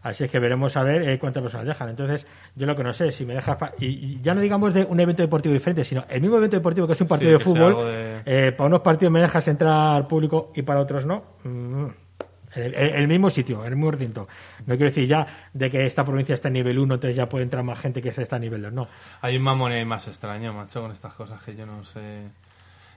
Así 0.00 0.22
es 0.24 0.30
que 0.30 0.38
veremos 0.38 0.76
a 0.76 0.84
ver 0.84 1.02
eh, 1.08 1.18
cuántas 1.18 1.42
personas 1.42 1.66
dejan. 1.66 1.88
Entonces, 1.88 2.24
yo 2.54 2.66
lo 2.66 2.76
que 2.76 2.84
no 2.84 2.92
sé, 2.92 3.10
si 3.10 3.26
me 3.26 3.34
deja. 3.34 3.58
Y, 3.80 3.86
y 3.86 4.20
ya 4.22 4.32
no 4.32 4.40
digamos 4.40 4.72
de 4.72 4.84
un 4.84 5.00
evento 5.00 5.22
deportivo 5.22 5.52
diferente, 5.52 5.84
sino 5.84 6.04
el 6.08 6.20
mismo 6.20 6.36
evento 6.36 6.56
deportivo 6.56 6.86
que 6.86 6.92
es 6.92 7.00
un 7.00 7.08
partido 7.08 7.32
Sí, 7.32 7.38
de 7.38 7.44
fútbol. 7.44 7.74
de- 7.86 8.20
eh, 8.24 8.52
para 8.52 8.68
unos 8.68 8.80
partidos 8.80 9.12
me 9.12 9.20
dejas 9.20 9.48
entrar 9.48 10.06
público 10.06 10.52
y 10.54 10.62
para 10.62 10.80
otros 10.80 11.04
no. 11.04 11.24
Mm, 11.42 11.86
el, 12.54 13.08
mismo 13.08 13.30
sitio, 13.30 13.64
el 13.64 13.76
mismo 13.76 13.90
recinto. 13.90 14.28
No 14.60 14.76
quiero 14.76 14.86
decir 14.86 15.06
ya 15.06 15.26
de 15.52 15.70
que 15.70 15.86
esta 15.86 16.04
provincia 16.04 16.34
está 16.34 16.48
en 16.48 16.54
nivel 16.54 16.78
1, 16.78 16.94
entonces 16.94 17.16
ya 17.16 17.28
puede 17.28 17.44
entrar 17.44 17.62
más 17.62 17.78
gente 17.78 18.02
que 18.02 18.08
está 18.08 18.36
en 18.36 18.42
nivel 18.42 18.62
2. 18.62 18.72
No. 18.72 18.88
Hay 19.20 19.36
un 19.36 19.42
mamón 19.42 19.72
ahí 19.72 19.84
más 19.84 20.08
extraño, 20.08 20.52
macho, 20.52 20.82
con 20.82 20.90
estas 20.90 21.14
cosas 21.14 21.42
que 21.42 21.54
yo 21.54 21.66
no 21.66 21.84
sé. 21.84 22.28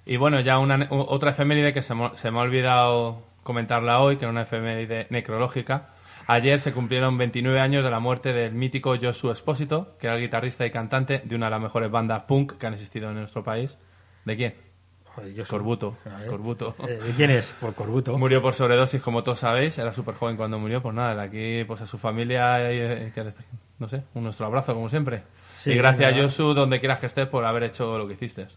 Y 0.06 0.18
bueno, 0.18 0.40
ya 0.40 0.58
una, 0.60 0.88
otra 0.90 1.32
efeméride 1.32 1.74
que 1.74 1.82
se 1.82 1.94
me, 1.94 2.12
se 2.16 2.32
me 2.32 2.40
ha 2.40 2.42
olvidado 2.42 3.24
comentarla 3.44 4.00
hoy, 4.00 4.18
que 4.18 4.26
era 4.26 4.32
una 4.32 4.44
efeméride 4.44 5.08
necrológica. 5.10 5.90
Ayer 6.28 6.60
se 6.60 6.72
cumplieron 6.72 7.18
29 7.18 7.60
años 7.60 7.84
de 7.84 7.92
la 7.92 8.00
muerte 8.00 8.32
del 8.34 8.54
mítico 8.54 8.96
Joshua 9.02 9.34
Espósito, 9.34 9.98
que 10.00 10.08
era 10.08 10.16
el 10.16 10.22
guitarrista 10.22 10.66
y 10.66 10.72
cantante 10.72 11.22
de 11.26 11.36
una 11.36 11.48
de 11.48 11.52
las 11.52 11.62
mejores 11.62 11.92
bandas 11.92 12.24
punk 12.24 12.58
que 12.58 12.68
han 12.68 12.74
existido 12.74 13.10
en 13.10 13.16
nuestro 13.16 13.44
país. 13.44 13.78
¿De 14.26 14.38
quién? 14.38 14.71
Joder, 15.16 15.32
yo 15.34 15.38
soy- 15.42 15.46
Scorbuto. 15.46 15.98
A 16.06 16.10
ver. 16.18 16.28
Scorbuto. 16.28 16.76
Eh, 16.88 17.00
¿de 17.04 17.12
¿Quién 17.14 17.32
es? 17.32 17.52
Por 17.60 17.74
Corbuto. 17.76 18.18
Murió 18.18 18.42
por 18.42 18.54
sobredosis, 18.54 19.02
como 19.02 19.24
todos 19.24 19.40
sabéis. 19.40 19.78
Era 19.78 19.92
súper 19.94 20.16
joven 20.16 20.38
cuando 20.38 20.58
murió. 20.60 20.82
Pues 20.82 20.96
nada, 20.96 21.16
de 21.16 21.22
aquí 21.22 21.64
pues 21.66 21.82
a 21.82 21.86
su 21.86 21.98
familia, 21.98 22.72
eh, 22.72 23.12
que- 23.14 23.34
no 23.80 23.88
sé, 23.88 24.04
un 24.14 24.24
nuestro 24.24 24.46
abrazo, 24.46 24.74
como 24.74 24.88
siempre. 24.90 25.24
Sí, 25.60 25.72
y 25.72 25.76
gracias, 25.76 26.12
venga. 26.12 26.24
Josu, 26.24 26.54
donde 26.54 26.80
quieras 26.80 27.00
que 27.00 27.06
estés, 27.08 27.28
por 27.28 27.44
haber 27.46 27.64
hecho 27.64 27.98
lo 27.98 28.08
que 28.08 28.14
hiciste. 28.14 28.48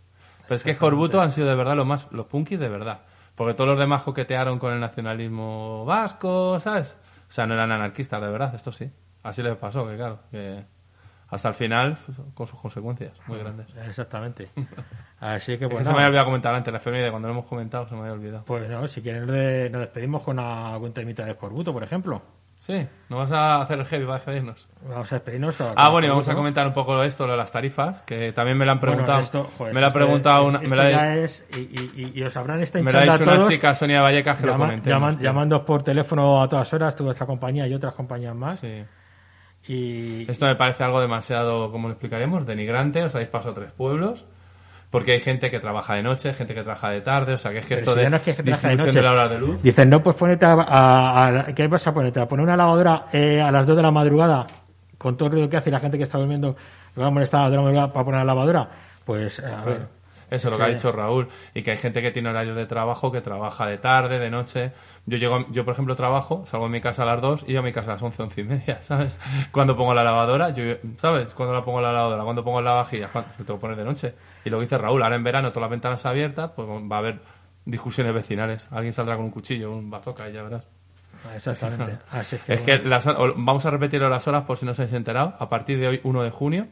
Pero 0.42 0.54
es 0.56 0.64
que 0.64 0.76
Corbuto 0.76 1.20
han 1.20 1.32
sido 1.32 1.48
de 1.48 1.54
verdad 1.54 1.74
los 1.74 1.86
más, 1.86 2.06
los 2.12 2.26
punkis 2.26 2.58
de 2.60 2.68
verdad. 2.68 3.00
Porque 3.34 3.54
todos 3.54 3.70
los 3.70 3.78
demás 3.78 4.02
coquetearon 4.04 4.58
con 4.58 4.72
el 4.72 4.80
nacionalismo 4.80 5.84
vasco, 5.84 6.60
¿sabes? 6.60 6.96
O 7.28 7.32
sea, 7.32 7.46
no 7.46 7.54
eran 7.54 7.72
anarquistas, 7.72 8.20
de 8.22 8.30
verdad, 8.30 8.54
esto 8.54 8.70
sí. 8.70 8.90
Así 9.22 9.42
les 9.42 9.56
pasó, 9.56 9.88
que 9.88 9.96
claro, 9.96 10.20
que 10.30 10.64
hasta 11.34 11.48
el 11.48 11.54
final, 11.54 11.96
con 12.34 12.46
sus 12.46 12.58
consecuencias 12.60 13.12
muy 13.26 13.38
grandes. 13.38 13.66
Exactamente. 13.88 14.48
Así 15.20 15.58
que 15.58 15.64
Es 15.64 15.70
pues. 15.70 15.78
que 15.78 15.84
se 15.84 15.90
me 15.90 15.96
había 15.96 16.08
olvidado 16.08 16.26
comentar 16.26 16.54
antes, 16.54 16.72
la 16.72 16.78
efeméride, 16.78 17.10
cuando 17.10 17.28
lo 17.28 17.34
hemos 17.34 17.46
comentado, 17.46 17.88
se 17.88 17.94
me 17.94 18.00
había 18.00 18.12
olvidado. 18.12 18.44
Pues 18.44 18.68
no, 18.68 18.86
si 18.88 19.00
quieren 19.02 19.26
nos 19.26 19.34
de- 19.34 19.70
nos 19.70 19.80
despedimos 19.80 20.22
con 20.22 20.38
algún 20.38 20.92
temita 20.92 21.24
de 21.24 21.34
Corbuto, 21.36 21.72
por 21.72 21.82
ejemplo. 21.82 22.22
Sí, 22.60 22.86
¿no 23.10 23.18
vas 23.18 23.30
a 23.30 23.60
hacer 23.60 23.78
el 23.78 23.84
heavy 23.84 24.04
para 24.06 24.14
despedirnos? 24.16 24.68
Vamos 24.88 25.12
a 25.12 25.16
despedirnos. 25.16 25.54
con- 25.54 25.72
Ah, 25.76 25.90
bueno, 25.90 26.06
y 26.06 26.10
vamos 26.10 26.26
a 26.30 26.34
comentar 26.34 26.66
un 26.66 26.72
poco 26.72 27.02
esto, 27.02 27.26
lo 27.26 27.32
de 27.32 27.36
las 27.38 27.52
tarifas, 27.52 28.00
que 28.02 28.32
también 28.32 28.56
me 28.56 28.64
lo 28.64 28.72
han 28.72 28.80
Bueno, 28.80 28.92
preguntado. 28.92 29.20
esto, 29.20 29.50
joder, 29.58 29.74
me 29.74 29.80
lo 29.82 29.86
ha 29.88 29.90
preguntado 29.92 30.46
una, 30.46 30.60
me, 30.60 30.74
la, 30.74 31.16
es, 31.18 31.44
y, 31.54 31.58
y- 31.60 31.92
y- 32.14 32.18
y 32.18 32.22
os 32.22 32.34
habrán 32.38 32.62
esta 32.62 32.80
me 32.80 32.90
lo 32.90 32.98
ha 32.98 33.02
dicho 33.02 33.22
una 33.22 33.34
todos, 33.34 33.48
chica, 33.50 33.74
Sonia 33.74 34.00
Vallecas, 34.00 34.38
que 34.38 34.46
lo 34.46 34.52
llama- 34.52 34.64
comentemos. 34.66 34.96
llaman- 34.98 35.14
tío. 35.16 35.24
llamándoos 35.24 35.62
por 35.62 35.82
teléfono 35.82 36.42
a 36.42 36.48
todas 36.48 36.72
horas, 36.72 36.96
tu 36.96 37.04
vuestra 37.04 37.26
compañía 37.26 37.66
y 37.66 37.74
otras 37.74 37.92
compañías 37.92 38.34
más. 38.34 38.58
Sí. 38.60 38.82
Y, 39.66 40.30
Esto 40.30 40.46
me 40.46 40.56
parece 40.56 40.84
algo 40.84 41.00
demasiado, 41.00 41.70
¿cómo 41.72 41.88
lo 41.88 41.92
explicaremos? 41.94 42.46
Denigrante, 42.46 43.02
os 43.02 43.14
habéis 43.14 43.30
pasado 43.30 43.54
tres 43.54 43.72
pueblos. 43.72 44.24
Porque 44.90 45.10
hay 45.12 45.20
gente 45.20 45.50
que 45.50 45.58
trabaja 45.58 45.94
de 45.94 46.04
noche, 46.04 46.32
gente 46.34 46.54
que 46.54 46.62
trabaja 46.62 46.90
de 46.90 47.00
tarde, 47.00 47.32
o 47.34 47.38
sea 47.38 47.50
que 47.50 47.58
es 47.58 47.64
que 47.66 47.74
Pero 47.74 47.78
esto 47.80 47.92
si 47.94 47.98
de 48.00 48.10
no 48.10 48.16
es 48.16 48.22
que 48.22 48.32
de 48.34 48.42
distribución 48.44 48.86
noche. 48.86 48.98
de 48.98 49.02
la 49.02 49.10
hora 49.12 49.28
de 49.28 49.40
luz. 49.40 49.60
Dicen, 49.62 49.90
no, 49.90 50.00
pues 50.00 50.14
ponete 50.14 50.46
a, 50.46 50.52
a- 50.52 51.28
a- 51.40 51.44
¿Qué 51.54 51.66
vas 51.66 51.84
a 51.88 51.92
ponerte? 51.92 52.20
¿A 52.20 52.28
poner 52.28 52.44
una 52.44 52.56
lavadora 52.56 53.06
eh, 53.12 53.40
a 53.40 53.50
las 53.50 53.66
2 53.66 53.76
de 53.76 53.82
la 53.82 53.90
madrugada 53.90 54.46
con 54.96 55.16
todo 55.16 55.26
el 55.26 55.32
ruido 55.32 55.48
que 55.50 55.56
hace 55.56 55.70
y 55.70 55.72
la 55.72 55.80
gente 55.80 55.96
que 55.98 56.04
está 56.04 56.18
durmiendo 56.18 56.54
le 56.94 57.02
va 57.02 57.08
a 57.08 57.10
molestar 57.10 57.40
a 57.40 57.44
las 57.44 57.50
2 57.50 57.52
de 57.52 57.56
la 57.56 57.62
madrugada 57.64 57.92
para 57.92 58.04
poner 58.04 58.20
la 58.20 58.24
lavadora? 58.24 58.68
Pues, 59.04 59.40
a 59.40 59.64
ver. 59.64 59.86
Eso 60.30 60.48
es 60.48 60.52
lo 60.52 60.56
que 60.58 60.62
ha 60.64 60.68
dicho 60.68 60.92
Raúl. 60.92 61.28
Y 61.54 61.62
que 61.62 61.72
hay 61.72 61.76
gente 61.78 62.00
que 62.00 62.10
tiene 62.12 62.28
horarios 62.30 62.56
de 62.56 62.66
trabajo, 62.66 63.10
que 63.10 63.20
trabaja 63.20 63.66
de 63.66 63.78
tarde, 63.78 64.20
de 64.20 64.30
noche. 64.30 64.72
Yo 65.06 65.18
llego, 65.18 65.44
yo 65.50 65.64
por 65.66 65.72
ejemplo 65.72 65.94
trabajo, 65.96 66.44
salgo 66.46 66.66
de 66.66 66.72
mi 66.72 66.80
casa 66.80 67.02
a 67.02 67.06
las 67.06 67.20
2 67.20 67.44
y 67.46 67.52
yo 67.52 67.60
a 67.60 67.62
mi 67.62 67.72
casa 67.72 67.90
a 67.90 67.94
las 67.94 68.02
11, 68.02 68.22
11 68.22 68.40
y 68.40 68.44
media, 68.44 68.78
¿sabes? 68.82 69.20
Cuando 69.52 69.76
pongo 69.76 69.92
la 69.92 70.02
lavadora, 70.02 70.50
yo, 70.50 70.62
¿sabes? 70.96 71.34
Cuando 71.34 71.54
la 71.54 71.62
pongo 71.62 71.80
la 71.80 71.92
lavadora, 71.92 72.24
cuando 72.24 72.42
pongo 72.42 72.62
la 72.62 72.72
vajilla, 72.72 73.08
cuando 73.08 73.30
te 73.32 73.44
tengo 73.44 73.58
que 73.58 73.60
poner 73.60 73.76
de 73.76 73.84
noche. 73.84 74.14
Y 74.44 74.50
lo 74.50 74.58
que 74.58 74.62
dice 74.62 74.78
Raúl, 74.78 75.02
ahora 75.02 75.16
en 75.16 75.24
verano 75.24 75.50
todas 75.50 75.62
las 75.62 75.70
ventanas 75.70 76.06
abiertas, 76.06 76.52
pues 76.56 76.66
va 76.66 76.96
a 76.96 76.98
haber 77.00 77.20
discusiones 77.66 78.14
vecinales. 78.14 78.66
Alguien 78.70 78.92
saldrá 78.94 79.16
con 79.16 79.26
un 79.26 79.30
cuchillo, 79.30 79.72
un 79.72 79.90
bazooka 79.90 80.28
y 80.30 80.32
ya 80.32 80.42
verás. 80.42 80.66
Exactamente. 81.36 81.98
Así 82.10 82.36
es 82.36 82.42
que, 82.42 82.54
Es 82.54 82.60
que 82.62 82.76
bueno. 82.76 82.88
las, 82.88 83.06
vamos 83.36 83.66
a 83.66 83.70
repetirlo 83.70 84.08
las 84.08 84.26
horas 84.26 84.44
por 84.44 84.56
si 84.56 84.64
no 84.64 84.72
os 84.72 84.80
habéis 84.80 84.94
enterado. 84.94 85.34
A 85.38 85.50
partir 85.50 85.78
de 85.78 85.88
hoy, 85.88 86.00
1 86.02 86.22
de 86.22 86.30
junio, 86.30 86.68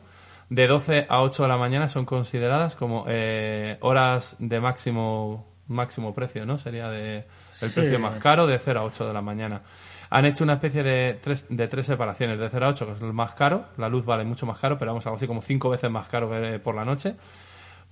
de 0.48 0.66
12 0.66 1.06
a 1.09 1.20
8 1.20 1.42
de 1.42 1.48
la 1.48 1.59
mañana 1.59 1.88
son 1.88 2.06
consideradas 2.06 2.76
como 2.76 3.04
eh, 3.09 3.76
horas 3.80 4.36
de 4.38 4.60
máximo 4.60 5.52
máximo 5.68 6.14
precio, 6.14 6.44
¿no? 6.44 6.59
Sería 6.59 6.88
de, 6.88 7.24
el 7.62 7.70
precio 7.72 7.98
más 7.98 8.18
caro 8.18 8.47
de 8.47 8.59
0 8.59 8.80
a 8.80 8.84
8 8.84 9.06
de 9.06 9.12
la 9.12 9.22
mañana. 9.22 9.62
Han 10.10 10.26
hecho 10.26 10.44
una 10.44 10.55
especie 10.55 10.82
de 10.82 11.18
tres, 11.22 11.47
de 11.48 11.68
tres 11.68 11.86
separaciones, 11.86 12.39
de 12.39 12.51
0 12.51 12.66
a 12.66 12.68
8, 12.68 12.86
que 12.86 12.93
es 12.93 13.01
el 13.01 13.12
más 13.12 13.34
caro, 13.34 13.66
la 13.78 13.89
luz 13.89 14.05
vale 14.05 14.24
mucho 14.24 14.44
más 14.44 14.59
caro, 14.59 14.78
pero 14.78 14.90
vamos, 14.90 15.06
algo 15.06 15.16
así 15.16 15.26
como 15.26 15.40
cinco 15.40 15.70
veces 15.70 15.90
más 15.90 16.09
caro 16.09 16.28
que 16.30 16.59
por 16.59 16.74
la 16.74 16.84
noche. 16.84 17.14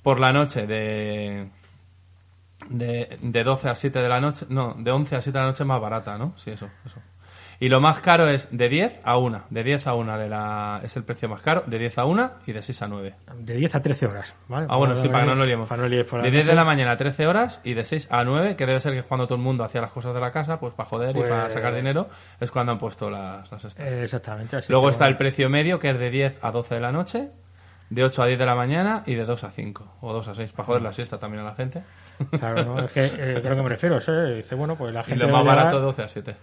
Por 0.02 0.20
la 0.20 0.32
noche 0.32 0.66
de, 0.66 1.48
de, 2.68 3.18
de 3.20 3.44
12 3.44 3.68
a 3.68 3.74
7 3.74 3.98
de 3.98 4.08
la 4.08 4.20
noche, 4.20 4.46
no, 4.48 4.74
de 4.78 4.90
11 4.90 5.16
a 5.16 5.22
7 5.22 5.38
de 5.38 5.42
la 5.42 5.50
noche 5.50 5.62
es 5.62 5.66
más 5.66 5.80
barata, 5.80 6.18
¿no? 6.18 6.34
Sí, 6.36 6.50
eso, 6.50 6.68
eso. 6.84 7.00
Y 7.62 7.68
lo 7.68 7.78
más 7.82 8.00
caro 8.00 8.26
es 8.26 8.48
de 8.56 8.70
10 8.70 9.02
a 9.04 9.18
1, 9.18 9.42
de 9.50 9.62
10 9.62 9.86
a 9.86 9.94
1 9.94 10.18
de 10.18 10.28
la, 10.30 10.80
es 10.82 10.96
el 10.96 11.04
precio 11.04 11.28
más 11.28 11.42
caro, 11.42 11.62
de 11.66 11.78
10 11.78 11.98
a 11.98 12.04
1 12.06 12.30
y 12.46 12.52
de 12.52 12.62
6 12.62 12.80
a 12.82 12.88
9. 12.88 13.14
De 13.36 13.54
10 13.54 13.74
a 13.74 13.82
13 13.82 14.06
horas, 14.06 14.34
¿vale? 14.48 14.66
Ah, 14.70 14.76
bueno, 14.76 14.96
sí, 14.96 15.08
para 15.08 15.24
que 15.24 15.28
no 15.28 15.34
lo 15.34 15.44
liemos. 15.44 15.68
Para 15.68 15.82
no 15.82 15.88
liar 15.88 16.06
por 16.06 16.20
la 16.20 16.24
de 16.24 16.30
10 16.30 16.46
de 16.46 16.52
noche. 16.52 16.56
la 16.56 16.64
mañana 16.64 16.92
a 16.92 16.96
13 16.96 17.26
horas 17.26 17.60
y 17.62 17.74
de 17.74 17.84
6 17.84 18.08
a 18.10 18.24
9, 18.24 18.56
que 18.56 18.64
debe 18.64 18.80
ser 18.80 18.94
que 18.94 19.00
es 19.00 19.04
cuando 19.04 19.26
todo 19.26 19.36
el 19.36 19.42
mundo 19.44 19.62
hacía 19.62 19.82
las 19.82 19.92
cosas 19.92 20.14
de 20.14 20.20
la 20.20 20.32
casa, 20.32 20.58
pues 20.58 20.72
para 20.72 20.88
joder 20.88 21.10
y 21.10 21.18
Pues- 21.20 21.28
para 21.30 21.50
sacar 21.50 21.74
dinero, 21.74 22.08
es 22.40 22.50
cuando 22.50 22.72
han 22.72 22.78
puesto 22.78 23.10
las, 23.10 23.52
las 23.52 23.62
estas. 23.62 23.86
Eh, 23.86 24.04
Exactamente. 24.04 24.56
así 24.56 24.72
Luego 24.72 24.86
que, 24.86 24.92
está 24.92 25.06
el 25.06 25.18
precio 25.18 25.50
medio, 25.50 25.78
que 25.78 25.90
es 25.90 25.98
de 25.98 26.08
10 26.10 26.38
a 26.42 26.50
12 26.52 26.76
de 26.76 26.80
la 26.80 26.92
noche, 26.92 27.28
de 27.90 28.04
8 28.04 28.22
a 28.22 28.26
10 28.26 28.38
de 28.38 28.46
la 28.46 28.54
mañana 28.54 29.02
y 29.04 29.16
de 29.16 29.26
2 29.26 29.44
a 29.44 29.50
5, 29.50 29.96
o 30.00 30.12
2 30.14 30.28
a 30.28 30.34
6, 30.34 30.52
para 30.52 30.64
joder 30.64 30.80
la 30.80 30.94
siesta 30.94 31.18
también 31.18 31.42
a 31.42 31.48
la 31.50 31.54
gente. 31.56 31.82
Claro, 32.38 32.64
no, 32.64 32.78
es 32.84 32.92
que 32.92 33.04
eh, 33.04 33.40
creo 33.42 33.54
que 33.56 33.62
me 33.62 33.68
refiero. 33.68 33.98
¿eh? 33.98 34.36
Dice, 34.36 34.54
bueno, 34.54 34.76
pues 34.76 34.94
la 34.94 35.00
Y 35.00 35.04
gente. 35.04 35.26
lo 35.26 35.32
va 35.32 35.42
más 35.42 35.56
barato, 35.56 35.80
12 35.80 36.02
a 36.04 36.08
7. 36.08 36.36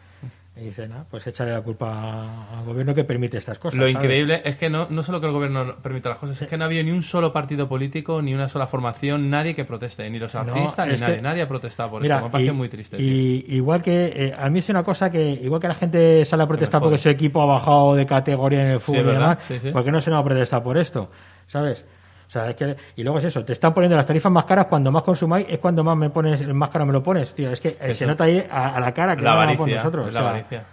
Y 0.59 0.65
dice, 0.65 0.87
nada, 0.87 1.05
pues 1.09 1.27
échale 1.27 1.51
la 1.51 1.61
culpa 1.61 2.49
al 2.57 2.65
gobierno 2.65 2.95
que 2.95 3.03
permite 3.03 3.37
estas 3.37 3.59
cosas. 3.59 3.77
Lo 3.77 3.83
¿sabes? 3.83 3.93
increíble 3.95 4.41
es 4.43 4.57
que 4.57 4.69
no, 4.71 4.87
no 4.89 5.03
solo 5.03 5.21
que 5.21 5.27
el 5.27 5.31
gobierno 5.33 5.63
no 5.63 5.75
permita 5.75 6.09
las 6.09 6.17
cosas, 6.17 6.41
es 6.41 6.47
que 6.47 6.57
no 6.57 6.63
ha 6.63 6.67
habido 6.67 6.83
ni 6.83 6.89
un 6.91 7.03
solo 7.03 7.31
partido 7.31 7.69
político, 7.69 8.21
ni 8.23 8.33
una 8.33 8.47
sola 8.49 8.65
formación, 8.65 9.29
nadie 9.29 9.53
que 9.53 9.65
proteste, 9.65 10.09
ni 10.09 10.17
los 10.17 10.33
No, 10.33 10.39
artistas, 10.41 10.87
ni 10.87 10.93
que- 10.95 10.99
nadie. 10.99 11.21
Nadie 11.21 11.41
ha 11.43 11.47
protestado 11.47 11.91
por 11.91 12.01
Mira, 12.01 12.15
esto. 12.15 12.27
Me 12.27 12.31
parece 12.31 12.49
y- 12.51 12.53
muy 12.55 12.69
triste. 12.69 12.97
tío. 12.97 13.05
Y 13.05 13.45
igual 13.49 13.83
que 13.83 14.05
eh, 14.15 14.35
a 14.37 14.49
mí 14.49 14.59
es 14.59 14.69
una 14.69 14.83
cosa 14.83 15.09
que 15.11 15.21
igual 15.33 15.61
que 15.61 15.67
la 15.67 15.75
gente 15.75 16.25
sale 16.25 16.41
a 16.43 16.47
protestar 16.47 16.81
porque 16.81 16.97
su 16.97 17.09
equipo 17.09 17.41
ha 17.41 17.45
bajado 17.45 17.93
de 17.93 18.05
categoría 18.07 18.63
en 18.63 18.71
el 18.71 18.79
fútbol 18.79 19.13
y 19.39 19.41
Sí, 19.43 19.59
sí. 19.59 19.71
¿por 19.71 19.83
qué 19.83 19.91
no 19.91 20.01
se 20.01 20.09
nos 20.09 20.17
va 20.17 20.21
a 20.21 20.25
protestar 20.25 20.63
por 20.63 20.77
esto? 20.77 21.11
¿Sabes? 21.45 21.85
O 22.27 22.29
sea, 22.29 22.49
es 22.49 22.55
que, 22.57 22.75
y 22.97 23.03
luego 23.03 23.19
es 23.19 23.25
eso, 23.25 23.43
te 23.45 23.53
están 23.53 23.73
poniendo 23.73 23.95
las 23.95 24.05
tarifas 24.05 24.31
más 24.31 24.43
caras, 24.45 24.65
cuando 24.65 24.91
más 24.91 25.03
consumáis 25.03 25.47
es 25.49 25.59
cuando 25.59 25.83
más 25.83 25.95
me 25.95 26.09
pones, 26.09 26.45
más 26.49 26.69
caro 26.69 26.85
me 26.85 26.91
lo 26.91 27.01
pones, 27.01 27.33
tío. 27.33 27.49
Es 27.51 27.61
que 27.61 27.69
eh, 27.69 27.77
se 27.79 27.91
Eso. 27.91 28.07
nota 28.07 28.25
ahí 28.25 28.45
a, 28.51 28.75
a 28.75 28.79
la 28.81 28.93
cara 28.93 29.15
que 29.15 29.21
La 29.23 29.31
avaricia, 29.31 29.75
nosotros. 29.77 30.07
es 30.09 30.15
o 30.15 30.17
la 30.17 30.19
sea, 30.21 30.29
avaricia. 30.29 30.63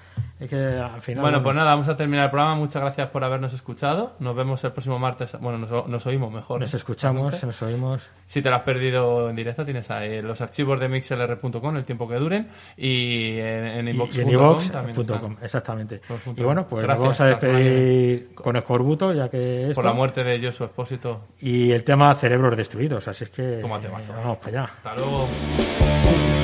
Es 0.44 0.50
que 0.50 0.56
al 0.56 1.00
final. 1.00 1.22
Bueno, 1.22 1.42
pues 1.42 1.56
nada, 1.56 1.70
vamos 1.70 1.88
a 1.88 1.96
terminar 1.96 2.26
el 2.26 2.30
programa. 2.30 2.54
Muchas 2.54 2.82
gracias 2.82 3.08
por 3.08 3.24
habernos 3.24 3.54
escuchado. 3.54 4.14
Nos 4.18 4.36
vemos 4.36 4.62
el 4.64 4.72
próximo 4.72 4.98
martes. 4.98 5.38
Bueno, 5.40 5.58
nos, 5.58 5.88
nos 5.88 6.06
oímos 6.06 6.30
mejor. 6.30 6.60
Nos 6.60 6.74
¿eh? 6.74 6.76
escuchamos, 6.76 7.42
nos 7.42 7.62
oímos. 7.62 8.10
Si 8.26 8.42
te 8.42 8.50
lo 8.50 8.56
has 8.56 8.62
perdido 8.62 9.30
en 9.30 9.36
directo, 9.36 9.64
tienes 9.64 9.90
ahí 9.90 10.20
los 10.20 10.42
archivos 10.42 10.78
de 10.78 10.88
mixlr.com, 10.90 11.76
el 11.76 11.84
tiempo 11.84 12.06
que 12.06 12.16
duren, 12.16 12.48
y 12.76 13.38
en, 13.38 13.88
inbox.com 13.88 15.36
exactamente. 15.40 16.02
Com. 16.06 16.34
Y 16.36 16.42
bueno, 16.42 16.66
pues 16.68 16.84
Gracias, 16.84 17.08
nos 17.08 17.18
vamos 17.18 17.20
a 17.20 17.26
despedir 17.26 18.34
con 18.34 18.56
Escorbuto, 18.56 19.12
ya 19.14 19.30
que 19.30 19.68
esto, 19.68 19.76
Por 19.76 19.84
la 19.84 19.94
muerte 19.94 20.24
de 20.24 20.44
Joshua 20.44 20.66
Expósito. 20.66 21.28
y 21.40 21.70
el 21.72 21.84
tema 21.84 22.14
cerebros 22.14 22.54
destruidos, 22.54 23.08
así 23.08 23.24
es 23.24 23.30
que 23.30 23.60
Tómate 23.62 23.86
eh, 23.86 23.90
vamos 23.90 24.38
para 24.38 24.48
allá. 24.48 24.72
Hasta 24.74 24.94
luego. 24.94 26.43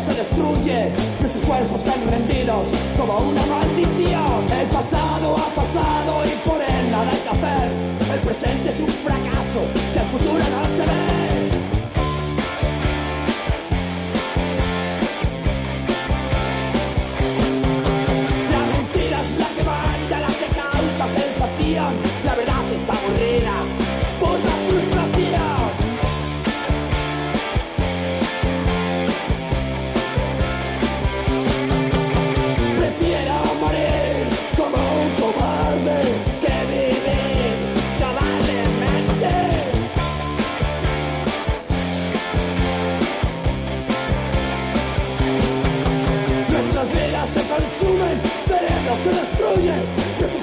Se 0.00 0.14
destruye, 0.14 0.92
nuestros 1.18 1.44
cuerpos 1.44 1.82
caen 1.82 2.10
rendidos 2.10 2.70
como 2.96 3.18
una 3.18 3.44
maldición. 3.46 4.46
El 4.60 4.68
pasado 4.68 5.36
ha 5.36 5.54
pasado 5.54 6.24
y 6.24 6.48
por 6.48 6.60
él 6.62 6.90
nada 6.90 7.10
hay 7.10 7.18
que 7.18 7.28
hacer. 7.28 7.72
El 8.14 8.20
presente 8.20 8.68
es 8.68 8.80
un 8.80 8.88
fracaso, 8.88 9.60
que 9.92 9.98
el 9.98 10.06
futuro 10.06 10.38
no 10.38 10.76
se 10.76 10.82
ve. 10.82 11.17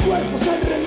Cuerpos 0.06 0.42
están 0.42 0.85